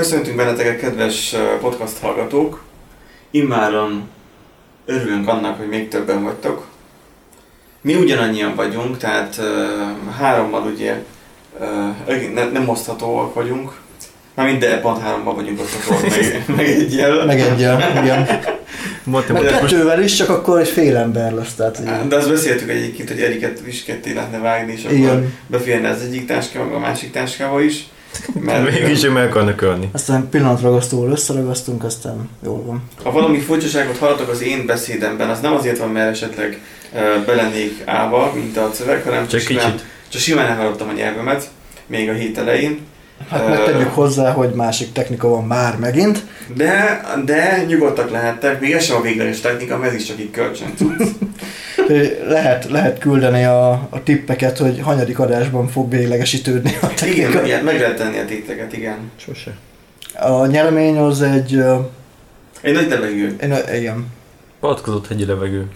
Köszöntünk 0.00 0.36
benneteket, 0.36 0.78
kedves 0.78 1.34
podcast 1.60 1.98
hallgatók! 1.98 2.62
Immáron 3.30 4.08
örülünk 4.84 5.28
annak, 5.28 5.58
hogy 5.58 5.68
még 5.68 5.88
többen 5.88 6.22
vagytok. 6.22 6.66
Mi 7.80 7.94
ugyanannyian 7.94 8.54
vagyunk, 8.54 8.96
tehát 8.96 9.40
hárommal 10.18 10.62
ugye 10.62 11.04
uh, 11.60 12.32
ne, 12.34 12.50
nem 12.50 12.68
oszthatóak 12.68 13.34
vagyunk. 13.34 13.72
Már 14.34 14.58
de 14.58 14.80
pont 14.80 15.02
hárommal 15.02 15.34
vagyunk 15.34 15.60
oszthatóak, 15.60 16.02
meg, 16.02 16.44
meg 16.56 16.66
egyel. 16.66 17.24
Meg 17.24 17.40
egyel, 17.40 18.02
igen. 18.02 18.40
Mondtam, 19.04 19.36
meg 19.36 19.44
kettővel 19.44 20.02
is, 20.02 20.14
csak 20.14 20.28
akkor 20.28 20.60
egy 20.60 20.68
fél 20.68 20.96
ember 20.96 21.32
lesz. 21.32 21.54
Tehát, 21.54 22.08
De 22.08 22.16
azt 22.16 22.28
beszéltük 22.28 22.70
egyébként, 22.70 23.08
hogy 23.08 23.20
Eriket 23.20 23.62
is 23.66 23.84
ketté 23.84 24.12
lehetne 24.12 24.38
vágni, 24.38 24.72
és 24.72 24.84
akkor 24.84 24.96
igen. 24.96 25.34
beférne 25.46 25.88
az 25.88 26.02
egyik 26.02 26.26
táskába, 26.26 26.74
a 26.74 26.78
másik 26.78 27.10
táskába 27.10 27.62
is. 27.62 27.88
Mert 28.44 28.70
Mégis 28.70 29.08
meg 29.08 29.28
akarnak 29.28 29.60
ölni. 29.60 29.88
Aztán 29.92 30.28
pillanatragasztóval 30.28 31.10
összeragasztunk, 31.10 31.84
aztán 31.84 32.28
jól 32.44 32.62
van. 32.64 32.82
Ha 33.02 33.12
valami 33.12 33.38
furcsaságot 33.38 33.98
hallatok 33.98 34.28
az 34.28 34.42
én 34.42 34.66
beszédemben, 34.66 35.30
az 35.30 35.40
nem 35.40 35.54
azért 35.54 35.78
van, 35.78 35.88
mert 35.88 36.10
esetleg 36.10 36.60
uh, 36.92 37.24
belennék 37.26 37.82
állva, 37.84 38.32
mint 38.34 38.56
a 38.56 38.70
szöveg, 38.74 39.02
hanem 39.02 39.26
csak, 39.26 39.40
csak 39.40 39.48
kicsit. 39.48 39.84
Csak 40.10 40.20
simán 40.20 40.46
elhallottam 40.46 40.88
a 40.88 40.92
nyelvemet, 40.92 41.50
még 41.86 42.08
a 42.08 42.12
hét 42.12 42.38
elején. 42.38 42.78
Hát 43.28 43.48
megtegyük 43.48 43.94
hozzá, 43.94 44.30
hogy 44.32 44.50
másik 44.50 44.92
technika 44.92 45.28
van 45.28 45.44
már 45.44 45.76
megint. 45.78 46.24
De, 46.54 47.00
de 47.24 47.64
nyugodtak 47.66 48.10
lehettek, 48.10 48.60
még 48.60 48.72
ez 48.72 48.84
sem 48.84 48.96
a 48.96 49.00
végleges 49.00 49.40
technika, 49.40 49.78
mert 49.78 49.92
ez 49.92 50.00
is 50.00 50.06
csak 50.06 50.20
így 50.20 50.30
kölcsön 50.30 50.74
lehet, 52.26 52.70
lehet 52.70 52.98
küldeni 52.98 53.44
a, 53.44 53.70
a 53.70 54.02
tippeket, 54.04 54.58
hogy 54.58 54.80
hanyadik 54.80 55.18
adásban 55.18 55.68
fog 55.68 55.90
véglegesítődni 55.90 56.76
a 56.82 56.86
technika. 56.86 57.44
Igen, 57.44 57.64
meg 57.64 57.80
lehet 57.80 57.96
tenni 57.96 58.18
a 58.18 58.24
tippeket, 58.24 58.72
igen. 58.76 59.10
Sose. 59.16 59.56
A 60.14 60.46
nyeremény 60.46 60.96
az 60.96 61.22
egy... 61.22 61.62
Egy 62.60 62.74
nagy 62.74 62.88
levegő. 62.88 63.34
Egy, 63.38 63.80
igen. 63.80 64.06
Palackozott 64.60 65.06
hegyi 65.06 65.24
levegő. 65.24 65.66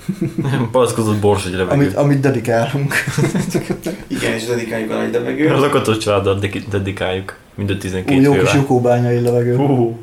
Nem, 0.43 0.69
palackozott 0.71 1.17
bors 1.17 1.47
egy 1.47 1.53
levegő. 1.53 1.81
Amit, 1.81 1.95
amit 1.95 2.21
dedikálunk. 2.21 2.95
Igen, 4.07 4.33
és 4.33 4.47
dedikáljuk 4.47 4.91
a 4.91 4.97
nagy 4.97 5.13
levegő. 5.13 5.53
Az 5.53 5.63
akatos 5.63 5.99
családdal 5.99 6.39
dedikáljuk. 6.71 7.37
Mind 7.55 7.71
a 7.71 7.77
12 7.77 8.19
Ú, 8.19 8.23
jó 8.23 8.33
kis 8.33 8.55
jukóbányai 8.55 9.21
levegő. 9.21 9.57
Uh. 9.57 9.97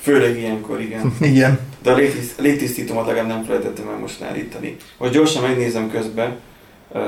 Főleg 0.00 0.38
ilyenkor, 0.38 0.80
igen. 0.80 1.12
igen. 1.32 1.58
De 1.82 1.92
a 1.92 1.96
légtisztítómat 2.38 3.06
legalább 3.06 3.28
nem 3.28 3.44
felejtettem 3.44 3.88
el 3.88 3.98
most 3.98 4.22
állítani. 4.22 4.76
Hogy 4.96 5.10
gyorsan 5.10 5.42
megnézem 5.42 5.90
közben 5.90 6.36
uh, 6.88 7.00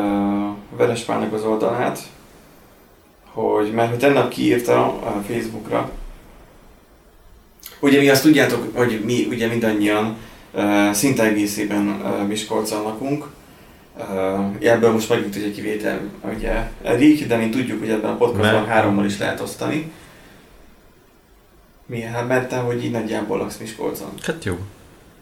Verespának 0.76 1.32
az 1.32 1.42
oldalát, 1.42 2.00
hogy 3.24 3.72
mert 3.72 3.88
hogy 3.88 3.98
tennap 3.98 4.28
kiírta 4.28 4.84
a 4.84 5.22
Facebookra, 5.28 5.90
Ugye 7.80 8.00
mi 8.00 8.08
azt 8.08 8.22
tudjátok, 8.22 8.76
hogy 8.76 9.00
mi 9.04 9.26
ugye 9.30 9.46
mindannyian 9.46 10.16
uh, 10.52 10.92
szinte 10.92 11.22
egészében 11.22 11.88
uh, 11.88 12.26
Miskolcon 12.26 12.82
lakunk. 12.82 13.26
Uh, 13.96 14.68
ebből 14.68 14.92
most 14.92 15.08
megint 15.08 15.34
egy 15.34 15.54
kivétel, 15.54 16.00
ugye 16.36 16.70
Erik, 16.82 17.26
de 17.26 17.36
mint 17.36 17.50
tudjuk, 17.50 17.78
hogy 17.78 17.90
ebben 17.90 18.10
a 18.10 18.16
podcastban 18.16 18.66
hárommal 18.66 19.04
is 19.04 19.18
lehet 19.18 19.40
osztani. 19.40 19.92
Milyen? 21.86 22.12
Hát 22.12 22.28
mert 22.28 22.48
te, 22.48 22.56
hogy 22.56 22.84
így 22.84 22.90
nagyjából 22.90 23.38
laksz 23.38 23.56
Miskolcon. 23.56 24.10
Hát 24.22 24.44
jó. 24.44 24.58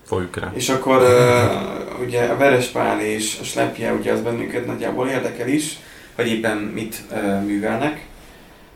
Folyjuk 0.06 0.36
rá. 0.36 0.53
És 0.54 0.69
akkor 0.69 0.97
uh, 1.03 2.06
ugye 2.06 2.22
a 2.22 2.36
Verespál 2.36 3.00
és 3.00 3.38
a 3.41 3.44
Slepje, 3.44 3.92
ugye 3.92 4.12
az 4.12 4.20
bennünket 4.20 4.66
nagyjából 4.66 5.09
érdekel 5.09 5.48
is, 5.48 5.78
hogy 6.14 6.28
éppen 6.28 6.56
mit 6.56 7.03
uh, 7.10 7.44
művelnek. 7.44 8.06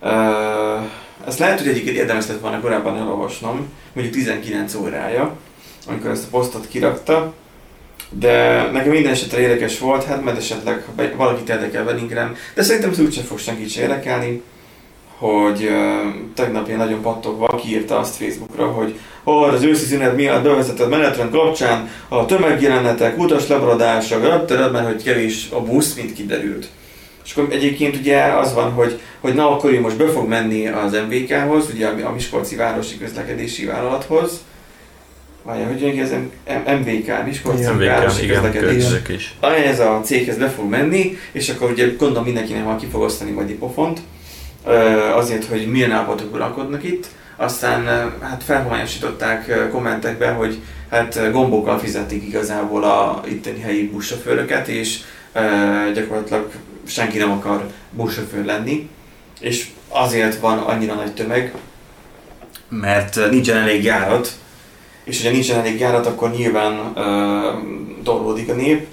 Uh, 0.00 0.84
ezt 1.26 1.38
lehet, 1.38 1.58
hogy 1.58 1.68
egyébként 1.68 1.96
érdemes 1.96 2.26
lett 2.26 2.40
volna 2.40 2.60
korábban 2.60 2.96
elolvasnom, 2.96 3.68
mondjuk 3.92 4.16
19 4.16 4.74
órája, 4.74 5.36
amikor 5.86 6.10
ezt 6.10 6.24
a 6.24 6.30
posztot 6.30 6.68
kirakta, 6.68 7.34
de 8.10 8.62
nekem 8.72 8.90
minden 8.90 9.12
esetre 9.12 9.40
érdekes 9.40 9.78
volt, 9.78 10.04
hát 10.04 10.24
mert 10.24 10.36
esetleg 10.36 10.84
ha 10.96 11.02
valakit 11.16 11.48
érdekel 11.48 11.84
Bellingham, 11.84 12.36
de 12.54 12.62
szerintem 12.62 12.90
ez 12.90 13.00
úgysem 13.00 13.24
fog 13.24 13.38
senkit 13.38 13.70
se 13.70 13.80
érdekelni, 13.80 14.42
hogy 15.18 15.62
uh, 15.62 16.14
tegnap 16.34 16.66
ilyen 16.66 16.78
nagyon 16.78 17.00
pattogva 17.00 17.60
kiírta 17.62 17.98
azt 17.98 18.16
Facebookra, 18.16 18.66
hogy 18.66 18.98
oh, 19.24 19.52
az 19.52 19.62
őszi 19.62 19.84
szünet 19.84 20.16
miatt 20.16 20.42
bevezetett 20.42 20.88
menetrend 20.88 21.30
kapcsán 21.30 21.88
a 22.08 22.24
tömegjelenetek, 22.24 23.18
utas 23.18 23.48
lemaradása, 23.48 24.18
mert 24.18 24.86
hogy 24.86 25.02
kevés 25.02 25.48
a 25.50 25.60
busz, 25.60 25.94
mint 25.94 26.12
kiderült. 26.12 26.68
És 27.30 27.36
akkor 27.36 27.52
egyébként 27.54 27.96
ugye 27.96 28.22
az 28.22 28.54
van, 28.54 28.70
hogy, 28.70 29.00
hogy 29.20 29.34
na 29.34 29.50
akkor 29.50 29.72
ő 29.72 29.80
most 29.80 29.96
be 29.96 30.06
fog 30.06 30.28
menni 30.28 30.68
az 30.68 30.92
MVK-hoz, 31.08 31.68
ugye 31.74 31.86
a 31.86 32.12
Miskolci 32.12 32.56
Városi 32.56 32.98
Közlekedési 32.98 33.64
Vállalathoz, 33.64 34.40
Várja, 35.42 35.66
hogy 35.66 35.80
jön 35.80 35.92
ki 35.92 36.00
az 36.00 36.14
MVK, 36.78 37.24
Miskolci 37.24 37.70
MVK, 37.70 37.86
Városi 37.86 38.24
igen, 38.24 38.42
Közlekedés. 38.42 38.84
Is. 39.08 39.34
Ez 39.40 39.80
a 39.80 40.00
céghez 40.04 40.36
be 40.36 40.48
fog 40.48 40.68
menni, 40.68 41.18
és 41.32 41.48
akkor 41.48 41.70
ugye 41.70 41.86
gondolom 41.98 42.24
mindenkinek 42.24 42.64
már 42.64 42.76
ki 42.76 42.86
fog 42.86 43.00
osztani 43.00 43.30
majd 43.30 43.50
egy 43.50 43.56
pofont, 43.56 44.00
azért, 45.14 45.44
hogy 45.44 45.66
milyen 45.66 45.90
állapotokban 45.90 46.40
lakodnak 46.40 46.84
itt. 46.84 47.06
Aztán 47.36 47.84
hát 48.20 48.42
felhomályosították 48.44 49.68
kommentekbe, 49.70 50.30
hogy 50.30 50.58
hát 50.90 51.32
gombokkal 51.32 51.78
fizetik 51.78 52.26
igazából 52.26 52.84
a 52.84 53.22
itteni 53.28 53.60
helyi 53.60 53.88
buszsofőröket, 53.88 54.68
és 54.68 54.98
gyakorlatilag 55.94 56.50
senki 56.90 57.18
nem 57.18 57.30
akar 57.30 57.70
buszsofőr 57.90 58.44
lenni, 58.44 58.88
és 59.40 59.66
azért 59.88 60.40
van 60.40 60.58
annyira 60.58 60.94
nagy 60.94 61.14
tömeg, 61.14 61.54
mert 62.68 63.30
nincsen 63.30 63.56
elég 63.56 63.84
járat, 63.84 64.32
és 65.04 65.16
hogyha 65.16 65.32
nincsen 65.32 65.58
elég 65.58 65.78
járat, 65.78 66.06
akkor 66.06 66.30
nyilván 66.30 66.92
uh, 66.94 68.02
torlódik 68.04 68.48
a 68.48 68.54
nép. 68.54 68.86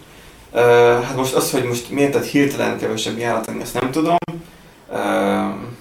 Uh, 0.52 0.62
hát 1.04 1.16
most 1.16 1.34
az, 1.34 1.52
hogy 1.52 1.64
most 1.64 1.90
miért 1.90 2.12
tett 2.12 2.26
hirtelen 2.26 2.78
kevesebb 2.78 3.18
járat, 3.18 3.52
ezt 3.62 3.80
nem 3.82 3.92
tudom. 3.92 4.16
Uh, 4.90 4.98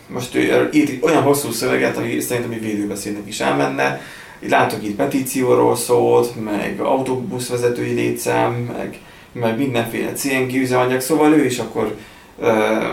most 0.09 0.35
ő 0.35 0.69
írt 0.73 1.05
olyan 1.05 1.23
hosszú 1.23 1.51
szöveget, 1.51 1.97
ami 1.97 2.21
szerintem 2.21 2.53
egy 2.53 2.61
védőbeszédnek 2.61 3.27
is 3.27 3.41
elmenne. 3.41 4.01
Látok 4.49 4.85
itt 4.85 4.97
petícióról 4.97 5.77
szólt, 5.77 6.45
meg 6.45 6.81
autóbuszvezetői 6.81 7.93
létszám, 7.93 8.53
meg 8.53 8.99
meg 9.41 9.59
mindenféle 9.59 10.13
CNG 10.13 10.55
üzemanyag, 10.55 11.01
szóval 11.01 11.33
ő 11.33 11.45
is 11.45 11.59
akkor 11.59 11.97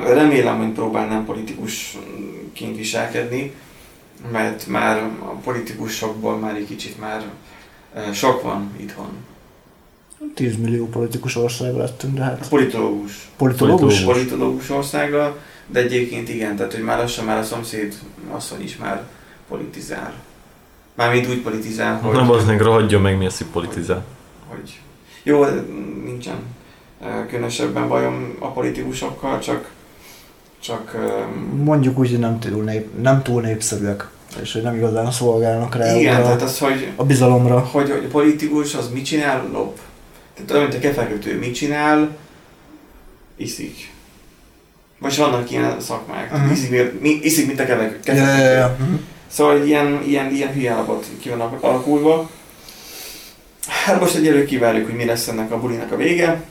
remélem, 0.07 0.57
hogy 0.57 0.71
próbál 0.71 1.07
nem 1.07 1.25
politikusként 1.25 2.77
viselkedni, 2.77 3.51
mert 4.31 4.67
már 4.67 4.97
a 5.19 5.35
politikusokból 5.43 6.37
már 6.37 6.55
egy 6.55 6.67
kicsit 6.67 6.99
már 6.99 7.23
sok 8.13 8.41
van 8.41 8.71
itthon. 8.79 9.09
10 10.33 10.57
millió 10.57 10.87
politikus 10.87 11.35
ország 11.35 11.75
lettünk, 11.75 12.13
de 12.13 12.23
hát... 12.23 12.47
Politológus. 12.49 13.29
Politológus? 13.37 14.01
Politológus 14.01 14.69
országa, 14.69 15.37
de 15.67 15.79
egyébként 15.79 16.29
igen, 16.29 16.55
tehát 16.55 16.73
hogy 16.73 16.83
már 16.83 16.97
lassan 16.97 17.25
már 17.25 17.37
a 17.37 17.43
szomszéd 17.43 17.93
asszony 18.31 18.63
is 18.63 18.77
már 18.77 19.03
politizál. 19.47 20.13
Mármint 20.93 21.29
úgy 21.29 21.41
politizál, 21.41 21.99
hogy... 21.99 22.15
Nem, 22.15 22.29
az 22.29 22.45
meg 22.45 22.61
rohadjon 22.61 23.01
meg, 23.01 23.17
mi 23.17 23.25
az, 23.25 23.37
hogy 23.37 23.47
politizál. 23.47 24.05
Hogy 24.47 24.79
jó, 25.23 25.45
nincsen 26.05 26.37
különösebben 27.29 27.87
bajom 27.87 28.35
a 28.39 28.47
politikusokkal, 28.47 29.39
csak, 29.39 29.71
csak 30.59 30.95
Mondjuk 31.63 31.99
úgy, 31.99 32.09
hogy 32.09 32.19
nem 32.19 32.39
túl, 32.39 32.63
nép, 32.63 33.01
nem 33.01 33.21
túl 33.21 33.41
népszerűek 33.41 34.07
és 34.41 34.53
hogy 34.53 34.61
nem 34.61 34.75
igazán 34.75 35.11
szolgálnak 35.11 35.75
rá 35.75 35.95
Igen, 35.95 36.21
a, 36.21 36.23
tehát 36.23 36.41
az, 36.41 36.59
hogy, 36.59 36.91
a 36.95 37.03
bizalomra. 37.03 37.59
Hogy, 37.59 37.89
hogy 37.91 38.05
a 38.05 38.11
politikus 38.11 38.75
az 38.75 38.89
mit 38.93 39.05
csinál? 39.05 39.49
Lop. 39.51 39.79
Tehát 40.33 40.51
olyan, 40.51 40.63
mint 40.63 40.75
a 40.75 40.79
kefekütő 40.79 41.39
mit 41.39 41.53
csinál? 41.53 42.17
Iszik. 43.35 43.91
Vagy 44.99 45.17
vannak 45.17 45.51
ilyen 45.51 45.79
szakmák. 45.79 46.33
Uh-huh. 46.33 46.51
Iszik, 46.51 46.91
iszik, 47.21 47.47
mint 47.47 47.59
a 47.59 47.65
kefekütő. 47.65 48.13
Yeah, 48.13 48.37
yeah, 48.37 48.51
yeah. 48.51 48.71
Szóval 49.27 49.65
ilyen, 49.65 50.03
ilyen, 50.05 50.31
ilyen 50.31 50.53
hülye 50.53 50.71
állapot 50.71 51.05
ki 51.19 51.29
vannak 51.29 51.63
alakulva. 51.63 52.29
Hát 53.67 53.99
most 53.99 54.15
egyelőre 54.15 54.45
kivárjuk, 54.45 54.85
hogy 54.85 54.95
mi 54.95 55.05
lesz 55.05 55.27
ennek 55.27 55.51
a 55.51 55.59
bulinak 55.59 55.91
a 55.91 55.95
vége. 55.95 56.43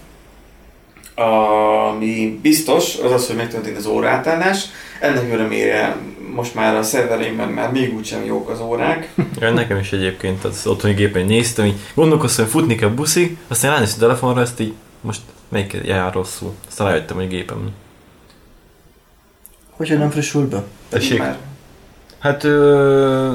Ami 1.14 2.38
biztos, 2.42 2.96
az 2.96 3.12
az, 3.12 3.26
hogy 3.26 3.36
megtörtént 3.36 3.76
az 3.76 3.86
órátállás. 3.86 4.64
Ennek 5.00 5.32
örömére 5.32 5.96
most 6.34 6.54
már 6.54 6.76
a 6.76 6.82
szervereimben 6.82 7.48
már 7.48 7.72
még 7.72 7.94
úgysem 7.94 8.24
jók 8.24 8.48
az 8.48 8.60
órák. 8.60 9.10
Ja, 9.40 9.50
nekem 9.50 9.78
is 9.78 9.92
egyébként 9.92 10.44
az 10.44 10.66
otthoni 10.66 10.94
gépen 10.94 11.26
néztem, 11.26 11.64
hogy 11.64 11.74
gondolkoztam, 11.94 12.44
hogy 12.44 12.52
futni 12.52 12.74
kell 12.74 12.88
buszi, 12.88 13.36
aztán 13.48 13.70
ránéztem 13.72 13.98
a 13.98 14.02
telefonra, 14.02 14.40
ezt 14.40 14.60
így 14.60 14.72
most 15.00 15.20
melyik 15.48 15.76
jár 15.84 16.12
rosszul. 16.12 16.54
Aztán 16.68 16.86
rájöttem, 16.86 17.16
hogy 17.16 17.28
gépem. 17.28 17.70
Hogyha 19.70 19.96
nem 19.96 20.10
frissült 20.10 20.48
be? 20.48 20.62
Tessék? 20.88 21.18
Már 21.18 21.38
Hát 22.22 22.44
ö, 22.44 23.34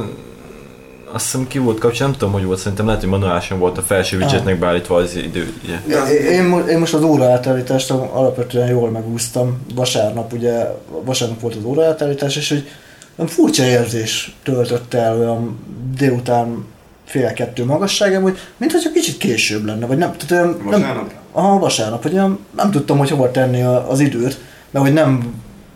azt 1.12 1.26
hiszem 1.26 1.48
ki 1.48 1.58
volt 1.58 1.80
kapcsolatban, 1.80 2.10
nem 2.10 2.18
tudom, 2.20 2.34
hogy 2.34 2.44
volt, 2.44 2.60
szerintem 2.60 2.86
lehet, 2.86 3.02
hogy 3.02 3.10
manuálisan 3.10 3.60
volt 3.60 3.78
a 3.78 3.82
felső 3.82 4.18
widgetnek 4.18 4.60
beállítva 4.60 4.96
az 4.96 5.16
idő. 5.16 5.54
Ugye. 5.64 5.82
De 5.86 5.98
az- 6.02 6.10
Én, 6.10 6.26
én, 6.26 6.44
mo- 6.44 6.68
én 6.68 6.80
most 6.80 6.94
az 6.94 7.04
óraátállítást 7.04 7.90
alapvetően 7.92 8.68
jól 8.68 8.90
megúsztam. 8.90 9.58
Vasárnap 9.76 10.34
ugye, 10.34 10.66
vasárnap 11.04 11.40
volt 11.42 11.56
az 11.56 11.64
óraátállítás, 11.64 12.36
és 12.36 12.50
hogy 12.50 12.68
olyan 13.16 13.32
furcsa 13.32 13.64
érzés 13.64 14.36
töltött 14.44 14.94
el 14.94 15.18
olyan 15.18 15.60
délután 15.98 16.66
fél 17.06 17.34
kettő 17.34 17.66
magasságában, 17.66 18.30
hogy 18.32 18.40
mintha 18.58 18.92
kicsit 18.94 19.18
később 19.18 19.66
lenne, 19.66 19.86
vagy 19.86 19.98
nem, 19.98 20.16
tehát 20.18 20.32
olyan, 20.46 20.58
nem, 20.70 20.82
Vasárnap? 20.82 21.14
aha, 21.32 21.60
vasárnap, 21.60 22.04
hogy 22.04 22.14
olyan, 22.14 22.40
nem 22.56 22.72
tudtam, 22.72 22.98
hogy 22.98 23.10
hova 23.10 23.32
tenni 23.32 23.62
a, 23.62 23.90
az 23.92 24.00
időt, 24.00 24.40
mert 24.72 24.86
hogy 24.86 24.94
nem, 24.94 25.34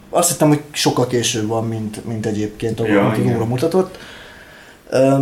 azt 0.09 0.29
hittem, 0.31 0.47
hogy 0.47 0.61
sokkal 0.71 1.07
később 1.07 1.47
van, 1.47 1.67
mint, 1.67 2.05
mint 2.05 2.25
egyébként, 2.25 2.79
ahol 2.79 2.91
Ja, 2.91 3.33
óra 3.35 3.45
mutatott. 3.45 3.97
Ö, 4.91 5.19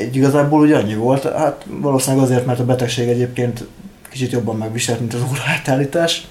így 0.00 0.16
igazából 0.16 0.60
ugye 0.60 0.76
annyi 0.76 0.94
volt, 0.94 1.22
hát 1.22 1.64
valószínűleg 1.66 2.24
azért, 2.24 2.46
mert 2.46 2.58
a 2.58 2.64
betegség 2.64 3.08
egyébként 3.08 3.64
kicsit 4.10 4.32
jobban 4.32 4.56
megviselt, 4.56 5.00
mint 5.00 5.14
az 5.14 5.22
óraátállítás. 5.30 6.26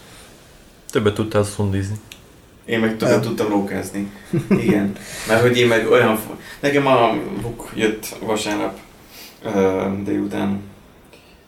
Többet 0.92 1.14
tudtál 1.14 1.44
szundizni. 1.44 1.96
Én 2.66 2.80
meg 2.80 2.98
többet 2.98 3.22
tudtam 3.22 3.48
rókázni. 3.48 4.12
Igen. 4.66 4.96
Mert 5.28 5.42
hogy 5.42 5.58
én 5.58 5.68
meg 5.68 5.92
olyan... 5.92 6.20
Nekem 6.60 6.88
a 6.88 7.14
buk 7.42 7.72
jött 7.76 8.16
vasárnap 8.26 8.80
délután, 10.04 10.62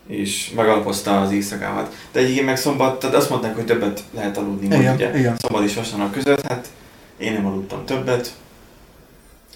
és 0.08 0.52
megalapozta 0.56 1.22
az 1.22 1.32
éjszakámat. 1.32 1.96
De 2.12 2.20
egyébként 2.20 2.46
meg 2.46 2.58
szombat, 2.58 3.00
tehát 3.00 3.16
azt 3.16 3.30
mondták, 3.30 3.56
hogy 3.56 3.66
többet 3.66 4.04
lehet 4.14 4.38
aludni, 4.38 4.66
Igen, 4.66 4.96
ugye 4.96 5.18
igen. 5.18 5.36
szombat 5.38 5.64
és 5.64 5.76
vasárnap 5.76 6.14
között, 6.14 6.48
hát 6.48 6.68
én 7.18 7.34
nem 7.34 7.46
aludtam 7.46 7.86
többet. 7.86 8.34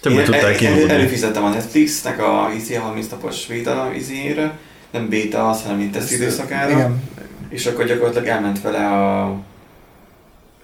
Többet 0.04 0.18
én 0.18 0.24
tudtál 0.24 0.54
el, 0.54 0.90
előfizettem 0.90 1.44
a 1.44 1.48
Netflixnek 1.48 2.22
a 2.22 2.50
IC 2.56 2.76
30 2.76 3.06
napos 3.10 3.46
beta 3.46 3.90
izére, 3.96 4.58
nem 4.90 5.08
beta 5.08 5.48
az, 5.48 5.62
hanem 5.62 5.76
mint 5.76 5.92
teszt 5.92 6.12
időszakára. 6.12 6.70
Igen. 6.70 7.02
És 7.48 7.66
akkor 7.66 7.84
gyakorlatilag 7.84 8.26
elment 8.26 8.60
vele 8.60 8.86
a... 8.86 9.36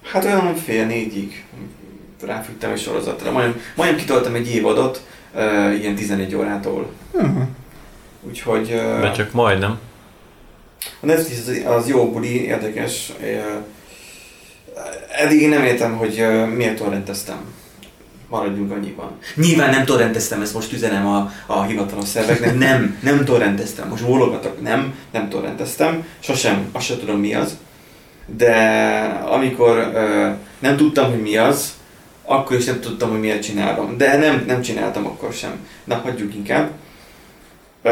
Hát 0.03 0.25
olyan 0.25 0.55
fél 0.55 0.85
négyig 0.85 1.43
ráfügtem 2.25 2.71
egy 2.71 2.79
sorozatra. 2.79 3.31
Majdnem, 3.31 3.61
majdnem 3.75 3.99
kitoltam 3.99 4.35
egy 4.35 4.55
évadot, 4.55 5.05
uh, 5.33 5.79
ilyen 5.79 5.95
11 5.95 6.35
órától. 6.35 6.91
Mhm. 7.11 7.41
Úgyhogy 8.21 8.71
uh, 8.71 9.01
De 9.01 9.11
csak 9.11 9.31
majdnem. 9.31 9.79
a 10.99 11.05
Netflix 11.05 11.47
az, 11.47 11.61
az 11.65 11.87
jó 11.87 12.11
buli, 12.11 12.45
érdekes. 12.45 13.11
Uh, 13.21 13.65
eddig 15.17 15.41
én 15.41 15.49
nem 15.49 15.63
értem, 15.63 15.97
hogy 15.97 16.19
uh, 16.19 16.47
miért 16.47 16.75
torrenteztem. 16.75 17.59
Maradjunk 18.31 18.71
annyiban. 18.71 19.11
Nyilván 19.35 19.69
nem 19.69 19.85
torrenteztem, 19.85 20.41
ezt 20.41 20.53
most 20.53 20.73
üzenem 20.73 21.07
a, 21.07 21.31
a 21.45 21.63
hivatalos 21.63 22.07
szerveknek. 22.07 22.57
Nem, 22.57 22.97
nem 23.01 23.25
torrenteztem. 23.25 23.87
Most 23.87 24.05
bólogatok. 24.05 24.61
Nem, 24.61 24.93
nem 25.11 25.29
torrenteztem. 25.29 26.05
Sosem, 26.19 26.69
azt 26.71 26.85
sem 26.85 26.99
tudom 26.99 27.19
mi 27.19 27.33
az. 27.33 27.57
De 28.25 28.55
amikor 29.29 29.77
uh, 29.77 30.35
nem 30.59 30.77
tudtam, 30.77 31.09
hogy 31.09 31.21
mi 31.21 31.37
az, 31.37 31.73
akkor 32.25 32.57
is 32.57 32.65
nem 32.65 32.79
tudtam, 32.79 33.09
hogy 33.09 33.19
miért 33.19 33.43
csinálom. 33.43 33.97
De 33.97 34.17
nem, 34.17 34.43
nem 34.47 34.61
csináltam 34.61 35.05
akkor 35.05 35.33
sem. 35.33 35.51
Na, 35.83 35.95
hagyjuk 36.03 36.35
inkább. 36.35 36.69
Uh, 37.83 37.91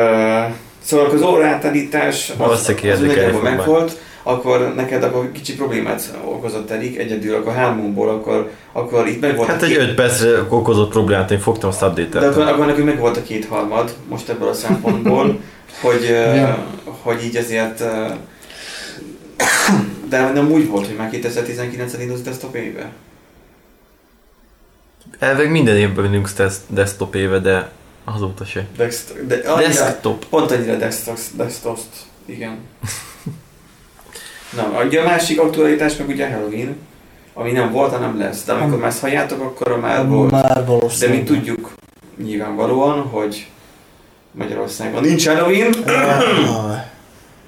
szóval 0.83 1.09
az 1.09 1.21
óraátállítás 1.21 2.29
az, 2.29 2.37
Valószínűleg 2.37 2.91
az 2.91 3.01
érdekelni 3.01 3.07
nagyjából 3.07 3.33
fog 3.33 3.43
meg 3.43 3.57
már. 3.57 3.67
volt, 3.67 4.01
akkor 4.29 4.73
neked 4.75 5.03
akkor 5.03 5.31
kicsi 5.31 5.55
problémát 5.55 6.17
okozott 6.25 6.69
elég, 6.71 6.97
egyedül 6.97 7.35
akkor 7.35 7.53
hámomból, 7.53 8.09
akkor, 8.09 8.51
akkor 8.71 9.07
itt 9.07 9.21
meg 9.21 9.35
volt 9.35 9.49
Hát 9.49 9.61
egy 9.63 9.69
két, 9.69 9.77
5 9.77 9.93
percre 9.93 10.41
okozott 10.49 10.89
problémát, 10.89 11.31
én 11.31 11.39
fogtam, 11.39 11.69
azt 11.69 11.81
de 11.81 11.85
akkor, 12.27 12.41
update 12.41 12.51
akkor 12.51 12.65
nekünk 12.65 12.85
meg 12.85 12.99
volt 12.99 13.17
a 13.17 13.23
kétharmad, 13.23 13.95
most 14.09 14.29
ebből 14.29 14.47
a 14.47 14.53
szempontból, 14.53 15.39
hogy, 15.81 16.03
uh, 16.03 16.35
Ja. 16.35 16.65
hogy 17.01 17.23
így 17.23 17.35
azért 17.35 17.79
uh, 17.79 18.11
de 20.09 20.31
nem 20.31 20.51
úgy 20.51 20.67
volt, 20.67 20.85
hogy 20.87 20.95
már 20.95 21.09
2019-en 21.13 21.97
indult 22.01 22.23
desktop 22.23 22.55
éve. 22.55 22.89
Elveg 25.19 25.51
minden 25.51 25.77
évben 25.77 26.05
test- 26.35 26.61
desktop 26.67 27.15
éve, 27.15 27.39
de 27.39 27.69
azóta 28.03 28.45
se. 28.45 28.65
Dext- 28.77 29.25
de, 29.27 29.35
annyira, 29.35 29.67
Desktop. 29.67 30.25
pont 30.25 30.51
annyira 30.51 30.75
desktop, 30.75 31.17
desktop 31.35 31.77
igen. 32.25 32.57
Na, 34.55 34.83
ugye 34.85 35.01
a 35.01 35.03
másik 35.03 35.39
aktualitás 35.39 35.95
meg 35.97 36.07
ugye 36.07 36.29
Halloween, 36.29 36.75
ami 37.33 37.51
nem 37.51 37.71
volt, 37.71 37.91
hanem 37.91 38.17
lesz. 38.19 38.43
De 38.45 38.51
amikor 38.51 38.69
Nem. 38.69 38.79
már 38.79 38.91
halljátok, 39.01 39.41
akkor 39.41 39.79
már 39.79 40.07
volt. 40.07 40.31
Már 40.31 40.65
De 40.99 41.07
mi 41.07 41.23
tudjuk 41.23 41.73
nyilvánvalóan, 42.23 43.01
hogy 43.01 43.47
Magyarországon 44.31 45.03
nincs 45.03 45.27
Halloween. 45.27 45.73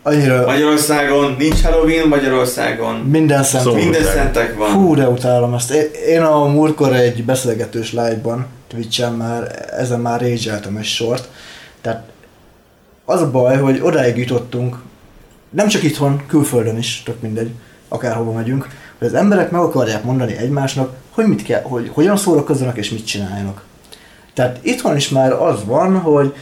Annyira 0.04 0.46
Magyarországon 0.46 1.36
nincs 1.38 1.62
Halloween, 1.62 2.08
Magyarországon 2.08 2.96
minden 2.96 3.44
szent. 3.44 3.64
Szomorú. 3.64 3.82
minden 3.84 4.04
szentek 4.04 4.58
van. 4.58 4.72
Hú, 4.72 4.96
de 4.96 5.10
utálom 5.10 5.54
ezt. 5.54 5.72
Én- 6.08 6.22
a 6.22 6.46
múltkor 6.46 6.94
egy 6.96 7.24
beszélgetős 7.26 7.92
live-ban, 7.92 8.46
Twitch-en 8.68 9.14
már, 9.14 9.66
ezen 9.78 10.00
már 10.00 10.22
rage 10.22 10.60
egy 10.78 10.84
sort. 10.86 11.30
Tehát 11.82 12.04
az 13.06 13.22
a 13.22 13.32
baj, 13.32 13.58
hogy 13.58 13.80
odáig 13.84 14.18
jutottunk, 14.18 14.76
nem 15.52 15.68
csak 15.68 15.84
itthon, 15.84 16.24
külföldön 16.28 16.78
is, 16.78 17.04
tök 17.06 17.22
mindegy, 17.22 17.52
akárhova 17.88 18.32
megyünk, 18.32 18.68
hogy 18.98 19.08
az 19.08 19.14
emberek 19.14 19.52
meg 19.52 19.62
akarják 19.62 20.04
mondani 20.04 20.38
egymásnak, 20.38 20.96
hogy 21.12 21.26
mit 21.26 21.44
kell, 21.44 21.62
hogy 21.62 21.90
hogyan 21.94 22.18
szórakozzanak 22.18 22.78
és 22.78 22.90
mit 22.90 23.06
csináljanak. 23.06 23.64
Tehát 24.34 24.60
itthon 24.62 24.96
is 24.96 25.10
már 25.10 25.32
az 25.32 25.66
van, 25.66 26.00
hogy 26.00 26.34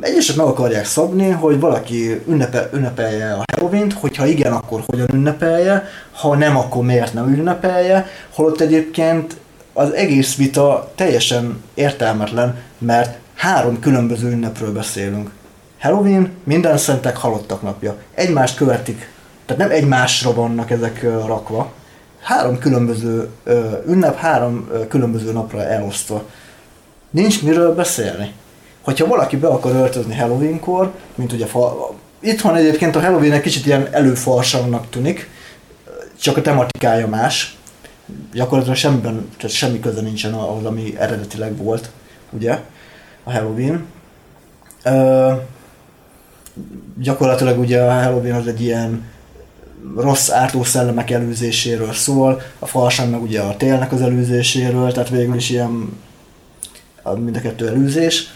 egyesek 0.00 0.36
meg 0.36 0.46
akarják 0.46 0.84
szabni, 0.84 1.30
hogy 1.30 1.60
valaki 1.60 2.22
ünnepe, 2.28 2.68
ünnepelje 2.72 3.32
a 3.32 3.42
Halloween-t, 3.52 3.92
hogyha 3.92 4.26
igen, 4.26 4.52
akkor 4.52 4.82
hogyan 4.86 5.14
ünnepelje, 5.14 5.88
ha 6.12 6.36
nem, 6.36 6.56
akkor 6.56 6.84
miért 6.84 7.14
nem 7.14 7.32
ünnepelje, 7.32 8.06
holott 8.34 8.60
egyébként 8.60 9.36
az 9.72 9.92
egész 9.92 10.36
vita 10.36 10.92
teljesen 10.94 11.62
értelmetlen, 11.74 12.56
mert 12.78 13.18
három 13.34 13.80
különböző 13.80 14.30
ünnepről 14.30 14.72
beszélünk. 14.72 15.30
Halloween, 15.78 16.32
minden 16.44 16.76
szentek 16.76 17.16
halottak 17.16 17.62
napja. 17.62 17.96
Egymást 18.14 18.56
követik, 18.56 19.10
tehát 19.46 19.62
nem 19.62 19.70
egymásra 19.70 20.34
vannak 20.34 20.70
ezek 20.70 21.02
rakva. 21.02 21.72
Három 22.20 22.58
különböző 22.58 23.28
ünnep, 23.86 24.16
három 24.16 24.68
különböző 24.88 25.32
napra 25.32 25.64
elosztva. 25.64 26.24
Nincs 27.10 27.42
miről 27.42 27.74
beszélni. 27.74 28.32
Hogyha 28.82 29.06
valaki 29.06 29.36
be 29.36 29.48
akar 29.48 29.72
öltözni 29.74 30.16
Halloweenkor, 30.16 30.92
mint 31.14 31.32
ugye 31.32 31.46
fa... 31.46 31.94
Itthon 32.20 32.56
egyébként 32.56 32.96
a 32.96 33.00
Halloween 33.00 33.32
egy 33.32 33.40
kicsit 33.40 33.66
ilyen 33.66 33.88
előfarsannak 33.90 34.90
tűnik, 34.90 35.28
csak 36.20 36.36
a 36.36 36.42
tematikája 36.42 37.06
más. 37.06 37.56
Gyakorlatilag 38.32 38.76
semmiben, 38.76 39.28
tehát 39.36 39.56
semmi 39.56 39.80
köze 39.80 40.00
nincsen 40.00 40.34
ahhoz, 40.34 40.64
ami 40.64 40.94
eredetileg 40.98 41.56
volt, 41.56 41.90
ugye, 42.30 42.60
a 43.24 43.32
Halloween. 43.32 43.86
Ö, 44.82 45.32
gyakorlatilag 46.98 47.58
ugye 47.58 47.80
a 47.80 48.02
Halloween 48.02 48.34
az 48.34 48.46
egy 48.46 48.60
ilyen 48.60 49.04
rossz 49.96 50.30
ártó 50.30 50.64
szellemek 50.64 51.10
előzéséről 51.10 51.92
szól, 51.92 52.42
a 52.58 52.66
farsang 52.66 53.10
meg 53.10 53.22
ugye 53.22 53.40
a 53.40 53.56
télnek 53.56 53.92
az 53.92 54.00
előzéséről, 54.00 54.92
tehát 54.92 55.08
végül 55.08 55.34
is 55.34 55.50
ilyen 55.50 55.98
a 57.02 57.14
mind 57.14 57.36
a 57.36 57.40
kettő 57.40 57.68
előzés. 57.68 58.26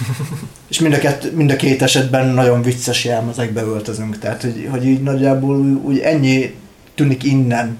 És 0.68 0.80
mind 0.80 0.94
a, 0.94 0.98
kett, 0.98 1.32
mind 1.32 1.50
a 1.50 1.56
két 1.56 1.82
esetben 1.82 2.26
nagyon 2.26 2.62
vicces 2.62 3.04
jelmezekbe 3.04 3.62
öltözünk, 3.62 4.18
tehát 4.18 4.42
hogy, 4.42 4.68
hogy 4.70 4.86
így 4.86 5.02
nagyjából 5.02 5.56
úgy, 5.56 5.84
úgy 5.84 5.98
ennyi 5.98 6.54
tűnik 6.94 7.22
innen 7.24 7.78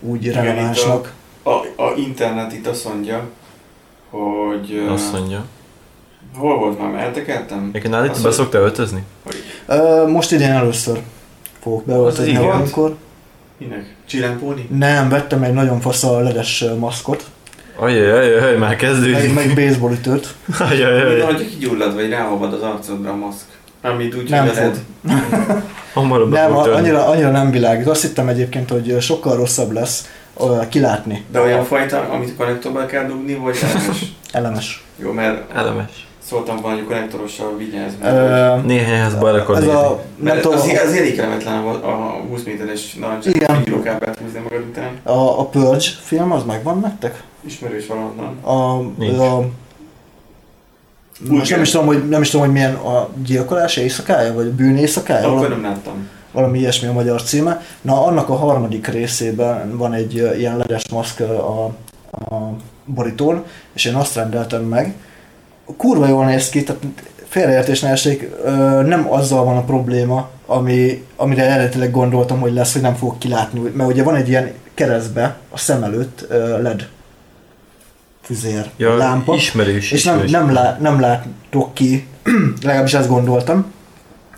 úgy 0.00 0.24
Igen, 0.24 0.44
relevánsnak. 0.44 1.12
A, 1.42 1.50
a 1.82 1.94
internet 1.96 2.52
itt 2.52 2.66
azt 2.66 2.84
mondja, 2.84 3.30
hogy... 4.10 4.86
Azt 4.88 5.12
mondja. 5.12 5.44
Hol 6.36 6.58
volt 6.58 6.78
már? 6.78 7.02
Eltekertem? 7.02 7.58
Egyébként 7.68 7.94
nálad 7.94 8.16
itt 8.16 8.22
be 8.22 8.30
szoktál 8.30 8.62
öltözni? 8.62 9.02
Ö, 9.66 10.06
most 10.06 10.32
idén 10.32 10.50
először 10.50 10.98
fogok 11.62 11.84
beöltözni 11.84 12.36
Az 12.36 12.42
igen. 12.42 12.50
amikor. 12.56 12.94
Minek? 13.58 13.94
Csillámpóni? 14.06 14.68
Nem, 14.78 15.08
vettem 15.08 15.42
egy 15.42 15.52
nagyon 15.52 15.80
fasz 15.80 16.02
a 16.04 16.18
ledes 16.20 16.64
maszkot, 16.78 17.24
Ajaj, 17.76 18.10
ajaj, 18.10 18.34
ajaj, 18.38 18.56
már 18.56 18.68
meg, 18.68 18.76
kezdődik. 18.76 19.34
meg 19.34 19.54
baseball 19.54 19.92
ütőt. 19.92 20.34
Ajaj, 20.58 20.92
Minden, 20.92 21.06
ajaj. 21.06 21.20
hogyha 21.20 21.44
kigyullad, 21.44 21.94
vagy 21.94 22.08
ráolvad 22.10 22.52
az 22.52 22.62
arcodra 22.62 23.10
a 23.10 23.16
maszk. 23.16 23.44
Amit 23.82 24.14
úgy, 24.14 24.28
Nem 24.30 24.46
fog. 24.46 24.74
Hamarabb 25.92 26.30
Nem, 26.30 26.56
annyira, 26.56 27.06
annyira 27.06 27.30
nem 27.30 27.50
világít. 27.50 27.86
Azt 27.88 28.02
hittem 28.02 28.28
egyébként, 28.28 28.70
hogy 28.70 28.96
sokkal 29.00 29.36
rosszabb 29.36 29.72
lesz 29.72 30.08
ö, 30.40 30.58
kilátni. 30.68 31.24
De 31.32 31.40
olyan 31.40 31.64
fajta, 31.64 32.00
amit 32.00 32.36
konnektorba 32.36 32.86
kell 32.86 33.06
dugni, 33.06 33.34
vagy 33.34 33.56
elemes? 33.62 33.98
Elemes. 34.32 34.84
Jó, 34.96 35.12
mert 35.12 35.52
Elemes. 35.54 36.06
Szóltam 36.24 36.56
a 36.64 36.84
konnektorossal 36.86 37.56
vigyázz. 37.56 37.92
Mert- 38.00 38.64
Néhány 38.64 38.98
házba 39.00 39.28
el 39.28 39.34
akar 39.34 39.56
ez 39.56 39.66
a, 39.66 39.88
nem 39.90 39.98
Mert 40.16 40.40
tudom, 40.40 40.58
az, 40.58 40.68
az 40.86 40.92
elég 40.96 41.16
kellemetlen 41.16 41.54
a, 41.54 41.70
a 41.70 42.20
20 42.28 42.42
méteres 42.42 42.94
Igen. 42.94 43.08
narancsát 43.08 43.64
hírókábelt 43.64 44.18
húzni 44.18 44.38
magad 44.38 44.64
után. 44.68 44.90
a, 45.02 45.40
a 45.40 45.44
Purge 45.44 45.84
film 46.02 46.32
az 46.32 46.44
megvan 46.44 46.78
nektek? 46.80 47.22
Ismerős 47.46 47.86
valahonnan. 47.86 48.36
A, 48.42 48.80
Nincs. 48.98 49.18
a 49.18 49.48
most 51.28 51.50
nem 51.50 51.60
is, 51.62 51.70
tudom, 51.70 51.86
hogy, 51.86 52.08
nem 52.08 52.20
is 52.22 52.30
tudom, 52.30 52.46
hogy 52.46 52.54
milyen 52.54 52.74
a 52.74 53.08
gyilkolás 53.26 53.76
éjszakája, 53.76 54.34
vagy 54.34 54.46
a 54.46 54.54
bűn 54.54 54.76
éjszakája, 54.76 55.26
Akkor 55.26 55.38
valami, 55.38 55.54
nem 55.60 55.70
láttam. 55.70 56.08
valami 56.32 56.58
ilyesmi 56.58 56.88
a 56.88 56.92
magyar 56.92 57.22
címe. 57.22 57.62
Na, 57.80 58.04
annak 58.04 58.28
a 58.28 58.34
harmadik 58.34 58.86
részében 58.86 59.76
van 59.76 59.92
egy 59.92 60.14
ilyen 60.14 60.56
ledes 60.56 60.88
maszk 60.88 61.20
a, 61.20 61.64
a 61.64 62.50
borítón, 62.84 63.44
és 63.72 63.84
én 63.84 63.94
azt 63.94 64.14
rendeltem 64.14 64.62
meg. 64.62 64.94
Kurva 65.76 66.06
jól 66.08 66.24
néz 66.24 66.48
ki, 66.48 66.62
tehát 66.62 66.82
félreértés 67.28 67.80
ne 67.80 67.88
essék, 67.88 68.30
nem 68.86 69.06
azzal 69.12 69.44
van 69.44 69.56
a 69.56 69.64
probléma, 69.64 70.28
ami, 70.46 71.04
amire 71.16 71.42
eredetileg 71.44 71.90
gondoltam, 71.90 72.40
hogy 72.40 72.52
lesz, 72.52 72.72
hogy 72.72 72.82
nem 72.82 72.94
fogok 72.94 73.18
kilátni, 73.18 73.60
mert 73.74 73.90
ugye 73.90 74.02
van 74.02 74.14
egy 74.14 74.28
ilyen 74.28 74.52
keresztbe 74.74 75.36
a 75.50 75.58
szem 75.58 75.82
előtt 75.82 76.26
LED 76.62 76.88
füzér, 78.22 78.70
Ja, 78.76 78.96
lámpa, 78.96 79.34
ismerős, 79.34 79.90
és 79.92 80.04
nem, 80.04 80.14
ismerős. 80.14 80.30
nem, 80.30 80.52
lá, 80.52 80.78
nem 80.80 81.00
látok 81.00 81.74
ki, 81.74 82.06
legalábbis 82.62 82.94
ezt 82.94 83.08
gondoltam, 83.08 83.72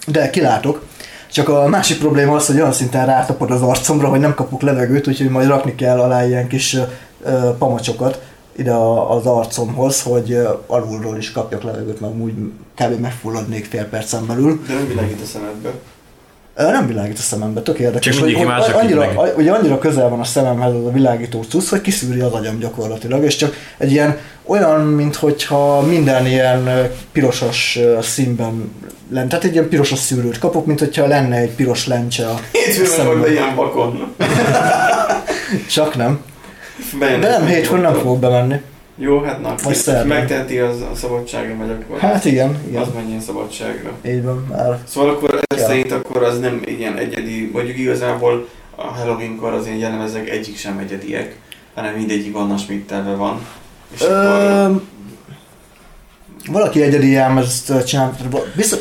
de 0.07 0.31
kilátok. 0.31 0.85
Csak 1.33 1.49
a 1.49 1.67
másik 1.69 1.99
probléma 1.99 2.35
az, 2.35 2.47
hogy 2.47 2.57
olyan 2.57 2.73
szinten 2.73 3.07
rátapod 3.07 3.51
az 3.51 3.63
arcomra, 3.63 4.09
hogy 4.09 4.21
nem 4.21 4.35
kapok 4.35 4.63
levegőt, 4.63 5.09
úgyhogy 5.09 5.29
majd 5.29 5.49
rakni 5.49 5.75
kell 5.75 6.01
alá 6.01 6.27
ilyen 6.27 6.49
kis 6.49 6.77
ö, 7.25 7.51
pamacsokat 7.59 8.23
ide 8.57 8.73
a, 8.73 9.17
az 9.17 9.27
arcomhoz, 9.27 10.03
hogy 10.03 10.39
alulról 10.67 11.17
is 11.17 11.33
kapjak 11.33 11.63
levegőt, 11.63 12.01
mert 12.01 12.15
úgy 12.19 12.33
kb. 12.75 13.01
megfulladnék 13.01 13.65
fél 13.65 13.85
percen 13.85 14.27
belül. 14.27 14.61
De 14.67 14.75
nem 14.75 14.89
világít 14.89 15.21
a 15.23 15.27
szemedbe. 15.27 15.71
Nem 16.57 16.87
világít 16.87 17.19
a 17.19 17.23
szemembe, 17.23 17.61
tök 17.63 17.79
érdekes. 17.79 18.17
Csak 18.17 18.25
hogy, 18.25 18.45
más, 18.47 18.69
annyira, 18.69 18.99
meg- 19.01 19.39
ugye 19.39 19.53
annyira 19.53 19.79
közel 19.79 20.09
van 20.09 20.21
a 20.21 20.25
szememhez 20.25 20.73
az 20.75 20.85
a 20.87 20.91
világító 20.91 21.43
cucc, 21.43 21.69
hogy 21.69 21.81
kiszűri 21.81 22.21
az 22.21 22.33
agyam 22.33 22.59
gyakorlatilag, 22.59 23.25
és 23.25 23.37
csak 23.37 23.55
egy 23.79 23.91
ilyen 23.91 24.19
olyan, 24.45 24.81
mintha 24.81 25.81
minden 25.81 26.27
ilyen 26.27 26.67
ö, 27.77 28.01
színben 28.03 28.73
lenne. 29.11 29.27
Tehát 29.29 29.45
egy 29.45 29.53
ilyen 29.53 29.69
pirosas 29.69 29.99
szűrőt 29.99 30.39
kapok, 30.39 30.67
mint 30.67 30.79
hogyha 30.79 31.07
lenne 31.07 31.37
egy 31.37 31.51
piros 31.51 31.87
lencse 31.87 32.27
a 32.27 32.35
meg 32.79 32.87
szememben. 32.87 33.21
be 33.21 33.31
ilyen 33.31 33.55
vakon. 33.55 34.15
Csak 35.71 35.97
nem. 35.97 36.21
Bejön 36.99 37.21
De 37.21 37.29
nem, 37.29 37.47
hétfőn 37.47 37.81
nem 37.81 37.95
fogok 37.95 38.19
bemenni. 38.19 38.61
Jó, 38.99 39.21
hát 39.21 39.41
na, 39.41 39.55
szerdán. 39.73 40.07
megteheti 40.07 40.59
az 40.59 40.81
a 40.81 40.95
szabadságra 40.95 41.55
megy 41.55 41.71
akkor. 41.71 41.99
Hát 41.99 42.25
igen, 42.25 42.49
Az 42.51 42.57
igen. 42.69 42.87
menjen 42.95 43.21
szabadságra. 43.21 43.91
Így 44.07 44.23
van, 44.23 44.47
már. 44.51 44.79
Szóval 44.89 45.11
akkor 45.11 45.35
ez 45.49 45.61
Ja. 45.61 45.67
szerint 45.67 45.93
akkor 45.93 46.23
az 46.23 46.39
nem 46.39 46.63
ilyen 46.65 46.97
egyedi, 46.97 47.51
mondjuk 47.53 47.79
igazából 47.79 48.49
a 48.77 48.83
Halloween-kor 48.83 49.53
az 49.53 49.67
ilyen 49.67 49.79
jellemezek 49.79 50.29
egyik 50.31 50.57
sem 50.59 50.79
egyediek, 50.79 51.37
hanem 51.75 51.95
mindegyik 51.95 52.35
Anna 52.37 52.57
Schmidt-telve 52.57 53.15
van. 53.15 53.41
És 53.95 54.01
akkor 54.01 54.15
Ö, 54.15 54.71
valaki 56.53 56.83
egyedi 56.83 57.11
jelmezt 57.11 57.85
csinál, 57.87 58.17
biztos, 58.57 58.79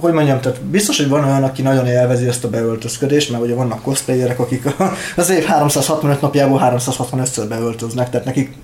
hogy 0.00 0.12
mondjam, 0.12 0.40
tehát 0.40 0.60
biztos, 0.62 0.96
hogy 0.96 1.08
van 1.08 1.24
olyan, 1.24 1.44
aki 1.44 1.62
nagyon 1.62 1.86
élvezi 1.86 2.26
ezt 2.26 2.44
a 2.44 2.50
beöltözködést, 2.50 3.30
mert 3.30 3.42
ugye 3.42 3.54
vannak 3.54 3.82
cosplayerek, 3.82 4.38
akik 4.38 4.64
az 5.16 5.30
év 5.30 5.44
365 5.44 6.20
napjából 6.20 6.60
365-ször 6.64 7.44
beöltöznek, 7.48 8.10
tehát 8.10 8.26
nekik 8.26 8.56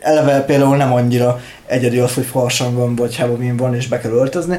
eleve 0.00 0.40
például 0.40 0.76
nem 0.76 0.92
annyira 0.92 1.40
egyedi 1.66 1.98
az, 1.98 2.14
hogy 2.14 2.24
farsang 2.24 2.76
van, 2.76 2.94
vagy 2.94 3.16
Halloween 3.16 3.56
van, 3.56 3.74
és 3.74 3.88
be 3.88 3.98
kell 3.98 4.10
öltözni. 4.10 4.58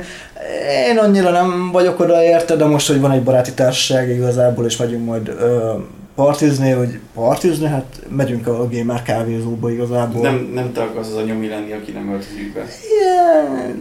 Én 0.89 0.97
annyira 0.97 1.31
nem 1.31 1.71
vagyok 1.71 1.99
oda 1.99 2.23
érte, 2.23 2.55
de 2.55 2.65
most, 2.65 2.87
hogy 2.87 2.99
van 2.99 3.11
egy 3.11 3.23
baráti 3.23 3.53
társaság 3.53 4.09
igazából, 4.09 4.65
és 4.65 4.77
megyünk 4.77 5.05
majd 5.05 5.27
ö, 5.27 5.73
partizni, 6.15 6.71
hogy 6.71 6.99
partizni, 7.13 7.67
hát 7.67 8.01
megyünk 8.09 8.47
a 8.47 8.67
gamer 8.71 9.01
kávézóba 9.01 9.71
igazából. 9.71 10.21
nem, 10.21 10.51
nem 10.53 10.71
te 10.73 10.81
akarsz 10.81 11.07
az 11.07 11.15
a 11.15 11.21
nyomi 11.21 11.47
lenni, 11.47 11.71
aki 11.71 11.91
nem 11.91 12.11
öltözik 12.11 12.53
be. 12.53 12.65
Igen. 13.01 13.77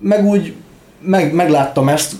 Meg 0.00 0.26
úgy, 0.26 0.54
meg, 1.00 1.32
megláttam 1.32 1.88
ezt, 1.88 2.12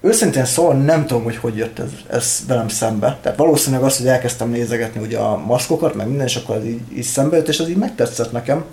őszintén 0.00 0.44
szóval 0.44 0.74
nem 0.74 1.06
tudom, 1.06 1.22
hogy 1.22 1.36
hogy 1.36 1.56
jött 1.56 1.78
ez, 1.78 1.90
ez 2.10 2.40
velem 2.48 2.68
szembe. 2.68 3.18
Tehát 3.22 3.38
valószínűleg 3.38 3.84
az, 3.84 3.96
hogy 3.96 4.06
elkezdtem 4.06 4.50
nézegetni 4.50 5.00
ugye 5.00 5.18
a 5.18 5.36
maszkokat, 5.46 5.94
meg 5.94 6.06
minden, 6.06 6.26
és 6.26 6.36
akkor 6.36 6.56
az 6.56 6.64
így, 6.64 6.80
így 6.96 7.02
szembe 7.02 7.36
jött, 7.36 7.48
és 7.48 7.60
az 7.60 7.68
így 7.68 7.76
megtetszett 7.76 8.32
nekem. 8.32 8.64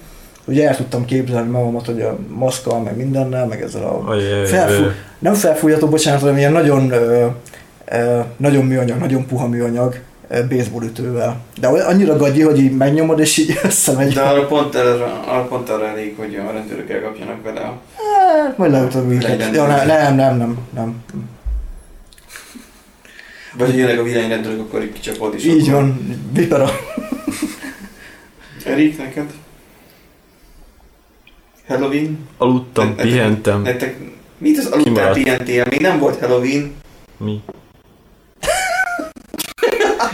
Ugye 0.45 0.67
el 0.67 0.75
tudtam 0.75 1.05
képzelni 1.05 1.49
magamat, 1.49 1.85
hogy 1.85 2.01
a 2.01 2.17
maszkkal, 2.29 2.79
meg 2.79 2.97
mindennel, 2.97 3.45
meg 3.45 3.61
ezzel 3.61 3.83
a 3.83 4.09
Ajaj, 4.09 4.45
felfú, 4.45 4.83
nem 5.19 5.33
felfújható, 5.33 5.87
bocsánat, 5.87 6.21
hanem 6.21 6.37
ilyen 6.37 6.51
nagyon, 6.51 6.91
ö, 6.91 7.27
ö, 7.85 8.19
nagyon 8.37 8.65
műanyag, 8.65 8.99
nagyon 8.99 9.25
puha 9.25 9.47
műanyag 9.47 9.99
baseballütővel. 10.29 11.41
De 11.59 11.69
olyan- 11.69 11.87
annyira 11.87 12.17
gagyi, 12.17 12.41
hogy 12.41 12.59
így 12.59 12.77
megnyomod, 12.77 13.19
és 13.19 13.37
így 13.37 13.59
összemegy. 13.63 14.13
De 14.13 14.21
arra 14.21 14.45
pont, 14.45 14.75
erre, 14.75 15.03
arra 15.03 15.43
pont 15.47 15.69
arra 15.69 15.87
elég, 15.87 16.15
hogy 16.17 16.35
a 16.35 16.51
rendőrök 16.51 16.89
elkapjanak 16.89 17.43
vele. 17.43 17.59
Hát, 17.61 18.57
majd 18.57 18.71
leütöm. 18.71 19.21
Legyen. 19.21 19.53
Ja, 19.53 19.67
ne, 19.67 19.85
nem, 19.85 20.15
nem, 20.15 20.37
nem, 20.37 20.57
nem. 20.73 21.03
Vagy 23.57 23.67
hogy 23.69 23.77
jönnek 23.77 23.99
a 23.99 24.03
villányrendőrök, 24.03 24.59
akkor 24.59 24.83
így 24.83 24.91
kicsapod 24.93 25.33
is. 25.35 25.45
Így 25.45 25.61
akkor- 25.61 25.71
van, 25.81 26.27
vipera. 26.33 26.69
Erik, 28.65 28.97
neked? 28.97 29.29
Halloween? 31.67 32.27
aludtam, 32.37 32.95
pihentem. 32.95 33.61
Nektek 33.61 33.97
mit 34.37 34.57
az 34.57 34.65
aludtál 34.65 35.13
pihentél? 35.13 35.65
Még 35.69 35.79
nem 35.79 35.99
volt 35.99 36.19
Halloween. 36.19 36.75
Mi? 37.17 37.41
hát 39.97 40.11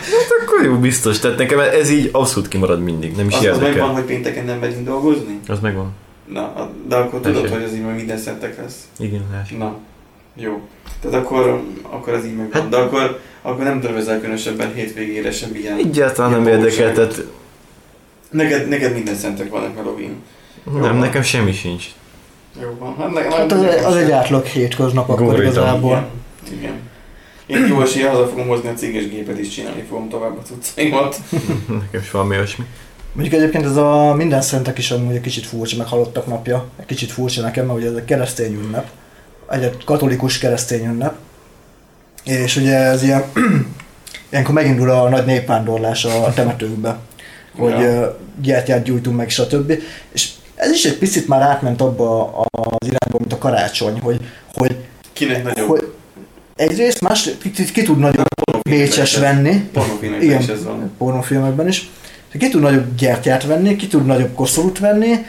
akkor 0.56 0.66
jó, 0.66 0.76
biztos. 0.80 1.20
Tehát 1.20 1.38
nekem 1.38 1.60
ez 1.60 1.90
így 1.90 2.10
abszolút 2.12 2.48
kimarad 2.50 2.82
mindig. 2.84 3.16
Nem 3.16 3.28
is 3.28 3.34
Az, 3.34 3.40
az 3.40 3.46
megvan, 3.46 3.66
érdekel. 3.68 3.88
hogy 3.88 4.04
pénteken 4.04 4.46
nem 4.46 4.60
megyünk 4.60 4.86
dolgozni? 4.86 5.40
Az 5.48 5.60
megvan. 5.60 5.92
Na, 6.32 6.70
de 6.88 6.96
akkor 6.96 7.20
tudod, 7.20 7.42
Tessék. 7.42 7.56
hogy 7.58 7.64
az 7.64 7.74
így 7.74 7.82
majd 7.82 7.96
minden 7.96 8.18
szentek 8.18 8.58
lesz. 8.58 8.76
Igen, 9.00 9.22
lássuk. 9.32 9.58
Na, 9.58 9.76
jó. 10.36 10.62
Tehát 11.02 11.20
akkor, 11.24 11.62
akkor 11.82 12.14
az 12.14 12.26
így 12.26 12.36
megvan. 12.36 12.62
Hát- 12.62 12.70
De 12.70 12.78
akkor, 12.78 13.20
akkor 13.42 13.64
nem 13.64 13.82
tervezel 13.82 14.20
különösebben 14.20 14.74
hétvégére 14.74 15.32
sem 15.32 15.50
ilyen. 15.56 15.78
Egyáltalán 15.78 16.32
nem 16.32 16.48
érdekel, 16.48 16.94
tehát 16.94 17.24
Neked, 18.30 18.68
neked 18.68 18.94
minden 18.94 19.16
szentek 19.16 19.50
vannak 19.50 19.76
Halloween. 19.78 20.16
Nem, 20.64 20.80
van. 20.82 20.96
nekem 20.98 21.22
semmi 21.22 21.52
sincs. 21.54 21.86
Jó 22.62 22.76
van. 22.80 22.96
Hát, 22.98 23.14
nekem, 23.14 23.32
Hát 23.32 23.52
az, 23.52 23.86
az 23.86 23.96
egy 23.96 24.12
átlag 24.12 24.46
hétköznap 24.46 25.10
akkor 25.10 25.42
igazából. 25.42 26.08
Igen. 26.48 26.60
Igen. 26.60 26.74
Én 27.48 27.68
jó 27.68 27.82
esélye 27.82 28.10
haza 28.10 28.28
fogom 28.28 28.48
hozni 28.48 28.70
a 28.70 28.74
céges 28.74 29.08
gépet 29.08 29.40
is 29.40 29.48
csinálni 29.50 29.82
fogom 29.90 30.10
tovább 30.10 30.38
a 30.38 30.42
cuccaimat. 30.42 31.20
Nekem 31.82 32.02
is 32.02 32.12
valami 32.12 32.36
olyasmi. 32.36 32.66
Mondjuk 33.14 33.42
egyébként 33.42 33.66
ez 33.66 33.76
a 33.76 34.14
minden 34.14 34.42
szentek 34.42 34.78
is 34.78 34.92
amúgy 34.92 35.16
egy 35.16 35.22
kicsit 35.22 35.46
furcsa, 35.46 35.78
meg 35.78 35.88
halottak 35.88 36.28
napja. 36.28 36.66
Egy 36.80 36.86
kicsit 36.86 37.12
furcsa 37.12 37.42
nekem, 37.42 37.66
mert 37.66 37.78
ugye 37.80 37.90
ez 37.90 37.96
egy 37.96 38.06
keresztény 38.06 38.54
ünnep. 38.54 38.88
Egy 39.50 39.84
katolikus 39.86 40.38
keresztény 40.38 40.86
ünnep. 40.86 41.16
És 42.24 42.56
ugye 42.56 42.76
ez 42.76 43.04
ilyen, 43.04 43.24
ilyenkor 44.32 44.54
megindul 44.54 44.90
a 44.90 45.10
nagy 45.10 45.26
népvándorlás 45.26 46.06
a 46.06 46.34
temetőkbe. 46.34 47.00
Hogy 47.58 47.72
Ja. 47.72 47.80
ja. 47.82 48.18
gyertyát 48.42 48.84
gyújtunk 48.84 49.18
meg, 49.18 49.30
stb. 49.30 49.74
És 50.12 50.30
ez 50.56 50.72
is 50.72 50.86
egy 50.86 50.98
picit 50.98 51.28
már 51.28 51.42
átment 51.42 51.82
abba 51.82 52.30
az 52.52 52.88
irányba, 52.88 53.18
mint 53.18 53.34
a 53.34 53.38
karácsony, 53.38 54.00
hogy, 54.00 54.20
hogy, 54.54 54.76
Kinek 55.14 55.44
nagyobb? 55.44 55.68
hogy 55.68 55.94
egyrészt, 56.56 57.02
más 57.02 57.30
ki, 57.42 57.52
ki, 57.52 57.72
ki 57.72 57.84
tud 57.84 58.00
nagyobb 58.00 58.26
bécses 58.70 59.18
venni, 59.18 59.70
Pornófilmekben 59.74 60.28
Igen. 60.28 60.42
is 60.42 60.48
ez 60.48 60.64
van. 60.64 60.92
pornófilmekben 60.98 61.68
is. 61.68 61.90
Ki 62.40 62.50
tud 62.50 62.62
nagyobb 62.62 62.96
gyertyát 62.98 63.46
venni, 63.46 63.76
ki 63.76 63.88
tud 63.88 64.06
nagyobb 64.06 64.34
koszorút 64.36 64.80
venni, 64.80 65.26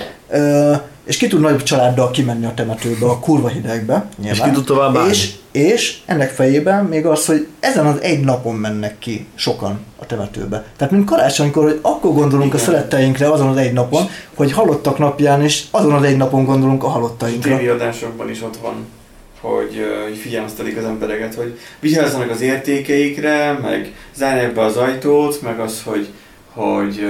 és 1.05 1.17
ki 1.17 1.27
tud 1.27 1.41
nagyobb 1.41 1.63
családdal 1.63 2.11
kimenni 2.11 2.45
a 2.45 2.55
temetőbe, 2.55 3.07
a 3.07 3.19
kurva 3.19 3.49
hidegbe. 3.49 4.09
És 4.19 4.25
Nyilván. 4.25 4.49
ki 4.49 4.55
tud 4.55 4.65
tovább 4.65 4.97
állni? 4.97 5.11
és, 5.11 5.33
és 5.53 5.99
ennek 6.07 6.31
fejében 6.31 6.85
még 6.85 7.07
az, 7.07 7.27
hogy 7.27 7.47
ezen 7.61 7.87
az 7.87 8.01
egy 8.01 8.21
napon 8.21 8.55
mennek 8.55 8.99
ki 8.99 9.27
sokan 9.35 9.79
a 9.97 10.07
temetőbe. 10.07 10.65
Tehát 10.77 10.93
mint 10.93 11.05
karácsonykor, 11.05 11.63
hogy 11.65 11.79
akkor 11.83 12.13
gondolunk 12.13 12.47
Igen. 12.53 12.61
a 12.61 12.65
szeretteinkre 12.65 13.31
azon 13.31 13.49
az 13.49 13.57
egy 13.57 13.73
napon, 13.73 14.09
hogy 14.35 14.53
halottak 14.53 14.99
napján 14.99 15.45
is 15.45 15.65
azon 15.71 15.93
az 15.93 16.03
egy 16.03 16.17
napon 16.17 16.45
gondolunk 16.45 16.85
a 16.85 16.89
halottainkra. 16.89 17.57
tévéadásokban 17.57 18.31
is 18.31 18.43
ott 18.43 18.57
van, 18.57 18.75
hogy, 19.41 19.87
hogy 20.05 20.17
figyelmeztetik 20.17 20.77
az 20.77 20.85
embereket, 20.85 21.35
hogy 21.35 21.59
vigyázzanak 21.81 22.31
az 22.31 22.41
értékeikre, 22.41 23.53
meg 23.53 23.93
zárják 24.15 24.55
be 24.55 24.63
az 24.63 24.77
ajtót, 24.77 25.43
meg 25.43 25.61
az, 25.61 25.83
hogy, 25.85 26.09
hogy 26.53 27.07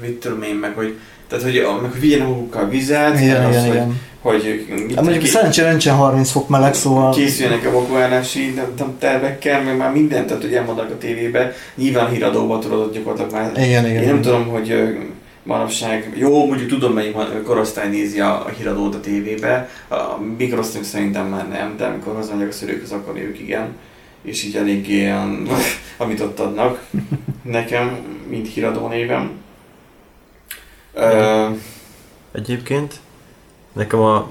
mit 0.00 0.20
tudom 0.20 0.42
én, 0.42 0.54
meg 0.54 0.74
hogy 0.74 0.94
tehát, 1.28 1.44
hogy, 1.44 1.82
meg 1.82 1.90
hogy 1.90 2.00
vigyenek 2.00 2.28
magukkal 2.28 2.68
vizet, 2.68 3.20
Igen, 3.20 3.42
meg 3.42 3.54
az, 3.56 3.64
igen, 3.64 4.00
hogy, 4.20 4.44
igen. 4.44 4.78
hogy 4.78 4.94
Hát 4.94 5.04
mondjuk 5.04 5.26
szerencsére 5.26 5.70
nincsen 5.70 5.94
30 5.94 6.30
fok 6.30 6.48
meleg, 6.48 6.74
szóval... 6.74 7.12
készüljenek 7.12 7.64
evakuálási 7.64 8.52
nem 8.56 8.66
tudom, 8.76 8.98
tervekkel, 8.98 9.62
meg 9.62 9.76
már 9.76 9.92
mindent, 9.92 10.26
tehát 10.26 10.42
hogy 10.42 10.54
elmondnak 10.54 10.90
a 10.90 10.98
tévébe, 10.98 11.54
nyilván 11.74 12.10
híradóban 12.10 12.60
tudod, 12.60 12.92
gyakorlatilag 12.92 13.32
már 13.32 13.64
Igen, 13.64 13.86
igen. 13.86 14.02
Én 14.02 14.08
nem 14.08 14.20
tudom, 14.20 14.48
hogy 14.48 14.96
manapság, 15.42 16.12
jó, 16.16 16.46
mondjuk 16.46 16.68
tudom 16.68 16.92
melyik 16.92 17.16
korosztály 17.44 17.88
nézi 17.88 18.20
a, 18.20 18.48
híradót 18.56 18.94
a 18.94 19.00
tévébe, 19.00 19.68
a 19.88 20.20
mi 20.36 20.48
korosztályunk 20.48 20.90
szerintem 20.90 21.26
már 21.26 21.48
nem, 21.48 21.76
de 21.76 21.84
amikor 21.84 22.14
hazamegyek 22.14 22.48
a 22.48 22.52
szülőkhöz, 22.52 22.92
akkor 22.92 23.16
ők 23.16 23.38
igen, 23.38 23.76
és 24.22 24.44
így 24.44 24.56
eléggé 24.56 24.94
ilyen, 24.94 25.48
amit 25.96 26.20
ott 26.20 26.40
adnak 26.40 26.86
nekem, 27.42 27.98
mint 28.28 28.48
híradó 28.48 28.88
névem. 28.88 29.30
Egyébként 32.32 32.94
nekem 33.72 34.00
a, 34.00 34.28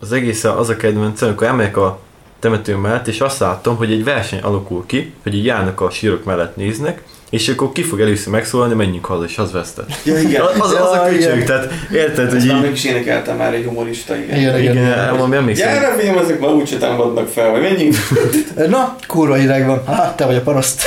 az 0.00 0.12
egész 0.12 0.44
az 0.44 0.68
a 0.68 0.76
kedvencem, 0.76 1.28
amikor 1.28 1.46
elmegyek 1.46 1.76
a 1.76 2.00
temető 2.38 2.76
mellett, 2.76 3.06
és 3.06 3.20
azt 3.20 3.38
látom, 3.38 3.76
hogy 3.76 3.92
egy 3.92 4.04
verseny 4.04 4.40
alakul 4.40 4.86
ki, 4.86 5.12
hogy 5.22 5.34
így 5.34 5.44
járnak 5.44 5.80
a 5.80 5.90
sírok 5.90 6.24
mellett 6.24 6.56
néznek, 6.56 7.02
és 7.30 7.48
akkor 7.48 7.72
ki 7.72 7.82
fog 7.82 8.00
először 8.00 8.32
megszólalni, 8.32 8.74
menjünk 8.74 9.04
haza, 9.04 9.24
és 9.24 9.38
az 9.38 9.52
vesztett. 9.52 9.90
ja, 10.04 10.18
igen. 10.18 10.40
Az, 10.42 10.60
az, 10.60 10.72
az 10.72 10.90
a 10.90 10.94
Ja, 11.06 11.12
köcsög, 11.12 11.34
igen. 11.34 11.44
tehát 11.46 11.72
érted, 11.92 12.30
hogy 12.30 12.46
már 12.46 12.56
így... 12.56 12.62
meg 12.62 12.72
is 12.72 12.84
énekeltem 12.84 13.36
már 13.36 13.54
egy 13.54 13.64
humorista, 13.64 14.16
igen. 14.16 14.36
Igen, 14.36 14.58
Igen, 14.58 14.72
igen. 14.72 14.86
igen, 14.86 15.10
valami 15.16 15.36
emlékszem. 15.36 15.72
Gyere, 15.72 15.94
fiam, 15.98 16.18
ezek 16.18 16.40
ma 16.40 16.48
úgyse 16.48 16.76
támadnak 16.76 17.28
fel, 17.28 17.50
vagy 17.50 17.60
menjünk. 17.60 17.94
Na, 18.68 18.96
kurva 19.06 19.34
hideg 19.34 19.66
van. 19.66 19.82
Hát, 19.86 20.16
te 20.16 20.26
vagy 20.26 20.36
a 20.36 20.40
paraszt. 20.40 20.82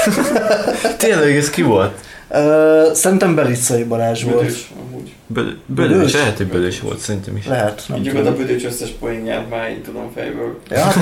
Tényleg 0.98 1.36
ez 1.38 1.50
ki 1.50 1.62
volt? 1.62 1.92
Ö, 2.30 2.90
Szerintem 2.94 3.36
Belicai 3.36 3.84
Balázs 3.84 4.24
volt. 4.24 4.38
Bödös, 4.38 4.72
amúgy. 4.90 5.12
Bö- 5.28 5.58
Bölős, 5.66 5.92
Bölős? 5.96 6.14
lehet, 6.14 6.38
hogy 6.38 6.48
bölős 6.48 6.80
volt 6.80 7.00
szerintem 7.00 7.36
is. 7.38 7.46
Lehet, 7.48 7.84
nem 7.88 7.98
Így 7.98 8.08
a. 8.08 8.34
Bödös 8.36 8.64
összes 8.66 8.90
poénját 9.00 9.50
már 9.50 9.70
így 9.70 9.82
tudom 9.82 10.12
fejből. 10.16 10.60
Ja, 10.70 10.80
hát 10.80 10.96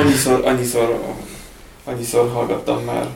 Annyiszor, 0.00 0.42
annyiszor, 0.44 0.98
annyiszor 1.84 2.30
hallgattam 2.34 2.82
már. 2.86 3.06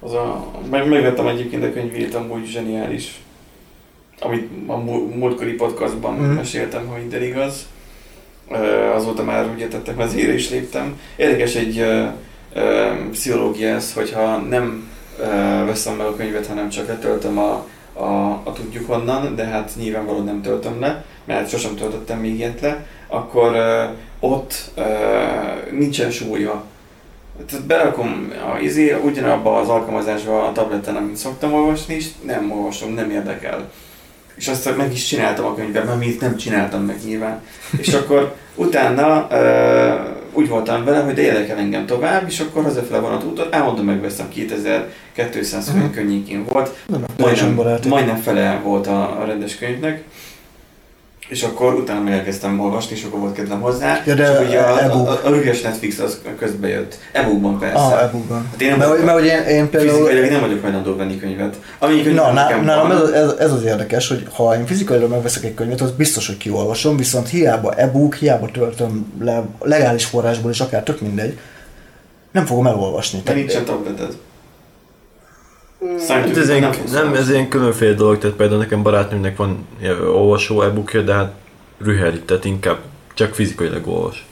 Az 0.00 0.12
a, 0.12 0.46
meg, 0.70 0.88
megvettem 0.88 1.26
egyébként 1.26 1.64
a 1.64 1.72
könyvét, 1.72 2.14
amúgy 2.14 2.46
zseniális. 2.46 3.20
Amit 4.20 4.50
a 4.66 4.76
mú- 4.76 5.14
múltkori 5.14 5.52
podcastban 5.52 6.14
mm. 6.14 6.34
meséltem, 6.34 6.86
ha 6.86 6.96
minden 6.96 7.22
igaz. 7.22 7.66
Azóta 8.94 9.24
már 9.24 9.46
ugye 9.54 9.68
tettem 9.68 9.98
az 9.98 10.14
ére 10.14 10.32
is 10.32 10.50
léptem. 10.50 11.00
Érdekes 11.16 11.54
egy 11.54 11.78
ö, 11.78 12.04
ö, 12.54 12.90
pszichológia 13.10 13.68
ez, 13.68 13.92
hogyha 13.92 14.36
nem 14.36 14.88
ö, 15.18 15.24
veszem 15.64 15.96
meg 15.96 16.06
a 16.06 16.16
könyvet, 16.16 16.46
hanem 16.46 16.68
csak 16.68 16.86
letöltöm 16.86 17.38
a, 17.38 17.66
a, 17.92 18.40
a 18.44 18.52
tudjuk 18.52 18.86
honnan, 18.86 19.34
de 19.34 19.44
hát 19.44 19.72
nyilvánvalóan 19.76 20.24
nem 20.24 20.42
töltöm 20.42 20.80
le, 20.80 21.04
mert 21.24 21.50
sosem 21.50 21.74
töltöttem 21.74 22.18
még 22.18 22.34
ilyet 22.34 22.60
le, 22.60 22.86
akkor 23.08 23.54
ö, 23.54 23.84
ott 24.20 24.70
ö, 24.74 24.82
nincsen 25.70 26.10
súlya. 26.10 26.64
Tehát 27.46 27.66
berakom 27.66 28.32
a 28.54 28.58
izé, 28.58 28.96
ugyanabba 29.04 29.56
az 29.58 29.68
alkalmazásba 29.68 30.46
a 30.46 30.52
tableten, 30.52 30.96
amit 30.96 31.16
szoktam 31.16 31.52
olvasni, 31.52 31.94
és 31.94 32.06
nem 32.26 32.52
olvasom, 32.52 32.92
nem 32.94 33.10
érdekel. 33.10 33.70
És 34.34 34.48
azt 34.48 34.76
meg 34.76 34.92
is 34.92 35.06
csináltam 35.06 35.44
a 35.44 35.54
könyvben, 35.54 35.88
amit 35.88 36.20
nem 36.20 36.36
csináltam 36.36 36.82
meg 36.84 36.96
nyilván. 37.04 37.42
És 37.78 37.88
akkor 38.00 38.34
utána 38.54 39.26
ö, 39.30 39.94
úgy 40.32 40.48
voltam 40.48 40.84
vele, 40.84 40.98
hogy 41.00 41.14
de 41.14 41.22
érdekel 41.22 41.58
engem 41.58 41.86
tovább, 41.86 42.24
és 42.28 42.40
akkor 42.40 42.62
hazafele 42.62 43.00
van 43.00 43.12
az 43.12 43.24
úton, 43.24 43.46
elmondom 43.50 43.84
megveszem 43.84 44.28
2200 44.28 45.66
Mhm. 45.66 45.74
forint 45.76 45.94
környékén 45.94 46.44
volt, 46.48 46.70
majdnem, 47.18 47.54
majdnem 47.88 48.16
fele 48.16 48.60
volt 48.62 48.86
a, 48.86 49.20
a 49.20 49.24
rendes 49.24 49.56
könyvnek, 49.56 50.02
és 51.30 51.42
akkor 51.42 51.74
utána 51.74 52.00
meg 52.00 52.12
elkezdtem 52.12 52.60
olvasni, 52.60 52.96
és 52.96 53.04
akkor 53.04 53.20
volt 53.20 53.34
kedvem 53.34 53.60
hozzá. 53.60 54.02
Ja, 54.06 54.14
de 54.14 54.40
és 54.40 54.48
ugye 54.48 54.58
a, 54.58 54.82
e-book. 54.82 55.08
a, 55.08 55.10
a, 55.10 55.20
a 55.24 55.30
rügyes 55.30 55.60
Netflix 55.60 55.98
az 55.98 56.20
közbe 56.38 56.68
jött. 56.68 56.98
E-bookban 57.12 57.58
persze. 57.58 57.76
Ah, 57.76 58.02
e-bookban. 58.02 58.48
Hát 58.50 58.60
én 58.60 58.76
Mert, 58.76 59.04
mert 59.04 59.18
hogy 59.18 59.26
én, 59.26 59.42
én 59.42 59.70
például... 59.70 60.06
Fizikailag 60.06 60.30
nem 60.30 60.40
vagyok 60.40 60.62
hajlandó 60.62 60.96
venni 60.96 61.18
könyvet. 61.18 61.56
Amennyi 61.78 62.02
könyv 62.02 62.14
Na, 62.14 62.32
ná, 62.32 62.60
nálam 62.60 62.90
ez, 62.90 63.08
ez, 63.08 63.34
ez, 63.38 63.52
az 63.52 63.64
érdekes, 63.64 64.08
hogy 64.08 64.26
ha 64.32 64.54
én 64.56 64.66
fizikailag 64.66 65.10
megveszek 65.10 65.44
egy 65.44 65.54
könyvet, 65.54 65.80
az 65.80 65.90
biztos, 65.90 66.26
hogy 66.26 66.36
kiolvasom, 66.36 66.96
viszont 66.96 67.28
hiába 67.28 67.72
e-book, 67.74 68.14
hiába 68.14 68.50
töltöm 68.50 69.12
le 69.20 69.44
legális 69.60 70.04
forrásból 70.04 70.50
is, 70.50 70.60
akár 70.60 70.82
tök 70.82 71.00
mindegy, 71.00 71.38
nem 72.32 72.44
fogom 72.44 72.66
elolvasni. 72.66 73.20
de 73.24 73.32
nincsen 73.32 73.64
tableted. 73.64 74.16
Hát 76.08 76.36
ez, 76.36 76.48
ilyen, 76.48 76.74
nem, 76.92 77.14
ez 77.14 77.30
ilyen 77.30 77.48
különféle 77.48 77.94
dolog, 77.94 78.18
tehát 78.18 78.36
például 78.36 78.60
nekem 78.60 78.82
barátnőmnek 78.82 79.36
van 79.36 79.66
olvasó 80.14 80.62
e-bookja, 80.62 81.02
de 81.02 81.14
hát 81.14 81.34
rüheli, 81.78 82.20
tehát 82.20 82.44
inkább 82.44 82.78
csak 83.14 83.34
fizikailag 83.34 83.88
olvas. 83.88 84.26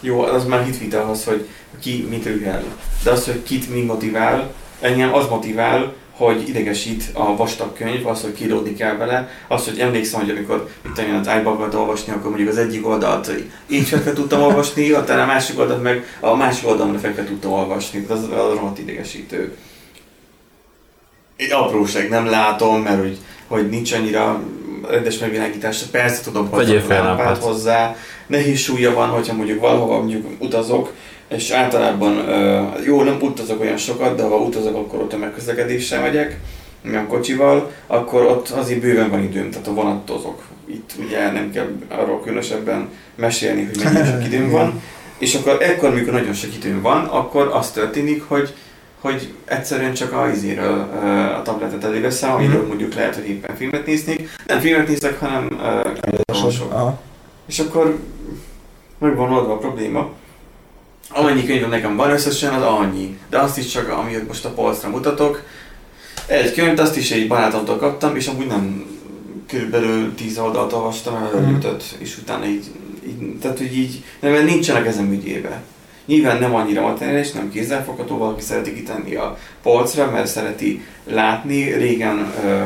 Jó, 0.00 0.20
az 0.20 0.44
már 0.44 0.64
hitvita 0.64 1.08
az, 1.10 1.24
hogy 1.24 1.48
ki 1.80 2.06
mit 2.10 2.24
rühel. 2.24 2.62
De 3.04 3.10
az, 3.10 3.24
hogy 3.24 3.42
kit 3.42 3.70
mi 3.70 3.80
motivál, 3.80 4.52
engem 4.80 5.14
az 5.14 5.28
motivál, 5.28 5.92
hogy 6.16 6.48
idegesít 6.48 7.04
a 7.12 7.36
vastag 7.36 7.72
könyv, 7.72 8.06
az, 8.06 8.22
hogy 8.22 8.32
kilódni 8.32 8.74
kell 8.74 8.96
vele, 8.96 9.28
az, 9.48 9.64
hogy 9.64 9.78
emlékszem, 9.78 10.20
hogy 10.20 10.30
amikor 10.30 10.68
itt 10.86 10.98
olyan 10.98 11.16
az 11.16 11.28
iBookat 11.40 11.74
olvasni, 11.74 12.12
akkor 12.12 12.28
mondjuk 12.28 12.48
az 12.48 12.58
egyik 12.58 12.86
oldalt 12.86 13.30
így 13.66 13.88
fekve 13.88 14.12
tudtam 14.12 14.42
olvasni, 14.42 14.90
aztán 14.90 15.20
a 15.20 15.26
másik 15.26 15.58
oldalt 15.58 15.82
meg 15.82 16.16
a 16.20 16.34
másik 16.34 16.68
oldalra 16.68 16.98
fekve 16.98 17.24
tudtam 17.24 17.52
olvasni, 17.52 18.06
az, 18.08 18.22
az 18.22 18.28
rohadt 18.30 18.78
idegesítő. 18.78 19.56
Egy 21.36 21.52
apróság, 21.52 22.08
nem 22.08 22.26
látom, 22.26 22.82
mert 22.82 23.00
hogy, 23.00 23.18
hogy 23.46 23.68
nincs 23.68 23.92
annyira 23.92 24.42
rendes 24.88 25.18
megvilágítás, 25.18 25.82
persze 25.82 26.22
tudom 26.22 26.48
hozzá 26.48 26.80
fel 26.80 27.02
lámpát 27.02 27.26
lámpát. 27.26 27.42
hozzá, 27.42 27.96
nehéz 28.26 28.58
súlya 28.58 28.94
van, 28.94 29.08
hogyha 29.08 29.34
mondjuk 29.34 29.60
valahova 29.60 29.98
mondjuk 29.98 30.26
utazok, 30.38 30.92
és 31.28 31.50
általában 31.50 32.24
jó, 32.84 33.02
nem 33.02 33.16
utazok 33.20 33.60
olyan 33.60 33.76
sokat, 33.76 34.16
de 34.16 34.22
ha 34.22 34.36
utazok, 34.36 34.76
akkor 34.76 34.98
ott 35.00 35.12
a 35.12 35.16
megközlekedéssel 35.16 36.00
megyek, 36.00 36.38
nem 36.82 37.06
kocsival, 37.06 37.72
akkor 37.86 38.22
ott 38.22 38.48
azért 38.48 38.80
bőven 38.80 39.10
van 39.10 39.22
időm, 39.22 39.50
tehát 39.50 39.66
a 39.66 39.74
vonattozok. 39.74 40.42
Itt 40.66 40.90
ugye 41.06 41.32
nem 41.32 41.50
kell 41.50 41.68
arról 41.88 42.20
különösebben 42.20 42.88
mesélni, 43.14 43.64
hogy 43.64 43.84
mennyi 43.84 44.06
sok 44.06 44.24
időm 44.24 44.50
van. 44.58 44.82
És 45.18 45.34
akkor 45.34 45.62
ekkor, 45.62 45.94
mikor 45.94 46.12
nagyon 46.12 46.32
sok 46.32 46.54
időm 46.54 46.82
van, 46.82 47.04
akkor 47.04 47.50
az 47.52 47.70
történik, 47.70 48.22
hogy 48.22 48.54
hogy 49.04 49.32
egyszerűen 49.44 49.94
csak 49.94 50.12
a 50.12 50.28
izéről 50.28 50.78
a 51.38 51.42
tabletet 51.42 51.84
előveszem, 51.84 52.32
amiről 52.32 52.58
Mhm. 52.58 52.66
mondjuk 52.66 52.94
lehet, 52.94 53.14
hogy 53.14 53.28
éppen 53.28 53.56
filmet 53.56 53.86
néznék. 53.86 54.28
Nem 54.46 54.60
filmet 54.60 54.88
nézek, 54.88 55.18
hanem. 55.20 55.48
Aha. 56.70 57.00
És 57.46 57.58
akkor 57.58 57.98
meg 58.98 59.16
van 59.16 59.32
oldva 59.32 59.52
a 59.52 59.58
probléma. 59.58 60.08
Amennyi 61.10 61.44
könyvem 61.46 61.70
nekem 61.70 61.96
van 61.96 62.10
összesen, 62.10 62.54
az 62.54 62.62
annyi. 62.62 63.18
De 63.30 63.38
azt 63.38 63.58
is 63.58 63.66
csak, 63.66 63.88
amit 63.88 64.26
most 64.28 64.44
a 64.44 64.50
polcra 64.50 64.88
mutatok. 64.88 65.42
Egy 66.26 66.54
könyvet, 66.54 66.78
azt 66.80 66.96
is 66.96 67.10
egy 67.10 67.28
barátomtól 67.28 67.76
kaptam, 67.76 68.16
és 68.16 68.26
amúgy 68.26 68.46
nem 68.46 68.84
körülbelül 69.48 70.14
10 70.14 70.38
oldalt 70.38 70.72
olvastam 70.72 71.14
el, 71.14 71.30
Mhm. 71.34 71.44
előtött, 71.48 71.82
és 71.98 72.18
utána 72.18 72.44
így, 72.46 72.64
így, 73.06 73.38
tehát 73.40 73.58
hogy 73.58 73.76
így, 73.76 74.04
nem, 74.20 74.32
mert 74.32 74.44
nincsen 74.44 74.76
a 74.76 74.82
kezem 74.82 75.12
ügyébe. 75.12 75.62
Nyilván 76.06 76.38
nem 76.38 76.54
annyira 76.54 76.82
materiális, 76.82 77.32
nem 77.32 77.50
kézzelfogható, 77.50 78.18
valaki 78.18 78.42
szereti 78.42 78.74
kitenni 78.74 79.14
a 79.14 79.38
polcra, 79.62 80.10
mert 80.10 80.26
szereti 80.26 80.80
látni. 81.04 81.72
Régen 81.72 82.32
ö, 82.44 82.62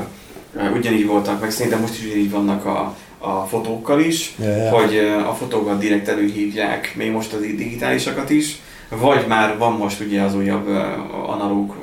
ugyanígy 0.77 1.07
voltak, 1.07 1.41
meg 1.41 1.51
szerintem 1.51 1.81
most 1.81 1.95
is 1.99 2.05
ugyanígy 2.05 2.31
vannak 2.31 2.65
a, 2.65 2.97
a 3.19 3.47
fotókkal 3.47 4.01
is, 4.01 4.35
ja. 4.39 4.71
hogy 4.71 4.99
a 5.29 5.35
fotókat 5.35 5.79
direkt 5.79 6.09
előhívják, 6.09 6.93
még 6.97 7.11
most 7.11 7.33
az 7.33 7.41
digitálisakat 7.41 8.31
is, 8.31 8.57
vagy 8.89 9.25
már 9.27 9.59
van 9.59 9.73
most 9.73 10.01
ugye 10.01 10.23
az 10.23 10.35
újabb 10.35 10.69
ö, 10.69 10.83
analóg 11.27 11.75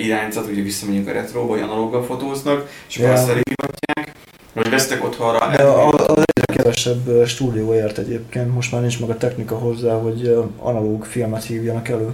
irányzat, 0.00 0.46
ugye 0.50 0.62
visszamegyünk 0.62 1.08
a 1.08 1.12
retróba, 1.12 1.52
hogy 1.52 1.62
analóggal 1.62 2.04
fotóznak, 2.04 2.70
és 2.88 2.96
akkor 2.96 3.08
Ja. 3.08 3.14
azt 3.14 3.28
előhívatják, 3.28 4.12
vagy 4.52 4.70
vesztek 4.70 5.04
otthonra 5.04 5.50
De 5.56 5.62
a- 5.62 5.88
az 5.88 6.22
egyre 6.32 6.54
kevesebb 6.62 7.06
ö, 7.08 7.24
stúdió 7.26 7.74
ért 7.74 7.98
egyébként, 7.98 8.54
most 8.54 8.72
már 8.72 8.80
nincs 8.80 9.00
meg 9.00 9.10
a 9.10 9.16
technika 9.16 9.54
hozzá, 9.56 9.92
hogy 9.94 10.36
analóg 10.58 11.04
filmet 11.04 11.44
hívjanak 11.44 11.88
elő. 11.88 12.08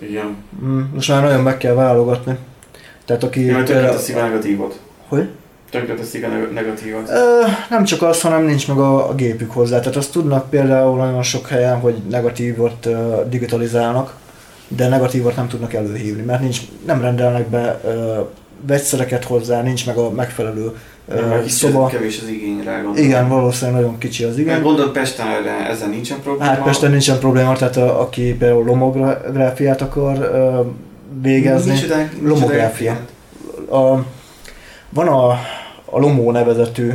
Igen. 0.00 0.36
Mm, 0.64 0.80
most 0.94 1.08
már 1.08 1.22
nagyon 1.22 1.40
meg 1.42 1.56
kell 1.56 1.74
válogatni. 1.74 2.36
Tehát 3.04 3.22
aki... 3.24 3.44
Ja, 3.44 3.62
teszik 3.62 4.16
a 4.16 4.20
negatívot. 4.20 4.80
Hogy? 5.08 5.28
A 5.72 6.28
neg- 6.28 6.52
negatívot. 6.52 7.08
Ö, 7.08 7.40
nem 7.70 7.84
csak 7.84 8.02
az, 8.02 8.20
hanem 8.20 8.44
nincs 8.44 8.68
meg 8.68 8.78
a, 8.78 9.08
a 9.08 9.14
gépük 9.14 9.50
hozzá. 9.50 9.78
Tehát 9.80 9.96
azt 9.96 10.12
tudnak 10.12 10.50
például 10.50 10.96
nagyon 10.96 11.22
sok 11.22 11.48
helyen, 11.48 11.80
hogy 11.80 11.94
negatívot 12.10 12.86
ö, 12.86 13.20
digitalizálnak, 13.28 14.14
de 14.68 14.88
negatívot 14.88 15.36
nem 15.36 15.48
tudnak 15.48 15.72
előhívni, 15.74 16.22
mert 16.22 16.40
nincs, 16.40 16.60
nem 16.86 17.00
rendelnek 17.00 17.46
be 17.48 17.80
ö, 17.84 18.20
vegyszereket 18.66 19.24
hozzá, 19.24 19.62
nincs 19.62 19.86
meg 19.86 19.96
a 19.96 20.10
megfelelő 20.10 20.76
Mert 21.08 21.48
szoba. 21.48 21.72
szoba. 21.72 21.86
Kevés 21.86 22.20
az 22.22 22.28
igény 22.28 22.62
rá, 22.64 22.74
gondolom. 22.74 23.04
Igen, 23.04 23.28
valószínűleg 23.28 23.80
nagyon 23.80 23.98
kicsi 23.98 24.24
az 24.24 24.38
Igen. 24.38 24.48
igen. 24.48 24.62
Gondolom 24.62 24.92
Pesten 24.92 25.26
erre, 25.26 25.68
ezzel 25.68 25.88
nincsen 25.88 26.20
probléma. 26.22 26.50
Hát 26.50 26.62
Pesten 26.62 26.90
nincsen 26.90 27.18
probléma, 27.18 27.56
tehát 27.56 27.76
a, 27.76 28.00
aki 28.00 28.34
például 28.34 28.64
lomográfiát 28.64 29.82
akar 29.82 30.18
ö, 30.18 30.60
végezni. 31.22 31.72
Micsoda 31.72 31.94
Lomográfia. 32.22 32.98
A, 33.70 34.04
van 34.88 35.08
a, 35.08 35.28
a 35.84 35.98
Lomó 35.98 36.30
nevezetű, 36.30 36.92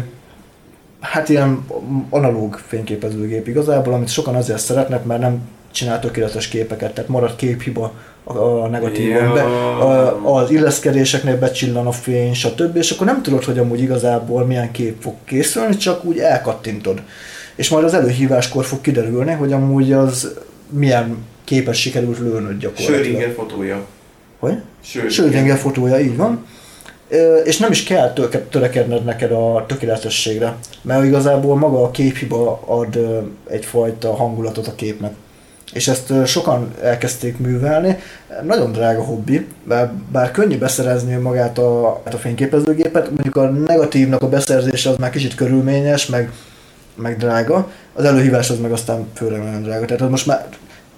hát 1.00 1.30
ilyen 1.30 1.66
analóg 2.10 2.62
fényképezőgép 2.68 3.48
igazából, 3.48 3.94
amit 3.94 4.10
sokan 4.10 4.36
azért 4.36 4.60
szeretnek, 4.60 5.04
mert 5.04 5.22
nem 5.22 5.42
csinál 5.72 6.00
tökéletes 6.00 6.48
képeket, 6.48 6.94
tehát 6.94 7.10
marad 7.10 7.36
képhiba 7.36 7.94
a, 8.24 8.68
negatívon, 8.68 9.34
be, 9.34 9.42
a, 9.44 10.36
az 10.36 10.52
illeszkedéseknél 10.52 11.38
becsillan 11.40 11.88
a 11.88 11.92
fény, 11.92 12.34
stb. 12.34 12.76
És 12.76 12.92
akkor 12.92 13.06
nem 13.06 13.22
tudod, 13.22 13.44
hogy 13.44 13.58
amúgy 13.58 13.82
igazából 13.82 14.46
milyen 14.46 14.72
kép 14.72 15.02
fog 15.02 15.14
készülni, 15.26 15.76
csak 15.78 16.04
úgy 16.04 16.18
elkattintod. 16.18 17.02
És 17.56 17.70
majd 17.70 17.84
az 17.84 17.94
előhíváskor 17.94 18.66
fog 18.66 18.82
kiderülni, 18.82 19.32
hogy 19.32 19.54
amúgy 19.54 19.94
az 19.94 20.34
milyen 20.70 21.18
képet 21.44 21.76
sikerült 21.76 22.20
lőnöd 22.20 22.60
gyakorlatilag. 22.60 23.02
Schrödinger 23.02 23.34
fotója. 23.34 23.86
Hogy? 24.40 24.58
Schrödinger. 25.10 25.58
Fotója, 25.58 26.00
így 26.00 26.18
van. 26.18 26.46
És 27.44 27.58
nem 27.58 27.72
is 27.72 27.84
kell 27.84 28.14
törekedned 28.50 29.04
neked 29.04 29.32
a 29.32 29.66
tökéletességre, 29.68 30.56
mert 30.82 31.06
igazából 31.06 31.56
maga 31.58 31.84
a 31.84 31.92
képhiba 31.92 32.64
ad 32.66 33.00
egyfajta 33.50 34.16
hangulatot 34.16 34.68
a 34.68 34.76
képnek. 34.76 35.14
És 35.74 35.88
ezt 35.88 36.14
sokan 36.26 36.74
elkezdték 36.82 37.38
művelni. 37.38 37.98
Nagyon 38.44 38.72
drága 38.72 39.04
hobbi, 39.04 39.48
bár, 39.64 39.92
bár 40.12 40.32
könnyű 40.32 40.58
beszerezni 40.58 41.16
magát 41.16 41.58
a, 41.58 41.88
a 41.90 42.18
fényképezőgépet, 42.20 43.10
mondjuk 43.10 43.36
a 43.36 43.50
negatívnak 43.50 44.22
a 44.22 44.30
beszerzése 44.30 44.90
az 44.90 44.98
már 44.98 45.10
kicsit 45.10 45.36
körülményes, 45.36 46.06
meg, 46.06 46.32
meg 46.96 47.18
drága, 47.18 47.72
az 47.94 48.04
előhívás 48.04 48.50
az 48.50 48.60
meg 48.60 48.72
aztán 48.72 49.08
főleg 49.14 49.44
nagyon 49.44 49.62
drága. 49.64 49.86
Tehát 49.86 50.10
most 50.10 50.26
már, 50.26 50.48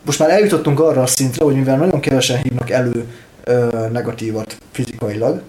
most 0.06 0.20
már 0.20 0.30
eljutottunk 0.30 0.80
arra 0.80 1.02
a 1.02 1.08
szintre, 1.08 1.46
hogy 1.46 1.56
mivel 1.56 1.78
nagyon 1.78 2.00
kevesen 2.00 2.38
hívnak 2.42 2.70
elő 2.70 3.06
ö, 3.44 3.88
negatívat 3.92 4.58
fizikailag, 4.72 5.42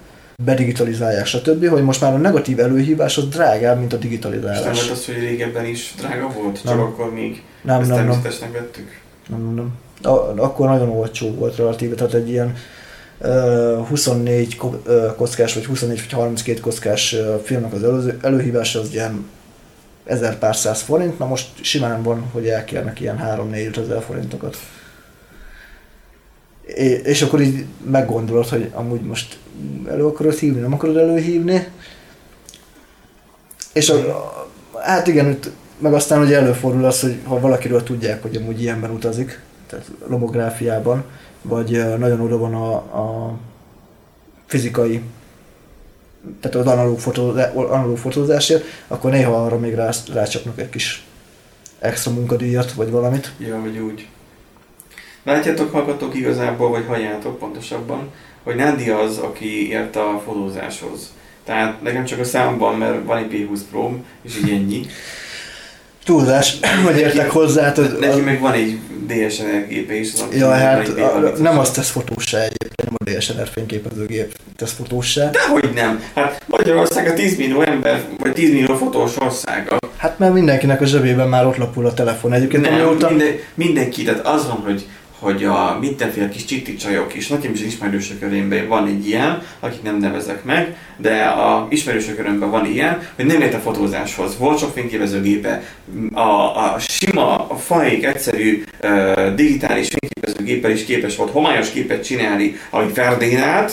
bedigitalizálják, 0.45 1.27
stb., 1.27 1.69
hogy 1.69 1.83
most 1.83 2.01
már 2.01 2.13
a 2.13 2.17
negatív 2.17 2.61
előhívás 2.61 3.17
az 3.17 3.29
drágább, 3.29 3.79
mint 3.79 3.93
a 3.93 3.97
És 3.97 4.03
nem 4.03 4.11
digitalizálás. 4.11 4.79
volt 4.79 4.91
az, 4.91 5.05
hogy 5.05 5.19
régebben 5.19 5.65
is 5.65 5.95
drága 5.99 6.29
volt? 6.29 6.57
Csak 6.57 6.65
Nem. 6.65 6.81
akkor 6.81 7.13
még 7.13 7.43
Nem, 7.63 7.81
ezt 7.81 7.89
nem, 7.89 7.97
természetesnek 7.99 8.53
vettük? 8.53 8.87
nem, 8.87 8.91
nem, 8.91 9.04
nem. 9.29 9.73
A, 10.03 10.09
akkor 10.37 10.69
nagyon 10.69 10.89
olcsó 10.89 11.35
volt 11.35 11.57
relatíve, 11.57 11.95
tehát 11.95 12.15
egy 12.15 12.29
ilyen 12.29 12.57
ö, 13.21 13.81
24 13.89 14.57
ko- 14.57 14.87
ö, 14.87 15.15
kockás, 15.17 15.55
vagy 15.55 15.65
24 15.67 16.01
vagy 16.01 16.13
32 16.13 16.61
kockás 16.61 17.17
filmnek 17.43 17.73
az 17.73 17.83
előző, 17.83 18.19
előhívása 18.23 18.81
az 18.81 18.93
ilyen 18.93 19.27
ezer 20.05 20.39
pár 20.39 20.57
száz 20.57 20.81
forint, 20.81 21.19
na 21.19 21.27
most 21.27 21.49
simán 21.61 22.03
van, 22.03 22.29
hogy 22.33 22.49
elkérnek 22.49 23.01
ilyen 23.01 23.21
3-4 23.23 23.77
ezer 23.79 24.03
forintokat. 24.03 24.57
És 27.03 27.23
akkor 27.23 27.41
így 27.41 27.65
meggondolod, 27.91 28.49
hogy 28.49 28.71
amúgy 28.75 29.01
most 29.01 29.39
elő 29.89 30.07
akarod 30.07 30.35
hívni, 30.35 30.61
nem 30.61 30.73
akarod 30.73 30.97
előhívni. 30.97 31.69
És 33.73 33.89
a, 33.89 34.33
hát 34.83 35.07
igen, 35.07 35.39
meg 35.79 35.95
aztán 35.95 36.21
ugye 36.21 36.37
előfordul 36.37 36.85
az, 36.85 37.01
hogy 37.01 37.19
ha 37.25 37.41
valakiről 37.41 37.83
tudják, 37.83 38.23
hogy 38.23 38.37
amúgy 38.37 38.63
ilyenben 38.63 38.91
utazik, 38.91 39.41
tehát 39.67 39.91
lomográfiában, 40.07 41.05
vagy 41.43 41.99
nagyon 41.99 42.21
oda 42.21 42.39
van 42.39 42.55
a, 42.55 42.75
a 42.75 43.35
fizikai, 44.47 45.03
tehát 46.41 46.57
az 46.57 46.67
analóg, 46.67 46.99
fotózá, 46.99 47.53
analóg 47.53 47.99
fotózásért, 47.99 48.65
akkor 48.89 49.11
néha 49.11 49.45
arra 49.45 49.59
még 49.59 49.75
rá, 49.75 49.91
rácsapnak 50.13 50.61
egy 50.61 50.71
kis 50.71 51.05
extra 51.79 52.13
munkadíjat, 52.13 52.73
vagy 52.73 52.91
valamit. 52.91 53.33
Ja, 53.39 53.61
vagy 53.61 53.79
úgy. 53.79 54.09
Látjátok, 55.23 55.73
hallgatók 55.73 56.15
igazából, 56.15 56.71
vagy 56.71 56.85
halljátok 56.87 57.39
pontosabban, 57.39 58.11
hogy 58.43 58.55
Nándi 58.55 58.91
az, 58.91 59.19
aki 59.19 59.71
ért 59.71 59.97
a 59.97 60.23
fotózáshoz. 60.25 61.13
Tehát 61.45 61.83
nekem 61.83 62.05
csak 62.05 62.21
a 62.21 62.25
számban, 62.25 62.79
mert 62.79 63.05
van 63.05 63.19
egy 63.19 63.31
P20 63.31 63.61
Pro, 63.71 63.93
és 64.23 64.37
így 64.37 64.51
ennyi. 64.51 64.87
Túlzás, 66.05 66.57
hogy 66.87 66.99
értek 66.99 67.31
hozzá, 67.31 67.63
hát 67.63 67.79
az, 67.79 67.93
Neki 68.01 68.19
az, 68.19 68.25
meg 68.25 68.41
van 68.41 68.53
egy 68.53 68.79
DSLR 69.07 69.67
gépe 69.69 69.95
is. 69.95 70.13
az- 70.13 70.39
ja, 70.39 70.51
hát 70.51 70.89
a, 70.89 70.93
B30-as. 70.93 71.37
nem 71.37 71.59
azt 71.59 71.75
tesz 71.75 71.91
fotósá 71.91 72.39
egyébként, 72.39 72.91
nem 72.91 72.95
a 72.95 73.19
DSLR 73.19 73.49
fényképezőgép 73.53 74.37
tesz 74.57 74.73
fotósá. 74.73 75.31
Dehogy 75.31 75.71
nem. 75.75 76.03
Hát 76.15 76.43
Magyarország 76.47 77.07
a 77.07 77.15
10 77.15 77.37
millió 77.37 77.61
ember, 77.61 78.01
vagy 78.19 78.33
10 78.33 78.51
millió 78.51 78.75
fotós 78.77 79.13
országa. 79.19 79.77
Hát 79.97 80.19
mert 80.19 80.33
mindenkinek 80.33 80.81
a 80.81 80.85
zsebében 80.87 81.29
már 81.29 81.47
ott 81.47 81.57
lapul 81.57 81.87
a 81.87 81.95
telefon. 81.95 82.33
Egyébként 82.33 82.63
Nem, 82.63 82.73
amióta... 82.73 83.09
minden, 83.09 83.35
mindenki, 83.55 84.03
tehát 84.03 84.27
az 84.27 84.47
van, 84.47 84.57
hogy 84.57 84.87
hogy 85.25 85.45
a 85.45 85.79
mindenféle 85.81 86.29
kis 86.29 86.45
csitti 86.45 86.77
csajok 86.77 87.15
is, 87.15 87.29
nekem 87.29 87.53
is 87.53 87.61
ismerősök 87.61 88.21
körében 88.21 88.69
van 88.69 88.87
egy 88.87 89.07
ilyen, 89.09 89.43
akit 89.61 89.83
nem 89.83 89.97
nevezek 89.97 90.45
meg, 90.45 90.77
de 90.97 91.23
a 91.25 91.67
ismerősök 91.71 92.17
körömben 92.17 92.51
van 92.51 92.67
ilyen, 92.67 93.09
hogy 93.17 93.25
nem 93.25 93.41
ért 93.41 93.55
a 93.55 93.59
fotózáshoz. 93.59 94.39
Volt 94.39 94.59
sok 94.59 94.73
fényképezőgépe, 94.73 95.63
a, 96.13 96.21
a 96.21 96.77
sima, 96.79 97.49
a 97.49 97.57
faik, 97.57 98.05
egyszerű 98.05 98.65
uh, 98.83 99.35
digitális 99.35 99.89
fényképezőgéppel 99.89 100.71
is 100.71 100.85
képes 100.85 101.17
volt 101.17 101.31
homályos 101.31 101.71
képet 101.71 102.05
csinálni, 102.05 102.57
ami 102.71 102.93
Ferdinand, 102.93 103.71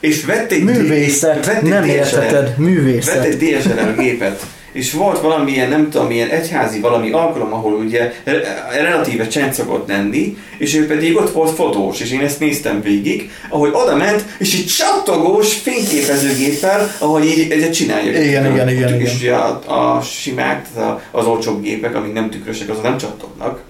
és 0.00 0.24
vett 0.24 0.52
egy, 0.52 0.64
Művészet, 0.64 1.46
vett 1.46 1.62
egy 1.62 1.68
nem 1.68 1.82
DSLR 1.82 1.94
értheted, 1.94 2.32
Vett 2.32 2.56
művészet. 2.56 3.24
egy 3.24 3.36
DSLR 3.36 3.96
gépet, 3.96 4.46
és 4.74 4.92
volt 4.92 5.20
valamilyen, 5.20 5.68
nem 5.68 5.90
tudom, 5.90 6.06
milyen 6.06 6.28
egyházi 6.28 6.80
valami 6.80 7.10
alkalom, 7.10 7.52
ahol 7.52 7.72
ugye 7.72 8.12
re- 8.24 8.64
relatíve 8.82 9.26
csend 9.26 9.52
szokott 9.54 9.88
lenni, 9.88 10.36
és 10.58 10.74
ő 10.74 10.86
pedig 10.86 11.16
ott 11.16 11.30
volt 11.32 11.50
fotós, 11.54 12.00
és 12.00 12.12
én 12.12 12.20
ezt 12.20 12.40
néztem 12.40 12.80
végig, 12.82 13.30
ahogy 13.48 13.70
oda 13.72 13.96
ment, 13.96 14.24
és 14.38 14.54
egy 14.58 14.66
csattogós 14.66 15.54
fényképezőgéppel, 15.54 16.90
ahogy 16.98 17.24
így 17.24 17.50
egyet 17.50 17.72
csinálja. 17.74 18.22
Igen, 18.22 18.52
igen, 18.52 18.68
igen, 18.68 18.88
És 18.94 19.00
igen. 19.00 19.14
ugye 19.16 19.34
a, 19.34 19.96
a 19.96 20.00
simák, 20.02 20.66
tehát 20.74 20.90
a- 20.90 21.18
az 21.18 21.26
olcsóbb 21.26 21.62
gépek, 21.62 21.94
amik 21.94 22.12
nem 22.12 22.30
tükrösek, 22.30 22.68
azok 22.70 22.82
nem 22.82 22.96
csattognak. 22.98 23.60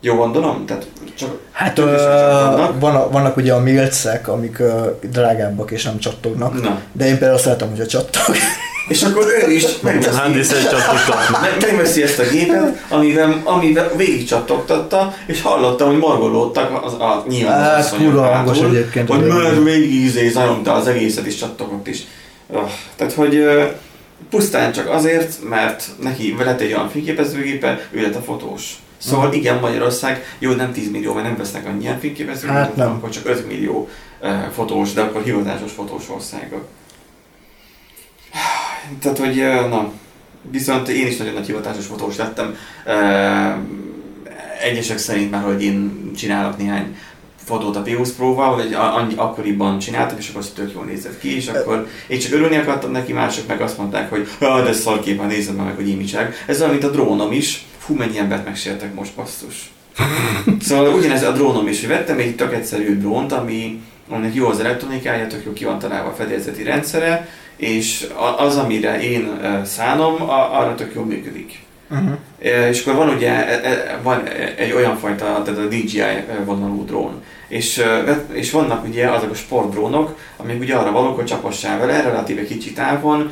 Jó 0.00 0.14
gondolom? 0.14 0.66
Tehát 0.66 0.86
csak 1.18 1.38
Hát 1.52 1.78
ö, 1.78 1.96
csattognak. 1.96 2.80
van, 2.80 3.10
vannak 3.10 3.36
ugye 3.36 3.52
a 3.52 3.60
milcek, 3.60 4.28
amik 4.28 4.58
ö, 4.58 4.86
drágábbak 5.10 5.70
és 5.70 5.82
nem 5.84 5.98
csattognak. 5.98 6.62
Na, 6.62 6.80
De 6.92 7.06
én 7.06 7.18
például 7.18 7.38
szeretem, 7.38 7.70
hogy 7.70 7.80
a 7.80 7.86
csattog. 7.86 8.36
És 8.92 9.02
akkor 9.02 9.26
ő 9.46 9.50
is 9.52 9.64
megveszi- 9.80 10.42
szeret 10.42 10.70
csatottatni. 10.70 11.36
Me- 11.40 11.60
megveszi 11.66 12.02
ezt 12.02 12.18
a 12.18 12.22
gépet, 12.30 12.84
amivel, 12.88 13.40
amivel 13.44 13.92
végig 13.96 14.24
csattogtatta, 14.26 15.14
és 15.26 15.42
hallottam, 15.42 15.88
hogy 15.88 15.98
morgolódtak 15.98 16.84
az, 16.84 16.92
a 16.92 17.24
nyilván 17.28 17.60
az 17.60 17.66
Hát, 17.66 17.78
asszonyok 17.78 18.74
egyébként 18.74 19.08
Hogy 19.08 19.22
egész. 19.22 19.62
végig 19.64 19.94
izé 20.04 20.28
zajongta 20.28 20.72
az 20.72 20.86
egészet, 20.86 21.26
és 21.26 21.36
csattogott 21.36 21.86
is. 21.86 21.98
Öh, 22.52 22.60
tehát, 22.96 23.12
hogy 23.12 23.44
pusztán 24.30 24.72
csak 24.72 24.88
azért, 24.88 25.32
mert 25.48 25.84
neki 26.02 26.34
lett 26.38 26.60
egy 26.60 26.72
olyan 26.72 26.90
fényképezőgépe, 26.90 27.88
ő 27.90 28.02
lett 28.02 28.14
a 28.14 28.20
fotós. 28.22 28.72
Szóval 28.98 29.26
Mhm. 29.26 29.34
igen, 29.36 29.58
Magyarország, 29.58 30.24
jó, 30.38 30.50
nem 30.52 30.72
10 30.72 30.90
millió, 30.90 31.12
mert 31.12 31.26
nem 31.26 31.36
vesznek 31.36 31.66
annyian 31.66 31.98
fényképezőgépet, 32.00 32.56
Hát 32.62 32.76
nem. 32.76 32.90
akkor 32.90 33.10
csak 33.10 33.26
5 33.28 33.46
millió 33.48 33.88
ö, 34.20 34.28
fotós, 34.54 34.92
de 34.92 35.00
akkor 35.00 35.22
hivatásos 35.22 35.72
fotós 35.72 36.02
országa. 36.08 36.62
Tehát, 39.00 39.18
hogy 39.18 39.36
na, 39.68 39.92
viszont 40.50 40.88
én 40.88 41.06
is 41.06 41.16
nagyon 41.16 41.34
nagy 41.34 41.46
hivatásos 41.46 41.86
fotós 41.86 42.16
lettem. 42.16 42.56
Egyesek 44.62 44.98
szerint 44.98 45.30
már, 45.30 45.42
hogy 45.42 45.62
én 45.62 46.10
csinálok 46.16 46.58
néhány 46.58 46.96
fotót 47.44 47.76
a 47.76 47.82
P20 47.82 48.08
Pro-val, 48.16 48.54
vagy 48.54 48.74
annyi 48.74 49.14
akkoriban 49.16 49.78
csináltam, 49.78 50.18
és 50.18 50.28
akkor 50.28 50.44
tök 50.46 50.72
jól 50.74 50.84
nézett 50.84 51.18
ki, 51.18 51.36
és 51.36 51.46
akkor 51.46 51.88
én 52.06 52.18
csak 52.18 52.32
örülni 52.32 52.56
akartam 52.56 52.90
neki, 52.90 53.12
mások 53.12 53.46
meg 53.46 53.60
azt 53.60 53.78
mondták, 53.78 54.10
hogy 54.10 54.28
ah, 54.38 54.64
de 54.64 54.72
szarkép, 54.72 55.20
hát 55.20 55.28
nézzem 55.28 55.54
meg, 55.54 55.74
hogy 55.74 56.06
csinálok. 56.06 56.34
Ez 56.46 56.60
olyan, 56.60 56.72
mint 56.72 56.84
a 56.84 56.90
drónom 56.90 57.32
is. 57.32 57.64
Fú, 57.78 57.94
mennyi 57.94 58.18
embert 58.18 58.44
megsértek 58.44 58.94
most, 58.94 59.14
basszus. 59.14 59.70
Szóval 60.60 60.94
ugyanez 60.94 61.22
a 61.22 61.32
drónom 61.32 61.68
is, 61.68 61.80
hogy 61.80 61.88
vettem 61.88 62.18
egy 62.18 62.36
tök 62.36 62.54
egyszerű 62.54 62.98
drónt, 62.98 63.32
ami 63.32 63.80
aminek 64.08 64.34
jó 64.34 64.46
az 64.46 64.60
elektronikája, 64.60 65.26
tök 65.26 65.44
jó 65.44 65.52
ki 65.52 65.64
van 65.64 65.78
találva 65.78 66.08
a 66.08 66.14
fedélzeti 66.14 66.62
rendszere, 66.62 67.28
és 67.56 68.06
az, 68.38 68.56
amire 68.56 69.02
én 69.02 69.40
szánom, 69.64 70.22
arra 70.30 70.74
tök 70.74 70.94
jól 70.94 71.04
működik. 71.04 71.60
Uh-huh. 71.90 72.12
És 72.70 72.80
akkor 72.80 73.06
van 73.06 73.14
ugye 73.14 73.30
e- 73.30 73.68
e- 73.68 73.98
van 74.02 74.28
egy 74.56 74.72
olyan 74.72 74.96
fajta, 74.96 75.42
tehát 75.44 75.60
a 75.60 75.66
DJI 75.66 76.02
vonalú 76.44 76.84
drón. 76.84 77.22
És, 77.48 77.82
és 78.32 78.50
vannak 78.50 78.86
ugye 78.86 79.08
azok 79.08 79.30
a 79.30 79.34
sportdrónok, 79.34 80.16
amik 80.36 80.60
ugye 80.60 80.74
arra 80.74 80.92
valók, 80.92 81.16
hogy 81.16 81.24
csapassál 81.24 81.78
vele, 81.78 82.02
relatíve 82.02 82.44
kicsi 82.44 82.72
távon, 82.72 83.30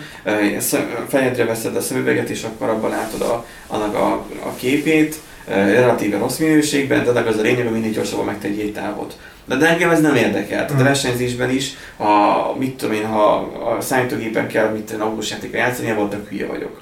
fejedre 1.08 1.44
veszed 1.44 1.76
a 1.76 1.80
szemüveget, 1.80 2.28
és 2.28 2.42
akkor 2.42 2.68
abban 2.68 2.90
látod 2.90 3.20
a, 3.20 3.46
annak 3.66 3.94
a, 3.94 4.12
a 4.42 4.54
képét, 4.56 5.16
relatíve 5.46 6.18
rossz 6.18 6.38
minőségben, 6.38 7.04
de 7.04 7.10
annak 7.10 7.26
az 7.26 7.38
a 7.38 7.42
lényeg, 7.42 7.64
hogy 7.64 7.72
minél 7.72 7.90
gyorsabban 7.90 8.24
megtegyél 8.24 8.64
egy 8.64 8.72
távot. 8.72 9.18
De, 9.50 9.56
de 9.56 9.68
engem 9.68 9.90
ez 9.90 10.00
nem 10.00 10.14
érdekel. 10.14 10.48
Tehát 10.48 10.70
a 10.70 10.74
Mhm. 10.74 10.82
versenyzésben 10.82 11.50
is, 11.50 11.70
ha, 11.96 12.54
mit 12.58 12.74
tudom 12.76 12.94
én, 12.94 13.06
ha 13.06 13.32
a 13.76 13.80
számítógépen 13.80 14.46
kell 14.48 14.68
mit 14.68 14.82
tudom, 14.82 15.06
autós 15.08 15.30
játékkal 15.30 15.60
játszani, 15.60 15.90
abban 15.90 16.08
tök 16.08 16.28
hülye 16.28 16.46
vagyok. 16.46 16.80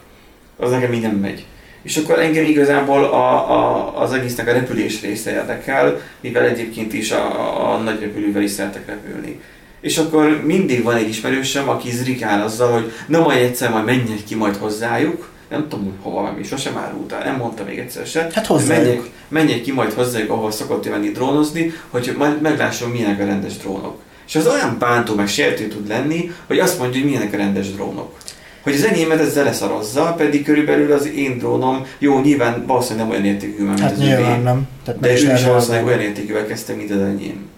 Az 0.57 0.71
nekem 0.71 0.93
így 0.93 1.03
nem 1.03 1.17
megy. 1.17 1.47
És 1.83 1.97
akkor 1.97 2.19
engem 2.19 2.45
igazából 2.45 3.05
a, 3.05 3.51
a, 3.53 3.93
az 4.03 4.13
egésznek 4.13 4.49
a 4.49 4.53
repülés 4.53 5.01
része 5.03 5.31
érdekel, 5.33 6.01
mivel 6.21 6.45
egyébként 6.45 6.93
is 6.93 7.11
a, 7.11 7.41
a, 7.41 7.75
a 7.75 7.79
nagy 7.79 8.01
repülővel 8.01 8.43
is 8.43 8.51
szeretek 8.51 8.87
repülni. 8.87 9.41
És 9.81 9.99
akkor 9.99 10.43
mindig 10.45 10.83
van 10.83 10.97
egy 10.97 11.09
ismerősöm, 11.09 11.69
aki 11.69 11.91
zrikál 11.91 12.43
azzal, 12.43 12.73
hogy 12.73 12.93
na 13.07 13.21
majd 13.21 13.43
egyszer 13.43 13.71
majd 13.71 13.85
menjek 13.85 14.25
ki 14.27 14.35
majd 14.35 14.57
hozzájuk, 14.57 15.29
nem 15.49 15.69
tudom, 15.69 15.85
hogy 15.85 15.95
hova 16.03 16.23
menni, 16.23 16.43
sosem 16.43 16.77
árult 16.77 17.13
el, 17.13 17.25
nem 17.25 17.37
mondta 17.37 17.65
még 17.65 17.79
egyszer 17.79 18.07
se. 18.07 18.29
Hát 18.33 18.47
hozzájuk. 18.47 18.85
Menjek, 18.85 19.11
menjek 19.29 19.63
ki 19.63 19.73
majd 19.73 19.93
hozzájuk, 19.93 20.31
ahol 20.31 20.51
szokott 20.51 20.87
ő 20.87 20.91
menni 20.91 21.09
drónozni, 21.11 21.73
hogy 21.89 22.15
majd 22.19 22.41
meglássam, 22.41 22.91
milyenek 22.91 23.21
a 23.21 23.25
rendes 23.25 23.57
drónok. 23.57 24.01
És 24.27 24.37
az 24.37 24.47
olyan 24.47 24.77
bántó, 24.79 25.15
meg 25.15 25.29
sértő 25.29 25.69
tud 25.69 25.89
lenni, 25.89 26.31
hogy 26.47 26.59
azt 26.59 26.79
mondja, 26.79 27.01
hogy 27.01 27.09
milyenek 27.09 27.33
a 27.33 27.37
rendes 27.37 27.73
drónok. 27.73 28.17
Hogy 28.63 28.75
az 28.75 28.85
enyémet 28.85 29.21
ezzel 29.21 29.45
leszarozza, 29.45 30.15
pedig 30.17 30.45
körülbelül 30.45 30.93
az 30.93 31.07
én 31.07 31.39
drónom, 31.39 31.87
jó, 31.99 32.21
nyilván 32.21 32.67
valószínűleg 32.67 33.09
nem 33.09 33.17
olyan 33.17 33.35
értékű, 33.35 33.65
mint 33.65 33.81
Hát 33.81 33.93
az 33.93 33.99
nyilván 33.99 34.43
nem. 34.43 34.69
Tehát 34.85 35.01
de 35.01 35.09
meg 35.09 35.23
ő 35.23 35.33
is 35.33 35.45
valószínűleg 35.45 35.87
olyan 35.87 36.01
értékűvel 36.01 36.47
kezdte, 36.47 36.75
mint 36.75 36.91
az 36.91 37.01
enyém. 37.01 37.49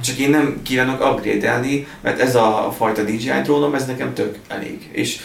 Csak 0.00 0.16
én 0.16 0.30
nem 0.30 0.60
kívánok 0.62 1.12
upgrade-elni, 1.12 1.86
mert 2.00 2.20
ez 2.20 2.34
a 2.34 2.74
fajta 2.76 3.02
DJI 3.02 3.30
drónom, 3.42 3.74
ez 3.74 3.86
nekem 3.86 4.14
tök 4.14 4.38
elég. 4.48 4.88
És 4.92 5.18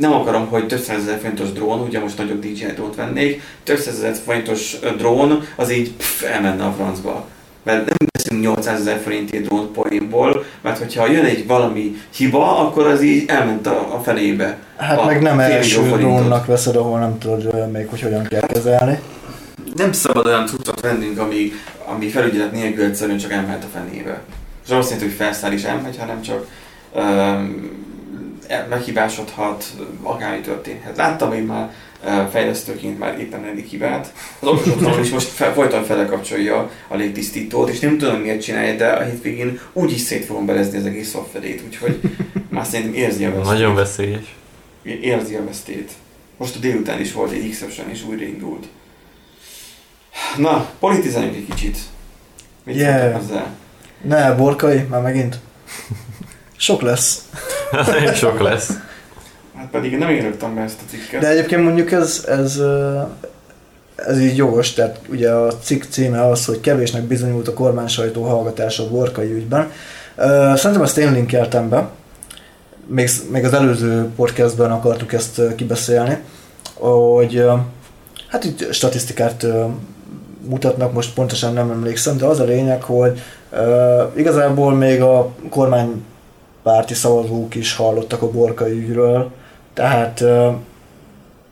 nem 0.00 0.12
akarom, 0.12 0.46
hogy 0.46 0.66
több 0.66 0.78
százezer 0.78 1.18
forintos 1.18 1.52
drón, 1.52 1.80
ugye 1.80 2.00
most 2.00 2.18
nagyobb 2.18 2.40
DJI 2.40 2.66
drónt 2.74 2.94
vennék, 2.94 3.42
több 3.64 3.78
százezer 3.78 4.14
forintos 4.24 4.76
drón, 4.96 5.44
az 5.56 5.72
így 5.72 5.90
pff, 5.90 6.22
elmenne 6.22 6.64
a 6.64 6.72
francba. 6.72 7.26
Mert 7.62 7.84
nem 7.84 7.96
veszünk 8.12 8.42
800 8.42 8.80
ezer 8.80 9.00
forintért 9.02 9.44
drónt 9.44 9.70
poénból, 9.70 10.44
mert 10.60 10.78
hogyha 10.78 11.10
jön 11.10 11.24
egy 11.24 11.46
valami 11.46 11.96
hiba, 12.14 12.58
akkor 12.58 12.86
az 12.86 13.02
így 13.02 13.24
elment 13.28 13.66
a, 13.66 13.94
a 13.94 14.00
fenébe. 14.00 14.58
Hát 14.76 14.98
a 14.98 15.04
meg 15.04 15.22
nem 15.22 15.40
első 15.40 15.82
drónnak 15.82 16.46
veszed, 16.46 16.76
ahol 16.76 16.98
nem 16.98 17.18
tudod 17.18 17.70
még, 17.70 17.86
hogy 17.88 18.00
hogyan 18.00 18.26
kell 18.26 18.46
kezelni. 18.46 18.98
Nem 19.74 19.92
szabad 19.92 20.26
olyan 20.26 20.46
cuccot 20.46 20.80
vennünk, 20.80 21.18
ami, 21.18 21.52
ami 21.84 22.08
felügyelet 22.08 22.52
nélkül 22.52 22.84
egyszerűen 22.84 23.18
csak 23.18 23.32
elmehet 23.32 23.64
a 23.64 23.78
fenébe. 23.78 24.20
És 24.64 24.70
azt 24.70 24.90
jelenti, 24.90 25.08
hogy 25.08 25.18
felszáll 25.18 25.52
is 25.52 25.62
elmegy, 25.62 25.96
hanem 25.98 26.22
csak 26.22 26.46
um, 26.94 27.79
meghibásodhat, 28.68 29.64
akármi 30.02 30.40
történhet. 30.40 30.96
Láttam 30.96 31.32
én 31.32 31.42
már 31.42 31.72
fejlesztőként 32.30 32.98
már 32.98 33.18
éppen 33.18 33.44
eddig 33.44 33.66
hibát. 33.66 34.12
Az 34.38 34.48
okos 34.48 34.66
otthonon 34.66 35.00
is 35.00 35.10
most 35.10 35.28
fel, 35.28 35.52
folyton 35.52 35.84
felekapcsolja 35.84 36.70
a 36.88 36.96
légtisztítót, 36.96 37.68
és 37.68 37.78
nem 37.78 37.98
tudom 37.98 38.20
miért 38.20 38.42
csinálja, 38.42 38.76
de 38.76 38.88
a 38.88 39.02
hétvégén 39.02 39.60
úgy 39.72 39.92
is 39.92 40.00
szét 40.00 40.24
fogom 40.24 40.46
belezni 40.46 40.78
az 40.78 40.86
egész 40.86 41.10
szoftverét, 41.10 41.62
úgyhogy 41.66 42.00
már 42.48 42.66
szerintem 42.66 42.94
érzi 42.94 43.24
a 43.24 43.28
veszélyt. 43.28 43.46
Nagyon 43.46 43.74
veszélyes. 43.74 44.34
Érzi 44.82 45.34
a 45.34 45.44
vesztét. 45.44 45.90
Most 46.36 46.56
a 46.56 46.58
délután 46.58 47.00
is 47.00 47.12
volt 47.12 47.32
egy 47.32 47.44
Exception, 47.44 47.90
és 47.90 48.04
újra 48.04 48.24
indult. 48.24 48.66
Na, 50.36 50.70
politizáljunk 50.78 51.36
egy 51.36 51.46
kicsit. 51.54 51.78
Mit 52.64 52.76
Yeah. 52.76 53.22
Ne, 54.02 54.32
borkai, 54.32 54.78
már 54.88 55.02
megint. 55.02 55.38
Sok 56.56 56.82
lesz. 56.82 57.22
Nagyon 57.86 58.14
sok 58.14 58.40
lesz. 58.40 58.70
Hát 59.56 59.68
pedig 59.70 59.92
én 59.92 59.98
nem 59.98 60.10
én 60.10 60.22
rögtem 60.22 60.54
be 60.54 60.60
ezt 60.60 60.78
a 60.86 60.90
cikket. 60.90 61.20
De 61.20 61.28
egyébként 61.28 61.62
mondjuk 61.62 61.92
ez, 61.92 62.24
ez, 62.28 62.60
ez 63.94 64.20
így 64.20 64.36
jogos, 64.36 64.72
tehát 64.72 65.00
ugye 65.08 65.30
a 65.30 65.58
cikk 65.58 65.82
címe 65.88 66.26
az, 66.28 66.44
hogy 66.44 66.60
kevésnek 66.60 67.02
bizonyult 67.02 67.48
a 67.48 67.52
kormány 67.52 67.86
sajtó 67.86 68.22
hallgatása 68.22 68.82
a 68.82 68.88
borkai 68.88 69.32
ügyben. 69.32 69.70
Szerintem 70.54 70.82
ezt 70.82 70.98
én 70.98 71.12
linkeltem 71.12 71.68
be, 71.68 71.88
még, 72.86 73.10
még 73.30 73.44
az 73.44 73.52
előző 73.52 74.08
podcastben 74.16 74.70
akartuk 74.70 75.12
ezt 75.12 75.40
kibeszélni, 75.56 76.18
hogy 76.74 77.44
hát 78.28 78.44
itt 78.44 78.72
statisztikát 78.72 79.46
mutatnak, 80.48 80.92
most 80.92 81.14
pontosan 81.14 81.52
nem 81.52 81.70
emlékszem, 81.70 82.16
de 82.16 82.26
az 82.26 82.40
a 82.40 82.44
lényeg, 82.44 82.82
hogy 82.82 83.20
uh, 83.50 83.58
igazából 84.16 84.74
még 84.74 85.02
a 85.02 85.30
kormánypárti 86.62 86.94
szavazók 86.94 87.54
is 87.54 87.74
hallottak 87.76 88.22
a 88.22 88.30
borkai 88.30 88.72
ügyről, 88.72 89.30
tehát 89.74 90.20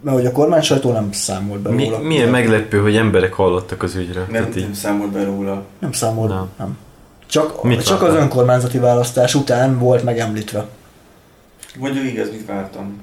mert 0.01 0.16
hogy 0.16 0.27
a 0.27 0.33
kormány 0.33 0.61
sajtó 0.62 0.92
nem 0.92 1.12
számolt 1.12 1.61
be 1.61 1.71
Mi, 1.71 1.85
róla. 1.85 1.99
milyen 1.99 2.29
meglepő, 2.29 2.79
hogy 2.81 2.97
emberek 2.97 3.33
hallottak 3.33 3.83
az 3.83 3.94
ügyről. 3.94 4.23
nem, 4.31 4.42
Tehát 4.42 4.57
így, 4.57 4.62
nem 4.62 4.73
számolt 4.73 5.11
be 5.11 5.25
róla. 5.25 5.62
Nem 5.79 5.92
számolt, 5.92 6.29
Nem. 6.29 6.37
nem. 6.38 6.49
nem. 6.59 6.79
Csak, 7.27 7.62
Mit 7.64 7.85
csak 7.85 7.97
az 7.97 8.07
vártál? 8.07 8.23
önkormányzati 8.23 8.79
választás 8.79 9.35
után 9.35 9.79
volt 9.79 10.05
megemlítve. 10.05 10.66
Mondjuk 11.79 12.05
igaz, 12.05 12.31
mit 12.31 12.47
vártam. 12.47 13.01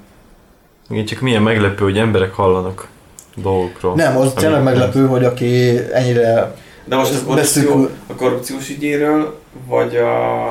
igen, 0.90 1.06
csak 1.06 1.20
milyen 1.22 1.42
meglepő, 1.42 1.84
hogy 1.84 1.98
emberek 1.98 2.34
hallanak 2.34 2.88
dolgokról. 3.36 3.96
Nem, 3.96 4.18
az 4.18 4.34
tényleg 4.34 4.52
nem- 4.64 4.64
meglepő, 4.64 5.06
hogy 5.08 5.24
aki 5.24 5.78
ennyire, 5.94 6.56
De 6.86 6.96
most 6.96 7.12
Ez 7.12 7.22
a 7.22 7.24
korrupció, 7.26 7.36
beszűkül. 7.64 7.90
a 8.08 8.14
korrupciós 8.16 8.70
ügyéről, 8.70 9.40
vagy 9.68 9.96
a... 9.96 10.46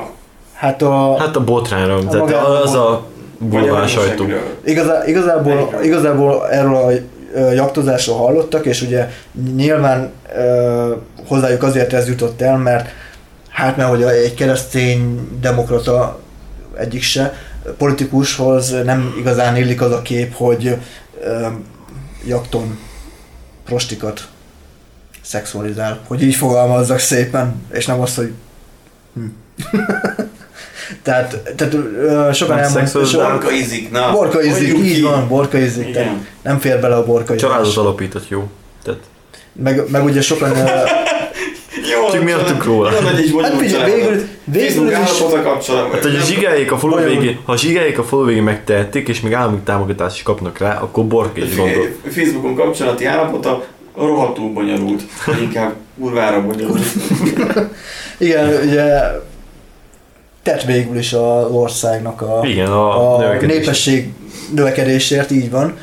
hát 0.55 0.81
a, 0.81 1.17
Hát 1.19 1.35
a 1.35 1.43
botrányra, 1.43 1.99
tehát 1.99 2.19
magában 2.19 2.55
az 2.61 2.73
a 2.73 3.05
a 3.81 3.87
sajtó. 3.87 4.25
Igazá, 4.65 5.07
igazából, 5.07 5.79
igazából 5.83 6.49
erről 6.49 6.75
a 6.75 6.91
jaktozásról 7.53 8.17
hallottak, 8.17 8.65
és 8.65 8.81
ugye 8.81 9.09
nyilván 9.55 10.11
ö, 10.35 10.93
hozzájuk 11.27 11.63
azért 11.63 11.93
ez 11.93 12.07
jutott 12.07 12.41
el, 12.41 12.57
mert 12.57 12.89
hát 13.49 13.77
mert 13.77 13.89
hogy 13.89 14.03
a- 14.03 14.09
egy 14.11 14.33
keresztény 14.33 15.29
demokrata 15.41 16.19
egyik 16.77 17.01
se 17.01 17.33
politikushoz 17.77 18.83
nem 18.83 19.13
igazán 19.19 19.55
illik 19.57 19.81
az 19.81 19.91
a 19.91 20.01
kép, 20.01 20.33
hogy 20.35 20.77
ö, 21.23 21.47
jakton 22.25 22.79
prostikat 23.65 24.21
szexualizál, 25.21 25.99
hogy 26.07 26.23
így 26.23 26.35
fogalmazzak 26.35 26.99
szépen, 26.99 27.61
és 27.71 27.85
nem 27.85 27.99
azt, 28.01 28.15
hogy 28.15 28.33
hm. 29.13 29.25
tehát, 31.01 31.41
tehát 31.55 31.73
ö, 31.73 32.29
sokan 32.33 32.55
Nem 32.55 32.63
elmondták, 32.63 32.87
szexualizál. 32.87 33.29
Borka 33.29 33.51
izik, 33.51 33.91
na. 33.91 34.11
Borka 34.11 34.43
ízik, 34.43 34.73
mondjuk 34.73 34.95
így 34.95 35.03
van, 35.03 35.27
borka 35.27 35.57
ízik, 35.57 35.91
tehát 35.91 36.13
nem 36.41 36.59
fér 36.59 36.79
bele 36.79 36.95
a 36.95 37.05
borka 37.05 37.35
Családot 37.35 37.77
alapított, 37.77 38.29
jó. 38.29 38.49
Tehát 38.83 38.99
Meg, 39.53 39.83
meg 39.89 40.03
ugye 40.03 40.21
sokan... 40.21 40.51
Jó, 41.91 42.11
Csak 42.11 42.23
miattuk 42.23 42.63
róla. 42.63 42.91
Jó 42.91 43.39
hát 43.39 43.53
figyelj, 43.57 43.93
végül, 43.93 44.21
végül 44.43 44.89
is... 44.89 45.17
kapcsolatban. 45.43 45.91
Hát, 45.91 46.03
hogy 46.03 46.15
a 46.15 46.19
zsigáik 46.19 46.71
a 46.71 46.77
falu 46.77 47.03
végén, 47.03 47.39
ha 47.45 47.51
a 47.51 47.57
zsigáik 47.57 47.99
a 47.99 48.03
falu 48.03 48.25
végén 48.25 48.43
megtehetik, 48.43 49.07
és 49.07 49.21
még 49.21 49.33
állami 49.33 49.57
támogatást 49.63 50.15
is 50.15 50.23
kapnak 50.23 50.57
rá, 50.57 50.77
akkor 50.77 51.05
borka 51.05 51.41
is 51.41 51.55
gondol. 51.55 51.87
Facebookon 52.09 52.55
kapcsolati 52.55 53.05
állapota 53.05 53.63
rohadtul 53.97 54.49
bonyolult, 54.49 55.03
inkább 55.41 55.73
kurvára 55.99 56.41
bonyolult. 56.41 56.85
Igen, 58.17 58.59
ugye 58.67 58.83
tett 60.45 60.63
végül 60.63 60.97
is 60.97 61.13
az 61.13 61.45
országnak 61.51 62.21
a, 62.21 62.39
Igen, 62.43 62.67
a, 62.67 63.15
a 63.15 63.19
növekedés. 63.19 63.57
népesség 63.57 64.13
növekedésért, 64.55 65.31
így 65.31 65.49
van. 65.51 65.77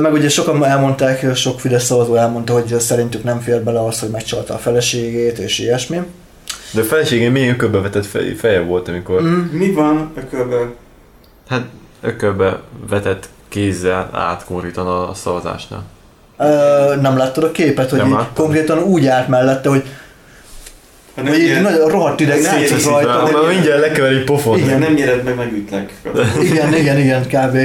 Meg 0.00 0.12
ugye 0.12 0.28
sokan 0.28 0.64
elmondták, 0.64 1.34
sok 1.34 1.60
Fidesz 1.60 1.84
szavazó 1.84 2.14
elmondta, 2.14 2.52
hogy 2.52 2.80
szerintük 2.80 3.24
nem 3.24 3.40
fér 3.40 3.62
bele 3.62 3.84
az, 3.84 4.00
hogy 4.00 4.08
megcsalta 4.08 4.54
a 4.54 4.58
feleségét, 4.58 5.38
és 5.38 5.58
ilyesmi. 5.58 6.00
De 6.72 6.80
a 6.80 6.84
feleségem 6.84 7.32
milyen 7.32 7.54
ökölbe 7.54 7.80
vetett 7.80 8.06
fej- 8.06 8.38
feje 8.38 8.60
volt, 8.60 8.88
amikor 8.88 9.20
Mm. 9.22 9.40
Mi 9.52 9.72
van 9.72 10.12
ökölben? 10.16 10.74
hát 11.48 11.64
ökölbe 12.00 12.60
vetett 12.90 13.28
kézzel 13.48 14.08
átkorítan 14.12 14.86
a 14.86 15.14
szavazásnál. 15.14 15.82
Ö, 16.38 16.96
nem 17.00 17.16
láttad 17.16 17.44
a 17.44 17.50
képet, 17.50 17.90
hogy 17.90 17.98
Nem 17.98 18.08
így 18.08 18.12
láttam. 18.14 18.44
konkrétan 18.44 18.78
úgy 18.78 19.06
állt 19.06 19.28
mellette, 19.28 19.68
hogy, 19.68 19.82
Ha 21.14 21.22
hogy 21.28 21.38
így 21.38 21.48
nyer- 21.48 21.62
nagyon 21.62 21.88
rohadt 21.88 22.20
ideg 22.20 22.40
szétszív 22.40 22.84
rajta. 22.84 23.28
Már 23.32 23.52
mindjárt 23.52 23.80
lekever 23.80 24.12
egy 24.12 24.24
pofon. 24.24 24.58
Igen. 24.58 24.78
nem 24.78 24.92
nyered 24.92 25.24
meg, 25.24 25.36
megütlek. 25.36 25.92
Igen, 26.42 26.74
igen, 26.74 26.98
igen, 26.98 27.22
kb. 27.22 27.58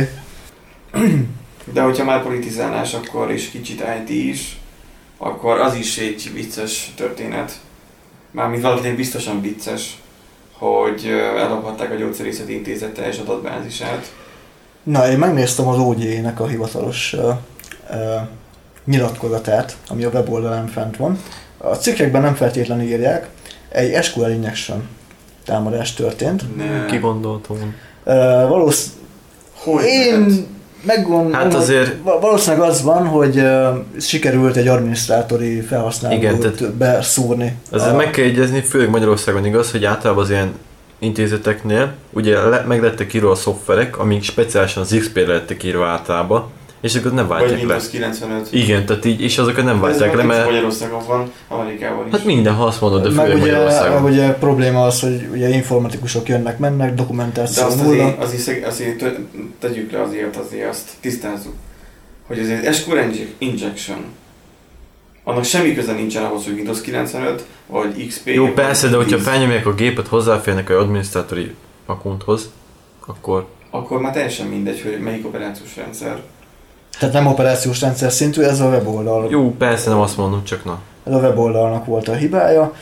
De 1.73 1.81
hogyha 1.81 2.03
már 2.03 2.23
politizálás, 2.23 2.93
akkor 2.93 3.31
is 3.31 3.49
kicsit 3.49 3.83
IT 3.99 4.09
is, 4.09 4.57
akkor 5.17 5.59
az 5.59 5.75
is 5.75 5.97
egy 5.97 6.31
vicces 6.33 6.93
történet. 6.95 7.51
Mármint 8.31 8.61
valakinek 8.61 8.95
biztosan 8.95 9.41
vicces, 9.41 9.97
hogy 10.51 11.07
ellophatták 11.37 11.91
a 11.91 11.95
gyógyszerészeti 11.95 12.53
intézet 12.53 12.91
teljes 12.93 13.17
adatbázisát. 13.17 14.11
Na, 14.83 15.09
én 15.09 15.17
megnéztem 15.17 15.67
az 15.67 15.77
OG-nek 15.77 16.39
a 16.39 16.47
hivatalos 16.47 17.13
uh, 17.13 17.35
uh, 17.89 18.21
nyilatkozatát, 18.85 19.77
ami 19.87 20.03
a 20.03 20.09
weboldalán 20.09 20.67
fent 20.67 20.97
van. 20.97 21.19
A 21.69 21.75
cikkekben 21.75 22.21
nem 22.21 22.35
feltétlenül 22.35 22.85
írják, 22.87 23.27
egy 23.69 24.03
SQL 24.03 24.29
injection 24.29 24.87
támadás 25.45 25.93
történt. 25.93 26.57
Ne. 26.57 26.85
Ki 26.85 26.97
gondoltam. 26.97 27.57
Uh, 28.03 28.13
valósz... 28.47 28.89
Hogy 29.55 29.83
lehet? 29.83 29.95
Én 29.95 30.47
meggondolom, 30.85 31.33
Hát 31.33 31.53
azért- 31.53 31.95
val- 32.03 32.21
valószínűleg 32.21 32.69
az 32.69 32.81
van, 32.83 33.05
hogy 33.07 33.37
uh, 33.37 33.67
sikerült 33.99 34.55
egy 34.55 34.67
adminisztrátori 34.67 35.61
felhasználót 35.61 36.17
Igen, 36.17 36.39
tehát- 36.39 36.73
beszúrni. 36.73 37.55
Ezzel 37.71 37.93
A- 37.93 37.97
meg 37.97 38.09
kell 38.09 38.25
egyezni, 38.25 38.61
főleg 38.61 38.89
Magyarországon 38.89 39.45
igaz, 39.45 39.71
hogy 39.71 39.85
általában 39.85 40.23
az 40.23 40.29
ilyen 40.29 40.51
intézeteknél 40.99 41.93
ugye 42.11 42.39
le, 42.39 42.63
meg 42.67 42.81
lettek 42.81 43.13
írva 43.13 43.31
a 43.31 43.35
szoftverek, 43.35 43.99
amik 43.99 44.23
speciálisan 44.23 44.83
az 44.83 44.95
XP-re 44.99 45.33
lettek 45.33 45.63
írva 45.63 45.85
általában, 45.85 46.49
és 46.85 46.91
azokat 46.95 47.13
nem 47.13 47.27
Vagy 47.27 47.37
váltják 47.39 47.59
le. 47.59 47.65
Windows 47.65 47.89
95. 47.89 48.47
Igen, 48.51 48.85
tehát 48.85 49.05
így, 49.05 49.21
és 49.21 49.37
azokat 49.37 49.63
nem 49.65 49.75
Ez 49.75 49.81
váltják 49.81 50.09
le, 50.09 50.17
nem 50.17 50.27
csak 50.27 50.35
mert 50.35 50.45
Magyarországon 50.49 51.01
van, 51.07 51.31
Amerikában 51.47 52.05
is. 52.07 52.11
hát 52.11 52.25
minden, 52.25 52.53
ha 52.53 52.65
azt 52.65 52.81
mondod, 52.81 53.03
de 53.03 53.09
főleg 53.09 53.25
ugye, 53.27 53.37
Magyarországon. 53.39 54.01
meg 54.01 54.11
ugye 54.11 54.33
probléma 54.33 54.85
az, 54.85 54.99
hogy 54.99 55.27
ugye 55.31 55.49
informatikusok 55.49 56.27
jönnek, 56.27 56.57
mennek, 56.59 56.93
dokumentáció 56.93 57.61
De 57.63 57.67
azt 57.67 57.83
nulla. 57.83 58.15
azért, 58.17 58.21
azért, 58.43 58.65
azért 58.67 58.97
te- 58.97 59.15
tegyük 59.59 59.91
le 59.91 60.01
azért, 60.01 60.35
azért 60.35 60.69
azt 60.69 60.89
tisztázzuk. 60.99 61.53
hogy 62.27 62.39
ez 62.39 62.47
egy 62.49 62.73
SQL 62.73 62.97
injection, 63.37 63.97
annak 65.23 65.43
semmi 65.43 65.73
köze 65.75 65.93
nincsen 65.93 66.23
ahhoz, 66.23 66.43
hogy 66.43 66.53
Windows 66.53 66.81
95, 66.81 67.45
vagy 67.67 68.07
XP. 68.07 68.27
Jó, 68.27 68.43
vagy 68.43 68.53
persze, 68.53 68.87
de 68.87 68.95
hogyha 68.95 69.15
10, 69.17 69.25
felnyomják 69.25 69.65
a 69.65 69.73
gépet, 69.73 70.07
hozzáférnek 70.07 70.69
a 70.69 70.79
adminisztrátori 70.79 71.55
akunthoz, 71.85 72.49
akkor 73.05 73.47
Akkor 73.69 74.01
már 74.01 74.13
teljesen 74.13 74.47
mindegy, 74.47 74.81
hogy 74.81 74.99
melyik 74.99 75.25
operációs 75.25 75.75
rendszer. 75.75 76.21
Tehát 76.99 77.13
nem 77.13 77.27
operációs 77.27 77.81
rendszer 77.81 78.11
szintű, 78.11 78.41
ez 78.41 78.59
a 78.59 78.65
weboldal. 78.67 79.27
jó, 79.29 79.51
persze 79.57 79.89
nem 79.89 79.99
azt 79.99 80.17
mondom, 80.17 80.43
csak 80.43 80.65
na. 80.65 80.79
Ez 81.07 81.13
a 81.13 81.17
weboldalnak 81.17 81.85
volt 81.85 82.07
a 82.07 82.13
hibája. 82.13 82.73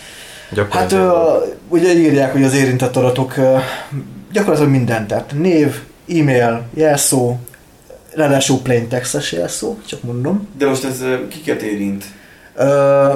Hát 0.69 0.91
ö, 0.91 1.11
ugye 1.69 1.93
írják, 1.93 2.31
hogy 2.31 2.43
az 2.43 2.53
érintett 2.55 2.95
adatok 2.95 3.37
ö, 3.37 3.55
gyakorlatilag 4.31 4.71
mindent, 4.71 5.07
tehát 5.07 5.33
név, 5.37 5.79
e-mail, 6.09 6.61
jelszó, 6.73 7.37
ráadásul 8.15 8.57
plain 8.59 8.87
textes 8.87 9.31
jelszó, 9.31 9.77
csak 9.85 10.03
mondom. 10.03 10.47
De 10.57 10.67
most 10.67 10.83
ez 10.85 11.01
ö, 11.01 11.27
kiket 11.27 11.61
érint? 11.61 12.03
Ö, 12.55 13.13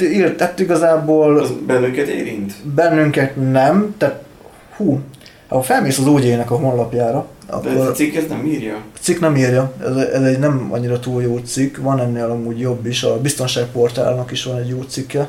írt, 0.00 0.36
tehát 0.36 0.58
igazából 0.60 1.38
Az 1.38 1.52
bennünket 1.66 2.06
érint? 2.08 2.52
bennünket 2.74 3.50
nem, 3.50 3.94
tehát 3.98 4.22
hú, 4.76 5.00
ha 5.48 5.62
felmész 5.62 5.98
az 5.98 6.06
OG-nek 6.06 6.50
a 6.50 6.54
honlapjára, 6.56 7.26
De 7.46 7.54
ez 7.70 7.76
a 7.76 7.80
akkor 7.80 7.94
cikk 7.94 8.14
ez 8.14 8.24
nem 8.28 8.46
írja. 8.46 8.74
a 8.74 8.98
cikk 9.00 9.20
nem 9.20 9.36
írja, 9.36 9.72
ez, 9.84 9.96
ez 9.96 10.22
egy 10.22 10.38
nem 10.38 10.68
annyira 10.70 11.00
túl 11.00 11.22
jó 11.22 11.38
cikk, 11.38 11.76
van 11.76 12.00
ennél 12.00 12.24
amúgy 12.24 12.60
jobb 12.60 12.86
is, 12.86 13.02
a 13.02 13.20
biztonságportálnak 13.20 14.30
is 14.30 14.44
van 14.44 14.58
egy 14.58 14.68
jó 14.68 14.82
cikke, 14.82 15.28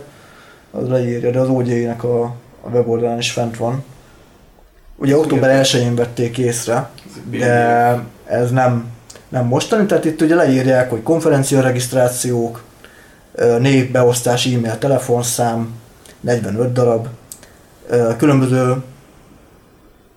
az 0.72 0.88
leírja, 0.88 1.32
de 1.32 1.40
az 1.40 1.50
OG-nek 1.50 2.04
a, 2.04 2.24
a 2.62 2.70
weboldalán 2.70 3.18
is 3.18 3.32
fent 3.32 3.58
van. 3.58 3.84
Ugye 4.96 5.18
október 5.18 5.66
1-én 5.66 5.96
vették 5.96 6.38
észre, 6.38 6.90
de 7.30 8.00
ez 8.26 8.52
nem, 8.52 8.86
nem 9.30 9.46
mostani, 9.46 9.86
tehát 9.86 10.06
itt 10.06 10.22
ugye 10.22 10.36
leírják, 10.36 10.90
hogy 10.90 11.04
konferencia 11.04 11.62
regisztrációk, 11.62 12.64
ö, 13.34 13.60
névbeosztás, 13.60 14.46
e-mail, 14.46 14.78
telefonszám, 14.78 15.74
45 16.20 16.72
darab, 16.72 17.08
különböző 18.18 18.76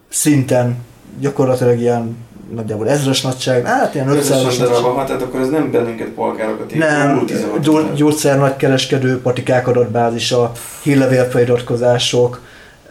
szinten, 0.08 0.76
gyakorlatilag 1.20 1.78
ilyen 1.80 2.16
nagyjából 2.54 2.88
ezres 2.88 3.20
nagyság, 3.20 3.66
hát 3.66 3.94
ilyen 3.94 4.08
500 4.08 4.30
Összesen 4.30 4.44
nagyság. 4.44 4.68
darabban, 4.68 4.96
hát 4.96 5.06
tehát 5.06 5.22
akkor 5.22 5.40
ez 5.40 5.48
nem 5.48 5.70
bennünket 5.70 6.08
polgárokat 6.08 6.72
érint. 6.72 6.90
Nem, 6.90 7.14
multizavar. 7.14 7.60
gyógy, 7.60 7.92
gyógyszer 7.92 8.38
nagykereskedő, 8.38 9.20
patikák 9.20 9.68
adatbázisa, 9.68 10.52
hírlevélfeliratkozások, 10.82 12.40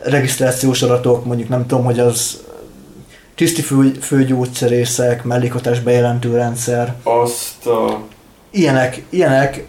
regisztrációs 0.03 0.81
adatok, 0.81 1.25
mondjuk 1.25 1.49
nem 1.49 1.65
tudom, 1.65 1.83
hogy 1.83 1.99
az 1.99 2.41
tiszti 3.35 3.61
fő, 3.61 3.91
főgyógyszerészek, 4.01 5.23
mellékhatás 5.23 5.79
bejelentő 5.79 6.35
rendszer, 6.35 6.93
Azt 7.03 7.65
a... 7.65 7.99
ilyenek, 8.51 9.03
ilyenek, 9.09 9.65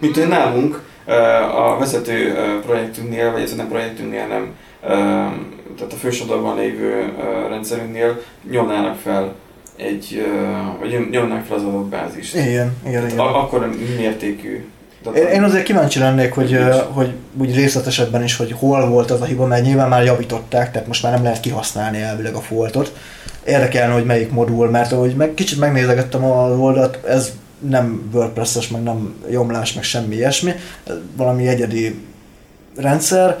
Mint 0.00 0.16
hogy 0.16 0.28
nálunk 0.28 0.82
a 1.56 1.78
vezető 1.78 2.34
projektünknél, 2.66 3.32
vagy 3.32 3.42
ez 3.42 3.54
nem 3.54 3.68
projektünknél, 3.68 4.26
nem, 4.26 4.54
tehát 5.76 5.92
a 5.92 5.96
fősodorban 5.96 6.56
lévő 6.56 7.12
rendszerünknél 7.48 8.20
nyomnának 8.50 8.96
fel 8.96 9.34
egy, 9.76 10.26
vagy 10.80 11.08
nyomnák 11.10 11.44
fel 11.44 11.56
az 11.56 11.62
adatbázist. 11.62 12.34
igen, 12.34 12.76
igen, 12.86 13.06
igen. 13.06 13.18
A- 13.18 13.42
akkor 13.42 13.70
mértékű? 13.96 14.64
Én, 15.14 15.26
én 15.26 15.42
azért 15.42 15.64
kíváncsi 15.64 15.98
lennék, 15.98 16.32
hogy, 16.32 16.58
hogy 16.92 17.12
úgy 17.38 17.54
részletesebben 17.54 18.22
is, 18.22 18.36
hogy 18.36 18.52
hol 18.58 18.88
volt 18.88 19.10
az 19.10 19.20
a 19.20 19.24
hiba, 19.24 19.46
mert 19.46 19.64
nyilván 19.64 19.88
már 19.88 20.04
javították, 20.04 20.72
tehát 20.72 20.86
most 20.86 21.02
már 21.02 21.12
nem 21.12 21.22
lehet 21.22 21.40
kihasználni 21.40 22.00
elvileg 22.00 22.34
a 22.34 22.40
foltot. 22.40 22.92
Érdekelne, 23.46 23.94
hogy 23.94 24.04
melyik 24.04 24.30
modul, 24.30 24.70
mert 24.70 24.92
ahogy 24.92 25.14
meg, 25.14 25.34
kicsit 25.34 25.58
megnézegettem 25.58 26.24
az 26.24 26.58
oldalt, 26.58 27.04
ez 27.06 27.32
nem 27.58 28.10
WordPress-es, 28.12 28.68
meg 28.68 28.82
nem 28.82 29.14
jomlás, 29.30 29.72
meg 29.72 29.84
semmi 29.84 30.14
ilyesmi, 30.14 30.52
valami 31.16 31.46
egyedi 31.46 32.00
rendszer. 32.76 33.38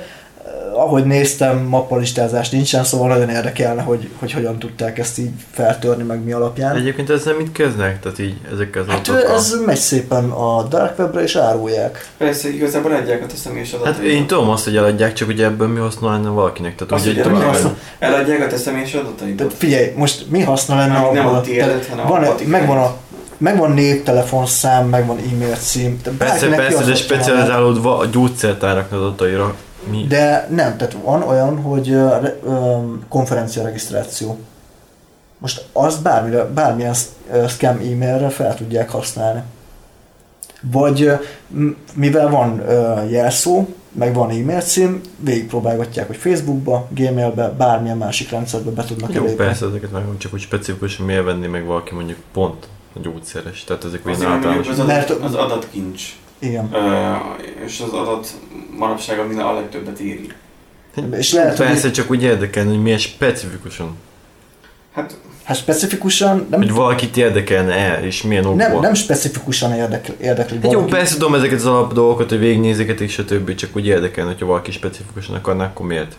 Ahogy 0.76 1.04
néztem, 1.04 1.58
mappalistázás 1.58 2.48
nincsen, 2.50 2.84
szóval 2.84 3.08
nagyon 3.08 3.28
érdekelne, 3.28 3.82
hogy, 3.82 4.08
hogy 4.18 4.32
hogyan 4.32 4.58
tudták 4.58 4.98
ezt 4.98 5.18
így 5.18 5.30
feltörni, 5.50 6.02
meg 6.02 6.24
mi 6.24 6.32
alapján. 6.32 6.76
Egyébként 6.76 7.10
ezzel 7.10 7.34
mit 7.34 7.52
kezdnek? 7.52 8.00
Tehát 8.00 8.18
így 8.18 8.34
ezekkel 8.52 8.82
az 8.82 8.88
Hát 8.88 9.08
adatokkal? 9.08 9.36
ez 9.36 9.54
megy 9.66 9.76
szépen 9.76 10.30
a 10.30 10.62
Dark 10.62 10.98
Webre 10.98 11.22
és 11.22 11.36
árulják. 11.36 12.08
Persze, 12.16 12.48
igazából 12.48 12.92
adják 12.92 13.22
a 13.22 13.26
te 13.26 13.34
személyes 13.36 13.70
Hát 13.70 13.80
adataidat. 13.80 14.12
én 14.12 14.26
tudom 14.26 14.48
azt, 14.48 14.64
hogy 14.64 14.76
eladják, 14.76 15.12
csak 15.12 15.28
ugye 15.28 15.44
ebből 15.44 15.68
mi 15.68 15.78
haszna 15.78 16.10
lenne 16.10 16.28
valakinek. 16.28 16.74
Tehát 16.74 16.92
Azt 16.92 17.06
ugye 17.06 17.24
ugye, 17.30 17.44
haszna? 17.44 17.76
Eladják 17.98 18.40
a 18.42 18.46
te 18.46 18.56
személyes 18.56 18.94
adataidat. 18.94 19.36
Tehát 19.36 19.52
figyelj, 19.52 19.92
most 19.96 20.24
mi 20.30 20.40
haszna 20.42 20.76
lenne 20.76 21.00
Nem, 21.00 21.12
nem 21.12 21.26
a 21.26 21.40
tiédet, 21.40 21.86
hanem 21.86 22.06
a 22.06 22.08
van, 22.08 22.20
patikáid. 22.20 22.48
megvan 22.48 22.78
a 22.78 22.94
megvan 23.38 23.70
név, 23.72 24.02
telefonszám, 24.02 24.88
megvan 24.88 25.18
e-mail 25.32 25.54
cím. 25.54 26.00
Persze, 26.18 26.48
persze, 26.48 26.84
de 26.84 26.94
specializálódva 26.94 27.98
a 27.98 28.06
gyógyszertárak 28.06 28.92
adataira. 28.92 29.54
Mi? 29.90 30.04
De 30.08 30.46
nem, 30.50 30.76
tehát 30.76 30.96
van 31.04 31.22
olyan, 31.22 31.62
hogy 31.62 31.88
re- 31.92 32.38
ö, 32.44 32.76
konferencia 33.08 33.62
regisztráció. 33.62 34.38
Most 35.38 35.66
azt 35.72 36.02
bármire, 36.02 36.44
bármilyen 36.44 36.94
scam 37.48 37.76
e-mailre 37.76 38.28
fel 38.28 38.54
tudják 38.54 38.90
használni. 38.90 39.42
Vagy 40.72 41.10
mivel 41.94 42.28
van 42.28 42.58
ö, 42.68 43.04
jelszó, 43.08 43.66
meg 43.92 44.14
van 44.14 44.30
e-mail 44.30 44.60
cím, 44.60 45.00
végigpróbálgatják, 45.18 46.06
hogy 46.06 46.16
Facebookba, 46.16 46.86
Gmailbe, 46.90 47.48
bármilyen 47.48 47.96
másik 47.96 48.30
rendszerbe 48.30 48.70
be 48.70 48.84
tudnak 48.84 49.12
Jó, 49.12 49.22
elépni. 49.22 49.44
persze, 49.44 49.66
ezeket 49.66 49.90
meg 49.92 50.02
csak 50.18 50.34
úgy 50.34 50.40
specifikusan 50.40 51.06
miért 51.06 51.24
venni 51.24 51.46
meg 51.46 51.64
valaki 51.64 51.94
mondjuk 51.94 52.18
pont 52.32 52.66
a 52.96 52.98
gyógyszeres. 53.02 53.64
Tehát 53.64 53.84
ezek 53.84 54.04
mert 54.04 54.22
általános. 54.24 54.68
az, 54.68 54.78
adat, 54.78 54.86
Mert- 54.86 55.10
az 55.10 55.34
adatkincs. 55.34 56.16
Igen. 56.44 56.68
Ö, 56.72 57.12
és 57.66 57.80
az 57.86 57.92
adat 57.92 58.28
manapság 58.78 59.18
a 59.18 59.24
minden 59.26 59.46
a 59.46 59.54
legtöbbet 59.54 59.98
éri. 59.98 60.28
És 61.10 61.32
lehet, 61.32 61.56
hogy- 61.56 61.66
Persze, 61.66 61.90
csak 61.90 62.10
úgy 62.10 62.22
érdekelne, 62.22 62.70
hogy 62.70 62.82
milyen 62.82 62.98
specifikusan. 62.98 63.96
Hát 64.94 65.16
Hát 65.44 65.56
specifikusan 65.56 66.46
nem, 66.50 66.60
Hogy 66.60 66.72
valakit 66.72 67.16
érdekelne 67.16 67.72
el, 67.74 68.04
és 68.04 68.22
milyen 68.22 68.44
okból. 68.44 68.66
nem, 68.68 68.80
nem 68.80 68.94
specifikusan 68.94 69.72
érdekli, 69.74 70.14
érdekli 70.20 70.58
Hát 70.62 70.72
jó, 70.72 70.84
persze 70.84 71.14
tudom 71.14 71.34
ezeket 71.34 71.58
az 71.58 71.66
alap 71.66 71.92
dolgokat, 71.92 72.28
hogy 72.28 72.38
végignézeket 72.38 73.00
és 73.00 73.18
a 73.18 73.24
többi, 73.24 73.54
csak 73.54 73.76
úgy 73.76 73.86
érdekelne, 73.86 74.30
hogyha 74.30 74.46
valaki 74.46 74.70
specifikusan 74.70 75.34
akarná, 75.34 75.64
akkor 75.64 75.86
miért? 75.86 76.16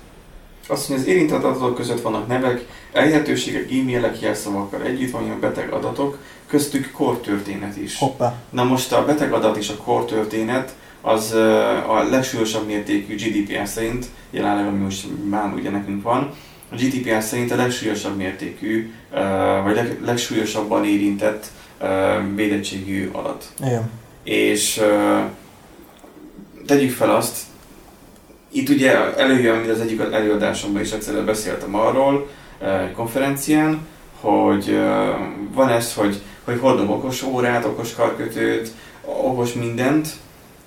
azt 0.68 0.90
mondja, 0.90 1.08
az 1.08 1.14
érintett 1.16 1.44
adatok 1.44 1.76
között 1.76 2.02
vannak 2.02 2.28
nevek, 2.28 2.66
elérhetőségek, 2.96 3.72
e-mailek, 3.72 4.22
jelszavakkal 4.22 4.82
együtt 4.82 5.12
van 5.12 5.30
a 5.30 5.40
beteg 5.40 5.72
adatok, 5.72 6.18
köztük 6.48 6.92
kortörténet 6.92 7.78
is. 7.78 7.98
Hoppá. 7.98 8.36
Na 8.50 8.64
most 8.64 8.92
a 8.94 9.06
beteg 9.06 9.34
adat 9.34 9.58
és 9.58 9.70
a 9.70 9.76
kortörténet 9.76 10.76
az 11.02 11.32
a 11.88 12.08
legsúlyosabb 12.10 12.68
mértékű 12.68 13.16
GDPR 13.16 13.68
szerint, 13.68 14.06
jelenleg 14.30 14.68
ami 14.68 14.78
most 14.78 15.08
már 15.30 15.54
ugye 15.54 15.70
nekünk 15.70 16.04
van, 16.04 16.32
a 16.72 16.76
GDPR 16.76 17.22
szerint 17.22 17.52
a 17.52 17.56
legsúlyosabb 17.56 18.18
mértékű, 18.18 18.94
vagy 19.64 19.76
leg, 19.76 20.00
legsúlyosabban 20.06 20.86
érintett 20.86 21.46
védettségű 22.36 23.10
adat. 23.12 23.46
Igen. 23.66 23.90
És 24.24 24.82
tegyük 26.66 26.92
fel 26.92 27.16
azt, 27.16 27.38
itt 28.52 28.70
ugye 28.70 29.16
előjön, 29.18 29.58
mint 29.58 29.72
az 29.72 29.80
egyik 29.80 30.00
előadásomban 30.00 30.82
is 30.82 30.92
egyszerűen 30.92 31.26
beszéltem 31.26 31.76
arról, 31.76 32.30
konferencián, 32.96 33.88
hogy 34.22 34.80
van 35.54 35.70
ez, 35.70 35.94
hogy, 35.94 36.22
hogy 36.44 36.60
hordom 36.60 36.90
okos 36.90 37.24
órát, 37.24 37.66
okos 37.66 37.94
karkötőt, 37.94 38.72
okos 39.02 39.54
mindent, 39.54 40.08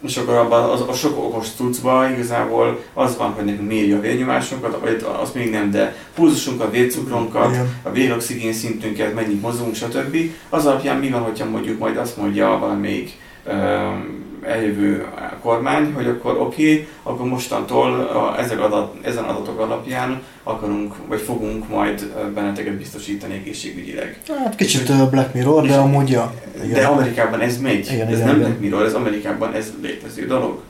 és 0.01 0.17
akkor 0.17 0.35
abban 0.35 0.71
az, 0.71 0.81
a 0.89 0.93
sok 0.93 1.19
okos 1.25 1.49
cuccban 1.57 2.13
igazából 2.13 2.81
az 2.95 3.17
van, 3.17 3.33
hogy 3.33 3.45
nekünk 3.45 3.69
méri 3.69 3.93
a 3.93 4.01
vérnyomásunkat, 4.01 4.81
vagy 4.81 5.07
az 5.23 5.31
még 5.33 5.51
nem, 5.51 5.71
de 5.71 5.97
pulzusunkat, 6.15 6.71
vércukrunkat, 6.71 7.57
a 7.83 7.91
véroxigén 7.91 8.53
szintünket, 8.53 9.15
mennyit 9.15 9.43
mozgunk, 9.43 9.75
stb. 9.75 10.17
Az 10.49 10.67
alapján 10.67 10.97
mi 10.97 11.09
van, 11.09 11.23
hogyha 11.23 11.49
mondjuk 11.49 11.79
majd 11.79 11.97
azt 11.97 12.17
mondja 12.17 12.59
valamelyik 12.59 13.17
öm, 13.45 14.18
eljövő 14.43 15.07
kormány, 15.43 15.93
hogy 15.93 16.07
akkor 16.07 16.37
oké, 16.37 16.73
okay, 16.73 16.89
akkor 17.03 17.27
mostantól 17.27 18.01
a, 18.01 18.41
ezek 18.41 18.61
adat, 18.61 18.95
ezen 19.03 19.25
adatok 19.25 19.61
alapján 19.61 20.23
akarunk, 20.43 20.95
vagy 21.07 21.21
fogunk 21.21 21.69
majd 21.69 22.13
benneteket 22.35 22.75
biztosítani 22.75 23.35
egészségügyileg. 23.35 24.21
Hát 24.45 24.55
kicsit 24.57 24.89
ö, 24.89 24.95
Black 25.11 25.35
Mirror, 25.35 25.63
de 25.63 25.69
És- 25.69 25.75
amúgy 25.75 26.11
ja. 26.11 26.35
De 26.73 26.87
Amerikában 26.87 27.41
ez 27.41 27.61
megy, 27.61 27.93
Igen, 27.93 28.07
ez 28.07 28.13
igen, 28.15 28.27
nem 28.27 28.37
igen. 28.37 28.49
Black 28.49 28.61
Mirror, 28.61 28.85
ez 28.85 28.95
Amerikában 28.95 29.55
ez 29.55 29.73
létező 29.83 30.27
dolog. 30.27 30.61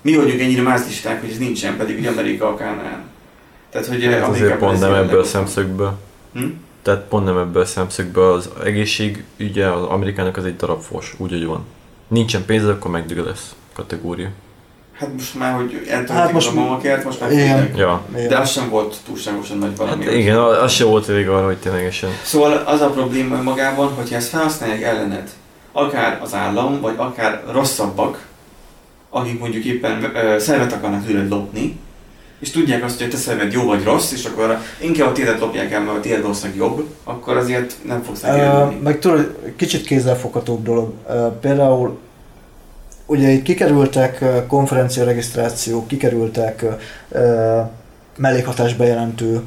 Mi 0.00 0.16
vagyunk 0.16 0.40
ennyire 0.40 0.62
mázlisták, 0.62 1.20
hogy 1.20 1.30
ez 1.30 1.38
nincsen, 1.38 1.76
pedig 1.76 1.98
ugye 1.98 2.10
Amerika 2.10 2.48
a 2.48 2.54
Kánán. 2.54 3.02
Tehát, 3.70 3.86
hogy 3.86 4.04
Hát 4.04 4.28
azért 4.28 4.56
pont 4.56 4.80
nem 4.80 4.94
ebből 4.94 5.20
a 5.20 5.24
szemszögből. 5.24 5.98
Hm? 6.32 6.44
Tehát 6.82 7.02
pont 7.02 7.24
nem 7.24 7.38
ebből 7.38 7.62
a 7.62 7.66
szemszögből 7.66 8.32
az 8.32 8.50
egészség, 8.64 9.24
ugye 9.40 9.66
az 9.66 9.82
Amerikának 9.82 10.36
az 10.36 10.44
egy 10.44 10.56
darab 10.56 10.80
fos, 10.80 11.14
úgy, 11.18 11.30
hogy 11.30 11.44
van. 11.44 11.64
Nincsen 12.08 12.44
pénz, 12.44 12.64
akkor 12.64 12.90
megdög 12.90 13.18
lesz 13.26 13.54
kategória. 13.74 14.28
Hát 14.92 15.12
most 15.12 15.34
már, 15.34 15.54
hogy 15.54 15.86
eltöltik 15.88 16.14
Hát 16.14 16.32
most- 16.32 16.48
a 16.48 16.52
mamakert, 16.54 17.04
most 17.04 17.20
már 17.20 17.32
Igen. 17.32 17.76
Ja. 17.76 18.04
De 18.28 18.38
az 18.38 18.50
sem 18.50 18.68
volt 18.68 18.96
túlságosan 19.06 19.58
nagy 19.58 19.76
valami. 19.76 20.04
Hát 20.04 20.14
igen, 20.14 20.38
az 20.38 20.72
se 20.72 20.84
volt 20.84 21.08
elég 21.08 21.28
arra, 21.28 21.46
hogy 21.46 21.56
ténylegesen. 21.56 22.10
Szóval 22.22 22.52
az 22.52 22.80
a 22.80 22.90
probléma 22.90 23.42
magában, 23.42 23.94
hogyha 23.94 24.16
ezt 24.16 24.28
felhasználják 24.28 24.82
ellened, 24.82 25.30
akár 25.72 26.20
az 26.22 26.34
állam, 26.34 26.80
vagy 26.80 26.94
akár 26.96 27.42
rosszabbak, 27.52 28.26
akik 29.10 29.38
mondjuk 29.38 29.64
éppen 29.64 30.10
ö, 30.16 30.38
szervet 30.38 30.72
akarnak 30.72 31.06
tőled 31.06 31.28
lopni, 31.28 31.78
és 32.40 32.50
tudják 32.50 32.84
azt, 32.84 32.98
hogy 33.00 33.10
te 33.10 33.16
szerved 33.16 33.52
jó 33.52 33.62
vagy 33.64 33.84
rossz, 33.84 34.12
és 34.12 34.24
akkor 34.24 34.58
inkább 34.80 35.08
a 35.08 35.12
tiédet 35.12 35.40
lopják 35.40 35.72
el, 35.72 35.80
mert 35.80 35.96
a 35.96 36.00
tiéd 36.00 36.20
valószínűleg 36.22 36.58
jobb, 36.58 36.84
akkor 37.04 37.36
azért 37.36 37.76
nem 37.84 38.02
fogsz 38.02 38.22
Ö, 38.22 38.26
elkerülni. 38.26 38.80
meg 38.82 38.98
tudod, 38.98 39.36
kicsit 39.56 39.84
kézzelfoghatóbb 39.86 40.62
dolog. 40.64 40.92
Például 41.40 41.98
ugye 43.06 43.28
itt 43.30 43.42
kikerültek 43.42 44.20
ö, 44.20 44.46
konferenciaregisztrációk, 44.46 45.86
kikerültek 45.88 46.64
mellékhatás 48.16 48.74
bejelentő 48.74 49.40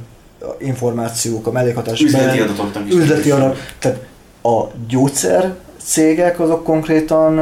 információk, 0.60 1.48
a 1.48 1.52
mellékhatás 1.52 2.02
Üzleti 2.02 2.26
bejelentő 2.26 2.54
adatoknak 2.54 2.88
is. 2.88 2.94
üzleti 2.94 3.32
adat. 3.32 3.58
Tehát 3.80 4.00
a 4.44 4.64
gyógyszer 4.88 5.56
cégek 5.84 6.40
azok 6.40 6.64
konkrétan 6.64 7.34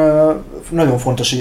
nagyon 0.70 0.98
fontos 0.98 1.36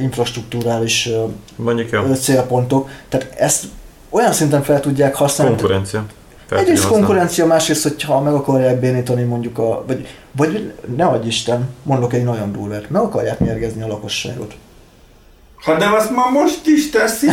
infrastruktúrális 0.00 1.08
Mondjuk 1.56 1.90
jó. 1.90 2.14
célpontok. 2.14 2.88
Tehát 3.08 3.34
ezt 3.36 3.64
olyan 4.10 4.32
szinten 4.32 4.62
fel 4.62 4.80
tudják 4.80 5.14
használni. 5.14 5.54
Konkurencia. 5.56 6.04
Fel 6.46 6.58
Egyrészt 6.58 6.82
használni. 6.82 7.04
konkurencia, 7.06 7.46
másrészt, 7.46 7.82
hogyha 7.82 8.20
meg 8.20 8.34
akarják 8.34 8.80
bénítani 8.80 9.22
mondjuk 9.22 9.58
a, 9.58 9.84
vagy, 9.86 10.06
vagy 10.32 10.72
ne 10.96 11.04
adj 11.04 11.26
Isten, 11.26 11.68
mondok 11.82 12.12
egy 12.12 12.24
nagyon 12.24 12.52
durvát, 12.52 12.90
meg 12.90 13.02
akarják 13.02 13.38
mérgezni 13.38 13.82
a 13.82 13.86
lakosságot. 13.86 14.54
Ha 15.64 15.76
de 15.76 15.86
azt 15.86 16.10
ma 16.10 16.28
most 16.30 16.66
is 16.66 16.90
teszi. 16.90 17.26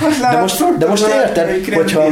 Hát 0.00 0.20
De 0.32 0.40
most, 0.40 0.78
de 0.78 0.86
most 0.86 1.06
érted, 1.06 1.74
hogyha, 1.74 2.02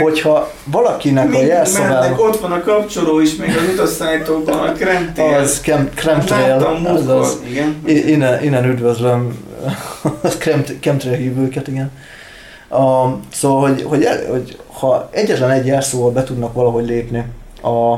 hogyha 0.00 0.50
valakinek 0.64 1.24
a 1.24 1.28
Mind 1.28 1.46
jelszavával 1.46 2.00
mennek, 2.00 2.20
ott 2.20 2.40
van 2.40 2.52
a 2.52 2.62
kapcsoló 2.62 3.20
is, 3.20 3.36
még 3.36 3.48
az 3.48 3.72
utasszállítókban 3.72 4.58
a 4.68 4.72
kremtél. 4.72 5.34
az 5.34 5.60
kem, 5.60 5.90
chemtrail, 5.94 6.56
Láttam 6.56 6.86
az, 6.86 7.08
az, 7.08 7.40
igen. 7.46 7.82
Innen, 7.86 8.42
innen 8.42 8.64
üdvözlöm 8.64 9.38
a 10.22 10.28
chemtrail 10.80 11.16
hívőket, 11.16 11.68
igen. 11.68 11.90
A, 12.68 13.08
szóval, 13.32 13.68
hogy, 13.68 13.82
hogy, 13.82 14.06
hogy 14.30 14.58
ha 14.72 15.08
egyetlen 15.10 15.50
egy 15.50 15.66
jelszóval 15.66 16.10
be 16.10 16.24
tudnak 16.24 16.52
valahogy 16.52 16.86
lépni 16.86 17.24
a 17.62 17.96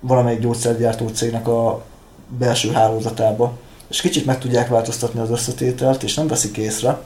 valamelyik 0.00 0.40
gyógyszergyártó 0.40 1.08
cégnek 1.08 1.48
a 1.48 1.82
belső 2.38 2.72
hálózatába, 2.72 3.52
és 3.88 4.00
kicsit 4.00 4.26
meg 4.26 4.38
tudják 4.38 4.68
változtatni 4.68 5.20
az 5.20 5.30
összetételt, 5.30 6.02
és 6.02 6.14
nem 6.14 6.26
veszik 6.26 6.56
észre, 6.56 7.00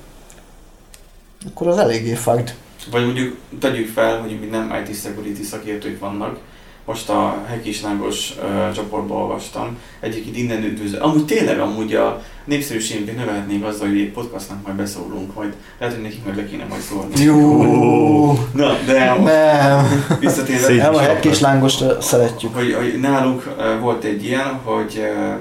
akkor 1.47 1.66
az 1.66 1.78
eléggé 1.78 2.14
fagd. 2.14 2.55
Vagy 2.91 3.05
mondjuk 3.05 3.37
tegyük 3.61 3.89
fel, 3.89 4.20
hogy 4.20 4.41
mi 4.41 4.47
nem 4.47 4.85
IT 4.85 5.01
security 5.01 5.43
szakértők 5.43 6.01
vannak. 6.01 6.39
Most 6.85 7.09
a 7.09 7.45
Hekislángos 7.49 8.35
uh, 8.43 8.72
csoportban 8.72 9.16
olvastam, 9.16 9.78
egyébként 10.01 10.37
innen 10.37 10.62
üdvözlő. 10.62 10.99
Amúgy 10.99 11.24
tényleg 11.24 11.61
amúgy 11.61 11.95
a 11.95 12.22
népszerűségünket 12.45 13.16
növelhetnénk 13.16 13.64
azzal, 13.64 13.89
hogy 13.89 14.01
egy 14.01 14.11
podcastnak 14.11 14.62
majd 14.66 14.76
beszólunk, 14.76 15.35
vagy 15.35 15.55
lehet, 15.78 15.95
hogy 15.95 16.05
nekik 16.05 16.24
meg 16.24 16.37
le 16.37 16.47
kéne 16.47 16.64
majd 16.64 16.81
szólni. 16.81 17.22
Jó! 17.22 18.33
Na, 18.53 18.78
de 18.87 19.14
Nem! 19.14 19.89
visszatérve. 20.20 20.74
Nem 20.74 20.95
a 20.95 21.03
Szép. 21.03 21.20
kis 21.20 21.41
lángost 21.41 21.85
szeretjük. 22.01 22.55
hogy, 22.55 22.74
hogy 22.74 23.01
nálunk 23.01 23.55
uh, 23.57 23.81
volt 23.81 24.05
egy 24.05 24.24
ilyen, 24.24 24.61
hogy, 24.64 24.99
uh, 24.99 25.35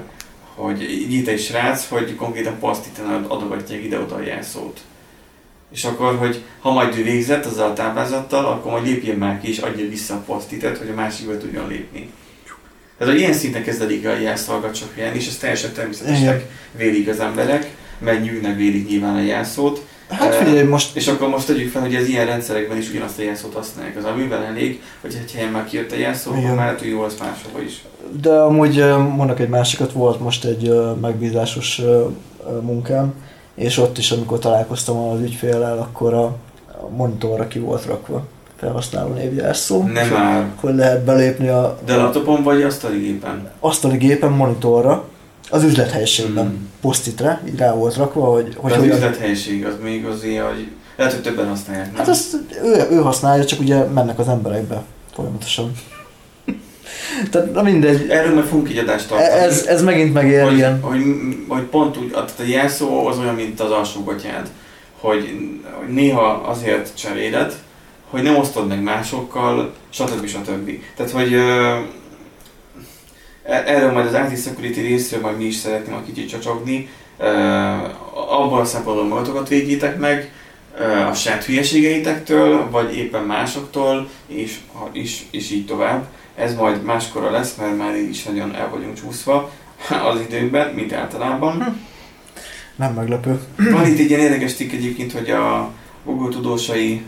hogy 0.60 0.82
így 0.82 1.12
írt 1.12 1.28
egy 1.28 1.40
srác, 1.40 1.88
hogy 1.88 2.14
konkrétan 2.14 2.58
pasztiten 2.58 3.24
adogatják 3.28 3.84
ide-oda 3.84 4.14
a 4.14 4.22
jelszót. 4.22 4.80
És 5.72 5.84
akkor, 5.84 6.16
hogy 6.16 6.42
ha 6.60 6.72
majd 6.72 6.98
ő 6.98 7.02
végzett 7.02 7.44
azzal 7.44 7.70
a 7.70 7.72
táblázattal, 7.72 8.44
akkor 8.44 8.70
majd 8.70 8.86
lépjen 8.86 9.16
már 9.16 9.40
ki 9.40 9.48
és 9.48 9.58
adja 9.58 9.88
vissza 9.88 10.14
a 10.14 10.22
pasztitet, 10.26 10.78
hogy 10.78 10.88
a 10.88 10.94
másikba 10.94 11.38
tudjon 11.38 11.68
lépni. 11.68 12.10
Tehát, 12.98 13.14
hogy 13.14 13.22
ilyen 13.22 13.34
szinten 13.34 13.62
kezdelik 13.62 14.06
a 14.06 14.18
jelszolgat 14.18 14.74
sok 14.74 14.94
helyen, 14.94 15.14
és 15.14 15.26
ez 15.26 15.36
teljesen 15.36 15.72
természetesnek 15.72 16.46
vélik 16.76 17.08
az 17.08 17.20
emberek, 17.20 17.66
mert 17.98 18.22
nyűgnek 18.22 18.56
vélik 18.56 18.88
nyilván 18.88 19.14
a 19.14 19.20
jelszót, 19.22 19.86
Hát 20.10 20.34
figyelj, 20.34 20.62
most 20.62 20.96
és 20.96 21.06
akkor 21.06 21.28
most 21.28 21.46
tegyük 21.46 21.70
fel, 21.70 21.80
hogy 21.80 21.94
az 21.94 22.06
ilyen 22.06 22.26
rendszerekben 22.26 22.78
is 22.78 22.90
ugyanazt 22.90 23.18
a 23.18 23.22
jelszót 23.22 23.54
használják. 23.54 23.96
Az 23.96 24.04
amivel 24.04 24.44
elég, 24.44 24.82
hogy 25.00 25.16
egy 25.24 25.32
helyen 25.32 25.50
már 25.50 25.64
kijött 25.64 25.92
a 25.92 25.96
jelszó, 25.96 26.30
akkor 26.30 26.54
már 26.54 26.74
az 27.06 27.16
máshova 27.20 27.62
is. 27.64 27.84
De 28.22 28.32
amúgy 28.38 28.84
mondok 29.16 29.40
egy 29.40 29.48
másikat, 29.48 29.92
volt 29.92 30.20
most 30.20 30.44
egy 30.44 30.74
megbízásos 31.00 31.80
munkám, 32.60 33.14
és 33.54 33.78
ott 33.78 33.98
is, 33.98 34.10
amikor 34.10 34.38
találkoztam 34.38 34.96
az 34.98 35.20
ügyféllel, 35.20 35.78
akkor 35.78 36.14
a, 36.14 36.36
monitorra 36.96 37.48
ki 37.48 37.58
volt 37.58 37.84
rakva 37.84 38.26
felhasználó 38.56 39.12
névjelszó. 39.12 39.82
Nem 39.82 40.08
már. 40.08 40.46
Hogy 40.60 40.74
lehet 40.74 41.04
belépni 41.04 41.48
a 41.48 41.78
De 41.84 41.96
laptopon 41.96 42.42
vagy 42.42 42.62
asztali 42.62 42.98
gépen? 42.98 43.50
asztali 43.60 43.96
gépen 43.96 44.32
monitorra, 44.32 45.04
az 45.50 45.62
üzlethelyiségben 45.62 46.46
Hmm. 46.46 46.69
Posztitre, 46.80 47.40
így 47.48 47.58
rá 47.58 47.74
volt 47.74 47.96
rakva, 47.96 48.24
hogy, 48.24 48.54
Hogy 48.56 48.72
az 48.72 48.82
üzlethelyiség 48.84 49.66
az 49.66 49.74
még 49.82 50.04
azért, 50.04 50.46
hogy 50.46 50.68
lehet, 50.96 51.12
hogy 51.12 51.22
többen 51.22 51.48
használják. 51.48 51.86
Nem? 51.86 51.96
Hát 51.96 52.08
azt 52.08 52.36
ő, 52.64 52.86
ő 52.90 52.96
használja, 52.96 53.44
csak 53.44 53.60
ugye 53.60 53.84
mennek 53.84 54.18
az 54.18 54.28
emberekbe 54.28 54.82
folyamatosan. 55.14 55.72
Tehát 57.30 57.52
na 57.52 57.62
mindegy, 57.62 58.10
Erről 58.10 58.34
meg 58.34 58.44
fogunk 58.44 58.68
egy 58.68 58.78
adást 58.78 59.08
tartani. 59.08 59.30
ez, 59.30 59.66
ez 59.66 59.82
megint 59.82 60.12
megér 60.12 60.42
hogy, 60.42 60.56
ilyen. 60.56 60.80
hogy, 60.80 61.02
hogy, 61.48 61.62
pont 61.62 61.96
úgy, 61.96 62.10
tehát 62.10 62.32
a 62.38 62.42
jelszó 62.42 63.06
az 63.06 63.18
olyan, 63.18 63.34
mint 63.34 63.60
az 63.60 63.70
alsógatyád, 63.70 64.48
hogy, 65.00 65.36
hogy 65.72 65.88
néha 65.88 66.22
azért 66.30 66.96
cseréled, 66.96 67.54
hogy 68.10 68.22
nem 68.22 68.36
osztod 68.36 68.66
meg 68.66 68.82
másokkal, 68.82 69.72
stb. 69.90 70.26
stb. 70.26 70.70
Tehát, 70.96 71.12
hogy 71.12 71.32
ö, 71.32 71.38
e- 71.38 71.82
erről 73.50 73.92
majd 73.92 74.06
az 74.06 74.32
IT 74.32 74.42
Security 74.42 74.80
részről 74.80 75.20
majd 75.20 75.36
mi 75.36 75.44
is 75.44 75.54
szeretném 75.54 75.94
a 75.94 76.02
kicsit 76.02 76.28
csacsogni. 76.28 76.88
Ö, 77.18 77.26
abban 78.30 78.60
a 78.60 78.64
szempontból 78.64 79.06
magatokat 79.06 79.48
védjétek 79.48 79.98
meg, 79.98 80.32
ö, 80.78 81.00
a 81.00 81.14
saját 81.14 81.44
hülyeségeitektől, 81.44 82.70
vagy 82.70 82.96
éppen 82.96 83.22
másoktól, 83.22 84.08
és, 84.26 84.58
is, 84.92 85.26
és 85.30 85.50
így 85.50 85.66
tovább. 85.66 86.06
Ez 86.34 86.54
majd 86.54 86.82
máskorra 86.82 87.30
lesz, 87.30 87.54
mert 87.56 87.76
már 87.76 87.96
így 87.96 88.08
is 88.08 88.22
nagyon 88.22 88.54
el 88.54 88.68
vagyunk 88.70 89.00
csúszva 89.00 89.50
az 90.12 90.20
időnkben, 90.20 90.74
mint 90.74 90.92
általában. 90.92 91.80
Nem 92.76 92.94
meglepő. 92.94 93.40
Van 93.56 93.86
itt 93.86 93.98
egy 93.98 94.08
ilyen 94.08 94.20
érdekes 94.20 94.54
cikk 94.54 94.72
egyébként, 94.72 95.12
hogy 95.12 95.30
a 95.30 95.70
Google 96.04 96.28
tudósai 96.28 97.02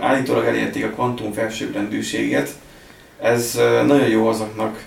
állítólag 0.00 0.44
elérték 0.44 0.84
a 0.84 0.88
kvantum 0.90 1.32
felsőbbrendűséget. 1.32 2.50
Ez 3.20 3.54
nagyon 3.86 4.08
jó 4.08 4.28
azoknak, 4.28 4.86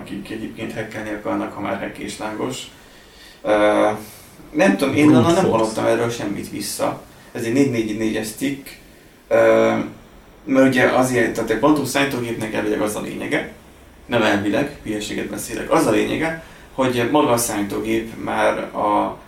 akik 0.00 0.30
egyébként 0.30 0.74
hackelni 0.74 1.10
akarnak, 1.10 1.52
ha 1.52 1.60
már 1.60 1.78
hackéslágos. 1.78 2.62
Uh, 3.42 3.52
nem 4.50 4.76
tudom, 4.76 4.94
én 4.94 5.08
onnan 5.08 5.34
nem 5.34 5.50
hallottam 5.50 5.84
erről 5.84 6.10
semmit 6.10 6.50
vissza. 6.50 7.02
Ez 7.32 7.42
egy 7.44 7.52
444-es 7.54 8.28
cikk. 8.36 8.66
Uh, 9.30 9.36
mert 10.44 10.68
ugye 10.68 10.84
azért, 10.84 11.34
tehát 11.34 11.50
a 11.50 11.56
kvantum 11.56 11.84
számítógépnek 11.84 12.54
elvileg 12.54 12.80
az 12.80 12.96
a 12.96 13.00
lényege, 13.00 13.52
nem 14.06 14.22
elvileg, 14.22 14.76
hülyeséget 14.82 15.26
beszélek, 15.26 15.70
az 15.70 15.86
a 15.86 15.90
lényege, 15.90 16.44
hogy 16.72 17.08
maga 17.10 17.30
a 17.30 17.36
számítógép 17.36 18.24
már 18.24 18.58
a 18.58 19.18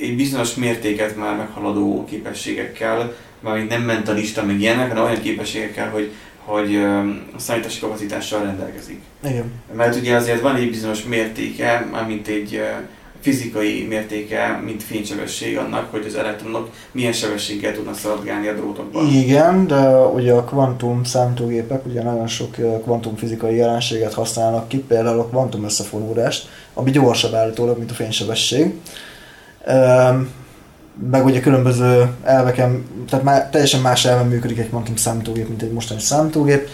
egy 0.00 0.16
bizonyos 0.16 0.54
mértéket 0.54 1.16
már 1.16 1.36
meghaladó 1.36 2.04
képességekkel, 2.04 3.14
mármint 3.40 3.68
nem 3.68 3.82
mentalista, 3.82 4.44
meg 4.44 4.60
ilyenek, 4.60 4.88
hanem 4.88 5.04
olyan 5.04 5.20
képességekkel, 5.20 5.90
hogy, 5.90 6.12
hogy 6.48 6.78
számítási 7.36 7.80
kapacitással 7.80 8.42
rendelkezik. 8.42 9.00
Igen. 9.24 9.52
Mert 9.76 9.96
ugye 9.96 10.16
azért 10.16 10.40
van 10.40 10.56
egy 10.56 10.70
bizonyos 10.70 11.04
mértéke, 11.04 11.88
mármint 11.90 12.28
egy 12.28 12.60
fizikai 13.20 13.86
mértéke, 13.88 14.60
mint 14.64 14.82
fénysebesség 14.82 15.58
annak, 15.58 15.90
hogy 15.90 16.04
az 16.06 16.14
elektronok 16.14 16.70
milyen 16.92 17.12
sebességgel 17.12 17.74
tudnak 17.74 17.96
szaladgálni 17.96 18.48
a 18.48 18.54
drótokban. 18.54 19.06
Igen, 19.06 19.66
de 19.66 19.96
ugye 19.96 20.32
a 20.32 20.44
kvantum 20.44 21.04
számítógépek 21.04 21.86
ugye 21.86 22.02
nagyon 22.02 22.26
sok 22.26 22.58
ö, 22.58 22.80
kvantumfizikai 22.82 23.56
jelenséget 23.56 24.14
használnak 24.14 24.68
ki, 24.68 24.78
például 24.78 25.20
a 25.20 25.26
kvantum 25.26 25.64
összefonódást, 25.64 26.48
ami 26.74 26.90
gyorsabb 26.90 27.34
állítólag, 27.34 27.78
mint 27.78 27.90
a 27.90 27.94
fénysebesség. 27.94 28.74
Üm, 29.68 30.30
meg 31.10 31.24
ugye 31.24 31.40
különböző 31.40 32.10
elveken, 32.24 32.86
tehát 33.08 33.24
már 33.24 33.50
teljesen 33.50 33.80
más 33.80 34.04
elven 34.04 34.26
működik 34.26 34.58
egy 34.58 34.68
kvantum 34.68 34.96
számítógép, 34.96 35.48
mint 35.48 35.62
egy 35.62 35.72
mostani 35.72 36.00
számítógép. 36.00 36.68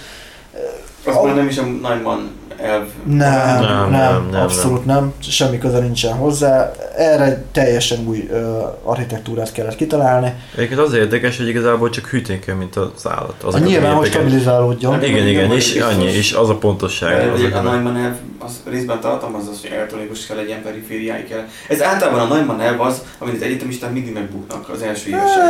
Az 1.07 1.15
már 1.25 1.35
nem 1.35 1.47
is 1.47 1.59
a 1.59 1.65
nagyban 1.65 2.31
elv. 2.57 2.85
Nem, 3.05 3.17
Nem, 3.17 3.61
nem, 3.61 3.91
nem, 3.91 3.91
nem, 3.91 4.29
nem, 4.31 4.41
abszolút 4.43 4.85
nem. 4.85 5.13
semmi 5.19 5.59
köze 5.59 5.79
nincsen 5.79 6.13
hozzá. 6.13 6.73
Erre 6.97 7.25
egy 7.25 7.39
teljesen 7.39 8.07
új 8.07 8.29
ö, 8.31 8.63
architektúrát 8.83 9.53
kellett 9.53 9.77
kitalálni. 9.77 10.35
Egyébként 10.55 10.81
az 10.81 10.93
érdekes, 10.93 11.37
hogy 11.37 11.49
igazából 11.49 11.91
csak 11.91 12.07
hűteni 12.07 12.39
kell, 12.39 12.55
mint 12.55 12.77
az 12.77 13.07
állat. 13.09 13.35
Az 13.39 13.45
Azokat 13.45 13.67
a 13.67 13.71
nyilván, 13.71 13.95
hogy 13.95 14.07
stabilizálódjon. 14.07 14.93
Hát 14.93 15.07
Igen, 15.07 15.27
igen, 15.27 15.53
és 15.53 15.77
annyi, 15.77 16.05
és 16.05 16.33
az 16.33 16.49
a 16.49 16.55
pontosság. 16.55 17.33
Az 17.33 17.41
a 17.41 17.57
a 17.57 17.63
Neumann 17.63 17.97
elv 17.97 18.15
az 18.39 18.61
részben 18.71 19.01
tartalmaz 19.01 19.49
az, 19.49 19.61
hogy 19.61 19.71
elektronikuus 19.71 20.27
kell 20.27 20.37
legyen, 20.37 20.63
perifériái 20.63 21.25
kell. 21.25 21.45
Ez 21.69 21.83
általában 21.83 22.21
a 22.21 22.35
Neumann 22.35 22.61
elv 22.61 22.81
az, 22.81 23.03
amit 23.19 23.35
az 23.35 23.43
egyetemisták 23.43 23.93
mindig 23.93 24.13
megbuknak 24.13 24.69
az 24.69 24.83
első 24.83 25.09
évesek. 25.09 25.43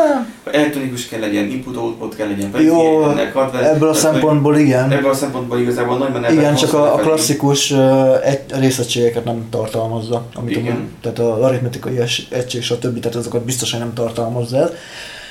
Elektronikus 0.52 1.08
kell 1.08 1.20
legyen, 1.20 1.44
input-output 1.44 2.16
kell 2.16 2.28
legyen, 2.28 2.62
Jó. 2.62 3.10
Ebből 3.62 3.88
a 3.88 3.94
szempontból 3.94 4.56
igen. 4.56 4.90
Ebből 4.90 5.10
a 5.10 5.14
szempontból 5.14 5.58
igazából 5.58 5.94
a 5.94 5.98
Neumann 5.98 6.24
elv 6.24 6.32
Igen, 6.32 6.54
csak 6.54 6.72
a. 6.72 6.94
klasszikus 7.04 7.70
egy, 8.24 8.40
részegységeket 8.48 9.24
nem 9.24 9.46
tartalmazza, 9.50 10.24
amit 10.34 10.56
Igen. 10.56 10.76
a, 10.76 11.02
tehát 11.02 11.18
az 11.18 11.40
aritmetikai 11.40 11.98
egység, 12.30 12.62
stb. 12.62 13.00
Tehát 13.00 13.16
azokat 13.16 13.44
biztosan 13.44 13.78
nem 13.78 13.92
tartalmazza 13.94 14.56
ez. 14.56 14.70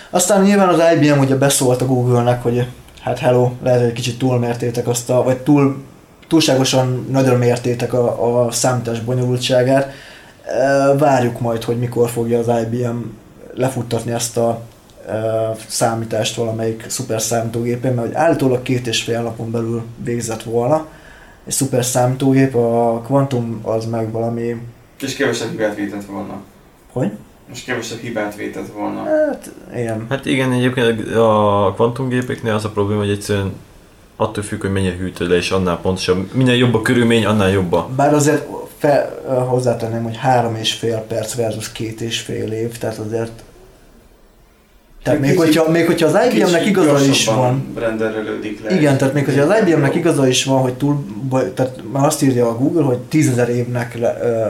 Aztán 0.10 0.44
nyilván 0.44 0.70
az 0.70 0.80
IBM 0.96 1.20
ugye 1.20 1.36
beszólt 1.36 1.82
a 1.82 1.86
Google-nek, 1.86 2.44
hogy 2.44 2.66
hát 3.02 3.20
hello, 3.20 3.52
lehet, 3.64 3.80
hogy 3.80 3.90
egy 3.90 3.96
kicsit 3.96 4.18
túlmértétek 4.18 4.88
azt 4.88 5.10
a, 5.10 5.24
vagy 5.24 5.38
túl, 5.38 5.84
túlságosan 6.28 7.08
nagyra 7.12 7.38
mértétek 7.38 7.94
a, 7.94 8.46
a 8.46 8.52
számítás 8.52 9.00
bonyolultságát. 9.00 9.92
Várjuk 10.98 11.40
majd, 11.40 11.64
hogy 11.64 11.80
mikor 11.80 12.10
fogja 12.10 12.40
az 12.40 12.48
IBM 12.48 12.98
lefuttatni 13.56 14.12
ezt 14.12 14.38
a 14.38 14.62
számítást 15.68 16.36
valamelyik 16.36 16.86
szuper 16.88 17.22
számítógépén, 17.22 17.94
mert 17.94 18.08
hogy 18.08 18.16
állítólag 18.16 18.62
két 18.62 18.88
és 18.88 19.04
fél 19.04 19.22
napon 19.22 19.52
belül 19.52 19.84
végzett 20.04 20.44
volna 20.44 20.88
egy 21.46 21.54
szuper 21.54 21.86
számítógép, 21.86 22.56
a 22.56 23.02
Quantum 23.08 23.60
az 23.64 23.86
meg 23.86 24.12
valami, 24.12 24.56
És 25.02 25.16
kevesebb 25.16 25.50
hibát 25.50 25.76
vétett 25.76 26.06
volna. 26.06 26.42
hogy? 26.92 27.12
Most 27.50 27.66
kevesebb 27.66 27.98
hibát 28.00 28.36
vétett 28.36 28.72
volna. 28.74 29.04
Hát, 29.04 29.52
ilyen. 29.76 30.06
Hát 30.10 30.26
igen, 30.26 30.52
egyébként 30.52 31.16
a 31.16 31.72
kvantumgépeknél 31.76 32.54
az 32.54 32.66
a 32.66 32.70
probléma, 32.70 33.00
hogy 33.00 33.10
egyszerűen 33.10 33.54
attól 34.16 34.44
függ, 34.44 34.62
hogy 34.62 34.72
mennyire 34.72 34.96
hűtő 34.96 35.28
le, 35.28 35.36
és 35.36 35.52
annál 35.52 35.80
pontosabb. 35.80 36.34
Minél 36.34 36.56
jobb 36.56 36.74
a 36.74 36.82
körülmény, 36.82 37.26
annál 37.26 37.50
jobb 37.50 37.74
a... 37.74 37.90
Bár 37.96 38.14
azért 38.14 38.48
fel, 38.78 39.22
hozzátenném, 39.48 40.04
hogy 40.04 40.18
három 40.18 40.56
és 40.56 40.74
fél 40.74 40.98
perc 41.08 41.36
versus 41.36 41.72
két 41.72 42.02
és 42.02 42.20
fél 42.20 42.52
év, 42.52 42.78
tehát 42.78 42.98
azért 42.98 43.44
tehát 45.04 45.20
még 45.20 45.30
Kicsit- 45.30 45.46
hogyha, 45.46 45.72
még 45.72 45.86
hogyha 45.86 46.08
az 46.08 46.34
IBM-nek 46.34 46.66
igaza 46.66 47.06
is 47.06 47.26
van, 47.26 47.74
renderelődik 47.76 48.64
le. 48.64 48.76
igen, 48.76 48.98
tehát 48.98 49.14
még 49.14 49.26
hogyha 49.26 49.44
az 49.44 49.60
IBM-nek 49.68 49.96
igaza 49.96 50.28
is 50.28 50.44
van, 50.44 50.62
hogy 50.62 50.74
túl, 50.74 51.06
tehát 51.54 51.82
már 51.92 52.06
azt 52.06 52.22
írja 52.22 52.48
a 52.48 52.58
Google, 52.58 52.84
hogy 52.84 52.98
tízezer 52.98 53.50
évnek, 53.50 53.98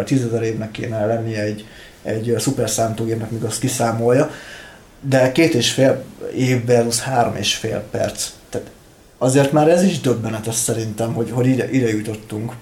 tízezer 0.04 0.44
évnek 0.44 0.72
kéne 0.72 1.06
lennie 1.06 1.42
egy, 1.42 1.66
egy 2.04 2.34
szuper 2.38 2.70
számítógépnek, 2.70 3.32
míg 3.32 3.44
azt 3.44 3.60
kiszámolja, 3.60 4.32
de 5.02 5.32
két 5.32 5.54
és 5.54 5.72
fél 5.72 6.04
év 6.36 6.66
versus 6.66 7.00
három 7.02 7.36
és 7.36 7.56
fél 7.56 7.84
perc. 7.92 8.30
Tehát 8.50 8.68
azért 9.18 9.52
már 9.52 9.68
ez 9.70 9.84
is 9.84 10.00
döbbenetes 10.02 10.56
szerintem, 10.56 11.14
hogy, 11.14 11.30
hogy 11.32 11.48
ide, 11.48 11.70
ide 11.72 11.90
jutottunk. 11.90 12.54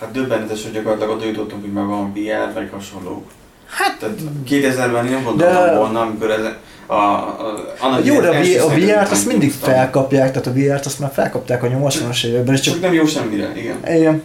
Hát 0.00 0.10
döbbenetes, 0.10 0.62
hogy 0.62 0.72
gyakorlatilag 0.72 1.16
oda 1.16 1.24
jutottunk, 1.26 1.62
hogy 1.62 1.72
már 1.72 1.84
van 1.84 2.12
VR, 2.12 2.52
vagy 2.54 2.68
hasonlók. 2.72 3.30
Hát, 3.76 3.96
tehát 3.98 4.14
2000-ben 4.48 5.04
én 5.06 5.10
nem 5.12 5.22
gondoltam 5.24 5.64
De- 5.66 5.76
volna, 5.78 6.00
amikor 6.00 6.30
ez 6.30 6.40
a, 6.86 6.94
a, 6.94 7.36
annak 7.80 8.04
Jó, 8.04 8.20
de 8.20 8.28
a, 8.28 8.32
V- 8.32 8.60
a 8.60 8.68
VR-t 8.68 9.10
azt 9.10 9.26
mindig 9.26 9.50
tudtam. 9.52 9.72
felkapják, 9.72 10.30
tehát 10.32 10.46
a 10.46 10.52
VR-t 10.52 10.86
azt 10.86 10.98
már 10.98 11.10
felkapták 11.14 11.62
a 11.62 11.66
80-as 11.66 12.24
években, 12.24 12.54
és 12.54 12.60
Csak 12.60 12.72
csak 12.74 12.82
nem 12.82 12.92
jó 12.92 13.06
semmire, 13.06 13.52
igen. 13.56 13.96
igen, 13.96 14.22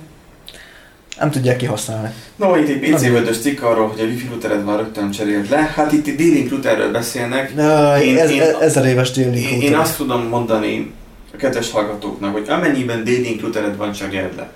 nem 1.19 1.31
tudják 1.31 1.57
kihasználni. 1.57 2.09
No, 2.35 2.55
itt 2.57 2.67
egy 2.67 2.79
PC 2.93 3.01
vödös 3.01 3.39
cikk 3.39 3.61
arról, 3.61 3.87
hogy 3.87 3.99
a 3.99 4.03
wifi 4.03 4.27
routered 4.27 4.63
van 4.63 4.77
rögtön 4.77 5.11
cserélt 5.11 5.49
le. 5.49 5.71
Hát 5.75 5.91
itt 5.91 6.15
D-Link 6.15 6.49
routerről 6.49 6.91
beszélnek. 6.91 7.53
De 7.55 7.97
Én- 8.03 8.17
ez, 8.17 8.31
én- 8.31 8.41
ezer 8.61 8.85
éves 8.85 9.11
déli 9.11 9.51
Én, 9.51 9.61
én 9.61 9.75
azt 9.75 9.97
tudom 9.97 10.27
mondani 10.27 10.91
a 11.33 11.37
kedves 11.37 11.71
hallgatóknak, 11.71 12.33
hogy 12.33 12.45
amennyiben 12.49 13.03
D-Link 13.03 13.41
routered 13.41 13.77
van, 13.77 13.91
cseréld 13.91 14.35
le. 14.37 14.49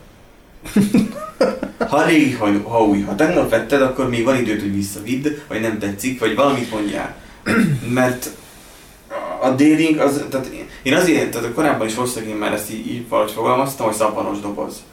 Ha 1.89 2.05
régi, 2.05 2.31
ha, 2.31 2.47
ha 2.63 2.83
új, 2.83 3.01
ha 3.01 3.15
tegnap 3.15 3.49
vetted, 3.49 3.81
akkor 3.81 4.09
még 4.09 4.23
van 4.23 4.37
időt, 4.37 4.61
hogy 4.61 4.75
visszavidd, 4.75 5.27
vagy 5.47 5.61
nem 5.61 5.79
tetszik, 5.79 6.19
vagy 6.19 6.35
valamit 6.35 6.71
mondjál. 6.71 7.15
Mert 7.93 8.29
a 9.41 9.49
D-Link 9.49 9.99
az, 10.01 10.23
tehát 10.29 10.49
én- 10.83 10.93
azért, 10.93 11.31
tehát 11.31 11.53
korábban 11.53 11.87
is 11.87 11.95
valószínűleg 11.95 12.33
én 12.33 12.39
már 12.39 12.53
ezt 12.53 12.71
így, 12.71 12.87
így 12.87 13.09
valahogy 13.09 13.31
fogalmaztam, 13.31 13.85
hogy 13.85 13.95
szappanos 13.95 14.39
doboz. 14.39 14.83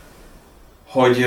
Hogy... 0.89 1.18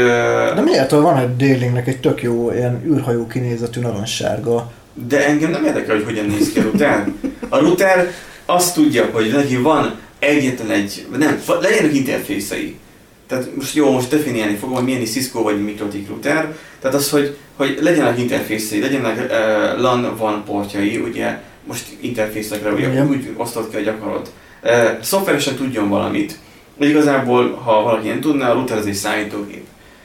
De 0.56 0.62
miért 0.62 0.92
van 0.92 1.18
egy 1.18 1.36
Délinknek 1.36 1.88
egy 1.88 2.00
tök 2.00 2.22
jó 2.22 2.52
ilyen 2.52 2.84
űrhajó 2.86 3.28
kinézetű 3.28 3.82
narancssárga? 3.82 4.72
De 4.94 5.28
engem 5.28 5.52
nem 5.52 5.66
érdekel, 5.66 5.96
hogy 5.96 6.06
hogyan 6.06 6.26
néz 6.26 6.52
ki 6.52 6.60
a 6.60 6.64
router. 6.64 7.08
A 7.50 7.60
router 7.60 8.12
azt 8.46 8.74
tudja, 8.74 9.10
hogy 9.12 9.32
neki 9.32 9.56
van 9.56 10.00
egyetlen 10.20 10.70
egy, 10.70 11.08
nem, 11.18 11.42
legyenek 11.62 11.94
interfészei. 11.94 12.80
Tehát 13.28 13.56
most 13.56 13.76
jó, 13.76 13.92
most 13.92 14.10
definiálni 14.10 14.56
fogom, 14.56 14.76
hogy 14.76 14.84
milyen 14.84 15.02
egy 15.02 15.12
Cisco 15.12 15.42
vagy 15.42 15.64
Mikrotik 15.64 16.08
router. 16.08 16.56
Tehát 16.80 16.96
az, 16.96 17.10
hogy, 17.10 17.38
hogy 17.56 17.78
legyenek 17.82 18.20
interfészei, 18.20 18.80
legyenek 18.80 19.18
uh, 19.18 19.82
LAN 19.82 20.16
van 20.18 20.44
portjai, 20.44 20.98
ugye 20.98 21.40
most 21.68 21.86
interfészekre 22.00 22.72
ugye, 22.72 22.92
Igen. 22.92 23.08
úgy 23.08 23.30
osztott 23.38 23.70
ki, 23.70 23.76
hogy 23.76 23.88
akarod. 23.88 24.32
Uh, 24.64 25.02
szoftveresen 25.02 25.56
tudjon 25.56 25.90
valamit. 25.90 26.40
Vagy 26.78 26.90
igazából, 26.90 27.54
ha 27.54 27.82
valaki 27.82 28.08
nem 28.08 28.22
tudná, 28.22 28.50
a 28.50 28.54
router 28.54 28.78
az 28.78 28.86
egy 28.86 28.94
számítógép. 28.94 29.64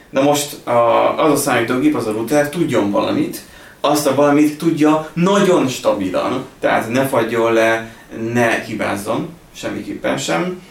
De 0.09 0.21
most 0.21 0.67
a, 0.67 1.23
az 1.23 1.31
a 1.31 1.35
számítógép, 1.35 1.95
az 1.95 2.07
a 2.07 2.11
router 2.11 2.49
tudjon 2.49 2.91
valamit, 2.91 3.41
azt 3.81 4.07
a 4.07 4.15
valamit 4.15 4.57
tudja 4.57 5.09
nagyon 5.13 5.67
stabilan, 5.67 6.45
tehát 6.59 6.89
ne 6.89 7.05
fagyjon 7.05 7.53
le, 7.53 7.95
ne 8.33 8.63
hibázzon, 8.63 9.29
semmiképpen 9.55 10.17
sem, 10.17 10.61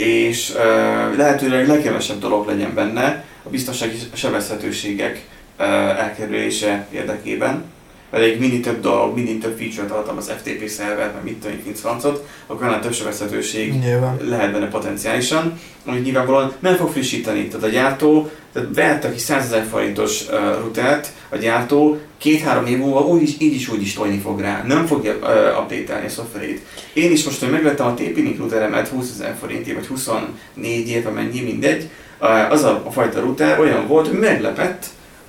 és 0.00 0.52
lehetőleg 1.16 1.66
legkevesebb 1.66 2.18
dolog 2.18 2.46
legyen 2.46 2.74
benne 2.74 3.24
a 3.42 3.48
biztonsági 3.48 3.96
sebezhetőségek 4.12 5.26
elkerülése 5.98 6.86
érdekében. 6.90 7.64
Mert 8.10 8.24
egy 8.24 8.38
mini 8.38 8.60
több 8.60 8.80
dolog, 8.80 9.14
mini 9.14 9.38
több 9.38 9.58
feature 9.58 9.86
tartalmaz 9.86 10.28
FTP 10.28 10.68
szerver, 10.68 11.12
meg 11.14 11.24
mit 11.24 11.38
tudom, 11.40 11.56
én, 11.66 11.74
francot, 11.74 12.26
akkor 12.46 12.66
annál 12.66 12.80
több 12.80 12.92
sebezhetőség 12.92 13.72
Nyilván. 13.72 14.16
lehet 14.24 14.52
benne 14.52 14.68
potenciálisan, 14.68 15.58
amit 15.86 16.04
nyilvánvalóan 16.04 16.52
nem 16.58 16.74
fog 16.74 16.90
frissíteni. 16.90 17.48
Tehát 17.48 17.66
a 17.66 17.68
gyártó, 17.68 18.30
tehát 18.52 18.68
vett 18.74 19.12
ki 19.12 19.18
100 19.18 19.44
ezer 19.44 19.64
forintos 19.70 20.26
uh, 20.28 20.58
routert, 20.60 21.12
a 21.28 21.36
gyártó 21.36 21.98
két-három 22.18 22.66
év 22.66 22.78
múlva 22.78 23.00
úgy 23.00 23.22
is, 23.22 23.34
így 23.38 23.54
is 23.54 23.68
úgy 23.68 23.82
is 23.82 23.92
tolni 23.92 24.18
fog 24.18 24.40
rá, 24.40 24.62
nem 24.66 24.86
fogja 24.86 25.12
uh, 25.12 25.62
update-elni 25.62 26.06
a 26.06 26.08
szoftverét. 26.08 26.60
Én 26.92 27.10
is 27.10 27.24
most, 27.24 27.40
hogy 27.40 27.50
megvettem 27.50 27.86
a 27.86 27.94
TP-Link 27.94 28.38
routeremet 28.38 28.88
20 28.88 29.10
ezer 29.10 29.36
forintért, 29.40 29.76
vagy 29.76 29.86
24 29.86 30.88
év, 30.88 31.08
mennyi, 31.14 31.40
mindegy, 31.40 31.88
uh, 32.20 32.52
az 32.52 32.62
a, 32.62 32.82
a 32.84 32.90
fajta 32.90 33.20
router 33.20 33.60
olyan 33.60 33.86
volt, 33.86 34.08
hogy 34.08 34.18
meglepett, 34.18 34.86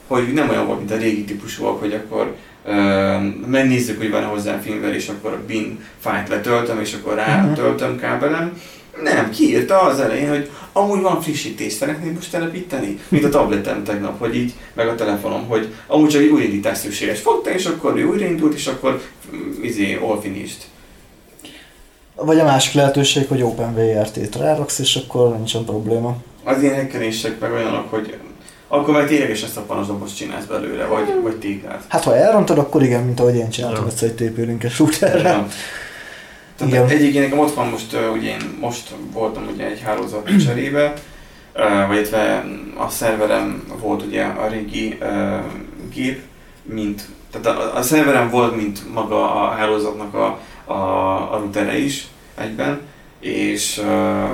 hogy 0.08 0.34
nem 0.34 0.50
olyan 0.50 0.66
volt, 0.66 0.80
mint 0.80 0.92
a 0.92 0.98
régi 0.98 1.24
típusúak, 1.24 1.80
hogy 1.80 1.94
akkor 1.94 2.36
megnézzük, 3.48 3.98
hogy 3.98 4.12
van 4.12 4.24
hozzá 4.24 4.60
firmware, 4.60 4.96
és 4.96 5.08
akkor 5.08 5.32
a 5.32 5.46
bin 5.48 5.84
fájlt 6.00 6.30
letöltöm, 6.30 6.80
és 6.80 6.94
akkor 6.94 7.16
rátöltöm 7.16 8.00
kábelem. 8.00 8.62
Nem, 9.04 9.30
kiírta 9.30 9.82
az 9.82 10.00
elején, 10.00 10.30
hogy 10.30 10.50
amúgy 10.72 11.02
van 11.02 11.22
frissítés, 11.22 11.74
szeretném 11.74 12.14
most 12.14 12.32
telepíteni, 12.32 13.00
mint 13.08 13.24
a 13.24 13.30
tabletem 13.30 13.84
tegnap, 13.84 14.20
hogy 14.20 14.36
így, 14.36 14.54
meg 14.74 14.88
a 14.88 14.96
telefonom, 14.96 15.48
hogy 15.48 15.74
amúgy 15.88 16.10
csak 16.10 16.22
egy 16.22 16.30
újraindítás 16.30 16.78
szükséges. 16.78 17.20
Fogta, 17.20 17.50
és 17.50 17.66
akkor 17.66 17.98
ő 17.98 18.06
újraindult, 18.06 18.54
és 18.54 18.68
akkor 18.68 19.02
mm, 19.36 19.64
izé, 19.64 19.96
all 19.96 20.20
finished. 20.22 20.62
Vagy 22.16 22.40
a 22.40 22.44
másik 22.44 22.74
lehetőség, 22.74 23.28
hogy 23.28 23.42
OpenVRT-t 23.42 24.36
ráraksz, 24.36 24.80
és 24.80 24.96
akkor 24.96 25.36
nincsen 25.36 25.66
probléma. 25.66 26.16
Az 26.44 26.62
ilyen 26.62 26.76
hekkelések 26.76 27.40
meg 27.40 27.52
olyanok, 27.52 27.90
hogy 27.90 28.18
akkor 28.74 28.94
meg 28.94 29.08
ténylegesen 29.08 29.50
szappanos 29.50 29.88
dobozt 29.88 30.16
csinálsz 30.16 30.46
belőle, 30.46 30.86
vagy, 30.86 31.22
vagy 31.22 31.36
téglát. 31.36 31.84
Hát 31.88 32.04
ha 32.04 32.16
elrontod, 32.16 32.58
akkor 32.58 32.84
igen, 32.84 33.04
mint 33.04 33.20
ahogy 33.20 33.36
én 33.36 33.50
csináltam 33.50 33.86
egyszer 33.86 34.10
egy 34.10 34.16
TP-linkes 34.16 34.80
routerrel. 34.80 35.48
Igen. 36.66 36.90
egyébként 36.90 37.24
nekem 37.24 37.40
ott 37.40 37.54
van 37.54 37.68
most, 37.68 37.98
ugye 38.16 38.30
én 38.30 38.58
most 38.60 38.90
voltam 39.12 39.48
ugye 39.54 39.66
egy 39.66 39.82
hálózat 39.82 40.30
cserébe, 40.46 40.94
vagy 41.88 41.96
illetve 41.96 42.46
a 42.78 42.90
szerverem 42.90 43.64
volt 43.80 44.04
ugye 44.04 44.24
a 44.24 44.48
régi 44.48 44.98
uh, 45.02 45.40
gép, 45.94 46.22
mint, 46.64 47.02
tehát 47.32 47.60
a, 47.60 47.78
a 47.78 47.82
szerverem 47.82 48.30
volt, 48.30 48.56
mint 48.56 48.94
maga 48.94 49.44
a 49.44 49.50
hálózatnak 49.50 50.14
a, 50.14 50.40
a, 50.66 50.74
a 51.34 51.38
routere 51.38 51.78
is 51.78 52.08
egyben, 52.36 52.80
és 53.20 53.78
uh, 53.78 54.30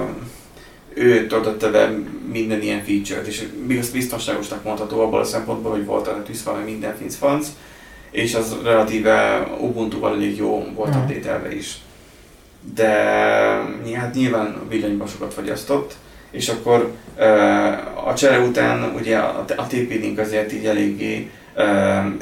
ő 0.97 1.27
töltötte 1.27 1.69
be 1.69 1.93
minden 2.31 2.61
ilyen 2.61 2.83
feature-t, 2.83 3.27
és 3.27 3.43
biz- 3.67 3.91
biztonságosnak 3.91 4.63
mondható 4.63 4.99
abban 5.01 5.21
a 5.21 5.23
szempontból, 5.23 5.71
hogy 5.71 5.85
volt 5.85 6.07
a 6.07 6.23
tűzfal, 6.23 6.55
meg 6.55 6.63
minden 6.65 6.95
finc 6.97 7.17
és 8.11 8.35
az 8.35 8.55
relatíve 8.63 9.47
Ubuntu-val 9.59 10.13
elég 10.13 10.37
jó 10.37 10.65
volt 10.75 10.89
Mhm. 10.89 10.97
update 10.99 11.55
is. 11.55 11.77
De 12.75 12.89
hát 13.95 14.13
nyilván 14.13 14.45
a 14.45 14.67
villanyba 14.69 15.05
sokat 15.07 15.33
fogyasztott, 15.33 15.93
és 16.31 16.49
akkor 16.49 16.91
a 18.05 18.13
csere 18.13 18.39
után 18.39 18.93
ugye 18.95 19.17
a, 19.17 19.45
a 19.57 19.67
TP-Link 19.67 20.19
azért 20.19 20.53
így 20.53 20.65
eléggé 20.65 21.29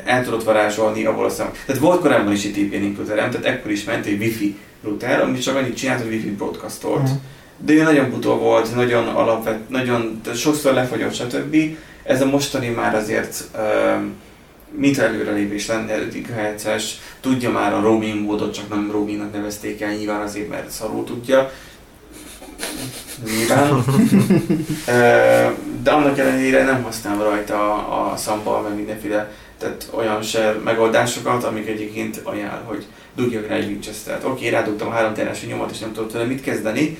el 0.06 0.24
tudott 0.24 0.44
varázsolni 0.44 1.06
abból 1.06 1.26
a 1.26 1.30
szem. 1.30 1.52
Tehát 1.66 1.82
volt 1.82 2.02
korábban 2.02 2.34
is 2.34 2.46
egy 2.46 2.52
TP-Link 2.52 2.98
routerem, 2.98 3.30
tehát 3.30 3.46
ekkor 3.46 3.72
is 3.72 3.84
ment 3.84 4.06
egy 4.06 4.20
Wi-Fi 4.20 4.58
router, 4.84 5.22
amit 5.22 5.42
csak 5.42 5.56
annyit 5.56 5.76
csinált, 5.78 6.02
hogy 6.02 6.12
Wi-Fi 6.14 6.30
broadcastolt. 6.32 7.02
Uh-huh. 7.02 7.18
De 7.58 7.74
ő 7.74 7.84
nagyon 7.84 8.10
butó 8.10 8.36
volt, 8.36 8.76
nagyon 8.76 9.08
alapvet, 9.08 9.70
nagyon 9.70 10.22
sokszor 10.36 10.74
lefagyott, 10.74 11.14
stb. 11.14 11.56
Ez 12.04 12.22
a 12.22 12.26
mostani 12.26 12.68
már 12.68 12.96
azért 12.96 13.50
mint 14.78 14.98
előrelépés 14.98 15.68
lenne 15.68 15.98
5 15.98 16.28
GHz-es, 16.28 16.96
tudja 17.20 17.52
már 17.52 17.74
a 17.74 17.82
roaming 17.82 18.22
módot, 18.22 18.54
csak 18.54 18.70
nem 18.70 18.92
roamingnak 18.92 19.34
nevezték 19.34 19.82
el, 19.82 19.94
nyilván 19.94 20.22
azért, 20.22 20.50
mert 20.50 20.70
szarul 20.70 21.04
tudja. 21.04 21.52
Nyilván. 23.26 23.84
De 25.84 25.92
annak 25.92 26.18
ellenére 26.18 26.64
nem 26.64 26.84
használom 26.84 27.22
rajta 27.22 27.88
a 28.12 28.18
szamba, 28.18 28.62
meg 28.62 28.76
mindenféle 28.76 29.32
tehát 29.60 29.90
olyan 29.92 30.22
se 30.22 30.60
megoldásokat, 30.64 31.44
amik 31.44 31.68
egyébként 31.68 32.22
ajánl, 32.24 32.64
hogy 32.66 32.86
dugjak 33.16 33.48
rá 33.48 33.56
egy 33.56 33.68
Winchester-t. 33.68 34.24
Oké, 34.24 34.34
okay, 34.34 34.50
rádugtam 34.50 34.88
a 34.88 34.92
három 34.92 35.14
terás 35.14 35.46
nyomat, 35.46 35.72
és 35.72 35.80
nem 35.80 35.94
tudott 35.94 36.12
vele 36.12 36.26
mit 36.26 36.42
kezdeni, 36.42 36.98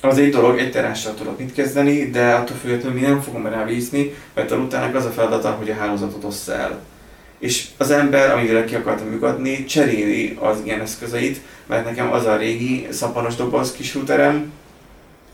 az 0.00 0.18
egy 0.18 0.30
dolog, 0.30 0.58
egy 0.58 0.70
terással 0.70 1.14
tudok 1.14 1.38
mit 1.38 1.54
kezdeni, 1.54 2.10
de 2.10 2.32
attól 2.32 2.56
függetlenül 2.56 3.00
mi 3.00 3.06
nem 3.06 3.20
fogom 3.20 3.46
rábízni, 3.46 4.14
mert 4.34 4.50
a 4.50 4.56
routernek 4.56 4.94
az 4.94 5.04
a 5.04 5.10
feladata, 5.10 5.50
hogy 5.50 5.70
a 5.70 5.74
hálózatot 5.74 6.24
ossza 6.24 6.54
el. 6.54 6.80
És 7.38 7.66
az 7.76 7.90
ember, 7.90 8.30
amire 8.30 8.64
ki 8.64 8.74
akartam 8.74 9.06
működni, 9.06 9.64
cseréli 9.64 10.36
az 10.40 10.60
ilyen 10.64 10.80
eszközeit, 10.80 11.40
mert 11.66 11.84
nekem 11.84 12.12
az 12.12 12.26
a 12.26 12.36
régi 12.36 12.86
szapanos 12.90 13.34
doboz 13.34 13.72
kis 13.72 13.94
routerem, 13.94 14.52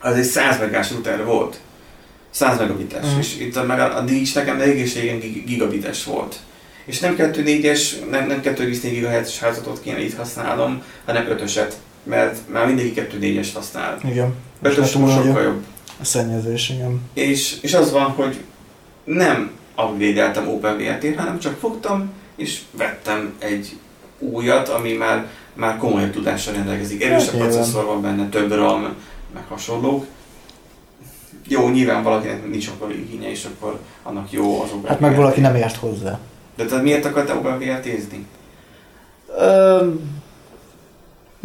az 0.01 0.15
egy 0.15 0.25
100 0.25 0.59
megás 0.59 0.91
router 0.91 1.25
volt. 1.25 1.61
100 2.31 2.59
megabites. 2.59 3.15
Mm. 3.15 3.19
És 3.19 3.39
itt 3.39 3.67
meg 3.67 3.81
a, 3.81 3.97
a 3.97 4.01
DX 4.01 4.33
nekem 4.33 4.61
egészségen 4.61 5.19
gigabites 5.47 6.05
volt. 6.05 6.37
És 6.85 7.01
nem 7.01 7.15
2.4-es, 7.19 8.11
nem, 8.11 8.27
nem 8.27 8.41
2.4 8.43 9.21
GHz 9.21 9.39
hálózatot 9.39 9.81
kéne 9.83 10.01
itt 10.01 10.17
használnom, 10.17 10.83
hanem 11.05 11.27
5-öset 11.31 11.73
mert 12.05 12.39
már 12.49 12.67
mindenki 12.67 13.01
2-4-es 13.01 13.49
használ. 13.55 13.99
Igen. 14.11 14.35
Ötös 14.65 14.91
sokkal 14.91 15.43
jobb. 15.43 15.65
A 16.01 16.05
szennyezés, 16.05 16.69
igen. 16.69 17.01
És, 17.15 17.59
és 17.61 17.75
az 17.75 17.93
van, 17.93 18.11
hogy 18.11 18.41
nem 19.05 19.51
upgrade-eltem 19.77 20.49
OpenVRT, 20.49 21.17
hanem 21.17 21.39
csak 21.39 21.59
fogtam, 21.59 22.13
és 22.37 22.61
vettem 22.71 23.35
egy 23.39 23.77
újat, 24.19 24.69
ami 24.69 24.93
már, 24.93 25.27
már 25.55 25.77
komolyabb 25.77 26.13
tudással 26.13 26.55
rendelkezik. 26.55 27.05
Erősebb 27.05 27.39
hát, 27.39 27.49
processzor 27.49 27.85
van 27.85 28.03
benne, 28.03 28.29
több 28.29 28.53
RAM, 28.53 28.95
meg 29.35 29.45
hasonlók. 29.49 30.07
Jó, 31.49 31.69
nyilván 31.69 32.03
valakinek 32.03 32.49
nincs 32.49 32.69
akkor 32.69 32.93
igénye, 32.93 33.31
és 33.31 33.45
akkor 33.45 33.79
annak 34.03 34.33
jó 34.33 34.63
az 34.63 34.69
OpenVRT. 34.69 34.89
Hát 34.89 35.01
meg 35.01 35.17
valaki 35.17 35.41
nem 35.41 35.55
ért 35.55 35.77
hozzá. 35.77 36.19
De 36.57 36.65
te 36.65 36.77
miért 36.77 37.05
akartál 37.05 37.37
OpenVRT-zni? 37.37 38.27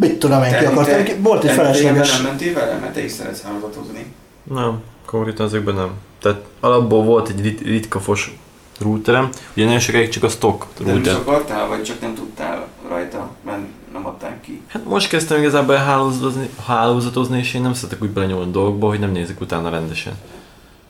Mit 0.00 0.18
tudom 0.18 0.42
én, 0.42 0.58
ki 0.58 0.64
akartam, 0.64 1.22
volt 1.22 1.44
egy 1.44 1.50
felesleges... 1.50 2.16
Nem 2.16 2.22
mentél 2.22 2.54
vele, 2.54 2.78
mert 2.78 2.92
te 2.92 3.04
is 3.04 3.12
szeretsz 3.12 3.42
hálózatozni. 3.42 4.14
Nem, 4.42 4.82
konkrétan 5.06 5.46
ezekben 5.46 5.74
nem. 5.74 5.90
Tehát 6.22 6.40
alapból 6.60 7.04
volt 7.04 7.28
egy 7.28 7.40
rit- 7.40 7.60
ritka 7.60 8.00
fos 8.00 8.36
routerem, 8.80 9.28
ugye 9.54 9.64
nagyon 9.64 9.80
sokáig 9.80 10.08
csak 10.08 10.22
a 10.22 10.28
stock 10.28 10.66
router. 10.78 11.00
De 11.00 11.10
nem 11.10 11.20
akartál, 11.20 11.68
vagy 11.68 11.82
csak 11.82 12.00
nem 12.00 12.14
tudtál 12.14 12.66
rajta, 12.88 13.30
mert 13.44 13.58
nem 13.92 14.06
adták 14.06 14.40
ki? 14.40 14.60
Hát 14.66 14.84
most 14.84 15.08
kezdtem 15.08 15.38
igazából 15.38 15.74
hálózatozni, 15.74 16.48
hálózatozni 16.66 17.38
és 17.38 17.54
én 17.54 17.62
nem 17.62 17.74
szeretek 17.74 18.02
úgy 18.02 18.10
belenyúlni 18.10 18.50
dolgokba, 18.50 18.88
hogy 18.88 18.98
nem 18.98 19.12
nézek 19.12 19.40
utána 19.40 19.70
rendesen. 19.70 20.12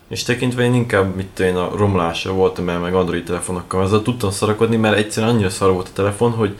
És 0.09 0.23
tekintve 0.23 0.63
én 0.63 0.75
inkább, 0.75 1.15
mit 1.15 1.41
én 1.41 1.57
a 1.57 1.77
romlásra 1.77 2.33
voltam 2.33 2.69
el, 2.69 2.79
meg 2.79 2.95
Android 2.95 3.25
telefonokkal, 3.25 3.83
azzal 3.83 4.03
tudtam 4.03 4.31
szarakodni, 4.31 4.77
mert 4.77 4.97
egyszerűen 4.97 5.33
annyira 5.33 5.51
szar 5.51 5.73
volt 5.73 5.89
a 5.89 5.95
telefon, 5.95 6.31
hogy 6.31 6.57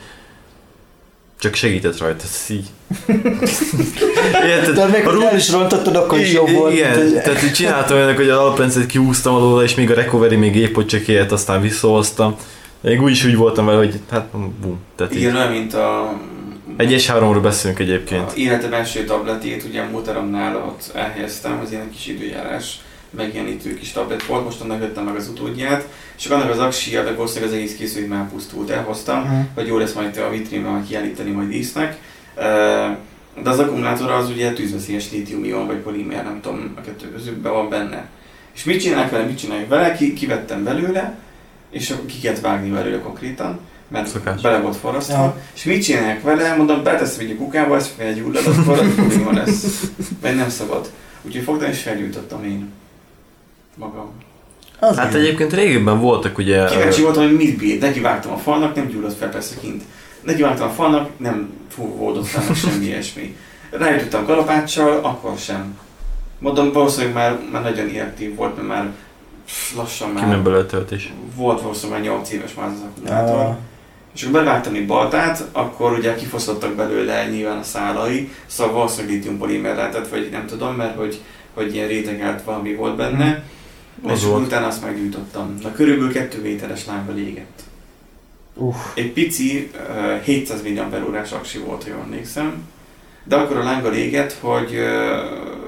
csak 1.41 1.55
segített 1.55 1.97
rajta, 1.97 2.23
ez 2.23 2.45
így. 2.49 2.65
Érted? 4.55 4.75
De 4.75 4.85
még 4.85 5.03
ha 5.03 5.29
el 5.29 5.35
is 5.35 5.51
rontottad, 5.51 5.95
akkor 5.95 6.19
is 6.19 6.33
jobb 6.33 6.49
volt. 6.49 6.73
Igen, 6.73 6.95
hogy... 6.95 7.13
tehát 7.13 7.43
így 7.43 7.51
csináltam 7.51 7.97
olyanok, 7.97 8.15
hogy 8.15 8.29
az 8.29 8.37
alaprendszert 8.37 8.85
kiúztam 8.85 9.33
alóla, 9.33 9.63
és 9.63 9.75
még 9.75 9.91
a 9.91 9.93
recovery 9.93 10.35
még 10.35 10.55
épp 10.55 10.75
hogy 10.75 10.85
csak 10.85 11.07
élt, 11.07 11.31
aztán 11.31 11.61
visszahoztam. 11.61 12.35
Még 12.81 13.01
úgy 13.01 13.11
is 13.11 13.25
úgy 13.25 13.35
voltam 13.35 13.65
vele, 13.65 13.77
hogy 13.77 13.99
hát 14.11 14.25
bum. 14.61 14.79
Tehát 14.95 15.15
Igen, 15.15 15.35
olyan, 15.35 15.51
mint 15.51 15.73
a... 15.73 16.19
Egy 16.77 17.05
3 17.05 17.31
ról 17.31 17.41
beszélünk 17.41 17.79
egyébként. 17.79 18.31
Életem 18.31 18.73
első 18.73 19.03
tabletét, 19.03 19.63
ugye 19.63 19.83
múlteremnál 19.83 20.55
ott 20.55 20.91
elhelyeztem, 20.95 21.59
az 21.63 21.71
ilyen 21.71 21.91
kis 21.91 22.07
időjárás 22.07 22.79
megjelenítő 23.11 23.73
kis 23.73 23.91
tablet 23.91 24.25
volt, 24.25 24.43
most 24.43 24.61
annak 24.61 24.79
vettem 24.79 25.03
meg 25.03 25.15
az 25.15 25.27
utódját, 25.27 25.87
és 26.17 26.25
akkor 26.25 26.37
annak 26.37 26.51
az 26.51 26.59
aksia, 26.59 27.03
de 27.03 27.13
valószínűleg 27.13 27.49
az 27.53 27.57
egész 27.59 27.75
készülék 27.75 28.09
már 28.09 28.29
pusztult, 28.29 28.69
elhoztam, 28.69 29.21
uh-huh. 29.21 29.39
hogy 29.53 29.67
jó 29.67 29.77
lesz 29.77 29.93
majd 29.93 30.17
a 30.17 30.29
vitrínben 30.29 30.85
kiállítani 30.87 31.31
majd 31.31 31.49
dísznek. 31.49 31.97
De 33.43 33.49
az 33.49 33.59
akkumulátor 33.59 34.11
az 34.11 34.29
ugye 34.29 34.53
tűzveszélyes 34.53 35.11
lítium 35.11 35.67
vagy 35.67 35.77
polimér, 35.77 36.23
nem 36.23 36.39
tudom, 36.41 36.73
a 36.77 36.81
kettő 36.81 37.11
közül 37.11 37.41
be 37.41 37.49
van 37.49 37.69
benne. 37.69 38.09
És 38.55 38.63
mit 38.63 38.81
csinálják 38.81 39.11
vele, 39.11 39.23
mit 39.23 39.37
csinálják 39.37 39.67
vele, 39.67 39.93
ki, 39.93 40.13
kivettem 40.13 40.63
belőle, 40.63 41.17
és 41.69 41.89
akkor 41.89 42.05
ki 42.05 42.19
kellett 42.19 42.39
vágni 42.39 42.69
belőle 42.69 42.99
konkrétan, 42.99 43.59
mert 43.87 44.07
Szokás. 44.07 44.41
bele 44.41 44.59
volt 44.59 44.75
forrasztva. 44.75 45.13
Ja. 45.13 45.41
És 45.53 45.63
mit 45.63 45.83
csinálják 45.83 46.21
vele, 46.21 46.55
mondom, 46.55 46.83
beteszem 46.83 47.25
egy 47.25 47.35
kukába, 47.37 47.75
ez 47.75 47.93
felgyullad, 47.97 48.45
akkor 48.45 48.79
az 48.79 49.35
lesz. 49.35 49.91
Mert 50.21 50.35
nem 50.35 50.49
szabad. 50.49 50.91
Úgyhogy 51.21 51.43
fogtam 51.43 51.69
és 51.69 51.81
felgyújtottam 51.81 52.43
én 52.43 52.71
magam. 53.81 54.11
Az 54.79 54.97
hát 54.97 55.09
igen. 55.09 55.21
egyébként 55.21 55.53
régebben 55.53 55.99
voltak 55.99 56.37
ugye... 56.37 56.65
Kíváncsi 56.65 57.01
voltam, 57.01 57.23
hogy 57.23 57.35
mit 57.35 57.57
bír. 57.57 57.79
Neki 57.79 57.99
vágtam 57.99 58.31
a 58.31 58.37
falnak, 58.37 58.75
nem 58.75 58.87
gyulladt 58.87 59.17
fel 59.17 59.29
persze 59.29 59.55
kint. 59.61 59.83
Neki 60.21 60.41
vágtam 60.41 60.67
a 60.67 60.71
falnak, 60.71 61.09
nem 61.17 61.53
fúvódott 61.69 62.27
fel 62.27 62.53
semmi 62.53 62.85
ilyesmi. 62.89 63.35
Rájutottam 63.69 64.25
kalapáccsal, 64.25 64.99
akkor 65.03 65.37
sem. 65.37 65.77
Mondom, 66.39 66.71
valószínűleg 66.71 67.13
már, 67.13 67.39
már 67.51 67.61
nagyon 67.61 67.89
inaktív 67.89 68.35
volt, 68.35 68.55
mert 68.55 68.67
már 68.67 68.89
lassan 69.75 70.09
már... 70.09 70.23
Kimen 70.23 70.43
belőle 70.43 70.65
töltés. 70.65 71.13
Volt 71.35 71.61
valószínűleg 71.61 72.01
már 72.01 72.09
8 72.09 72.31
éves 72.31 72.53
már 72.53 72.67
az 72.67 72.81
akkumulátor. 72.85 73.57
És 74.15 74.23
akkor 74.23 74.43
bevágtam 74.43 74.75
egy 74.75 74.85
baltát, 74.85 75.47
akkor 75.51 75.91
ugye 75.91 76.15
kifosztottak 76.15 76.75
belőle 76.75 77.27
nyilván 77.29 77.57
a 77.57 77.63
szálai, 77.63 78.31
szóval 78.45 78.73
valószínűleg 78.73 79.15
litium 79.15 79.37
polimer 79.37 79.75
lehetett, 79.75 80.09
vagy 80.09 80.29
nem 80.31 80.45
tudom, 80.45 80.75
mert 80.75 80.97
hogy 80.97 81.21
hogy 81.53 81.75
ilyen 81.75 81.87
rétegelt 81.87 82.43
valami 82.43 82.73
volt 82.73 82.95
benne, 82.95 83.43
mm. 84.07 84.09
és 84.09 84.23
volt. 84.23 84.45
utána 84.45 84.67
azt 84.67 84.83
meggyújtottam. 84.83 85.57
Na 85.61 85.71
körülbelül 85.71 86.11
2 86.11 86.41
méteres 86.41 86.85
lámba 86.85 87.11
légett. 87.11 87.61
Uh. 88.53 88.75
Egy 88.93 89.11
pici 89.11 89.71
uh, 89.73 90.21
700 90.21 90.61
mAh 90.61 91.33
aksi 91.33 91.57
volt, 91.57 91.83
ha 91.83 91.89
jól 91.89 92.01
emlékszem, 92.03 92.63
de 93.23 93.35
akkor 93.35 93.57
a 93.57 93.63
lánga 93.63 93.89
légett, 93.89 94.33
hogy 94.33 94.75
uh, 94.75 95.59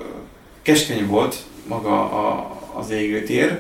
keskeny 0.62 1.08
volt 1.08 1.36
maga 1.68 2.02
a, 2.02 2.62
az 2.74 2.90
égőtér, 2.90 3.60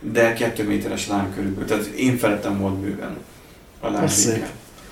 de 0.00 0.32
2 0.32 0.66
méteres 0.66 1.08
láng 1.08 1.34
körülbelül, 1.34 1.68
tehát 1.68 1.84
én 1.86 2.16
felettem 2.16 2.58
volt 2.58 2.74
bőven 2.74 3.16
a 3.80 3.88
láng 3.90 4.10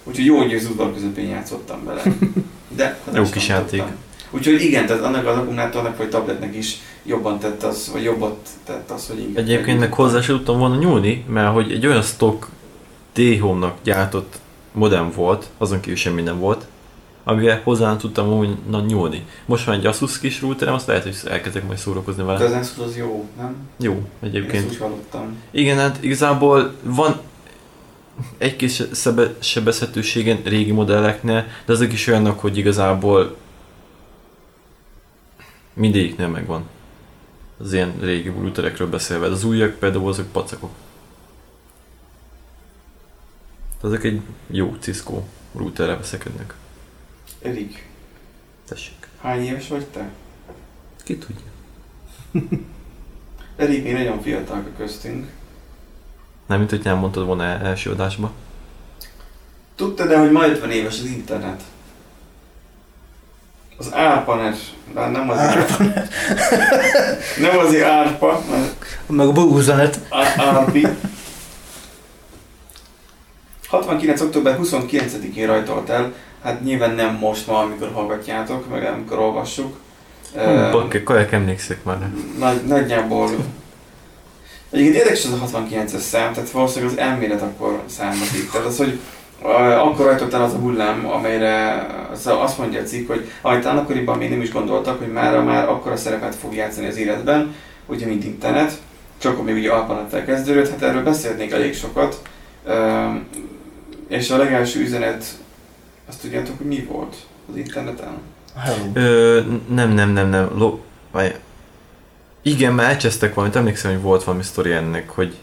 Úgyhogy 0.05 0.25
jó, 0.25 0.37
hogy 0.37 0.55
az 0.55 0.65
udvar 0.65 0.95
közepén 0.95 1.29
játszottam 1.29 1.85
vele. 1.85 2.03
De 2.77 2.99
jó 3.15 3.23
kis 3.23 3.49
játék. 3.49 3.83
Úgyhogy 4.31 4.63
igen, 4.63 4.87
tehát 4.87 5.03
annak 5.03 5.27
az 5.27 5.37
akkumulátornak 5.37 5.97
vagy 5.97 6.09
tabletnek 6.09 6.57
is 6.57 6.77
jobban 7.05 7.39
tett 7.39 7.63
az, 7.63 7.91
vagy 7.93 8.03
jobbat 8.03 8.49
tett 8.65 8.91
az, 8.91 9.07
hogy 9.07 9.19
inkább... 9.19 9.45
Egyébként 9.45 9.79
meg 9.79 9.93
hozzá 9.93 10.21
sem 10.21 10.37
tudtam 10.37 10.59
volna 10.59 10.77
nyúlni, 10.77 11.25
mert 11.29 11.53
hogy 11.53 11.73
egy 11.73 11.87
olyan 11.87 12.03
stock 12.03 12.49
T-Home-nak 13.13 13.75
gyártott 13.83 14.39
modem 14.73 15.11
volt, 15.15 15.47
azon 15.59 15.81
kívül 15.81 15.97
semmi 15.97 16.23
nem 16.23 16.39
volt, 16.39 16.67
amivel 17.25 17.61
hozzá 17.65 17.97
tudtam 17.97 18.29
volna 18.29 18.81
nyúlni. 18.87 19.25
Most 19.47 19.67
már 19.67 19.77
egy 19.77 19.87
Asus 19.87 20.19
kis 20.19 20.41
routerem, 20.41 20.75
azt 20.75 20.87
lehet, 20.87 21.03
hogy 21.03 21.17
elkezdek 21.25 21.67
majd 21.67 21.79
szórakozni 21.79 22.23
vele. 22.23 22.39
De 22.39 22.45
az 22.45 22.53
Asus 22.53 22.85
az 22.85 22.97
jó, 22.97 23.29
nem? 23.37 23.57
Jó, 23.79 24.03
egyébként. 24.23 24.65
Én 24.65 24.71
úgy 24.71 24.79
hallottam. 24.79 25.37
Igen, 25.51 25.79
hát 25.79 25.99
igazából 26.03 26.75
van 26.83 27.21
egy 28.39 28.57
kis 28.57 28.83
sebezhetőségen 29.41 30.39
régi 30.45 30.73
modelleknél, 30.73 31.47
de 31.67 31.73
azok 31.73 31.93
is 31.93 32.07
olyanok, 32.07 32.41
hogy 32.41 32.59
igazából 32.59 33.37
mindegyiknél 35.73 36.29
megvan. 36.29 36.69
Az 37.59 37.73
ilyen 37.73 37.95
régi 38.01 38.29
routerekről 38.29 38.89
beszélve. 38.89 39.27
Az 39.27 39.45
újak 39.45 39.79
például 39.79 40.09
azok 40.09 40.33
pacakok. 40.33 40.71
Ezek 43.83 44.05
egy 44.05 44.21
jó 44.47 44.77
Cisco 44.81 45.23
routerre 45.55 45.97
veszekednek. 45.97 46.55
Erik. 47.43 47.89
Tessék. 48.69 49.09
Hány 49.21 49.45
éves 49.45 49.69
vagy 49.69 49.87
te? 49.87 50.11
Ki 51.05 51.19
tudja. 51.19 51.51
Erik, 53.57 53.83
mi 53.83 53.91
nagyon 53.91 54.23
fiatalok 54.23 54.67
a 54.67 54.77
köztünk. 54.77 55.31
Nem, 56.47 56.59
mint 56.59 56.71
hogy 56.71 56.85
nem 56.85 56.99
mondtad 56.99 57.27
volna 57.27 57.45
első 57.45 57.91
adásba. 57.91 58.33
Tudtad 59.75 60.09
de 60.09 60.19
hogy 60.19 60.31
ma 60.31 60.47
50 60.47 60.71
éves 60.71 60.99
az 60.99 61.05
internet? 61.05 61.63
Az 63.81 63.89
ARPANET, 63.93 64.57
de 64.95 65.07
nem 65.07 65.31
az 65.31 65.39
Nem 67.41 67.59
azért 67.59 67.89
ARPA, 67.89 68.43
mert 68.51 68.85
Meg 69.07 69.27
a 69.27 69.33
Búzanet. 69.33 70.01
ARPI. 70.37 70.87
69. 73.69 74.21
október 74.21 74.59
29-én 74.63 75.47
rajtolt 75.47 75.89
el, 75.89 76.13
hát 76.43 76.65
nyilván 76.65 76.95
nem 76.95 77.15
most 77.15 77.47
ma, 77.47 77.59
amikor 77.59 77.91
hallgatjátok, 77.93 78.69
meg 78.71 78.85
amikor 78.85 79.19
olvassuk. 79.19 79.77
Ö, 80.37 80.69
Bakker, 80.73 81.03
kajak 81.03 81.33
emlékszek 81.33 81.85
már. 81.85 82.11
nagy, 82.39 82.65
nagyjából 82.65 83.29
Egyébként 84.71 84.97
érdekes 84.97 85.25
ez 85.25 85.31
a 85.31 85.59
69-es 85.59 85.99
szám, 86.01 86.33
tehát 86.33 86.51
valószínűleg 86.51 86.95
az 86.95 87.01
elmélet 87.01 87.43
akkor 87.43 87.83
származik. 87.87 88.51
Tehát 88.51 88.67
az, 88.67 88.77
hogy 88.77 88.99
akkor 89.43 90.07
rajtott 90.07 90.33
el 90.33 90.43
az 90.43 90.55
a 90.55 90.57
hullám, 90.57 91.07
amelyre 91.07 91.87
az, 92.13 92.27
azt 92.27 92.59
mondja 92.59 92.81
a 92.81 92.85
cikk, 92.85 93.09
hogy 93.09 93.31
amit 93.43 93.63
talán 93.63 93.79
akkoriban 93.79 94.19
még 94.19 94.31
nem 94.31 94.41
is 94.41 94.53
gondoltak, 94.53 94.99
hogy 94.99 95.13
már 95.13 95.43
már 95.43 95.69
akkora 95.69 95.97
szerepet 95.97 96.35
fog 96.35 96.55
játszani 96.55 96.87
az 96.87 96.97
életben, 96.97 97.55
ugye 97.87 98.07
mint 98.07 98.25
internet, 98.25 98.73
csak 99.19 99.33
akkor 99.33 99.45
még 99.45 99.55
ugye 99.55 99.71
alpanettel 99.71 100.25
kezdődött, 100.25 100.71
hát 100.71 100.83
erről 100.83 101.03
beszélnék 101.03 101.53
elég 101.53 101.75
sokat. 101.75 102.23
És 104.09 104.31
a 104.31 104.37
legelső 104.37 104.81
üzenet, 104.81 105.25
azt 106.09 106.21
tudjátok, 106.21 106.57
hogy 106.57 106.67
mi 106.67 106.87
volt 106.91 107.17
az 107.51 107.57
interneten? 107.57 108.19
Hello. 108.57 108.85
Ö, 108.95 109.41
nem, 109.69 109.91
nem, 109.91 110.11
nem, 110.11 110.29
nem. 110.29 110.51
Lo... 110.57 110.79
Igen, 112.43 112.75
már 112.75 112.91
elcsesztek 112.91 113.35
valamit, 113.35 113.57
emlékszem, 113.57 113.91
hogy 113.91 114.01
volt 114.01 114.25
valami 114.25 114.43
sztori 114.43 114.73
ennek, 114.73 115.11
hogy 115.11 115.37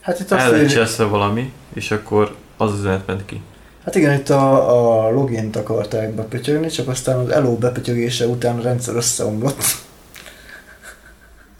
Hát 0.00 0.20
itt 0.20 0.30
azt 0.30 0.96
valami, 0.96 1.52
és 1.74 1.90
akkor 1.90 2.34
az 2.56 2.72
az 2.72 2.78
üzenet 2.78 3.06
ment 3.06 3.24
ki. 3.24 3.40
Hát 3.84 3.94
igen, 3.94 4.14
itt 4.18 4.28
a, 4.28 5.06
a 5.06 5.10
logint 5.10 5.56
akarták 5.56 6.14
bepötyögni, 6.14 6.68
csak 6.68 6.88
aztán 6.88 7.18
az 7.18 7.28
eló 7.28 7.56
bepötyögése 7.56 8.26
után 8.26 8.58
a 8.58 8.62
rendszer 8.62 8.94
összeomlott. 8.96 9.64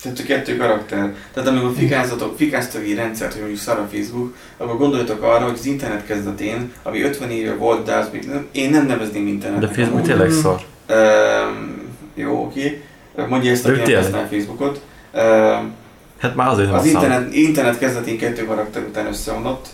Tehát 0.03 0.19
a 0.19 0.23
kettő 0.23 0.57
karakter. 0.57 1.15
Tehát 1.33 1.49
amikor 1.49 1.73
fikázatok, 1.77 2.37
fikáztok 2.37 2.83
egy 2.83 2.95
rendszert, 2.95 3.31
hogy 3.33 3.41
mondjuk 3.41 3.61
szar 3.63 3.79
a 3.79 3.89
Facebook, 3.93 4.35
akkor 4.57 4.77
gondoljatok 4.77 5.23
arra, 5.23 5.45
hogy 5.45 5.57
az 5.59 5.67
internet 5.67 6.07
kezdetén, 6.07 6.73
ami 6.83 7.03
50 7.03 7.31
éve 7.31 7.55
volt, 7.55 7.85
de 7.85 7.95
az 7.95 8.09
még 8.13 8.27
nem, 8.27 8.47
én 8.53 8.71
nem 8.71 8.87
nevezném 8.87 9.25
De 9.25 9.31
internetnek. 9.31 9.75
Facebook 9.75 9.93
amúgy. 9.95 10.09
tényleg 10.09 10.31
szar. 10.31 10.61
Öm, 10.87 11.83
jó, 12.15 12.45
oké. 12.45 12.83
Mondja 13.29 13.51
ezt, 13.51 13.65
De 13.65 13.73
aki 13.81 13.93
nem 13.93 14.03
használ 14.03 14.29
Facebookot. 14.29 14.81
Öm, 15.13 15.73
Hát 16.19 16.35
már 16.35 16.49
azért 16.49 16.69
nem 16.71 16.79
az 16.79 16.87
internet, 16.87 17.35
internet 17.35 17.79
kezdetén 17.79 18.19
kettő 18.19 18.45
karakter 18.45 18.83
után 18.83 19.07
összeomlott. 19.07 19.69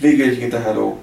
Végül 0.00 0.26
egyébként 0.26 0.54
a 0.54 0.60
Hello. 0.60 0.96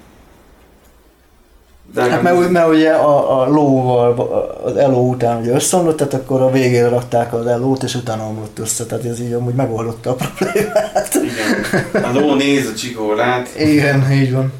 De 1.94 2.02
Hát 2.10 2.22
mert, 2.22 2.50
mert 2.50 2.68
ugye 2.70 2.92
a, 2.92 3.42
a 3.42 3.48
lóval, 3.50 4.20
az 4.64 4.76
eló 4.76 5.10
után 5.10 5.42
ugye 5.42 5.52
összeomlott, 5.54 5.98
tehát 5.98 6.14
akkor 6.14 6.42
a 6.42 6.52
végére 6.52 6.90
rakták 6.90 7.34
az 7.34 7.46
elót, 7.46 7.84
és 7.84 7.96
utána 7.96 8.28
omlott 8.28 8.60
össze, 8.60 8.86
tehát 8.86 9.06
ez 9.06 9.20
így 9.20 9.34
amúgy 9.34 9.54
megoldotta 9.54 10.10
a 10.10 10.14
problémát. 10.16 11.14
Igen. 11.14 12.04
A 12.04 12.20
ló 12.20 12.34
néz 12.36 12.68
a 12.68 12.74
csikólát, 12.74 13.50
Igen, 13.60 14.12
így 14.12 14.34
van. 14.34 14.54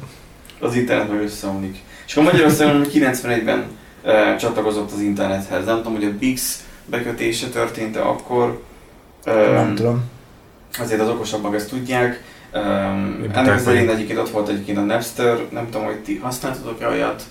az 0.60 0.74
internet 0.74 1.10
meg 1.10 1.22
összeomlik. 1.22 1.76
És 2.06 2.16
akkor 2.16 2.32
Magyarországon 2.32 2.86
91-ben 2.92 3.64
e, 4.04 4.36
csatlakozott 4.36 4.92
az 4.92 5.00
internethez. 5.00 5.64
Nem 5.64 5.76
tudom, 5.76 5.92
hogy 5.92 6.04
a 6.04 6.18
Bix 6.18 6.64
bekötése 6.84 7.46
történt-e 7.48 8.02
akkor. 8.02 8.62
E, 9.24 9.32
Nem 9.32 9.74
tudom. 9.74 10.04
Azért 10.78 11.00
az 11.00 11.08
okosabbak 11.08 11.54
ezt 11.54 11.68
tudják. 11.68 12.22
Um, 12.56 13.24
ennek 13.32 13.54
az 13.54 13.66
elején 13.66 13.88
egyébként 13.88 14.18
ott 14.18 14.30
volt 14.30 14.48
egyébként 14.48 14.78
a 14.78 14.80
Napster, 14.80 15.38
nem 15.50 15.64
tudom, 15.70 15.86
hogy 15.86 15.98
ti 15.98 16.16
használtatok-e 16.16 16.88
olyat. 16.88 17.22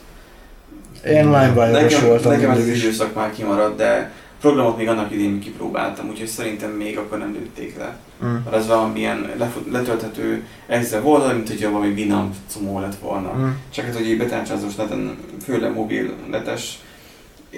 Én 1.06 1.24
limewire 1.24 1.72
nekem, 1.72 2.06
voltam 2.06 2.32
nekem 2.32 2.50
ez 2.50 2.58
az 2.58 2.68
időszak 2.68 3.14
már 3.14 3.32
kimaradt, 3.32 3.78
de 3.78 4.12
programot 4.40 4.78
még 4.78 4.88
annak 4.88 5.12
idén 5.12 5.40
kipróbáltam, 5.40 6.10
úgyhogy 6.10 6.28
szerintem 6.28 6.72
még 6.72 6.98
akkor 6.98 7.18
nem 7.18 7.32
lőtték 7.34 7.78
le. 7.78 7.98
Mm. 8.26 8.34
Mert 8.44 8.56
ez 8.56 8.68
valamilyen 8.68 9.32
lefut, 9.38 9.72
letölthető 9.72 10.44
ezzel 10.68 11.02
volt, 11.02 11.34
mint 11.34 11.48
hogyha 11.48 11.72
valami 11.72 12.02
Winamp 12.02 12.36
comó 12.54 12.80
lett 12.80 12.96
volna. 12.96 13.34
Mm. 13.38 13.50
Csak 13.70 13.86
hát, 13.86 13.96
hogy 13.96 14.06
egy 14.06 14.18
betárcsázós 14.18 14.76
neten, 14.76 15.18
főleg 15.44 15.74
mobil 15.74 16.14
netes, 16.30 16.80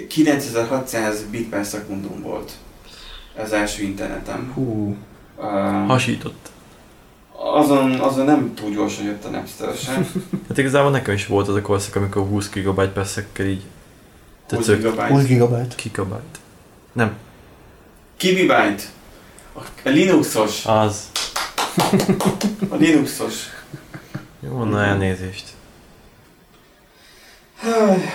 9600 0.08 1.24
bit 1.30 1.48
per 1.48 1.64
szekundum 1.64 2.22
volt 2.22 2.52
az 3.42 3.52
első 3.52 3.82
internetem. 3.82 4.52
Hú. 4.54 4.96
Uh, 5.36 5.86
Hasított. 5.86 6.50
Azon, 7.40 7.92
azon 8.00 8.24
nem 8.24 8.54
túl 8.54 8.70
gyorsan 8.70 9.04
jött 9.04 9.24
a 9.24 9.28
Napster 9.28 9.74
sem. 9.76 10.06
Hát 10.48 10.58
igazából 10.58 10.90
nekem 10.90 11.14
is 11.14 11.26
volt 11.26 11.48
az 11.48 11.54
a 11.54 11.62
korszak, 11.62 11.96
amikor 11.96 12.26
20 12.26 12.50
GB 12.50 12.86
per 12.88 13.06
szekkel 13.06 13.46
így 13.46 13.62
20 14.48 14.66
tetszett. 14.66 14.76
gigabyte. 14.76 15.06
20 15.06 15.24
gigabyte. 15.24 15.74
Gigabyte. 15.82 16.38
Nem, 16.92 17.16
Kibibyte. 18.16 18.82
A 19.54 19.60
a 19.84 19.88
Linuxos. 19.88 20.66
az. 20.66 21.10
A 22.68 22.74
Linuxos. 22.74 23.34
Jó, 24.40 24.64
na 24.64 24.84
elnézést. 24.84 25.44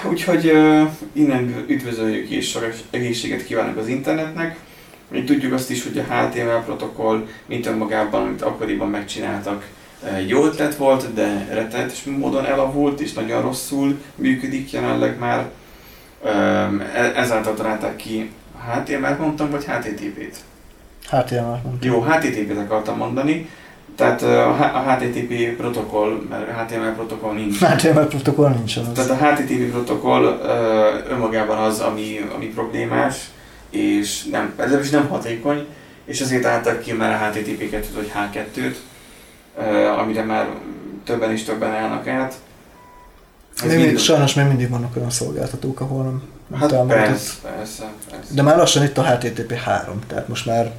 Úgyhogy 0.10 0.46
uh, 0.46 0.90
innen 1.14 1.66
üdvözöljük 1.68 2.30
és 2.30 2.50
sok 2.50 2.74
egészséget 2.90 3.46
kívánok 3.46 3.78
az 3.78 3.88
internetnek. 3.88 4.60
Mi 5.14 5.24
tudjuk 5.24 5.54
azt 5.54 5.70
is, 5.70 5.84
hogy 5.84 5.98
a 5.98 6.14
HTML 6.14 6.62
protokoll, 6.66 7.28
mint 7.46 7.66
önmagában, 7.66 8.22
amit 8.22 8.42
akkoriban 8.42 8.90
megcsináltak, 8.90 9.68
eh, 10.04 10.28
jó 10.28 10.46
ötlet 10.46 10.76
volt, 10.76 11.14
de 11.14 11.48
rettenetes 11.52 12.04
módon 12.04 12.46
elavult 12.46 13.00
és 13.00 13.14
nagyon 13.14 13.42
rosszul 13.42 14.02
működik 14.16 14.72
jelenleg 14.72 15.20
már. 15.20 15.50
Um, 16.26 16.80
e- 16.96 17.14
ezáltal 17.16 17.54
találták 17.54 17.96
ki 17.96 18.32
HTML-t 18.72 19.20
mondtam, 19.20 19.50
vagy 19.50 19.66
HTTP-t? 19.66 20.38
HTML 21.10 21.60
mondtam. 21.64 21.92
Jó, 21.92 22.02
HTTP-t 22.02 22.58
akartam 22.58 22.98
mondani. 22.98 23.50
Tehát 23.96 24.22
a 24.22 24.84
HTTP 24.88 25.56
protokoll, 25.58 26.22
mert 26.30 26.50
HTML 26.52 26.94
protokoll 26.96 27.34
nincs. 27.34 27.60
HTML 27.76 28.08
protokoll 28.08 28.50
nincsen 28.50 28.86
az. 28.86 29.06
Tehát 29.06 29.22
a 29.22 29.26
HTTP 29.26 29.72
protokoll 29.72 30.24
önmagában 31.10 31.58
az, 31.58 31.80
ami, 31.80 32.30
ami 32.36 32.46
problémás, 32.46 33.16
és 33.74 34.24
nem, 34.24 34.54
ez 34.58 34.80
is 34.80 34.90
nem 34.90 35.08
hatékony, 35.08 35.66
és 36.06 36.22
azért 36.22 36.46
álltak 36.46 36.80
ki 36.82 36.94
már 36.94 37.12
a 37.12 37.26
HTTP 37.26 37.62
2-t 37.72 37.86
vagy 37.96 38.12
H2-t, 38.16 38.76
ö, 39.58 39.86
amire 39.88 40.24
már 40.24 40.48
többen 41.04 41.32
és 41.32 41.44
többen 41.44 41.72
állnak 41.72 42.08
át. 42.08 42.34
Ez 43.58 43.68
Még, 43.70 43.78
még, 43.78 43.86
mind- 43.86 44.00
sajnos 44.00 44.34
még 44.34 44.46
mindig 44.46 44.70
vannak 44.70 44.96
olyan 44.96 45.10
szolgáltatók, 45.10 45.80
ahol 45.80 46.04
nem, 46.04 46.60
hát 46.60 46.70
támogatott. 46.70 47.04
persze, 47.06 47.34
persze, 47.42 47.84
persze. 48.10 48.34
De 48.34 48.42
már 48.42 48.58
lassan 48.58 48.84
itt 48.84 48.98
a 48.98 49.04
HTTP 49.06 49.54
3, 49.54 50.00
tehát 50.08 50.28
most 50.28 50.46
már 50.46 50.72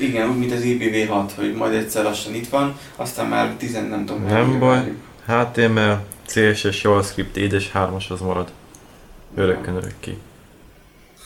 Igen, 0.00 0.28
úgy, 0.30 0.38
mint 0.38 0.52
az 0.52 0.60
IPv6, 0.64 1.30
hogy 1.36 1.54
majd 1.54 1.74
egyszer 1.74 2.02
lassan 2.04 2.34
itt 2.34 2.48
van, 2.48 2.78
aztán 2.96 3.26
már 3.26 3.54
10 3.58 3.72
nem 3.72 4.04
tudom. 4.06 4.24
Nem 4.26 4.58
baj. 4.58 4.92
várjuk. 5.26 5.50
HTML, 5.52 5.98
CSS, 6.26 6.82
JavaScript, 6.82 7.36
édes 7.36 7.70
3-as 7.74 8.08
az 8.08 8.20
marad. 8.20 8.48
Örökkön 9.34 9.74
örökké. 9.76 10.16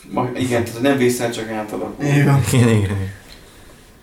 Ma, 0.09 0.29
igen, 0.37 0.63
tehát 0.63 0.81
nem 0.81 0.97
vészel, 0.97 1.31
csak 1.31 1.51
átalakul. 1.51 2.05
Igen, 2.05 2.43
igen, 2.51 2.69
igen. 2.69 3.13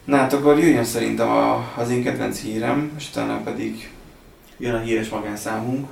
Na 0.04 0.16
hát 0.16 0.32
akkor 0.32 0.58
jöjjön 0.58 0.84
szerintem 0.84 1.28
a, 1.28 1.72
az 1.76 1.90
én 1.90 2.02
kedvenc 2.02 2.40
hírem, 2.40 2.90
és 2.98 3.08
utána 3.10 3.36
pedig 3.44 3.90
jön 4.58 4.74
a 4.74 4.80
híres 4.80 5.08
magánszámunk, 5.08 5.86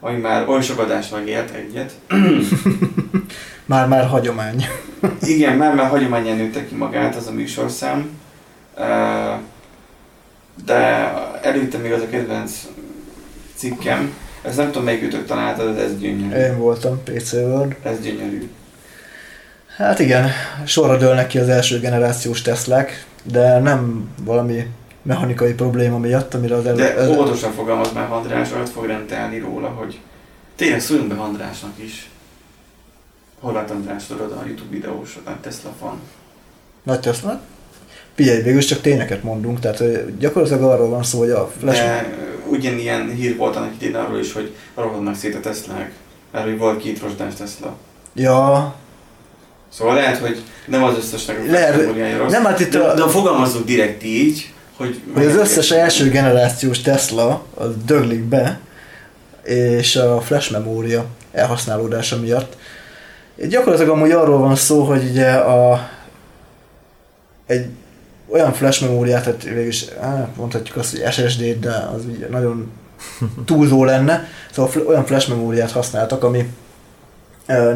ami 0.00 0.16
már 0.16 0.48
oly 0.48 0.62
sok 0.62 0.78
adást 0.78 1.12
megélt 1.12 1.50
egyet. 1.50 1.92
Már, 3.64 3.88
már 3.88 4.06
hagyomány. 4.06 4.66
Igen, 5.22 5.56
már 5.56 5.74
már 5.74 5.88
hagyományan 5.88 6.36
nőtte 6.36 6.66
ki 6.66 6.74
magát 6.74 7.16
az 7.16 7.26
a 7.26 7.32
műsorszám, 7.32 8.18
de 10.64 11.12
előtte 11.42 11.78
még 11.78 11.92
az 11.92 12.02
a 12.02 12.08
kedvenc 12.08 12.66
cikkem, 13.54 14.14
ez 14.42 14.56
nem 14.56 14.66
tudom 14.66 14.84
melyik 14.84 15.02
ütök 15.02 15.26
találtad, 15.26 15.74
de 15.74 15.82
ez 15.82 15.98
gyönyörű. 15.98 16.36
Én 16.36 16.58
voltam 16.58 17.02
PC 17.04 17.32
World. 17.32 17.76
Ez 17.82 18.00
gyönyörű. 18.00 18.50
Hát 19.80 19.98
igen, 19.98 20.30
sorra 20.64 20.96
dőlnek 20.96 21.26
ki 21.26 21.38
az 21.38 21.48
első 21.48 21.80
generációs 21.80 22.42
Teslák, 22.42 23.06
de 23.22 23.58
nem 23.58 24.08
valami 24.24 24.66
mechanikai 25.02 25.52
probléma 25.52 25.98
miatt, 25.98 26.34
amire 26.34 26.54
az 26.54 26.66
elő... 26.66 26.76
De 26.76 26.96
el- 26.96 27.10
óvatosan 27.10 27.52
fogalmaz 27.52 27.92
már 27.92 28.12
András, 28.12 28.52
olyat 28.52 28.68
fog 28.68 28.86
rendelni 28.86 29.38
róla, 29.38 29.68
hogy 29.68 29.98
tényleg 30.56 30.80
szóljunk 30.80 31.14
be 31.14 31.20
Andrásnak 31.20 31.72
is. 31.76 32.10
Horváth 33.40 33.72
András 33.72 34.06
tudod 34.06 34.32
a 34.32 34.42
Youtube 34.46 34.70
videós, 34.70 35.18
a 35.24 35.30
Tesla 35.40 35.70
fan. 35.80 36.00
Nagy 36.82 37.00
Tesla? 37.00 37.40
Figyelj, 38.14 38.42
végül 38.42 38.60
csak 38.60 38.80
tényeket 38.80 39.22
mondunk, 39.22 39.60
tehát 39.60 40.18
gyakorlatilag 40.18 40.62
arról 40.62 40.88
van 40.88 41.02
szó, 41.02 41.18
hogy 41.18 41.30
a 41.30 41.50
Flash... 41.58 41.80
De 41.82 42.16
ugyanilyen 42.46 43.10
hír 43.10 43.36
volt 43.36 43.56
annak 43.56 43.72
idén 43.78 43.94
arról 43.94 44.18
is, 44.18 44.32
hogy 44.32 44.54
rohadnak 44.74 45.14
szét 45.14 45.34
a 45.34 45.40
Teslák. 45.40 45.92
Mert 46.32 46.44
hogy 46.44 46.58
volt 46.58 46.80
két 46.80 47.00
rozsdás 47.00 47.34
Tesla. 47.34 47.76
Ja, 48.14 48.74
Szóval 49.72 49.94
lehet, 49.94 50.18
hogy 50.18 50.42
nem 50.66 50.82
az 50.84 50.96
összesnek 50.96 51.38
a 51.38 51.50
Lehet, 51.50 51.72
kategóriája 51.72 52.18
rossz. 52.18 52.30
nem, 52.32 52.44
hát 52.44 52.60
itt 52.60 52.70
de, 52.72 52.78
a- 52.78 52.94
de 52.94 53.08
fogalmazzuk 53.08 53.64
direkt 53.64 54.04
így, 54.04 54.52
hogy... 54.76 55.00
hogy 55.14 55.26
az 55.26 55.36
összes 55.36 55.70
első 55.70 56.08
generációs 56.10 56.80
Tesla 56.80 57.44
az 57.54 57.68
döglik 57.86 58.22
be, 58.22 58.60
és 59.44 59.96
a 59.96 60.20
flash 60.20 60.52
memória 60.52 61.04
elhasználódása 61.32 62.20
miatt. 62.20 62.56
Gyakorlatilag 63.48 63.90
amúgy 63.96 64.10
arról 64.10 64.38
van 64.38 64.56
szó, 64.56 64.82
hogy 64.82 65.04
ugye 65.10 65.30
a, 65.32 65.88
egy 67.46 67.66
olyan 68.28 68.52
flash 68.52 68.82
memóriát, 68.82 69.24
tehát 69.24 69.42
végülis 69.42 69.84
á, 70.00 70.28
mondhatjuk 70.36 70.76
azt, 70.76 70.90
hogy 70.98 71.12
SSD-t, 71.12 71.58
de 71.60 71.70
az 71.94 72.02
ugye 72.16 72.26
nagyon 72.28 72.70
túlzó 73.46 73.84
lenne. 73.84 74.28
Szóval 74.52 74.82
olyan 74.86 75.04
flash 75.06 75.28
memóriát 75.28 75.70
használtak, 75.70 76.24
ami 76.24 76.48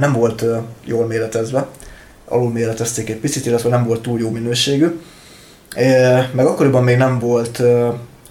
nem 0.01 0.13
volt 0.13 0.45
jól 0.85 1.07
méretezve, 1.07 1.67
alul 2.29 2.51
méretezték 2.51 3.11
egy 3.11 3.17
picit, 3.17 3.47
illetve 3.47 3.69
nem 3.69 3.87
volt 3.87 4.03
túl 4.03 4.21
jó 4.21 4.31
minőségű. 4.31 5.01
Meg 6.33 6.47
akkoriban 6.47 6.85
még 6.85 6.97
nem 6.97 7.19
volt 7.19 7.63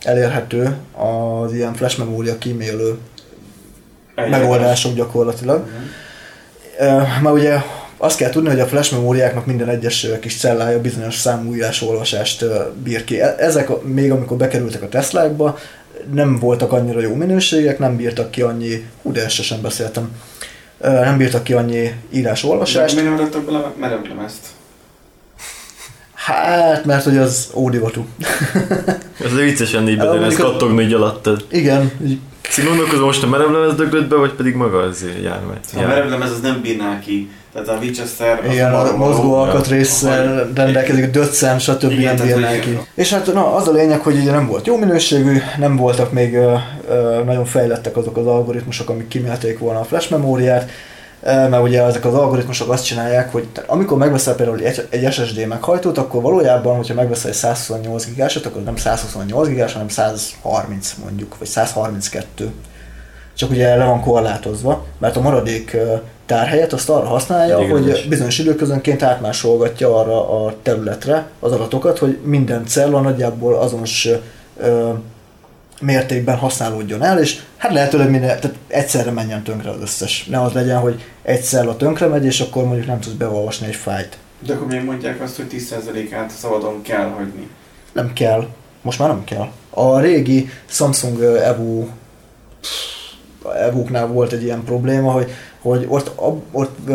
elérhető 0.03 0.75
az 0.91 1.53
ilyen 1.53 1.73
flash 1.73 1.97
memória 1.99 2.37
kímélő 2.37 2.97
megoldások 4.15 4.93
gyakorlatilag. 4.95 5.67
Ö, 6.79 6.85
Mert 7.21 7.35
ugye 7.35 7.57
azt 7.97 8.17
kell 8.17 8.29
tudni, 8.29 8.49
hogy 8.49 8.59
a 8.59 8.65
flash 8.65 8.91
memóriáknak 8.93 9.45
minden 9.45 9.69
egyes 9.69 10.07
kis 10.19 10.37
cellája 10.37 10.81
bizonyos 10.81 11.15
számú 11.17 11.55
írás-olvasást 11.55 12.45
bír 12.83 13.03
ki. 13.03 13.21
E- 13.21 13.35
Ezek 13.37 13.83
még 13.83 14.11
amikor 14.11 14.37
bekerültek 14.37 14.81
a 14.81 14.89
Teslákba, 14.89 15.57
nem 16.13 16.39
voltak 16.39 16.71
annyira 16.71 16.99
jó 16.99 17.13
minőségek, 17.15 17.79
nem 17.79 17.95
bírtak 17.95 18.31
ki 18.31 18.41
annyi, 18.41 18.85
hú 19.01 19.11
de 19.11 19.27
sem 19.29 19.61
beszéltem, 19.61 20.11
nem 20.83 21.17
bírtak 21.17 21.43
ki 21.43 21.53
annyi 21.53 21.93
írás-olvasást. 22.11 22.95
Mi 22.95 23.01
nem 23.01 23.13
adottak 23.13 23.43
bele 23.45 23.71
merev 23.79 24.07
lemezt? 24.07 24.47
Hát, 26.13 26.85
mert 26.85 27.03
hogy 27.03 27.17
az 27.17 27.49
ódivatú. 27.53 28.05
Ez 29.23 29.35
viccesen 29.35 29.87
így 29.87 29.97
bedőle, 29.97 30.25
ez 30.25 30.35
kattogni 30.35 30.83
így 30.83 30.93
alattad. 30.93 31.45
Igen, 31.49 31.91
így 32.05 32.19
Szóval 32.49 32.71
gondolkozom, 32.71 33.05
most 33.05 33.23
a 33.23 33.27
merevlemez 33.27 33.75
döglött 33.75 34.07
be, 34.07 34.15
vagy 34.15 34.31
pedig 34.31 34.55
maga 34.55 34.77
az 34.77 35.05
járvány. 35.23 35.59
A 35.75 35.87
merev 35.87 36.09
lemez 36.09 36.31
az 36.31 36.41
nem 36.41 36.61
bírná 36.61 36.99
ki. 36.99 37.29
Tehát 37.53 37.67
a 37.67 37.77
Winchester... 37.81 38.39
az 38.45 38.53
Igen, 38.53 38.73
a 38.73 38.97
mozgó 38.97 39.33
alkatrészsel 39.33 40.49
rendelkezik, 40.55 41.11
döccen, 41.11 41.59
stb. 41.59 41.91
Igen, 41.91 42.15
nem 42.15 42.27
tehát, 42.27 42.59
ki. 42.59 42.79
És 42.93 43.13
hát 43.13 43.33
na, 43.33 43.55
az 43.55 43.67
a 43.67 43.71
lényeg, 43.71 43.99
hogy 43.99 44.17
ugye 44.17 44.31
nem 44.31 44.47
volt 44.47 44.67
jó 44.67 44.77
minőségű, 44.77 45.41
nem 45.57 45.75
voltak 45.75 46.11
még 46.11 46.35
ö, 46.35 46.55
ö, 46.89 47.23
nagyon 47.25 47.45
fejlettek 47.45 47.97
azok 47.97 48.17
az 48.17 48.25
algoritmusok, 48.25 48.89
amik 48.89 49.07
kimélték 49.07 49.59
volna 49.59 49.79
a 49.79 49.83
flash 49.83 50.11
memóriát, 50.11 50.69
mert 51.23 51.63
ugye 51.63 51.83
ezek 51.83 52.05
az 52.05 52.13
algoritmusok 52.13 52.69
azt 52.69 52.85
csinálják, 52.85 53.31
hogy 53.31 53.47
amikor 53.67 53.97
megveszel 53.97 54.35
például 54.35 54.59
egy, 54.59 54.87
egy 54.89 55.11
SSD 55.11 55.47
meghajtót, 55.47 55.97
akkor 55.97 56.21
valójában, 56.21 56.75
hogyha 56.75 56.93
megveszel 56.93 57.29
egy 57.29 57.35
128 57.35 58.05
gigásot, 58.05 58.45
akkor 58.45 58.63
nem 58.63 58.75
128 58.75 59.47
gigás, 59.47 59.73
hanem 59.73 59.87
130 59.87 60.93
mondjuk, 61.03 61.37
vagy 61.37 61.47
132 61.47 62.51
csak 63.35 63.49
ugye 63.49 63.75
le 63.75 63.85
van 63.85 64.01
korlátozva, 64.01 64.85
mert 64.97 65.15
a 65.15 65.21
maradék 65.21 65.77
tárhelyet 66.25 66.73
azt 66.73 66.89
arra 66.89 67.07
használja, 67.07 67.57
Igen, 67.57 67.71
hogy 67.71 67.81
igazás. 67.85 68.05
bizonyos 68.05 68.39
időközönként 68.39 69.03
átmásolgatja 69.03 69.99
arra 69.99 70.45
a 70.45 70.55
területre 70.61 71.27
az 71.39 71.51
adatokat, 71.51 71.97
hogy 71.97 72.17
minden 72.23 72.65
cella 72.65 73.01
nagyjából 73.01 73.55
azonos 73.55 74.09
ö, 74.57 74.89
mértékben 75.81 76.37
használódjon 76.37 77.03
el, 77.03 77.19
és 77.19 77.41
hát 77.57 77.73
lehetőleg 77.73 78.09
minden, 78.09 78.39
tehát 78.39 78.57
egyszerre 78.67 79.11
menjen 79.11 79.43
tönkre 79.43 79.69
az 79.69 79.81
összes. 79.81 80.25
Ne 80.25 80.41
az 80.41 80.51
legyen, 80.53 80.79
hogy 80.79 81.03
egy 81.21 81.43
cella 81.43 81.77
tönkre 81.77 82.07
megy, 82.07 82.25
és 82.25 82.39
akkor 82.39 82.63
mondjuk 82.63 82.87
nem 82.87 82.99
tudsz 82.99 83.15
beolvasni 83.15 83.67
egy 83.67 83.75
fájt. 83.75 84.17
De 84.39 84.53
akkor 84.53 84.67
még 84.67 84.83
mondják 84.83 85.21
azt, 85.21 85.35
hogy 85.35 85.45
10%-át 85.51 86.29
szabadon 86.29 86.81
kell 86.81 87.09
hagyni. 87.09 87.47
Nem 87.91 88.13
kell. 88.13 88.47
Most 88.81 88.99
már 88.99 89.07
nem 89.07 89.23
kell. 89.23 89.47
A 89.69 89.99
régi 89.99 90.49
Samsung 90.65 91.21
Evo 91.21 91.85
Evo-knál 93.61 94.07
volt 94.07 94.31
egy 94.31 94.43
ilyen 94.43 94.63
probléma, 94.63 95.11
hogy, 95.11 95.31
hogy 95.63 95.85
ott, 95.87 96.11
ott 96.51 96.89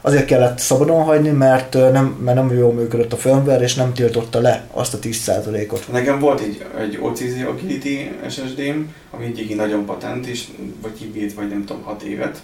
azért 0.00 0.24
kellett 0.24 0.58
szabadon 0.58 1.02
hagyni, 1.02 1.28
mert 1.30 1.72
nem, 1.74 2.06
mert 2.24 2.36
nem 2.36 2.56
jól 2.58 2.72
működött 2.72 3.12
a 3.12 3.16
firmware, 3.16 3.62
és 3.62 3.74
nem 3.74 3.92
tiltotta 3.92 4.40
le 4.40 4.64
azt 4.72 4.94
a 4.94 4.98
10%-ot. 4.98 5.92
Nekem 5.92 6.18
volt 6.18 6.40
egy, 6.40 6.64
egy 6.80 6.98
OCZ 7.00 7.34
Agility 7.48 8.10
SSD-m, 8.28 8.80
ami 9.10 9.24
egyik 9.24 9.56
nagyon 9.56 9.84
patent, 9.84 10.26
és 10.26 10.44
vagy 10.82 10.92
kibírt, 10.98 11.34
vagy 11.34 11.48
nem 11.48 11.64
tudom, 11.64 11.82
6 11.82 12.02
évet. 12.02 12.38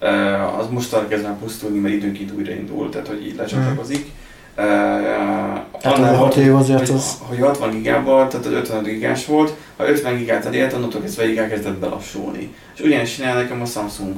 Uh, 0.00 0.58
az 0.58 0.66
most 0.70 0.92
arra 0.92 1.08
kezdve 1.08 1.36
pusztulni, 1.42 1.78
mert 1.78 1.94
időnként 1.94 2.32
újraindul, 2.38 2.88
tehát 2.88 3.08
hogy 3.08 3.26
így 3.26 3.36
lecsatlakozik. 3.36 4.10
Uh, 4.56 4.64
Hát 5.82 5.98
az 5.98 6.00
a 6.00 6.16
hat 6.16 6.36
év 6.36 6.54
azért 6.54 6.78
hogy, 6.88 6.96
az- 6.96 7.18
hogy 7.28 7.38
60 7.38 7.70
gigával, 7.70 8.28
tehát 8.28 8.46
az 8.46 8.52
50 8.52 8.82
gigás 8.82 9.26
volt, 9.26 9.54
ha 9.76 9.88
50 9.88 10.16
gigát 10.16 10.46
elért, 10.46 10.72
onnantól 10.72 11.00
kezdve 11.00 11.28
így 11.28 11.36
elkezdett 11.36 11.78
belassulni. 11.78 12.54
És 12.74 12.80
ugyanezt 12.80 13.14
csinál 13.14 13.34
nekem 13.34 13.60
a 13.60 13.64
Samsung 13.64 14.14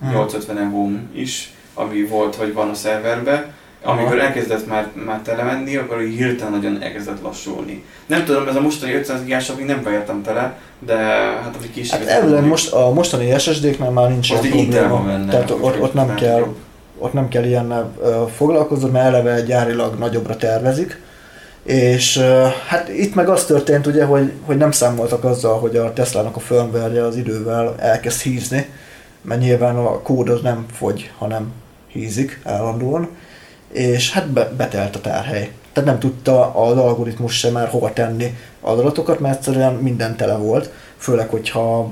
Hmm. 0.00 0.10
850 0.10 0.58
evo 0.58 0.88
is, 1.12 1.52
ami 1.74 2.06
volt, 2.06 2.34
hogy 2.34 2.52
van 2.52 2.68
a 2.68 2.74
szerverbe, 2.74 3.54
amikor 3.86 4.18
elkezdett 4.18 4.66
már, 4.66 4.88
már 5.06 5.20
tele 5.20 5.42
menni, 5.42 5.76
akkor 5.76 6.02
így 6.02 6.16
hirtelen 6.16 6.52
nagyon 6.52 6.82
elkezdett 6.82 7.22
lassulni. 7.22 7.84
Nem 8.06 8.24
tudom, 8.24 8.48
ez 8.48 8.56
a 8.56 8.60
mostani 8.60 8.94
500 8.94 9.22
gigás 9.22 9.52
még 9.56 9.66
nem 9.66 9.82
beértem 9.82 10.22
tele, 10.22 10.58
de 10.78 10.96
hát 11.42 11.54
ami 11.58 11.70
később... 11.70 11.98
Hát 11.98 12.08
elvileg 12.08 12.44
most, 12.44 12.72
a 12.72 12.92
mostani 12.92 13.38
SSD-knál 13.38 13.90
már 13.90 14.08
nincs 14.08 14.30
most 14.30 14.44
ilyen 14.44 14.68
probléma. 14.68 15.02
benne. 15.02 15.30
Tehát 15.30 15.50
ott, 15.50 15.80
ott 15.80 15.94
nem 15.94 16.14
kell 16.14 16.38
jobb. 16.38 16.56
ott 16.98 17.12
nem 17.12 17.28
kell 17.28 17.44
ilyennel 17.44 17.92
foglalkozni, 18.36 18.90
mert 18.90 19.06
eleve 19.06 19.40
gyárilag 19.40 19.98
nagyobbra 19.98 20.36
tervezik. 20.36 21.00
És 21.62 22.18
hát 22.68 22.88
itt 22.88 23.14
meg 23.14 23.28
az 23.28 23.44
történt 23.44 23.86
ugye, 23.86 24.04
hogy, 24.04 24.32
hogy 24.44 24.56
nem 24.56 24.70
számoltak 24.70 25.24
azzal, 25.24 25.58
hogy 25.58 25.76
a 25.76 25.92
Tesla-nak 25.92 26.36
a 26.36 26.40
firmware 26.40 27.04
az 27.04 27.16
idővel 27.16 27.74
elkezd 27.78 28.20
hízni, 28.20 28.68
mert 29.26 29.40
nyilván 29.40 29.76
a 29.76 30.02
kód 30.02 30.28
az 30.28 30.40
nem 30.40 30.66
fogy, 30.72 31.12
hanem 31.18 31.52
hízik 31.86 32.40
állandóan, 32.44 33.08
és 33.72 34.12
hát 34.12 34.28
be, 34.28 34.52
betelt 34.56 34.96
a 34.96 35.00
tárhely. 35.00 35.50
Tehát 35.72 35.90
nem 35.90 35.98
tudta 35.98 36.54
az 36.54 36.76
algoritmus 36.76 37.38
sem 37.38 37.52
már 37.52 37.68
hova 37.68 37.92
tenni 37.92 38.36
az 38.60 38.78
adatokat, 38.78 39.20
mert 39.20 39.36
egyszerűen 39.36 39.74
minden 39.74 40.16
tele 40.16 40.36
volt, 40.36 40.72
főleg, 40.96 41.28
hogyha 41.28 41.90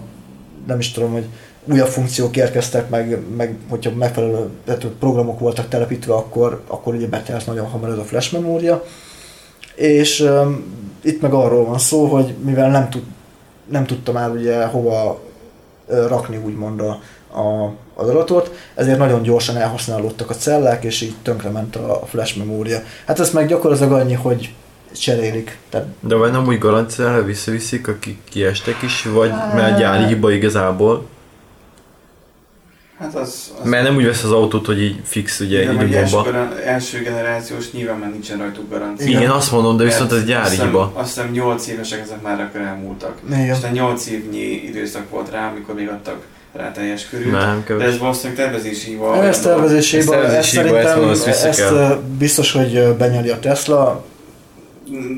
nem 0.67 0.79
is 0.79 0.93
tudom, 0.93 1.13
hogy 1.13 1.27
újabb 1.65 1.89
funkciók 1.89 2.37
érkeztek, 2.37 2.89
meg, 2.89 3.19
meg 3.37 3.57
hogyha 3.69 3.91
megfelelő 3.95 4.49
tehát 4.65 4.85
programok 4.85 5.39
voltak 5.39 5.69
telepítve, 5.69 6.15
akkor, 6.15 6.63
akkor 6.67 6.95
ugye 6.95 7.07
betelt 7.07 7.47
nagyon 7.47 7.67
hamar 7.67 7.91
ez 7.91 7.99
a 7.99 8.05
flash 8.05 8.33
memória. 8.33 8.85
És 9.75 10.21
um, 10.21 10.65
itt 11.03 11.21
meg 11.21 11.33
arról 11.33 11.65
van 11.65 11.79
szó, 11.79 12.07
hogy 12.07 12.35
mivel 12.45 12.71
nem, 12.71 12.89
tud, 12.89 13.03
nem 13.71 13.87
tudta 13.87 14.13
már 14.13 14.31
ugye 14.31 14.65
hova 14.65 15.21
ö, 15.87 16.07
rakni 16.07 16.37
úgymond 16.37 16.81
a, 16.81 17.01
a, 17.35 17.73
az 17.95 18.09
adatot, 18.09 18.55
ezért 18.75 18.99
nagyon 18.99 19.23
gyorsan 19.23 19.57
elhasználódtak 19.57 20.31
a 20.31 20.35
cellák, 20.35 20.85
és 20.85 21.01
így 21.01 21.15
tönkrement 21.23 21.77
a, 21.77 22.03
a 22.03 22.07
flash 22.07 22.37
memória. 22.39 22.79
Hát 23.07 23.21
ez 23.21 23.31
meg 23.31 23.47
gyakorlatilag 23.49 23.93
annyi, 23.93 24.15
hogy 24.15 24.53
cserélik. 24.99 25.59
Tehát 25.71 25.87
De 26.01 26.15
vagy 26.15 26.31
nem 26.33 26.47
úgy 26.47 26.59
garanciára 26.59 27.23
visszaviszik, 27.25 27.89
akik 27.89 28.19
kiestek 28.31 28.83
is, 28.83 29.03
vagy 29.03 29.31
Hát- 29.31 29.55
mert 29.55 29.79
gyári 29.79 30.05
hiba 30.05 30.31
igazából. 30.31 31.07
Hát 32.99 33.15
az... 33.15 33.53
az 33.63 33.69
Mert 33.69 33.85
nem 33.85 33.97
úgy 33.97 34.05
vesz 34.05 34.23
az 34.25 34.33
autót, 34.33 34.67
hogy 34.67 34.83
így 34.83 35.01
fix 35.05 35.41
ugye 35.41 35.67
első, 35.67 35.87
időbomba. 35.87 36.23
gara- 36.23 36.59
első 36.59 37.03
generációs 37.03 37.73
nyilván 37.73 37.99
már 37.99 38.11
nincsen 38.11 38.39
rajtuk 38.39 38.71
garancia. 38.71 39.07
Igen, 39.07 39.31
azt 39.31 39.53
mondom, 39.53 39.77
de 39.77 39.85
viszont 39.85 40.13
ez 40.13 40.25
gyári 40.25 40.43
azt 40.43 40.51
hiszem- 40.51 40.67
hiba. 40.67 40.93
Azt 40.95 41.15
hiszem 41.15 41.31
8 41.31 41.67
évesek 41.67 42.01
ezek 42.01 42.23
már 42.23 42.41
akkor 42.41 42.61
elmúltak. 42.61 43.21
igen. 43.29 43.51
Aztán 43.51 43.73
8 43.73 44.07
évnyi 44.07 44.39
időszak 44.39 45.11
volt 45.11 45.31
rá, 45.31 45.49
amikor 45.51 45.75
még 45.75 45.89
adtak 45.89 46.27
rá 46.57 46.73
teljes 46.73 47.09
körül. 47.09 47.31
Nem, 47.31 47.65
De 47.79 47.85
ez 47.85 47.99
valószínűleg 47.99 48.45
tervezési 48.45 48.91
hiba. 48.91 49.25
Ez 49.25 49.41
tervezési 49.41 49.97
Ez 49.97 50.05
hiba, 50.05 50.17
hiba, 50.17 50.27
ezt 50.37 50.49
szerintem 50.51 51.09
ezt 51.11 51.25
vissza 51.25 51.49
ezt 51.49 51.99
biztos, 52.01 52.53
hogy 52.53 52.95
benyeli 52.99 53.29
a 53.31 53.39
Tesla, 53.39 54.05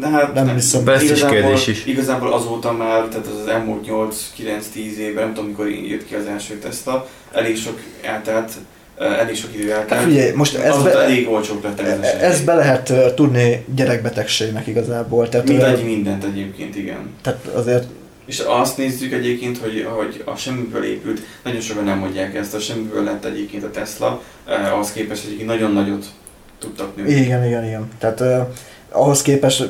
De 0.01 0.09
hát 0.09 0.35
Nem 0.35 0.55
hiszem. 0.55 0.89
Ez 0.89 1.03
is 1.03 1.09
igazából, 1.11 1.37
kérdés 1.39 1.67
is. 1.67 1.87
Igazából 1.87 2.33
azóta 2.33 2.73
már, 2.73 3.03
tehát 3.03 3.27
az, 3.27 3.49
elmúlt 3.49 3.87
8-9-10 3.89 4.77
évben, 4.77 5.25
nem 5.25 5.35
tudom 5.35 5.49
mikor 5.49 5.69
jött 5.69 6.07
ki 6.07 6.15
az 6.15 6.27
első 6.27 6.55
Tesla, 6.55 7.07
elég 7.33 7.57
sok 7.57 7.81
eltelt, 8.03 8.53
elég 8.99 9.37
sok 9.37 9.51
idő 9.55 9.71
eltelt. 9.73 10.01
Hát 10.01 10.09
figyelj, 10.09 10.31
most 10.35 10.57
ez 10.57 10.83
be- 10.83 11.01
elég 11.03 11.29
olcsók 11.29 11.63
lett 11.63 11.81
ez 11.81 11.99
E- 12.01 12.19
Ez 12.21 12.41
be 12.41 12.55
lehet 12.55 12.91
ö, 12.91 13.15
tudni 13.15 13.65
gyerekbetegségnek 13.75 14.67
igazából. 14.67 15.29
Tehát, 15.29 15.49
ö, 15.49 15.53
Mindannyi 15.53 15.83
mindent 15.83 16.25
egyébként, 16.25 16.77
igen. 16.77 17.15
tehát 17.23 17.47
azért 17.55 17.85
És 18.27 18.39
azt 18.39 18.77
nézzük 18.77 19.13
egyébként, 19.13 19.59
hogy, 19.59 19.89
hogy 19.97 20.23
a 20.25 20.37
semmiből 20.37 20.85
épült, 20.85 21.21
nagyon 21.45 21.61
sokan 21.61 21.85
nem 21.85 21.99
mondják 21.99 22.35
ezt, 22.35 22.55
a 22.55 22.59
semmiből 22.59 23.05
lett 23.05 23.25
egyébként 23.25 23.65
a 23.65 23.71
Tesla, 23.71 24.23
eh, 24.47 24.73
ahhoz 24.73 24.93
képest 24.93 25.25
egyébként 25.25 25.49
nagyon 25.49 25.73
nagyot 25.73 26.07
tudtak 26.59 26.97
nőni. 26.97 27.13
igen, 27.13 27.45
igen, 27.45 27.65
igen. 27.65 27.89
Tehát 27.99 28.21
uh, 28.21 28.47
ahhoz 28.91 29.23
képest, 29.23 29.69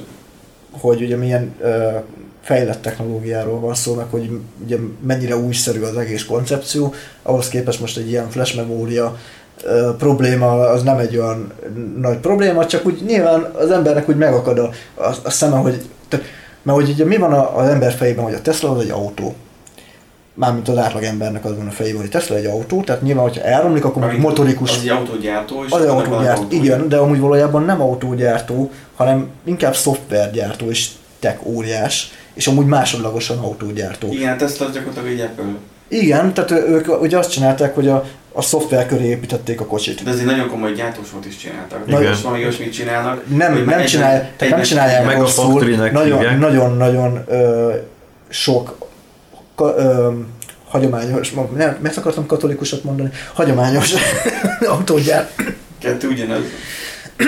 hogy 0.71 1.03
ugye 1.03 1.17
milyen 1.17 1.55
uh, 1.61 2.03
fejlett 2.43 2.83
technológiáról 2.83 3.61
van 3.61 3.75
szó, 3.75 3.95
meg 3.95 4.07
hogy 4.11 4.31
ugye 4.65 4.77
mennyire 5.07 5.37
újszerű 5.37 5.81
az 5.81 5.97
egész 5.97 6.25
koncepció, 6.25 6.95
ahhoz 7.23 7.49
képest 7.49 7.81
most 7.81 7.97
egy 7.97 8.09
ilyen 8.09 8.31
flash 8.31 8.57
memória 8.57 9.19
uh, 9.65 9.97
probléma 9.97 10.69
az 10.69 10.83
nem 10.83 10.99
egy 10.99 11.17
olyan 11.17 11.53
nagy 11.97 12.19
probléma, 12.19 12.67
csak 12.67 12.87
úgy 12.87 13.03
nyilván 13.07 13.41
az 13.41 13.71
embernek 13.71 14.09
úgy 14.09 14.17
megakad 14.17 14.59
a, 14.59 14.71
a, 14.95 15.15
a 15.23 15.31
szeme, 15.31 15.57
hogy 15.57 15.83
tehát, 16.09 16.27
mert 16.67 16.79
hogy 16.79 16.91
ugye 16.91 17.05
mi 17.05 17.17
van 17.17 17.33
az 17.33 17.69
ember 17.69 17.93
fejében, 17.93 18.25
hogy 18.25 18.35
a 18.35 18.41
Tesla 18.43 18.71
az 18.71 18.83
egy 18.83 18.91
autó. 18.91 19.35
mármint 20.35 20.69
az 20.69 20.77
átlagembernek 20.77 21.45
az 21.45 21.57
van 21.57 21.67
a 21.67 21.71
fejében, 21.71 22.01
hogy 22.01 22.11
Tesla 22.11 22.37
egy 22.37 22.45
autó, 22.45 22.83
tehát 22.83 23.03
nyilván, 23.03 23.23
hogyha 23.23 23.43
elromlik, 23.43 23.85
akkor 23.85 24.03
mondjuk 24.03 24.23
motorikus 24.23 24.71
Az 24.71 24.83
egy 24.83 24.89
autógyártó, 24.89 25.65
és 25.65 25.73
az 25.73 25.83
egy 25.83 25.89
autógyártó, 25.89 26.47
igen, 26.49 26.89
de 26.89 26.97
amúgy 26.97 27.21
valójában 27.21 27.65
nem 27.65 27.81
autógyártó, 27.81 28.71
hanem 28.97 29.29
inkább 29.45 29.75
szoftvergyártó 29.75 30.71
és 30.71 30.89
tech 31.19 31.47
óriás, 31.47 32.13
és 32.35 32.47
amúgy 32.47 32.67
másodlagosan 32.67 33.39
autógyártó. 33.39 34.09
Igen, 34.13 34.33
a 34.33 34.37
Tesla 34.37 34.67
gyakorlatilag 34.67 35.09
egy 35.09 35.21
Apple. 35.21 35.45
Igen, 35.89 36.35
tehát 36.35 36.51
ők 36.51 37.01
ugye 37.03 37.19
azt 37.19 37.31
csinálták, 37.31 37.75
hogy 37.75 37.89
a, 37.89 38.05
a 38.37 38.43
szoftver 38.43 38.87
köré 38.87 39.05
építették 39.05 39.61
a 39.61 39.67
kocsit. 39.67 40.03
De 40.03 40.11
ez 40.11 40.19
egy 40.19 40.25
nagyon 40.25 40.49
komoly 40.49 40.73
gyártósort 40.73 41.27
is 41.27 41.37
csináltak. 41.37 41.83
Igen. 41.87 41.99
Igen. 42.01 42.11
Most 42.11 42.23
valami 42.23 42.43
olyasmit 42.43 42.73
csinálnak. 42.73 43.23
Nem, 43.37 43.65
nem, 43.65 43.85
csinálják, 43.85 44.33
egy- 44.43 44.51
nem 44.51 44.63
csinálják 44.63 45.05
Meg 45.05 45.17
a 45.17 45.21
rosszul, 45.21 45.65
nagyon, 45.93 46.39
nagyon, 46.39 46.77
nagyon 46.77 47.25
ö, 47.27 47.75
sok 48.29 48.87
ka, 49.55 49.75
ö, 49.77 50.13
hagyományos, 50.69 51.33
nem, 51.57 51.77
miért 51.81 51.97
akartam 51.97 52.27
katolikusat 52.27 52.85
mondani? 52.85 53.11
Hagyományos 53.33 53.93
autógyár, 54.75 55.29
Kettő 55.79 56.09
ugyanaz. 56.09 56.41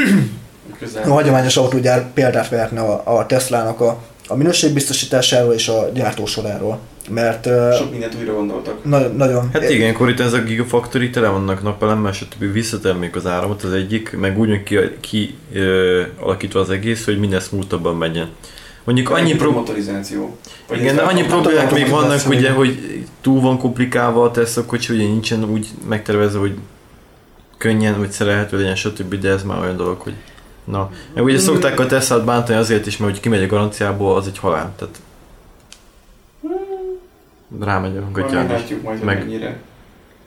Közel. 0.79 1.03
a 1.03 1.13
hagyományos 1.13 1.57
autógyár 1.57 2.05
példát 2.15 2.49
vehetne 2.49 2.81
a, 2.81 3.19
a 3.19 3.27
Teslának 3.27 3.81
a, 3.81 3.99
a 4.29 4.37
minőségbiztosításáról 4.37 5.53
és 5.53 5.69
a 5.69 5.89
gyártósoráról. 5.95 6.79
Mert 7.11 7.47
ö, 7.47 7.75
Sok 7.79 7.91
mindent 7.91 8.15
újra 8.21 8.35
gondoltak. 8.35 8.85
nagyon, 8.85 9.17
nagyon 9.17 9.51
Hát 9.53 9.71
igen, 9.71 9.95
akkor 9.95 10.09
itt 10.09 10.21
ez 10.21 10.33
a 10.33 10.39
Gigafactory 10.43 11.11
tele 11.11 11.29
vannak 11.29 11.63
napelemmel, 11.63 12.13
stb. 12.13 12.53
visszatermék 12.53 13.17
az 13.17 13.27
áramot, 13.27 13.63
az 13.63 13.73
egyik, 13.73 14.17
meg 14.19 14.39
úgy 14.39 14.49
van 14.49 14.63
ki, 14.63 14.77
ki 15.01 15.35
ö, 15.53 16.03
alakítva 16.21 16.61
az 16.61 16.71
egész, 16.71 17.05
hogy 17.05 17.19
minden 17.19 17.41
smoothabban 17.41 17.97
menjen. 17.97 18.29
Mondjuk 18.85 19.11
annyi, 19.11 19.31
Egy 19.31 19.37
pro- 19.37 19.53
motorizáció. 19.55 20.37
Vagy 20.69 20.81
igen, 20.81 20.99
annyi 20.99 21.23
a- 21.23 21.27
problémák 21.27 21.73
még 21.73 21.89
vannak, 21.89 22.29
ugye, 22.29 22.39
igen. 22.39 22.55
hogy 22.55 22.79
túl 23.21 23.41
van 23.41 23.59
komplikálva 23.59 24.23
a 24.25 24.31
Tesla 24.31 24.65
kocsi, 24.65 24.95
ugye 24.95 25.05
nincsen 25.05 25.45
úgy 25.45 25.67
megtervezve, 25.89 26.39
hogy 26.39 26.55
könnyen, 27.59 27.99
vagy 27.99 28.11
szerelhető 28.11 28.57
legyen, 28.57 28.75
stb. 28.75 29.15
De 29.15 29.29
ez 29.31 29.43
már 29.43 29.61
olyan 29.61 29.77
dolog, 29.77 30.01
hogy 30.01 30.15
na. 30.71 30.91
Meg 31.15 31.25
ugye 31.25 31.39
szokták 31.39 31.81
a 31.81 31.87
Tesla-t 31.87 32.25
bántani 32.25 32.59
azért 32.59 32.87
is, 32.87 32.97
mert 32.97 33.13
hogy 33.13 33.21
kimegy 33.21 33.43
a 33.43 33.47
garanciából, 33.47 34.17
az 34.17 34.27
egy 34.27 34.39
halál. 34.39 34.73
Tehát 34.77 35.01
rámegy 37.61 37.97
a 37.97 38.11
gatyán. 38.13 38.47
meglátjuk 38.47 38.83
majd, 38.83 39.03
Meg- 39.05 39.19
mennyire. 39.19 39.61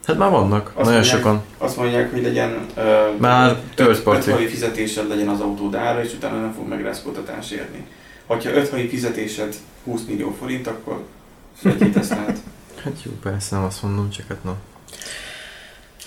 Hát 0.05 0.17
már 0.17 0.29
vannak, 0.29 0.65
Azt 0.67 0.75
nagyon 0.75 0.93
mondják, 0.93 1.17
sokan. 1.17 1.41
Azt 1.57 1.77
mondják, 1.77 2.11
hogy 2.11 2.21
legyen 2.21 2.65
uh, 2.77 2.83
Már 3.19 3.59
party. 3.75 4.27
öt 4.27 4.29
havi 4.29 4.47
fizetésed 4.47 5.07
legyen 5.07 5.27
az 5.27 5.39
autód 5.39 5.75
ára, 5.75 6.03
és 6.03 6.13
utána 6.13 6.39
nem 6.39 6.53
fog 6.53 6.67
megrázkódtatás 6.67 7.51
érni. 7.51 7.85
Ha 8.27 8.37
öt 8.43 8.69
havi 8.69 8.87
fizetésed 8.87 9.55
20 9.83 10.01
millió 10.07 10.35
forint, 10.39 10.67
akkor 10.67 11.03
egy 11.63 11.91
Teslát. 11.91 12.37
Hát 12.83 13.03
jó, 13.03 13.11
persze, 13.23 13.55
nem 13.55 13.65
azt 13.65 13.83
mondom, 13.83 14.09
csak 14.09 14.25
hát 14.27 14.43
na. 14.43 14.55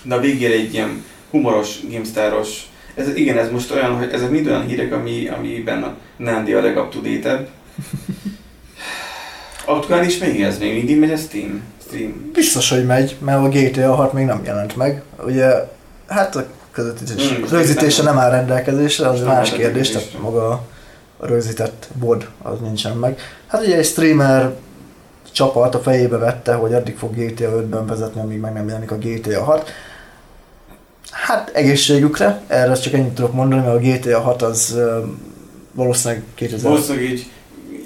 De 0.03 0.15
a 0.15 0.19
végére 0.19 0.53
egy 0.53 0.73
ilyen 0.73 1.03
humoros, 1.29 1.79
GameStar-os, 1.89 2.69
ez, 2.95 3.15
igen, 3.15 3.37
ez 3.37 3.51
most 3.51 3.71
olyan, 3.71 3.97
hogy 3.97 4.09
ezek 4.11 4.29
mind 4.29 4.47
olyan 4.47 4.65
hírek, 4.65 4.93
ami, 4.93 5.27
amiben 5.27 5.83
a 5.83 5.95
Nandi 6.17 6.53
a 6.53 6.61
legup 6.61 6.89
to 6.89 6.99
date 6.99 7.47
Aktuális 9.65 10.17
még 10.17 10.41
ez? 10.41 10.57
Még 10.57 10.73
mindig 10.73 10.99
megy 10.99 11.11
a 11.11 11.17
Steam? 11.17 11.61
Steam. 11.87 12.31
biztos, 12.33 12.69
hogy 12.69 12.85
megy, 12.85 13.15
mert 13.19 13.43
a 13.43 13.49
GTA 13.49 13.95
6 13.95 14.13
még 14.13 14.25
nem 14.25 14.41
jelent 14.43 14.75
meg. 14.75 15.01
Ugye, 15.25 15.67
hát 16.07 16.35
a 16.35 16.45
közvetítés, 16.71 17.37
most 17.39 17.51
rögzítése 17.51 18.03
nem- 18.03 18.15
nem 18.15 18.23
áll 18.23 18.31
rendelkezésre, 18.31 19.07
az 19.07 19.21
más 19.21 19.51
kérdés, 19.51 19.89
tehát 19.89 20.07
maga 20.21 20.49
a 21.17 21.25
rögzített 21.25 21.87
bod 21.99 22.29
az 22.41 22.59
nincsen 22.59 22.97
meg. 22.97 23.19
Hát 23.47 23.65
ugye 23.65 23.77
egy 23.77 23.85
streamer 23.85 24.53
csapat 25.31 25.75
a 25.75 25.79
fejébe 25.79 26.17
vette, 26.17 26.53
hogy 26.53 26.73
addig 26.73 26.97
fog 26.97 27.15
GTA 27.15 27.49
5-ben 27.49 27.85
vezetni, 27.85 28.21
amíg 28.21 28.39
meg 28.39 28.53
nem 28.53 28.67
jelenik 28.67 28.91
a 28.91 28.97
GTA 28.97 29.43
6. 29.43 29.69
Hát 31.23 31.49
egészségükre, 31.49 32.41
erre 32.47 32.73
csak 32.73 32.93
ennyit 32.93 33.13
tudok 33.13 33.33
mondani, 33.33 33.61
mert 33.61 33.75
a 33.75 33.79
GTA 33.79 34.21
6 34.21 34.41
az 34.41 34.77
valószínűleg 35.71 36.23
2000... 36.35 36.71
Valószínűleg 36.71 37.09
így 37.09 37.25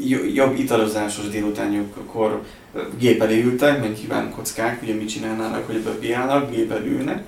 jo- 0.06 0.34
jobb 0.36 0.60
italozásos 0.60 1.30
délutánjukkor 1.30 2.42
gép 3.00 3.22
elé 3.22 3.42
ültek, 3.42 3.80
meg 3.80 3.94
kíván 3.94 4.32
kockák, 4.32 4.82
ugye 4.82 4.94
mit 4.94 5.10
csinálnának, 5.10 5.66
hogy 5.66 5.80
bepiálnak, 5.80 6.52
gép 6.52 6.72
elé 6.72 6.88
ülnek, 6.88 7.24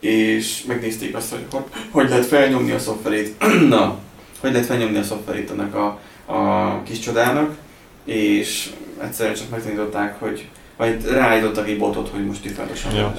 és 0.00 0.64
megnézték 0.66 1.16
azt, 1.16 1.30
hogy 1.30 1.44
hogy, 1.50 1.62
hogy 1.90 2.08
lehet 2.08 2.26
felnyomni 2.26 2.70
a 2.70 2.78
szoftverét. 2.78 3.44
Na, 3.68 3.98
hogy 4.40 4.50
lehet 4.50 4.66
felnyomni 4.66 4.98
a 4.98 5.02
szoftverét 5.02 5.50
ennek 5.50 5.74
a, 5.74 6.00
a 6.26 6.82
kis 6.82 6.98
csodának, 6.98 7.56
és 8.04 8.70
egyszerűen 9.02 9.34
csak 9.34 9.50
megtanították, 9.50 10.20
hogy 10.20 10.48
vagy 10.76 11.04
ráállítottak 11.12 11.68
egy 11.68 11.78
botot, 11.78 12.08
hogy 12.08 12.26
most 12.26 12.42
differentosan 12.42 12.94
Ja. 12.94 13.14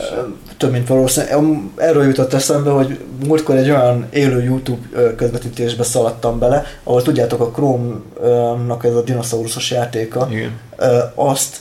több 0.58 0.72
mint 0.72 0.88
valószínű. 0.88 1.28
Am- 1.32 1.72
Erről 1.76 2.04
jutott 2.04 2.34
eszembe, 2.34 2.70
hogy 2.70 3.00
múltkor 3.26 3.56
egy 3.56 3.70
olyan 3.70 4.08
élő 4.12 4.44
YouTube 4.44 5.14
közvetítésbe 5.16 5.84
szaladtam 5.84 6.40
bele, 6.40 6.64
ahol 6.84 7.02
tudjátok 7.02 7.40
a 7.42 7.52
Chrome-nak 7.52 8.84
ez 8.86 8.94
a 8.96 9.02
dinoszauruszos 9.02 9.72
játéka, 9.72 10.28
Igen. 10.32 10.52
azt 11.16 11.58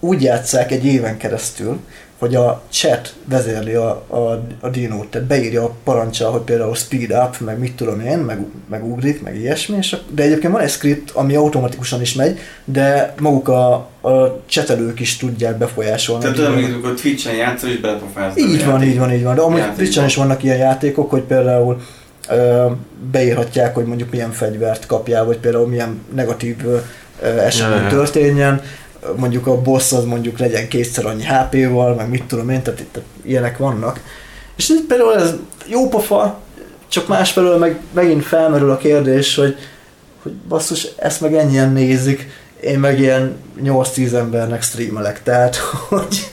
úgy 0.00 0.22
játsszák 0.22 0.70
egy 0.72 0.84
éven 0.84 1.16
keresztül, 1.16 1.78
hogy 2.18 2.34
a 2.34 2.62
chat 2.68 3.14
vezérli 3.24 3.74
a, 3.74 4.04
a, 4.06 4.46
a 4.60 4.68
dinót, 4.68 5.06
tehát 5.06 5.26
beírja 5.26 5.64
a 5.64 5.74
parancsal, 5.84 6.30
hogy 6.30 6.40
például 6.40 6.74
speed 6.74 7.10
up, 7.10 7.40
meg 7.40 7.58
mit 7.58 7.76
tudom 7.76 8.00
én, 8.00 8.18
meg, 8.18 8.44
meg 8.70 8.84
ugrik, 8.84 9.22
meg 9.22 9.36
ilyesmi, 9.36 9.76
és, 9.76 9.96
de 10.10 10.22
egyébként 10.22 10.52
van 10.52 10.62
egy 10.62 10.70
script, 10.70 11.10
ami 11.10 11.34
automatikusan 11.34 12.00
is 12.00 12.14
megy, 12.14 12.38
de 12.64 13.14
maguk 13.20 13.48
a, 13.48 13.72
a 14.00 14.42
csetelők 14.46 15.00
is 15.00 15.16
tudják 15.16 15.58
befolyásolni. 15.58 16.22
Tehát 16.22 16.38
a 16.38 16.42
tudom, 16.44 16.64
amikor 16.64 16.94
Twitch-en 16.94 17.34
játszol, 17.34 17.70
és 17.70 17.80
belepofázol. 17.80 18.48
Így 18.48 18.64
van, 18.64 18.82
így 18.82 18.98
van, 18.98 19.12
így 19.12 19.22
van. 19.22 19.34
De 19.34 19.40
amúgy. 19.40 19.74
Twitch-en 19.76 20.04
is 20.04 20.16
vannak 20.16 20.42
ilyen 20.42 20.56
játékok, 20.56 21.10
hogy 21.10 21.22
például 21.22 21.80
ö, 22.28 22.66
beírhatják, 23.10 23.74
hogy 23.74 23.84
mondjuk 23.84 24.10
milyen 24.10 24.32
fegyvert 24.32 24.86
kapjál, 24.86 25.24
vagy 25.24 25.38
például 25.38 25.66
milyen 25.66 26.00
negatív 26.14 26.56
esemény 27.22 27.88
történjen. 27.88 28.60
Mondjuk 29.16 29.46
a 29.46 29.62
boss 29.62 29.92
az 29.92 30.04
mondjuk 30.04 30.38
legyen 30.38 30.68
kétszer 30.68 31.06
annyi 31.06 31.24
HP-val, 31.24 31.94
meg 31.94 32.08
mit 32.08 32.24
tudom 32.24 32.50
én, 32.50 32.62
tehát, 32.62 32.84
tehát 32.92 33.08
ilyenek 33.22 33.58
vannak. 33.58 34.00
És 34.56 34.70
így 34.70 34.84
például 34.88 35.14
ez 35.14 35.34
jó 35.66 35.88
pofa, 35.88 36.40
csak 36.88 37.08
másfelől 37.08 37.58
meg 37.58 37.80
megint 37.92 38.24
felmerül 38.24 38.70
a 38.70 38.76
kérdés, 38.76 39.34
hogy, 39.34 39.56
hogy 40.22 40.32
basszus, 40.32 40.84
ezt 40.96 41.20
meg 41.20 41.34
ennyien 41.34 41.72
nézik, 41.72 42.28
én 42.60 42.78
meg 42.78 43.00
ilyen 43.00 43.36
8-10 43.62 44.12
embernek 44.12 44.62
streamelek, 44.62 45.22
tehát 45.22 45.56
hogy, 45.88 46.28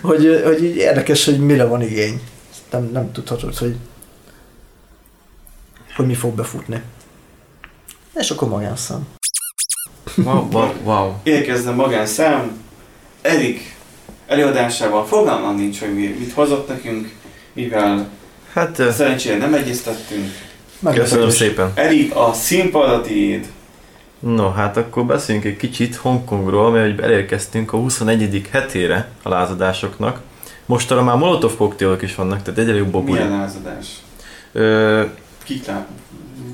hogy, 0.00 0.42
hogy 0.44 0.64
így 0.64 0.76
érdekes, 0.76 1.24
hogy 1.24 1.38
mire 1.38 1.64
van 1.64 1.82
igény. 1.82 2.20
Nem, 2.70 2.90
nem 2.92 3.12
tudhatod, 3.12 3.56
hogy, 3.56 3.76
hogy 5.96 6.06
mi 6.06 6.14
fog 6.14 6.34
befutni. 6.34 6.82
És 8.14 8.30
akkor 8.30 8.48
magánszám. 8.48 9.19
Wow, 10.24 10.48
wow, 10.52 10.70
wow. 10.84 11.12
Érkezzen 11.22 11.74
magánszám. 11.74 12.50
Erik 13.20 13.76
előadásával 14.26 15.06
fogalmam 15.06 15.56
nincs, 15.56 15.80
hogy 15.80 15.94
mi, 15.94 16.16
mit 16.18 16.32
hozott 16.32 16.68
nekünk, 16.68 17.12
mivel 17.52 18.08
Hát, 18.52 18.82
szerencsére 18.92 19.36
nem 19.36 19.54
egyeztettünk. 19.54 20.26
köszönöm 20.94 21.30
szépen. 21.30 21.72
Erik, 21.74 22.14
a 22.14 22.32
színpad 22.32 22.90
a 22.90 23.00
tiéd. 23.00 23.46
No, 24.18 24.50
hát 24.50 24.76
akkor 24.76 25.04
beszéljünk 25.04 25.46
egy 25.46 25.56
kicsit 25.56 25.96
Hongkongról, 25.96 26.70
mert 26.70 26.90
hogy 26.94 27.04
elérkeztünk 27.04 27.72
a 27.72 27.76
21. 27.76 28.42
hetére 28.50 29.08
a 29.22 29.28
lázadásoknak. 29.28 30.20
Mostanra 30.66 31.04
már 31.04 31.16
molotov 31.16 31.56
koktélok 31.56 32.02
is 32.02 32.14
vannak, 32.14 32.42
tehát 32.42 32.60
egyre 32.60 32.74
jobb 32.74 32.94
a 32.94 33.00
buli. 33.00 33.12
Milyen 33.12 33.30
lázadás? 33.38 33.86
Ö, 34.52 35.02
Kik 35.44 35.66
lát? 35.66 35.86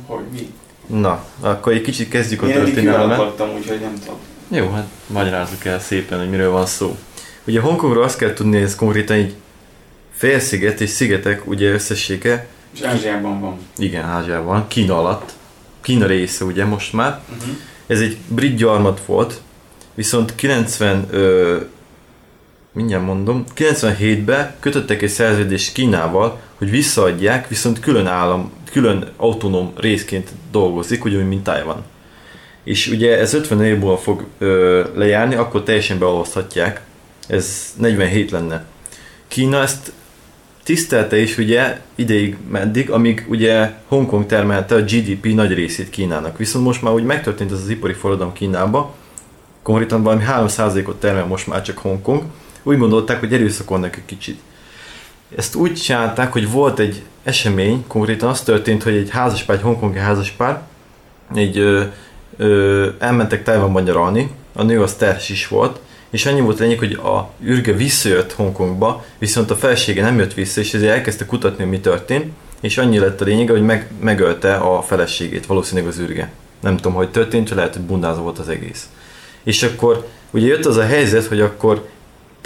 Hogy 0.07 0.25
mi? 0.33 0.53
Na, 0.87 1.24
akkor 1.41 1.72
egy 1.72 1.80
kicsit 1.80 2.09
kezdjük 2.09 2.43
a 2.43 2.47
Én 2.47 2.55
történelmet. 2.55 3.18
laktam, 3.18 3.49
úgyhogy 3.55 3.80
nem 3.80 3.95
tudom. 4.05 4.18
Jó, 4.49 4.70
hát 4.70 4.87
magyarázzuk 5.07 5.64
el 5.64 5.80
szépen, 5.80 6.18
hogy 6.18 6.30
miről 6.30 6.51
van 6.51 6.66
szó. 6.66 6.97
Ugye 7.47 7.61
Hongkongról 7.61 8.03
azt 8.03 8.18
kell 8.18 8.32
tudni, 8.32 8.55
hogy 8.55 8.64
ez 8.64 8.74
konkrétan 8.74 9.16
egy 9.16 9.34
félsziget 10.16 10.80
és 10.80 10.91
szigetek 10.91 11.47
ugye 11.47 11.70
összessége, 11.72 12.47
És 12.74 12.80
Ázsiában 12.80 13.41
van. 13.41 13.59
igen, 13.76 14.05
Ázsiában, 14.05 14.64
Kína 14.68 14.99
alatt. 14.99 15.32
Kína 15.80 16.07
része 16.07 16.45
ugye 16.45 16.64
most 16.64 16.93
már. 16.93 17.20
Uh-huh. 17.37 17.55
Ez 17.87 18.01
egy 18.01 18.16
brit 18.28 18.57
gyarmat 18.57 19.01
volt, 19.07 19.41
viszont 19.95 20.34
90, 20.34 21.07
ö, 21.11 21.57
mindjárt 22.77 23.05
mondom, 23.05 23.45
97-ben 23.57 24.55
kötöttek 24.61 25.03
egy 25.03 25.09
szerződést 25.09 25.72
Kínával, 25.72 26.41
hogy 26.55 26.70
visszaadják, 26.70 27.49
viszont 27.49 27.81
külön 27.81 28.07
állam, 28.07 28.53
külön 28.72 29.09
autonóm 29.16 29.72
részként 29.77 30.31
dolgozik, 30.51 31.05
ugyanúgy, 31.05 31.29
mint 31.29 31.45
Taiwan. 31.45 31.85
És 32.64 32.89
ugye 32.89 33.18
ez 33.18 33.35
50 33.35 33.64
év 33.64 33.79
múlva 33.79 33.97
fog 33.97 34.24
ö, 34.39 34.85
lejárni, 34.95 35.35
akkor 35.35 35.62
teljesen 35.62 35.99
beoszthatják. 35.99 36.81
Ez 37.29 37.74
47 37.77 38.31
lenne. 38.31 38.64
Kína 39.29 39.61
ezt 39.61 39.93
tisztelte 40.62 41.18
is 41.18 41.39
ugye 41.39 41.81
ideig 41.95 42.37
meddig, 42.51 42.91
amíg 42.91 43.27
ugye 43.29 43.70
Hongkong 43.89 44.27
termelte 44.27 44.74
a 44.74 44.83
GDP 44.83 45.35
nagy 45.35 45.55
részét 45.55 45.91
Kínának. 45.91 46.39
Viszont 46.39 46.64
most 46.64 46.83
már 46.83 46.93
úgy 46.93 47.05
megtörtént 47.05 47.53
ez 47.53 47.61
az 47.61 47.68
ipari 47.68 47.93
forradalom 47.93 48.33
Kínába, 48.33 48.95
konkrétan 49.62 50.03
valami 50.03 50.24
3%-ot 50.29 51.01
termel 51.01 51.27
most 51.27 51.47
már 51.47 51.62
csak 51.62 51.79
Hongkong, 51.79 52.22
úgy 52.67 52.79
gondolták, 52.79 53.21
hogy 53.21 53.33
erőszakolnak 53.33 53.97
egy 53.97 54.05
kicsit. 54.05 54.41
Ezt 55.37 55.55
úgy 55.55 55.75
csinálták, 55.75 56.33
hogy 56.33 56.51
volt 56.51 56.79
egy 56.79 57.03
esemény, 57.23 57.85
konkrétan 57.87 58.29
az 58.29 58.43
történt, 58.43 58.83
hogy 58.83 58.97
egy 58.97 59.11
házaspár, 59.11 59.57
egy 59.57 59.62
hongkongi 59.62 59.99
házaspár, 59.99 60.62
egy 61.35 61.59
ö, 61.59 61.83
ö, 62.37 62.89
elmentek 62.99 63.43
Tajvanban 63.43 63.83
nyaralni, 63.83 64.31
a 64.53 64.62
nő 64.62 64.83
az 64.83 64.95
terhes 64.95 65.29
is 65.29 65.49
volt, 65.49 65.81
és 66.11 66.27
annyi 66.27 66.41
volt 66.41 66.59
lényeg, 66.59 66.79
hogy 66.79 66.93
a 66.93 67.31
űrge 67.45 67.73
visszajött 67.73 68.33
Hongkongba, 68.33 69.05
viszont 69.19 69.51
a 69.51 69.57
felesége 69.57 70.03
nem 70.03 70.19
jött 70.19 70.35
vissza, 70.35 70.61
és 70.61 70.75
ezért 70.75 70.93
elkezdte 70.93 71.27
kutatni, 71.27 71.64
mi 71.64 71.81
történt, 71.81 72.33
és 72.61 72.79
annyi 72.79 72.99
lett 72.99 73.21
a 73.21 73.25
lényege, 73.25 73.53
hogy 73.53 73.62
meg, 73.62 73.91
megölte 74.01 74.55
a 74.55 74.83
feleségét, 74.83 75.47
valószínűleg 75.47 75.89
az 75.89 75.99
űrge. 75.99 76.31
Nem 76.61 76.77
tudom, 76.77 76.95
hogy 76.95 77.11
történt, 77.11 77.47
csak 77.47 77.57
lehet, 77.57 77.75
hogy 77.75 77.83
bundázó 77.83 78.23
volt 78.23 78.39
az 78.39 78.49
egész. 78.49 78.89
És 79.43 79.62
akkor 79.62 80.07
ugye 80.31 80.47
jött 80.47 80.64
az 80.64 80.77
a 80.77 80.85
helyzet, 80.87 81.27
hogy 81.27 81.41
akkor 81.41 81.89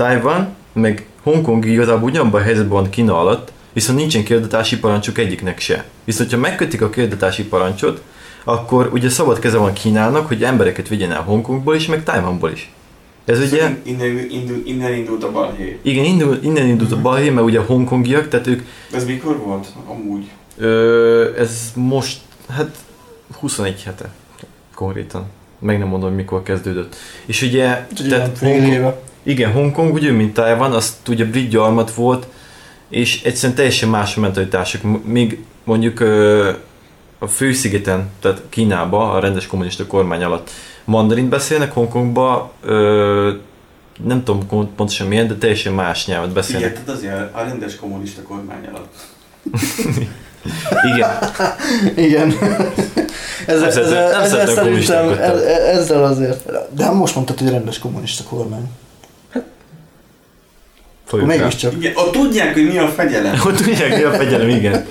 Taiwan, 0.01 0.48
meg 0.72 1.07
Hongkong 1.22 1.66
igazából 1.66 2.09
ugyanabban 2.09 2.40
a 2.40 2.44
helyzetben 2.44 2.82
van 2.82 2.90
Kína 2.90 3.18
alatt, 3.18 3.53
viszont 3.72 3.98
nincsen 3.98 4.24
kiadatási 4.24 4.78
parancsuk 4.78 5.18
egyiknek 5.18 5.61
se. 5.61 5.84
Viszont 6.05 6.30
ha 6.30 6.36
megkötik 6.36 6.82
a 6.82 6.90
kiadatási 6.90 7.44
parancsot, 7.44 8.03
akkor 8.44 8.90
ugye 8.92 9.09
szabad 9.09 9.38
keze 9.38 9.57
van 9.57 9.72
Kínának, 9.72 10.26
hogy 10.26 10.44
embereket 10.44 10.88
vigyen 10.88 11.12
el 11.12 11.22
Hongkongból 11.22 11.74
is, 11.74 11.86
meg 11.86 12.05
Taiwanból 12.05 12.51
is. 12.51 12.70
Ez 13.24 13.38
ugye... 13.38 13.46
Szóval 13.46 13.76
Innen, 13.82 14.26
indul, 14.30 14.62
innen 14.64 14.92
indult 14.92 15.24
a 15.24 15.30
balhé. 15.30 15.78
Igen, 15.82 16.05
indul, 16.05 16.38
innen 16.42 16.66
indult 16.66 16.92
a 16.92 17.01
balhé, 17.01 17.30
mert 17.30 17.46
ugye 17.46 17.59
a 17.59 17.62
hongkongiak, 17.62 18.28
tehát 18.28 18.46
ők, 18.46 18.62
Ez 18.94 19.05
mikor 19.05 19.36
volt? 19.36 19.66
Amúgy. 19.86 20.30
ö, 20.57 21.38
ez 21.38 21.72
most, 21.74 22.20
hát 22.48 22.76
21 23.38 23.82
hete 23.82 24.11
konkrétan. 24.74 25.24
Meg 25.59 25.78
nem 25.78 25.88
mondom, 25.88 26.14
mikor 26.14 26.42
kezdődött. 26.42 26.96
És 27.26 27.42
ugye, 27.42 27.86
Úgyhogy 27.90 28.09
tehát 28.09 28.38
Hongkong, 28.38 28.72
éve. 28.72 29.09
Igen, 29.23 29.53
Hongkong 29.53 29.93
ugye, 29.95 30.11
mint 30.12 30.35
Taiwan, 30.35 30.73
azt 30.73 31.09
ugye 31.09 31.25
brit 31.25 31.49
gyarmat 31.49 31.95
volt, 31.95 32.27
és 32.89 33.23
egyszerűen 33.23 33.57
teljesen 33.57 33.89
más 33.89 34.16
a 34.16 34.21
mentalitásuk. 34.21 34.83
M- 34.83 35.05
Még 35.05 35.45
mondjuk 35.64 36.01
a 37.18 37.27
főszigeten, 37.27 38.09
tehát 38.21 38.43
Kínába, 38.49 39.11
a 39.12 39.18
rendes 39.21 39.47
kommunista 39.47 39.87
kormány 39.87 40.23
alatt 40.23 40.51
mandarint 40.85 41.29
beszélnek, 41.29 41.73
Hongkongba 41.73 42.53
ö, 42.64 43.33
nem 44.05 44.25
tudom 44.25 44.47
pont- 44.47 44.75
pontosan 44.75 45.07
milyen, 45.07 45.27
de 45.29 45.35
teljesen 45.35 45.73
más 45.73 46.07
nyelvet 46.07 46.31
beszélnek. 46.33 46.71
Igen, 46.71 46.83
tehát 46.85 47.01
azért 47.01 47.35
a 47.35 47.43
rendes 47.43 47.77
kommunista 47.77 48.23
kormány 48.23 48.68
alatt. 48.73 48.95
Igen. 50.95 51.11
Igen. 52.09 52.27
nem 53.47 53.47
ezzel 53.47 53.71
szeretem 53.71 54.25
szerintem, 54.25 54.55
kommunistákat, 54.64 55.18
ez, 55.18 55.41
tehát. 55.41 55.61
ezzel 55.61 56.05
azért. 56.05 56.51
De 56.75 56.91
most 56.91 57.14
mondtad, 57.14 57.39
hogy 57.39 57.49
rendes 57.51 57.79
kommunista 57.79 58.23
kormány. 58.29 58.68
Folyjuk 61.11 61.30
rá. 61.30 61.36
Mégiscsak. 61.36 61.72
Igen, 61.72 61.92
ott 61.94 62.12
tudják, 62.12 62.52
hogy 62.52 62.66
mi 62.66 62.78
a 62.78 62.88
fegyelem. 62.88 63.38
Hogy 63.38 63.54
tudják, 63.54 63.96
mi 63.96 64.02
a 64.02 64.11
fegyelem, 64.11 64.48
igen. 64.48 64.86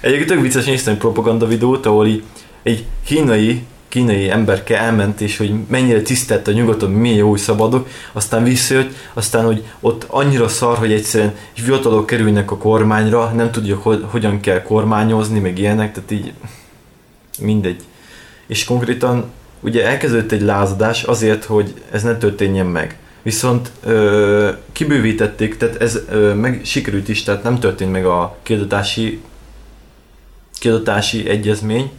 Egyébként 0.00 0.28
tök 0.28 0.40
vicces 0.40 0.64
néztem 0.64 0.92
egy 0.92 0.98
propaganda 0.98 1.46
videót, 1.46 1.86
ahol 1.86 2.06
így 2.06 2.22
egy 2.62 2.84
kínai, 3.04 3.62
kínai 3.88 4.30
emberke 4.30 4.78
elment, 4.78 5.20
és 5.20 5.36
hogy 5.36 5.54
mennyire 5.68 6.02
tisztelt 6.02 6.48
a 6.48 6.52
nyugaton, 6.52 6.90
milyen 6.90 7.16
jó, 7.16 7.30
hogy 7.30 7.38
szabadok, 7.38 7.88
aztán 8.12 8.44
visszajött, 8.44 8.94
aztán, 9.12 9.44
hogy 9.44 9.64
ott 9.80 10.06
annyira 10.08 10.48
szar, 10.48 10.78
hogy 10.78 10.92
egyszerűen 10.92 11.34
fiatalok 11.54 12.06
kerülnek 12.06 12.50
a 12.50 12.56
kormányra, 12.56 13.32
nem 13.36 13.50
tudjuk, 13.50 13.82
hogy 13.82 14.04
hogyan 14.10 14.40
kell 14.40 14.62
kormányozni, 14.62 15.38
meg 15.38 15.58
ilyenek, 15.58 15.92
tehát 15.92 16.10
így 16.10 16.32
mindegy. 17.40 17.80
És 18.46 18.64
konkrétan 18.64 19.24
ugye 19.60 19.86
elkezdődött 19.86 20.32
egy 20.32 20.42
lázadás 20.42 21.02
azért, 21.02 21.44
hogy 21.44 21.74
ez 21.90 22.02
ne 22.02 22.16
történjen 22.16 22.66
meg. 22.66 22.98
Viszont 23.24 23.70
ö, 23.84 24.50
kibővítették, 24.72 25.56
tehát 25.56 25.80
ez 25.80 26.00
ö, 26.10 26.34
meg 26.34 26.60
sikerült 26.64 27.08
is, 27.08 27.22
tehát 27.22 27.42
nem 27.42 27.58
történt 27.58 27.92
meg 27.92 28.06
a 28.06 28.36
kiadatási, 28.42 29.20
kiadatási 30.58 31.28
egyezmény, 31.28 31.90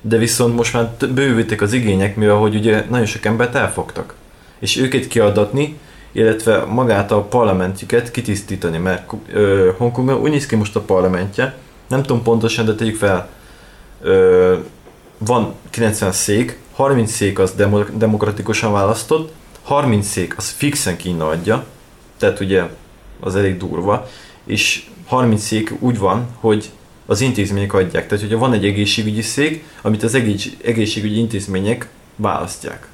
de 0.00 0.16
viszont 0.16 0.54
most 0.54 0.72
már 0.72 0.90
bővítették 1.14 1.62
az 1.62 1.72
igények, 1.72 2.16
mivel 2.16 2.34
hogy 2.36 2.54
ugye 2.54 2.84
nagyon 2.90 3.06
sok 3.06 3.24
embert 3.24 3.54
elfogtak. 3.54 4.14
És 4.58 4.76
őket 4.76 5.06
kiadatni, 5.06 5.78
illetve 6.12 6.64
magát 6.64 7.10
a 7.10 7.22
parlamentjüket 7.22 8.10
kitisztítani, 8.10 8.78
mert 8.78 9.12
ö, 9.32 9.70
Hongkongban 9.76 10.16
úgy 10.16 10.30
néz 10.30 10.46
ki 10.46 10.56
most 10.56 10.76
a 10.76 10.80
parlamentje, 10.80 11.54
nem 11.88 12.02
tudom 12.02 12.22
pontosan, 12.22 12.64
de 12.64 12.74
tegyük 12.74 12.96
fel, 12.96 13.28
ö, 14.02 14.56
van 15.18 15.54
90 15.70 16.12
szék, 16.12 16.58
30 16.72 17.12
szék 17.12 17.38
az 17.38 17.52
demo, 17.52 17.84
demokratikusan 17.84 18.72
választott, 18.72 19.32
30 19.68 20.06
szék 20.06 20.34
az 20.36 20.48
fixen 20.48 20.96
Kína 20.96 21.28
adja, 21.28 21.64
tehát 22.18 22.40
ugye 22.40 22.62
az 23.20 23.36
elég 23.36 23.56
durva, 23.56 24.08
és 24.44 24.86
30 25.06 25.42
szék 25.42 25.74
úgy 25.78 25.98
van, 25.98 26.26
hogy 26.40 26.70
az 27.06 27.20
intézmények 27.20 27.72
adják. 27.72 28.06
Tehát, 28.08 28.24
hogyha 28.24 28.38
van 28.38 28.52
egy 28.52 28.64
egészségügyi 28.64 29.22
szék, 29.22 29.64
amit 29.82 30.02
az 30.02 30.14
egész, 30.14 30.48
egészségügyi 30.64 31.18
intézmények 31.18 31.88
választják. 32.16 32.88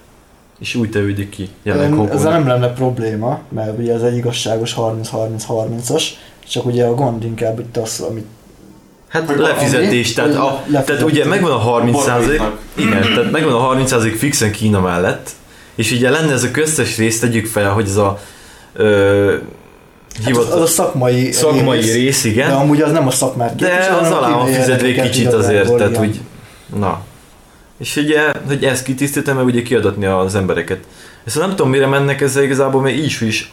És 0.59 0.75
úgy 0.75 0.91
tevődik 0.91 1.29
ki 1.29 1.49
jelenleg 1.63 1.91
Ezzel 1.91 1.99
Hongkongban. 1.99 2.33
nem 2.33 2.47
lenne 2.47 2.73
probléma, 2.73 3.41
mert 3.49 3.79
ugye 3.79 3.93
ez 3.93 4.03
egy 4.03 4.17
igazságos 4.17 4.75
30-30-30-as, 4.79 6.05
csak 6.49 6.67
ugye 6.67 6.85
a 6.85 6.95
gond 6.95 7.25
inkább 7.25 7.59
itt 7.59 7.77
az, 7.77 8.01
amit 8.01 8.27
Hát 9.09 9.27
Hogy 9.27 9.39
lefizetés, 9.39 10.15
valami, 10.15 10.35
tehát, 10.35 10.49
a, 10.49 10.53
lefizetés. 10.67 10.87
tehát 10.87 11.03
ugye 11.03 11.25
megvan 11.25 11.51
a 11.51 11.59
30 11.59 12.03
százalék, 12.03 12.43
igen, 12.75 13.03
tehát 13.03 13.31
megvan 13.31 13.53
a 13.53 13.59
30 13.59 13.91
százalék 13.91 14.17
fixen 14.17 14.53
Kína 14.53 14.81
mellett, 14.81 15.31
és 15.75 15.93
ugye 15.93 16.11
lenne 16.11 16.33
ez 16.33 16.45
a 16.45 16.51
köztes 16.51 16.97
rész, 16.97 17.21
tegyük 17.21 17.47
fel, 17.47 17.73
hogy 17.73 17.89
ez 17.89 17.97
a 17.97 18.21
ö, 18.73 19.37
hát 20.25 20.37
az, 20.37 20.53
az 20.53 20.61
a 20.61 20.67
szakmai, 20.67 21.33
szakmai 21.33 21.81
rész, 21.81 21.95
rész, 21.95 22.23
De 22.23 22.29
igen, 22.29 22.51
amúgy 22.51 22.81
az 22.81 22.93
nem 22.93 23.07
a 23.07 23.11
szakmát 23.11 23.57
de 23.57 23.69
képvisel, 23.69 23.99
az 23.99 24.11
alá 24.11 24.37
van 24.37 24.47
fizetve 24.47 24.93
kicsit 24.93 25.33
azért, 25.33 25.65
igazából, 25.65 25.79
tehát 25.79 25.99
úgy, 25.99 26.21
na. 26.77 27.01
És 27.79 27.97
ugye, 27.97 28.33
hogy 28.47 28.65
ezt 28.65 28.85
kitisztítom, 28.85 29.37
meg 29.37 29.45
ugye 29.45 29.63
kiadatni 29.63 30.07
az 30.07 30.35
embereket. 30.35 30.85
Ezt 31.25 31.39
nem 31.39 31.51
tudom, 31.51 31.71
mire 31.71 31.87
mennek 31.87 32.21
ezzel 32.21 32.43
igazából, 32.43 32.83
mert 32.83 32.97
így 32.97 33.17
is 33.21 33.53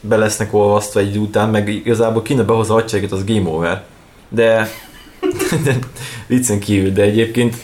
be 0.00 0.16
lesznek 0.16 0.54
olvasztva 0.54 1.00
egy 1.00 1.16
után, 1.16 1.48
meg 1.48 1.68
igazából 1.68 2.22
Kína 2.22 2.44
behoz 2.44 2.70
a 2.70 2.72
hadsereget, 2.72 3.12
az 3.12 3.24
game 3.24 3.48
over. 3.48 3.82
De, 4.28 4.70
de 5.64 5.76
viccen 6.26 6.58
kívül, 6.58 6.92
de 6.92 7.02
egyébként 7.02 7.56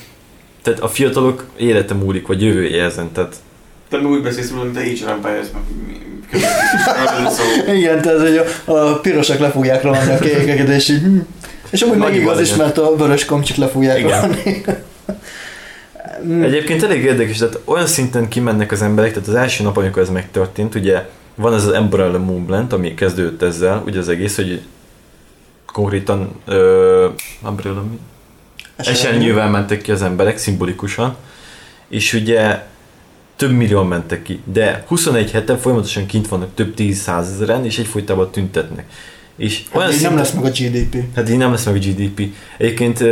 tehát 0.62 0.80
a 0.80 0.88
fiatalok 0.88 1.44
élete 1.56 1.94
múlik, 1.94 2.26
vagy 2.26 2.42
jövője 2.42 2.84
ezen, 2.84 3.12
tehát 3.12 3.36
Te 3.88 3.96
meg 3.96 4.10
úgy 4.10 4.22
beszélsz 4.22 4.50
róla, 4.50 4.64
mint 4.64 4.76
a 4.76 4.80
Age 4.80 5.04
of 5.04 5.10
Empires. 5.10 5.46
Igen, 7.74 8.02
tehát 8.02 8.20
hogy 8.20 8.40
a, 8.64 8.72
a 8.72 9.00
pirosak 9.00 9.38
le 9.38 9.50
fogják 9.50 9.82
rohanni 9.82 10.12
a 10.12 10.18
kékeket, 10.18 10.68
és 10.68 10.88
így... 10.88 11.00
hm. 11.00 11.18
És 11.70 11.82
amúgy 11.82 11.96
meg 11.96 12.14
igaz 12.14 12.40
is, 12.40 12.54
mert 12.54 12.78
a 12.78 12.96
vörös 12.96 13.24
komcsik 13.24 13.56
le 13.56 13.68
fogják 13.68 13.98
Igen. 13.98 14.10
rohanni. 14.10 14.62
Egyébként 16.46 16.82
elég 16.82 17.04
érdekes, 17.04 17.36
tehát 17.36 17.58
olyan 17.64 17.86
szinten 17.86 18.28
kimennek 18.28 18.72
az 18.72 18.82
emberek, 18.82 19.12
tehát 19.12 19.28
az 19.28 19.34
első 19.34 19.64
nap, 19.64 19.76
amikor 19.76 20.02
ez 20.02 20.10
megtörtént, 20.10 20.74
ugye 20.74 21.08
van 21.34 21.54
ez 21.54 21.66
az 21.66 21.78
Umbrella 21.78 22.18
Movement, 22.18 22.72
ami 22.72 22.94
kezdődött 22.94 23.42
ezzel, 23.42 23.82
ugye 23.86 23.98
az 23.98 24.08
egész, 24.08 24.36
hogy 24.36 24.62
konkrétan 25.72 26.40
uh, 26.46 27.04
Umbrella 27.48 27.82
mi? 27.90 27.98
Esernyővel 28.76 29.50
mentek 29.50 29.82
ki 29.82 29.90
az 29.90 30.02
emberek, 30.02 30.38
szimbolikusan, 30.38 31.16
és 31.88 32.12
ugye 32.12 32.62
több 33.38 33.52
millió 33.52 33.82
mentek 33.82 34.22
ki, 34.22 34.40
de 34.44 34.84
21 34.86 35.30
hete 35.30 35.56
folyamatosan 35.56 36.06
kint 36.06 36.28
vannak 36.28 36.54
több 36.54 36.74
tíz 36.74 36.98
százezeren, 36.98 37.64
és 37.64 37.78
egyfolytában 37.78 38.30
tüntetnek. 38.30 38.86
És 39.36 39.64
olyan 39.72 39.86
Hát 39.86 39.96
így 39.96 40.00
szinten, 40.00 40.16
nem 40.16 40.24
lesz 40.24 40.32
meg 40.32 40.44
a 40.44 40.48
GDP. 40.48 41.16
Hát 41.16 41.30
így 41.30 41.36
nem 41.36 41.50
lesz 41.50 41.64
meg 41.64 41.74
a 41.74 41.78
GDP. 41.78 42.22
Egyébként 42.58 43.04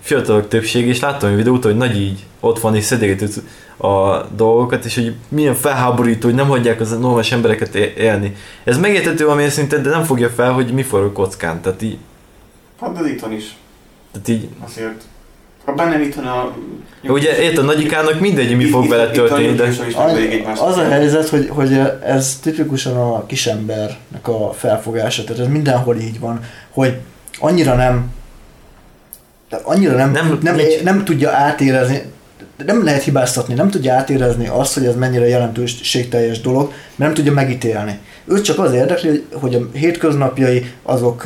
fiatalok 0.00 0.48
többség, 0.48 0.86
és 0.86 1.00
láttam 1.00 1.30
egy 1.30 1.36
videót, 1.36 1.64
hogy 1.64 1.76
nagy 1.76 2.00
így 2.00 2.24
ott 2.40 2.60
van 2.60 2.74
és 2.76 2.84
szedegető 2.84 3.28
a 3.76 4.24
dolgokat, 4.36 4.84
és 4.84 4.94
hogy 4.94 5.14
milyen 5.28 5.54
felháborító, 5.54 6.26
hogy 6.26 6.36
nem 6.36 6.48
hagyják 6.48 6.80
az 6.80 6.98
normális 6.98 7.32
embereket 7.32 7.74
élni. 7.74 8.34
Ez 8.64 8.78
megértető 8.78 9.26
amilyen 9.26 9.50
szinten, 9.50 9.82
de 9.82 9.90
nem 9.90 10.04
fogja 10.04 10.28
fel, 10.28 10.52
hogy 10.52 10.72
mi 10.72 10.82
forog 10.82 11.12
kockán. 11.12 11.60
Tehát 11.60 11.82
így, 11.82 11.98
Hát 12.80 13.02
de 13.02 13.08
itthon 13.08 13.32
is. 13.32 13.56
tehát 14.12 14.28
így 14.28 14.48
Azért. 14.64 15.02
Ha 15.64 15.72
bennem 15.72 16.00
itthon 16.00 16.24
a... 16.26 16.52
ugye 17.08 17.38
érted, 17.42 17.58
a 17.58 17.66
nagyikának 17.66 18.20
mindegy, 18.20 18.56
mi 18.56 18.64
fog 18.64 18.88
vele 18.88 19.10
történni, 19.10 19.54
de 19.54 19.68
Az, 20.60 20.76
a 20.76 20.88
helyzet, 20.88 21.28
hogy, 21.28 21.48
hogy 21.48 21.80
ez 22.06 22.38
tipikusan 22.42 22.96
a 22.96 23.26
kisembernek 23.26 24.28
a 24.28 24.52
felfogása, 24.52 25.24
tehát 25.24 25.42
ez 25.42 25.48
mindenhol 25.48 25.96
így 25.96 26.20
van, 26.20 26.40
hogy 26.70 26.94
annyira 27.38 27.74
nem 27.74 28.12
de 29.48 29.60
annyira 29.62 29.94
nem, 29.96 30.10
Nem- 30.10 30.26
nem, 30.26 30.38
nem, 30.42 30.54
nincs- 30.54 30.82
nem 30.82 31.04
tudja 31.04 31.30
átérezni, 31.30 32.02
nem 32.66 32.84
lehet 32.84 33.02
hibáztatni, 33.02 33.54
nem 33.54 33.70
tudja 33.70 33.94
átérezni 33.94 34.46
azt, 34.48 34.74
hogy 34.74 34.84
ez 34.86 34.94
mennyire 34.96 35.28
jelentőségteljes 35.28 36.40
dolog, 36.40 36.66
mert 36.68 36.96
nem 36.96 37.14
tudja 37.14 37.32
megítélni. 37.32 37.98
Őt 38.24 38.44
csak 38.44 38.58
az 38.58 38.72
érdekli, 38.72 39.08
hogy- 39.08 39.24
hogy 39.40 39.54
a 39.54 39.78
hétköznapjai 39.78 40.72
azok 40.82 41.24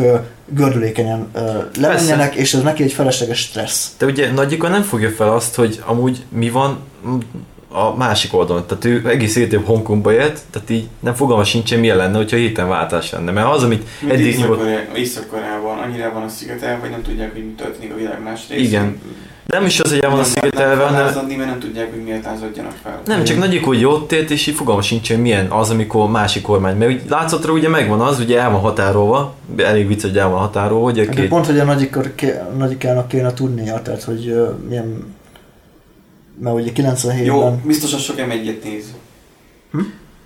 gördülékenyen 0.48 1.28
ö, 1.34 1.58
lemenjenek, 1.80 2.34
és 2.34 2.54
ez 2.54 2.62
neki 2.62 2.82
egy 2.82 2.92
felesleges 2.92 3.38
stressz. 3.38 3.90
De 3.98 4.06
ugye 4.06 4.32
nagyika 4.32 4.68
nem 4.68 4.82
fogja 4.82 5.10
fel 5.10 5.32
azt, 5.32 5.54
hogy 5.54 5.82
amúgy 5.86 6.24
mi 6.28 6.50
van 6.50 6.78
a 7.68 7.96
másik 7.96 8.34
oldalon. 8.34 8.66
Tehát 8.66 8.84
ő 8.84 9.08
egész 9.08 9.36
életében 9.36 9.64
Hongkongba 9.64 10.12
élt, 10.12 10.40
tehát 10.50 10.70
így 10.70 10.88
nem 11.00 11.14
fogalma 11.14 11.44
sincsen 11.44 11.78
milyen 11.78 11.96
lenne, 11.96 12.16
hogyha 12.16 12.36
héten 12.36 12.68
váltás 12.68 13.10
lenne. 13.10 13.30
Mert 13.30 13.46
az, 13.46 13.62
amit 13.62 13.86
Mint 14.00 14.12
eddig 14.12 14.38
nyugodt, 14.38 14.62
Észak-Koreában 14.94 15.78
annyira 15.78 16.12
van 16.12 16.22
a 16.22 16.28
szigetel, 16.28 16.80
vagy 16.80 16.90
nem 16.90 17.02
tudják, 17.02 17.32
hogy 17.32 17.44
mi 17.44 17.52
történik 17.56 17.92
a 17.92 17.96
világ 17.96 18.22
más 18.22 18.40
részén. 18.48 18.64
Igen. 18.64 19.00
Nem 19.52 19.64
is 19.66 19.80
az, 19.80 19.90
hogy 19.90 19.98
el 19.98 20.10
van 20.10 20.18
a 20.18 20.24
szigetelve, 20.24 20.84
hanem 20.84 21.00
lázadni, 21.00 21.36
mert 21.36 21.50
nem 21.50 21.58
tudják, 21.58 21.90
hogy 21.90 22.02
miért 22.02 22.24
lázadjanak 22.24 22.74
fel. 22.82 23.00
nem, 23.06 23.24
csak 23.24 23.38
nagyik, 23.38 23.64
hogy 23.64 23.84
ott 23.84 24.12
élt, 24.12 24.30
és 24.30 24.46
így 24.46 24.54
fogalma 24.54 24.82
sincs, 24.82 25.08
hogy 25.08 25.20
milyen 25.20 25.46
az, 25.46 25.70
amikor 25.70 26.10
másik 26.10 26.42
kormány. 26.42 26.76
Mert 26.76 26.90
úgy 26.90 27.02
látszatra 27.08 27.52
ugye 27.52 27.68
megvan 27.68 28.00
az, 28.00 28.20
ugye 28.20 28.40
el 28.40 28.50
van 28.50 28.60
határolva, 28.60 29.34
elég 29.56 29.86
vicc, 29.86 30.02
hogy 30.02 30.18
el 30.18 30.28
van 30.28 30.38
határolva, 30.38 30.84
hogy 30.84 30.98
a 30.98 31.04
De 31.04 31.10
két... 31.10 31.28
pont, 31.28 31.46
hogy 31.46 31.58
a 31.58 31.64
nagyikor, 31.64 32.14
ké- 32.14 32.56
nagyikának 32.56 33.08
kéne 33.08 33.32
tudnia, 33.34 33.82
tehát 33.82 34.02
hogy 34.02 34.28
ö, 34.28 34.48
milyen... 34.68 35.14
Mert 36.40 36.56
ugye 36.56 36.70
97-ben... 36.74 37.24
Jó, 37.24 37.60
biztos, 37.64 37.92
hogy 37.92 38.00
sok 38.02 38.16
M1-et 38.16 38.62
néz. 38.64 38.84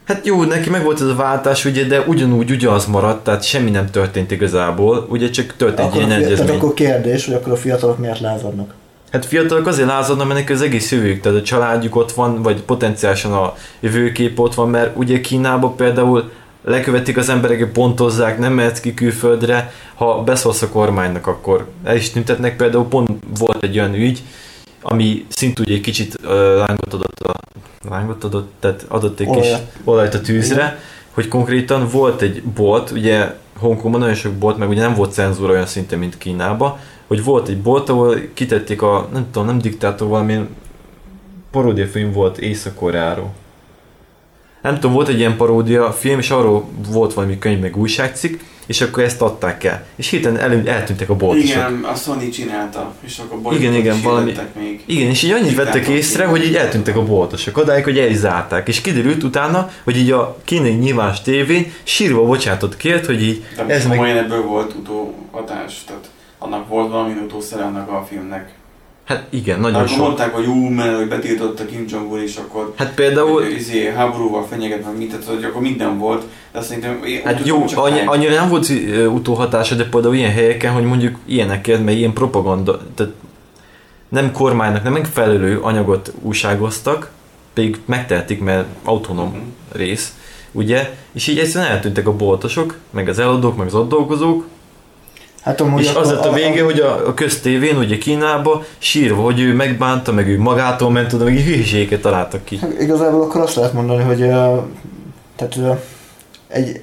Hát 0.05 0.27
jó, 0.27 0.43
neki 0.44 0.70
meg 0.70 0.85
volt 0.85 1.01
ez 1.01 1.07
a 1.07 1.15
váltás, 1.15 1.65
ugye, 1.65 1.85
de 1.85 2.01
ugyanúgy 2.01 2.51
ugyanaz 2.51 2.86
maradt, 2.86 3.24
tehát 3.24 3.43
semmi 3.43 3.70
nem 3.70 3.90
történt 3.90 4.31
igazából, 4.31 5.07
ugye 5.11 5.31
csak 5.31 5.55
történt 5.57 5.89
akkor, 5.89 5.97
ilyen 5.97 6.09
fi- 6.09 6.19
tehát 6.19 6.32
egyezmény. 6.32 6.57
akkor 6.57 6.74
kérdés, 6.74 7.24
hogy 7.27 7.35
akkor 7.35 7.53
a 7.53 7.57
fiatalok 7.57 7.99
miért 7.99 8.20
lázadnak. 8.20 8.74
Hát 9.12 9.26
fiatalok 9.26 9.66
azért 9.66 9.89
lázadnak, 9.89 10.28
mert 10.28 10.51
az 10.51 10.62
egész 10.62 10.93
jövőjük, 10.93 11.20
tehát 11.20 11.39
a 11.39 11.43
családjuk 11.43 11.97
ott 11.97 12.12
van, 12.12 12.43
vagy 12.43 12.62
potenciálisan 12.62 13.32
a 13.32 13.55
jövőkép 13.80 14.39
ott 14.39 14.55
van, 14.55 14.70
mert 14.70 14.97
ugye 14.97 15.20
Kínában 15.20 15.76
például 15.76 16.30
lekövetik 16.64 17.16
az 17.16 17.28
embereket, 17.28 17.68
pontozzák, 17.68 18.39
nem 18.39 18.52
mehetsz 18.52 18.80
ki 18.80 18.94
külföldre, 18.94 19.72
ha 19.94 20.22
beszólsz 20.22 20.62
a 20.62 20.68
kormánynak, 20.68 21.26
akkor 21.26 21.68
el 21.84 21.97
is 21.97 22.10
tüntetnek. 22.10 22.56
Például 22.56 22.89
pont 22.89 23.10
volt 23.39 23.62
egy 23.62 23.78
olyan 23.78 23.94
ügy, 23.94 24.22
ami 24.82 25.26
szintúgy 25.28 25.72
egy 25.72 25.80
kicsit 25.80 26.16
uh, 26.24 26.30
lángot 26.56 26.94
adott, 26.94 27.20
a, 27.20 27.34
lángot 27.89 28.24
adott, 28.24 28.52
tehát 28.60 28.84
adott 28.89 29.20
egy 29.20 29.30
kis 29.30 29.48
olajat. 29.84 30.14
a 30.14 30.20
tűzre, 30.20 30.78
hogy 31.10 31.28
konkrétan 31.28 31.89
volt 31.89 32.22
egy 32.22 32.43
bolt, 32.43 32.90
ugye 32.90 33.34
Hongkongban 33.59 34.01
nagyon 34.01 34.14
sok 34.14 34.32
bolt, 34.32 34.59
meg 34.59 34.68
ugye 34.68 34.80
nem 34.80 34.94
volt 34.94 35.12
cenzúra 35.12 35.52
olyan 35.52 35.66
szinten, 35.66 35.98
mint 35.98 36.18
Kínában, 36.18 36.78
hogy 37.12 37.24
volt 37.24 37.48
egy 37.48 37.59
bolt, 37.59 37.89
ahol 37.89 38.20
kitették 38.34 38.82
a, 38.82 39.09
nem 39.12 39.26
tudom, 39.30 39.47
nem 39.47 39.59
diktátor, 39.59 40.09
valami 40.09 40.39
paródiafilm 41.51 42.12
volt 42.12 42.39
Észak-Koreáról. 42.39 43.30
Nem 44.62 44.74
tudom, 44.74 44.93
volt 44.93 45.09
egy 45.09 45.18
ilyen 45.18 45.36
paródia 45.36 45.93
film, 45.93 46.18
és 46.18 46.30
arról 46.30 46.64
volt 46.89 47.14
valami 47.14 47.39
könyv, 47.39 47.60
meg 47.60 47.76
újságcikk, 47.76 48.40
és 48.66 48.80
akkor 48.80 49.02
ezt 49.02 49.22
adták 49.22 49.64
el. 49.64 49.86
És 49.97 50.09
hirtelen 50.09 50.39
el, 50.39 50.68
eltűntek 50.68 51.09
a 51.09 51.16
boltosok. 51.16 51.48
Igen, 51.48 51.84
a 51.84 51.94
Sony 51.94 52.30
csinálta, 52.30 52.94
és 53.01 53.18
akkor 53.18 53.55
Igen, 53.55 53.74
igen, 53.74 54.01
valami- 54.02 54.34
még. 54.59 54.82
Igen, 54.86 55.09
és 55.09 55.22
így 55.22 55.30
annyit 55.30 55.55
vettek 55.55 55.86
észre, 55.86 56.18
film. 56.18 56.30
hogy 56.30 56.44
így 56.44 56.55
eltűntek 56.55 56.97
a 56.97 57.05
boltosok, 57.05 57.56
odáig, 57.56 57.84
hogy 57.84 57.98
el 57.98 58.09
is 58.09 58.16
zárták. 58.16 58.68
És 58.68 58.80
kiderült 58.80 59.22
utána, 59.22 59.70
hogy 59.84 59.97
így 59.97 60.10
a 60.10 60.36
kínai 60.44 60.72
nyilvános 60.72 61.20
tévén 61.22 61.72
sírva 61.82 62.24
bocsátott 62.24 62.76
kért, 62.76 63.06
hogy 63.06 63.22
így 63.22 63.44
De 63.56 63.74
ez 63.74 63.86
meg... 63.86 64.16
ebből 64.16 64.43
volt 64.43 64.74
utóhatás, 64.74 65.84
tehát 65.86 66.10
annak 66.43 66.69
volt 66.69 66.90
valami 66.90 67.12
utószere 67.24 67.64
annak 67.64 67.89
a 67.90 68.05
filmnek. 68.09 68.52
Hát 69.05 69.27
igen, 69.31 69.60
nagyon 69.60 69.74
Akkor 69.77 69.89
sok. 69.89 69.98
mondták, 69.98 70.35
hogy 70.35 70.47
ú, 70.47 70.55
mert 70.69 70.97
hogy 70.97 71.09
betiltotta 71.09 71.66
Kim 71.66 71.85
Jong-un, 71.89 72.23
és 72.23 72.36
akkor 72.36 72.73
Hát 72.77 72.94
például, 72.94 73.43
izé, 73.44 73.90
háborúval 73.90 74.47
fenyeget, 74.47 74.85
meg 74.85 74.97
mit, 74.97 75.10
tehát 75.10 75.24
hogy 75.24 75.44
akkor 75.44 75.62
minden 75.62 75.98
volt, 75.98 76.24
de 76.52 76.60
szerintem 76.62 77.01
hát 77.24 77.36
tudom, 77.43 77.64
jó, 77.74 77.82
annyi, 77.82 78.01
annyira 78.06 78.35
nem 78.35 78.48
volt 78.48 78.73
utóhatása, 79.12 79.74
de 79.74 79.85
például 79.89 80.14
ilyen 80.14 80.31
helyeken, 80.32 80.73
hogy 80.73 80.85
mondjuk 80.85 81.16
ilyeneket, 81.24 81.85
mert 81.85 81.97
ilyen 81.97 82.12
propaganda, 82.12 82.81
tehát 82.94 83.12
nem 84.09 84.32
kormánynak, 84.32 84.82
nem 84.82 84.93
megfelelő 84.93 85.59
anyagot 85.60 86.12
újságoztak, 86.23 87.10
pedig 87.55 87.81
megtehetik, 87.85 88.40
mert 88.40 88.66
autonóm 88.85 89.28
Mhm. 89.28 89.39
rész, 89.73 90.14
ugye, 90.52 90.90
és 91.12 91.27
így 91.27 91.39
egyszerűen 91.39 91.70
eltűntek 91.70 92.06
a 92.06 92.16
boltosok, 92.16 92.77
meg 92.90 93.09
az 93.09 93.19
eladók, 93.19 93.56
meg 93.56 93.66
az 93.66 93.74
ott 93.74 93.89
dolgozók, 93.89 94.47
Hát 95.43 95.60
amúgy 95.60 95.82
és 95.82 95.94
az 95.94 96.10
lett 96.10 96.24
a 96.24 96.32
vége, 96.32 96.62
hogy 96.62 96.78
a, 96.81 97.09
a 97.09 97.14
köztévén, 97.14 97.77
ugye 97.77 97.98
Kínába 97.98 98.64
sírva, 98.78 99.23
hogy 99.23 99.40
ő 99.40 99.55
megbánta, 99.55 100.12
meg 100.12 100.28
ő 100.28 100.39
magától 100.39 100.90
ment 100.90 101.12
oda, 101.12 101.24
meg 101.24 101.39
hülyeségeket 101.39 102.01
találtak 102.01 102.44
ki. 102.44 102.59
Hát 102.59 102.81
Igazából 102.81 103.23
akkor 103.23 103.40
azt 103.40 103.55
lehet 103.55 103.73
mondani, 103.73 104.02
hogy 104.02 104.19
tehát 105.36 105.81
egy 106.48 106.81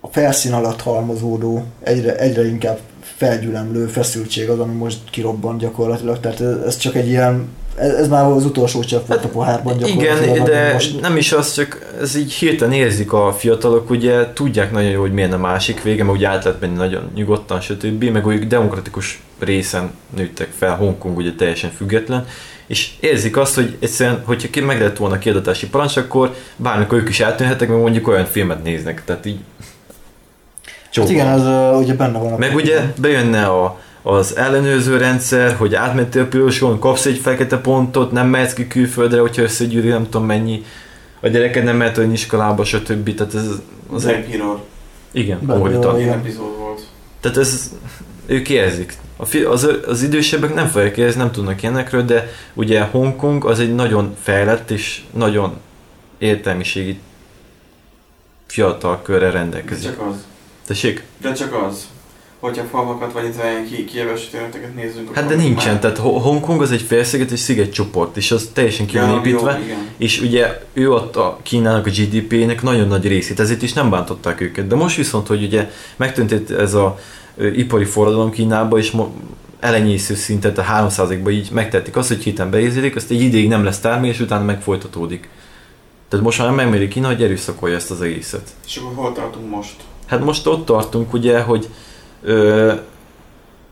a 0.00 0.08
felszín 0.10 0.52
alatt 0.52 0.80
halmozódó, 0.82 1.64
egyre, 1.82 2.16
egyre 2.16 2.48
inkább 2.48 2.78
felgyülemlő 3.16 3.86
feszültség 3.86 4.48
az, 4.48 4.58
ami 4.58 4.74
most 4.74 4.98
kirobban 5.10 5.58
gyakorlatilag. 5.58 6.20
Tehát 6.20 6.40
ez, 6.40 6.56
ez 6.66 6.76
csak 6.76 6.94
egy 6.94 7.08
ilyen, 7.08 7.48
ez, 7.76 7.92
ez 7.92 8.08
már 8.08 8.24
az 8.24 8.44
utolsó 8.44 8.82
csepp 8.82 9.06
volt 9.06 9.24
a 9.24 9.28
pohárban 9.28 9.76
gyakorlatilag. 9.78 10.34
Igen, 10.36 10.44
de 10.44 10.72
most, 10.72 11.00
nem 11.00 11.16
is 11.16 11.32
az, 11.32 11.54
csak 11.54 11.92
ez 12.00 12.16
így 12.16 12.32
hirtelen 12.32 12.74
érzik 12.74 13.12
a 13.12 13.32
fiatalok, 13.38 13.90
ugye 13.90 14.32
tudják 14.32 14.72
nagyon 14.72 14.90
jó, 14.90 15.00
hogy 15.00 15.12
milyen 15.12 15.32
a 15.32 15.38
másik 15.38 15.82
vége, 15.82 16.04
meg 16.04 16.14
úgy 16.14 16.24
át 16.24 16.44
lehet 16.44 16.60
menni 16.60 16.76
nagyon 16.76 17.10
nyugodtan, 17.14 17.60
stb. 17.60 18.04
Meg 18.04 18.26
úgy 18.26 18.46
demokratikus 18.46 19.22
részen 19.38 19.90
nőttek 20.16 20.48
fel, 20.58 20.76
Hongkong 20.76 21.16
ugye 21.16 21.32
teljesen 21.32 21.70
független, 21.70 22.26
és 22.66 22.90
érzik 23.00 23.36
azt, 23.36 23.54
hogy 23.54 23.76
egyszerűen, 23.80 24.22
hogyha 24.24 24.64
meg 24.64 24.80
lett 24.80 24.96
volna 24.96 25.14
a 25.14 25.18
kiadatási 25.18 25.68
parancs, 25.68 25.96
akkor 25.96 26.34
bármikor 26.56 26.98
ők 26.98 27.08
is 27.08 27.20
eltűnhetek, 27.20 27.68
meg 27.68 27.78
mondjuk 27.78 28.08
olyan 28.08 28.24
filmet 28.24 28.62
néznek, 28.62 29.04
tehát 29.04 29.26
így 29.26 29.38
hát 30.92 31.10
igen, 31.10 31.26
az 31.26 31.78
ugye 31.80 31.94
benne 31.94 32.18
van 32.18 32.38
Meg 32.38 32.54
ugye 32.54 32.80
bejönne 33.00 33.46
a, 33.46 33.78
az 34.02 34.36
ellenőrző 34.36 34.96
rendszer, 34.96 35.54
hogy 35.56 35.74
átmentél 35.74 36.22
a 36.22 36.26
piroson, 36.26 36.78
kapsz 36.78 37.04
egy 37.06 37.18
fekete 37.18 37.58
pontot, 37.58 38.12
nem 38.12 38.28
mehetsz 38.28 38.52
ki 38.52 38.66
külföldre, 38.66 39.20
hogyha 39.20 39.42
összegyűri 39.42 39.88
nem 39.88 40.04
tudom 40.08 40.26
mennyi, 40.26 40.64
a 41.20 41.28
gyereked 41.28 41.64
nem 41.64 41.76
mehet 41.76 41.98
olyan 41.98 42.12
iskolába, 42.12 42.64
stb. 42.64 43.14
Tehát 43.14 43.34
ez 43.34 43.46
Az 43.92 44.04
Black 44.04 44.28
Mirror, 44.28 44.60
igen, 45.12 45.38
van. 45.46 45.70
ilyen 45.70 45.98
Igen. 45.98 46.18
epizód 46.18 46.56
volt. 46.58 46.80
Tehát 47.20 47.36
ez, 47.36 47.70
ők 48.26 48.48
érzik. 48.48 48.96
A 49.16 49.24
fi, 49.24 49.42
az, 49.42 49.68
az 49.86 50.02
idősebbek 50.02 50.54
nem 50.54 50.66
fogják 50.66 50.96
érezni, 50.96 51.20
nem 51.20 51.30
tudnak 51.30 51.62
ilyenekről, 51.62 52.04
de 52.04 52.28
ugye 52.54 52.80
Hongkong 52.82 53.44
az 53.44 53.58
egy 53.60 53.74
nagyon 53.74 54.16
fejlett 54.22 54.70
és 54.70 55.02
nagyon 55.10 55.56
értelmiségi 56.18 56.98
fiatal 58.46 59.02
körre 59.02 59.26
De 59.26 59.30
rendelkezik. 59.30 59.84
csak 59.84 60.00
az. 60.00 60.14
Tessék? 60.66 61.04
De 61.20 61.32
csak 61.32 61.62
az. 61.68 61.88
Hogyha 62.40 62.64
falvakat 62.64 63.12
vagy 63.12 63.24
itt 63.24 63.38
olyan 63.42 63.64
ki, 63.70 63.84
kieves 63.84 64.28
történeteket 64.28 64.74
nézzünk, 64.74 65.14
Hát 65.14 65.26
de 65.28 65.34
nincsen, 65.34 65.72
már- 65.72 65.80
tehát 65.80 65.98
Ho- 65.98 66.22
Hongkong 66.22 66.62
az 66.62 66.72
egy 66.72 66.82
félsziget 66.82 67.30
és 67.30 67.38
szigetcsoport, 67.40 68.16
és 68.16 68.30
az 68.30 68.50
teljesen 68.52 68.86
ki 68.86 68.98
van 68.98 69.08
Ja, 69.08 69.16
építve, 69.18 69.60
jó, 69.68 69.74
és 69.96 70.20
ugye 70.20 70.62
ő 70.72 70.92
adta 70.92 71.38
Kínának 71.42 71.86
a 71.86 71.90
GDP-nek 71.90 72.62
nagyon 72.62 72.88
nagy 72.88 73.06
részét, 73.08 73.40
ezért 73.40 73.62
is 73.62 73.72
nem 73.72 73.90
bántották 73.90 74.40
őket. 74.40 74.66
De 74.66 74.74
most 74.74 74.96
viszont, 74.96 75.26
hogy 75.26 75.42
ugye 75.42 75.70
megtörtént 75.96 76.50
ez 76.50 76.74
a 76.74 76.98
ipari 77.54 77.84
forradalom 77.84 78.30
Kínába, 78.30 78.78
és 78.78 78.90
mo- 78.90 79.12
elenyésző 79.60 80.14
szintet 80.14 80.58
a 80.58 80.62
3%-ba 80.62 81.30
így 81.30 81.48
megtették 81.52 81.96
azt, 81.96 82.08
hogy 82.08 82.22
héten 82.22 82.50
beérzélik, 82.50 82.96
azt 82.96 83.10
egy 83.10 83.20
ideig 83.20 83.48
nem 83.48 83.64
lesz 83.64 83.78
termés, 83.80 84.14
és 84.14 84.20
utána 84.20 84.44
meg 84.44 84.62
folytatódik. 84.62 85.28
Tehát 86.08 86.24
most 86.24 86.38
már 86.38 86.50
megméri 86.50 86.88
Kína, 86.88 87.06
hogy 87.06 87.22
erőszakolja 87.22 87.76
ezt 87.76 87.90
az 87.90 88.00
egészet. 88.02 88.50
És 88.66 88.76
akkor 88.76 88.92
hol 89.04 89.12
tartunk 89.12 89.50
most? 89.50 89.74
Hát 90.06 90.24
most 90.24 90.46
ott 90.46 90.64
tartunk 90.66 91.12
ugye, 91.12 91.40
hogy 91.40 91.68
ö, 92.22 92.74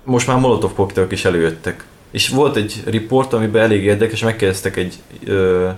most 0.04 0.26
már 0.26 0.38
Molotov 0.38 0.74
koktelok 0.74 1.12
is 1.12 1.24
előjöttek. 1.24 1.84
És 2.10 2.28
volt 2.28 2.56
egy 2.56 2.82
riport, 2.86 3.32
amiben 3.32 3.62
elég 3.62 3.84
érdekes, 3.84 4.22
megkérdeztek 4.22 4.76
egy 4.76 4.94
ö, 5.24 5.68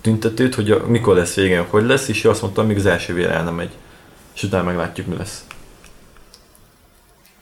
tüntetőt, 0.00 0.54
hogy 0.54 0.70
a, 0.70 0.86
mikor 0.86 1.16
lesz 1.16 1.34
vége, 1.34 1.66
hogy 1.68 1.84
lesz, 1.84 2.08
és 2.08 2.24
ő 2.24 2.28
azt 2.28 2.42
mondta, 2.42 2.62
amíg 2.62 2.76
az 2.76 2.86
első 2.86 3.14
vér 3.14 3.30
el 3.30 3.44
nem 3.44 3.54
megy. 3.54 3.70
És 4.34 4.42
utána 4.42 4.64
meglátjuk, 4.64 5.06
mi 5.06 5.16
lesz. 5.16 5.44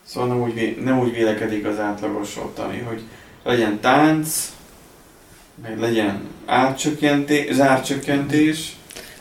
Szóval 0.04 0.28
nem 0.28 0.42
úgy, 0.42 0.54
vé- 0.54 0.84
nem 0.84 0.98
úgy 0.98 1.12
vélekedik 1.12 1.66
az 1.66 1.78
átlagos 1.78 2.36
ottani, 2.36 2.78
hogy 2.78 3.02
legyen 3.44 3.80
tánc, 3.80 4.52
meg 5.62 5.78
legyen 5.80 6.20
árcsökkentés, 6.46 7.54
zárcsökkentés, 7.54 8.78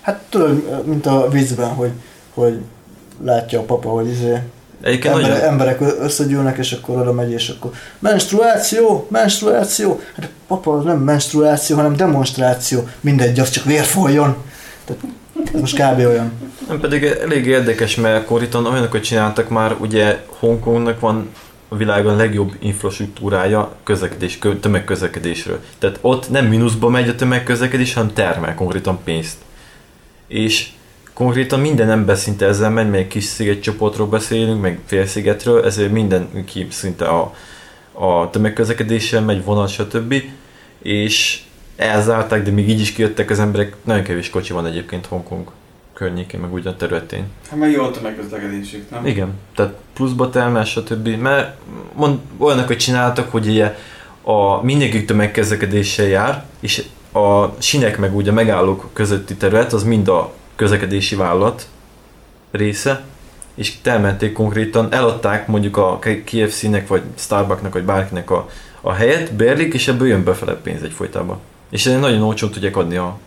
Hát 0.07 0.24
tudod, 0.30 0.86
mint 0.88 1.06
a 1.06 1.30
vízben, 1.30 1.74
hogy, 1.74 1.91
hogy 2.34 2.60
látja 3.23 3.60
a 3.60 3.64
papa, 3.64 3.89
hogy 3.89 4.07
izé, 4.07 4.41
Egyébként 4.81 5.14
Ember, 5.14 5.30
nagyon... 5.30 5.45
emberek 5.45 5.81
összegyűlnek, 6.02 6.57
és 6.57 6.72
akkor 6.72 6.98
oda 6.98 7.14
megy, 7.14 7.31
és 7.31 7.49
akkor 7.49 7.72
menstruáció, 7.99 9.07
menstruáció. 9.10 10.02
Hát 10.15 10.30
papa, 10.48 10.77
az 10.77 10.84
nem 10.84 10.99
menstruáció, 10.99 11.76
hanem 11.76 11.95
demonstráció. 11.95 12.88
Mindegy, 13.02 13.39
az 13.39 13.49
csak 13.49 13.64
vér 13.64 13.84
folyjon. 13.84 14.35
Tehát 14.85 15.03
ez 15.53 15.60
most 15.60 15.76
kb. 15.76 15.98
olyan. 15.98 16.31
Nem 16.68 16.80
pedig 16.80 17.03
elég 17.03 17.45
érdekes, 17.45 17.95
mert 17.95 18.26
konkrétan 18.26 18.65
olyanokat 18.65 19.03
csináltak 19.03 19.49
már, 19.49 19.76
ugye 19.80 20.19
Hongkongnak 20.39 20.99
van 20.99 21.30
a 21.68 21.76
világon 21.76 22.15
legjobb 22.15 22.52
infrastruktúrája 22.60 23.76
közlekedés, 23.84 24.38
kö- 24.38 24.61
tömegközlekedésről. 24.61 25.60
Tehát 25.80 25.98
ott 26.02 26.30
nem 26.30 26.45
mínuszba 26.45 26.89
megy 26.89 27.10
a 27.10 27.15
tömegközlekedés, 27.15 27.94
hanem 27.94 28.14
termel 28.14 28.56
konkrétan 28.56 28.99
pénzt. 29.03 29.38
És 30.27 30.69
konkrétan 31.18 31.60
minden 31.60 31.89
ember 31.89 32.18
szinte 32.18 32.45
ezzel 32.45 32.69
megy, 32.69 32.89
meg 32.89 33.07
kis 33.07 33.23
szigetcsoportról 33.23 34.07
beszélünk, 34.07 34.61
meg 34.61 34.80
félszigetről, 34.85 35.65
ezért 35.65 35.91
mindenki 35.91 36.68
szinte 36.69 37.06
a, 37.06 37.34
a 37.91 38.30
tömegközlekedéssel 38.30 39.22
megy 39.22 39.44
vonat, 39.44 39.69
stb. 39.69 40.15
És 40.81 41.41
elzárták, 41.76 42.44
de 42.44 42.52
még 42.52 42.69
így 42.69 42.80
is 42.80 42.91
kijöttek 42.91 43.30
az 43.30 43.39
emberek. 43.39 43.76
Nagyon 43.84 44.03
kevés 44.03 44.30
kocsi 44.30 44.53
van 44.53 44.65
egyébként 44.65 45.06
Hongkong 45.06 45.52
környékén, 45.94 46.39
meg 46.39 46.53
ugyan 46.53 46.77
területén. 46.77 47.23
Hát 47.49 47.60
meg 47.60 47.72
jó 47.72 47.84
a 47.84 47.91
tömegközlekedésük, 47.91 48.89
nem? 48.89 49.06
Igen, 49.06 49.34
tehát 49.56 49.73
pluszba 49.94 50.30
termel, 50.30 50.65
stb. 50.65 51.07
Mert 51.07 51.57
mond, 51.94 52.19
olyanokat 52.38 52.77
csináltak, 52.77 53.31
hogy 53.31 53.48
ugye 53.48 53.76
a 54.22 54.64
mindenki 54.64 55.06
tömegközlekedéssel 55.06 56.07
jár, 56.07 56.45
és 56.60 56.84
a 57.14 57.45
sinek 57.57 57.98
meg 57.98 58.15
ugye 58.15 58.31
a 58.31 58.34
megállók 58.34 58.89
közötti 58.94 59.35
terület, 59.35 59.73
az 59.73 59.84
mind 59.84 60.07
a 60.07 60.34
közlekedési 60.58 61.16
vállalat 61.16 61.68
része, 62.52 63.04
és 63.56 63.82
termelték 63.82 64.34
konkrétan, 64.34 64.94
eladták 64.94 65.48
mondjuk 65.48 65.78
a 65.78 66.00
KFC-nek, 66.00 66.88
vagy 66.88 67.04
Starbucksnak, 67.16 67.74
vagy 67.74 67.86
bárkinek 67.86 68.30
a, 68.30 68.50
a 68.82 68.92
helyet, 68.92 69.34
berlik, 69.34 69.74
és 69.74 69.88
ebből 69.88 70.08
jön 70.08 70.24
befele 70.24 70.56
pénz 70.56 70.82
egyfolytában. 70.82 71.40
És 71.70 71.86
ezért 71.86 72.02
nagyon 72.02 72.22
olcsón 72.22 72.52
tudják 72.52 72.78
adni 72.78 72.96
a 72.96 73.20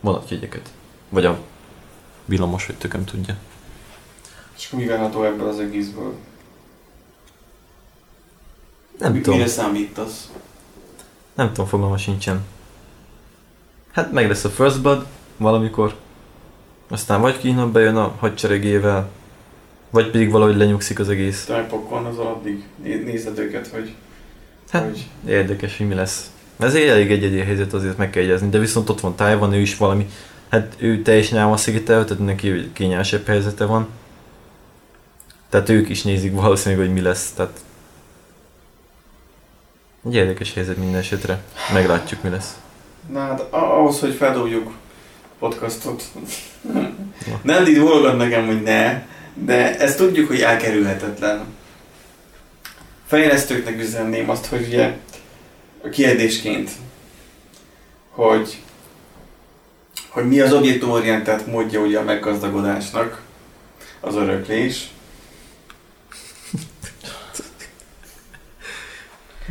vonatjegyeket. 0.00 0.72
Vagy 1.08 1.24
a 1.24 1.38
villamos, 2.24 2.66
vagy 2.66 2.76
tököm 2.76 3.04
tudja. 3.04 3.36
És 4.56 4.70
mi 4.70 4.86
várható 4.86 5.24
ebből 5.24 5.48
az 5.48 5.58
egészből? 5.58 6.14
Nem 8.98 9.12
Mi- 9.12 9.20
tudom. 9.20 9.38
Mire 9.38 9.50
számítasz? 9.50 10.30
Nem 11.34 11.48
tudom, 11.48 11.66
fogalma 11.66 11.96
sincsen. 11.96 12.44
Hát 13.92 14.12
meg 14.12 14.28
lesz 14.28 14.44
a 14.44 14.48
First 14.48 14.80
Blood 14.80 15.06
valamikor. 15.36 15.94
Aztán 16.94 17.20
vagy 17.20 17.38
Kína 17.38 17.70
bejön 17.70 17.96
a 17.96 18.14
hadseregével, 18.18 19.08
vagy 19.90 20.10
pedig 20.10 20.30
valahogy 20.30 20.56
lenyugszik 20.56 20.98
az 20.98 21.08
egész. 21.08 21.44
Te 21.44 21.52
megpokkolnozol 21.52 22.26
addig? 22.26 22.64
Né- 22.82 23.04
Nézed 23.04 23.38
őket, 23.38 23.66
hogy... 23.66 23.94
Hát, 24.70 24.84
hogy... 24.84 25.06
Érdekes, 25.26 25.76
hogy 25.76 25.88
mi 25.88 25.94
lesz. 25.94 26.30
Ez 26.58 26.74
egy 26.74 26.88
elég 26.88 27.10
egyedi 27.10 27.38
helyzet, 27.38 27.72
azért 27.72 27.96
meg 27.96 28.10
kell 28.10 28.22
jegyezni, 28.22 28.48
de 28.48 28.58
viszont 28.58 28.88
ott 28.88 29.00
van 29.00 29.14
Taiwan, 29.14 29.52
ő 29.52 29.60
is 29.60 29.76
valami, 29.76 30.08
hát 30.48 30.74
ő 30.78 31.02
teljesen 31.02 31.38
el 31.38 31.46
van 31.46 31.56
szigetelve, 31.56 32.04
tehát 32.04 32.24
neki 32.24 32.70
kényelmesebb 32.72 33.26
helyzete 33.26 33.64
van. 33.64 33.88
Tehát 35.48 35.68
ők 35.68 35.88
is 35.88 36.02
nézik 36.02 36.34
valószínűleg, 36.34 36.84
hogy 36.84 36.94
mi 36.94 37.00
lesz, 37.00 37.32
tehát 37.32 37.60
egy 40.06 40.14
érdekes 40.14 40.54
helyzet 40.54 40.76
minden 40.76 41.00
esetre. 41.00 41.42
Meglátjuk, 41.72 42.22
mi 42.22 42.28
lesz. 42.28 42.58
Na 43.12 43.20
hát 43.20 43.46
ahhoz, 43.50 44.00
hogy 44.00 44.14
feldobjuk 44.14 44.72
podcastot. 45.48 46.02
Nem 47.42 47.64
divulgod 47.64 48.16
nekem, 48.16 48.46
hogy 48.46 48.62
ne, 48.62 49.02
de 49.34 49.78
ezt 49.78 49.96
tudjuk, 49.96 50.28
hogy 50.28 50.40
elkerülhetetlen. 50.40 51.44
Fejlesztőknek 53.06 53.80
üzenném 53.80 54.30
azt, 54.30 54.46
hogy 54.46 54.66
ugye 54.66 54.96
a 55.84 55.88
kérdésként, 55.88 56.70
hogy 58.10 58.58
hogy 60.08 60.28
mi 60.28 60.40
az 60.40 60.52
objektumorientált 60.52 61.46
módja 61.46 61.80
ugye 61.80 61.98
a 61.98 62.02
meggazdagodásnak, 62.02 63.22
az 64.00 64.14
öröklés. 64.14 64.88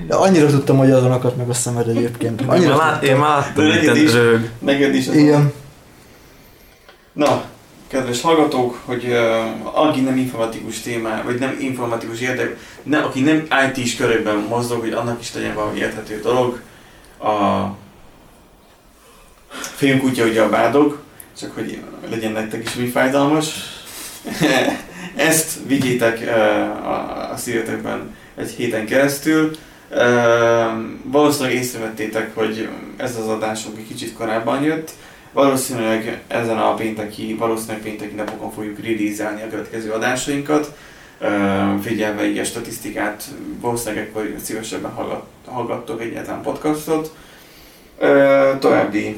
De 0.07 0.15
annyira 0.15 0.47
tudtam, 0.47 0.77
hogy 0.77 0.91
azon 0.91 1.11
akadt 1.11 1.37
meg 1.37 1.49
a 1.49 1.53
szemed 1.53 1.87
egyébként. 1.87 2.41
Én 2.41 2.47
Annyira 2.47 2.77
már, 2.77 2.91
lát, 2.91 3.03
én 3.03 3.15
már 3.15 3.37
láttam, 3.37 3.65
neked 3.65 3.93
te 3.93 3.99
is. 3.99 4.11
Neked 4.59 4.95
is 4.95 5.07
az 5.07 5.15
Igen. 5.15 5.53
Na, 7.13 7.43
kedves 7.87 8.21
hallgatók, 8.21 8.81
hogy 8.85 9.05
uh, 9.05 9.87
aki 9.87 9.99
nem 9.99 10.17
informatikus 10.17 10.81
témá, 10.81 11.21
vagy 11.23 11.39
nem 11.39 11.57
informatikus 11.59 12.21
érdek, 12.21 12.57
ne, 12.83 12.99
aki 12.99 13.21
nem 13.21 13.47
IT-s 13.73 13.95
körökben 13.95 14.37
mozog, 14.37 14.79
hogy 14.79 14.91
annak 14.91 15.21
is 15.21 15.33
legyen 15.33 15.55
valami 15.55 15.79
érthető 15.79 16.19
dolog. 16.19 16.61
A 17.19 17.65
filmkutya 19.75 20.25
ugye 20.25 20.41
a 20.41 20.49
bádog, 20.49 20.99
csak 21.37 21.53
hogy 21.53 21.81
legyen 22.09 22.31
nektek 22.31 22.63
is 22.63 22.73
mi 22.73 22.87
fájdalmas. 22.87 23.47
Ezt 25.15 25.59
vigyétek 25.67 26.19
uh, 26.21 26.89
a, 26.89 27.31
a 27.31 27.37
szívetekben 27.37 28.15
egy 28.35 28.51
héten 28.51 28.85
keresztül. 28.85 29.51
Uh, 29.91 29.99
valószínűleg 31.03 31.55
észrevettétek, 31.55 32.35
hogy 32.35 32.69
ez 32.97 33.15
az 33.15 33.27
adásunk 33.27 33.77
egy 33.77 33.87
kicsit 33.87 34.13
korábban 34.13 34.63
jött. 34.63 34.91
Valószínűleg 35.33 36.21
ezen 36.27 36.57
a 36.57 36.73
pénteki, 36.73 37.35
valószínűleg 37.39 37.81
pénteki 37.81 38.15
napokon 38.15 38.51
fogjuk 38.51 38.79
release 38.79 39.27
a 39.27 39.49
következő 39.49 39.91
adásainkat. 39.91 40.75
Ö, 41.19 41.73
Figyelve 41.81 42.25
így 42.25 42.37
a 42.37 42.43
statisztikát, 42.43 43.23
valószínűleg 43.59 44.07
akkor 44.07 44.35
szívesebben 44.43 44.91
hallgat, 44.91 45.23
hallgattok 45.45 46.01
egyáltalán 46.01 46.41
podcastot. 46.41 47.15
További 48.59 49.17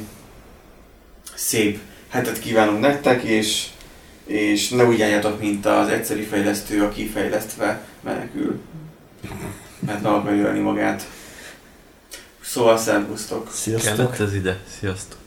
szép 1.35 1.79
hetet 2.09 2.39
kívánunk 2.39 2.79
nektek, 2.79 3.23
és, 3.23 3.67
és 4.25 4.69
ne 4.69 4.85
úgy 4.85 5.01
álljatok, 5.01 5.39
mint 5.39 5.65
az 5.65 5.87
egyszerű 5.87 6.21
fejlesztő, 6.21 6.83
aki 6.83 7.07
fejlesztve 7.07 7.81
menekül. 8.01 8.59
Mert 9.79 10.01
meg 10.01 10.11
akarja 10.11 10.61
magát. 10.61 11.07
Szóval 12.41 12.77
szervusztok! 12.77 13.51
Sziasztok. 13.51 13.95
Kellett 13.95 14.19
ez 14.19 14.33
ide. 14.35 14.59
Sziasztok. 14.79 15.17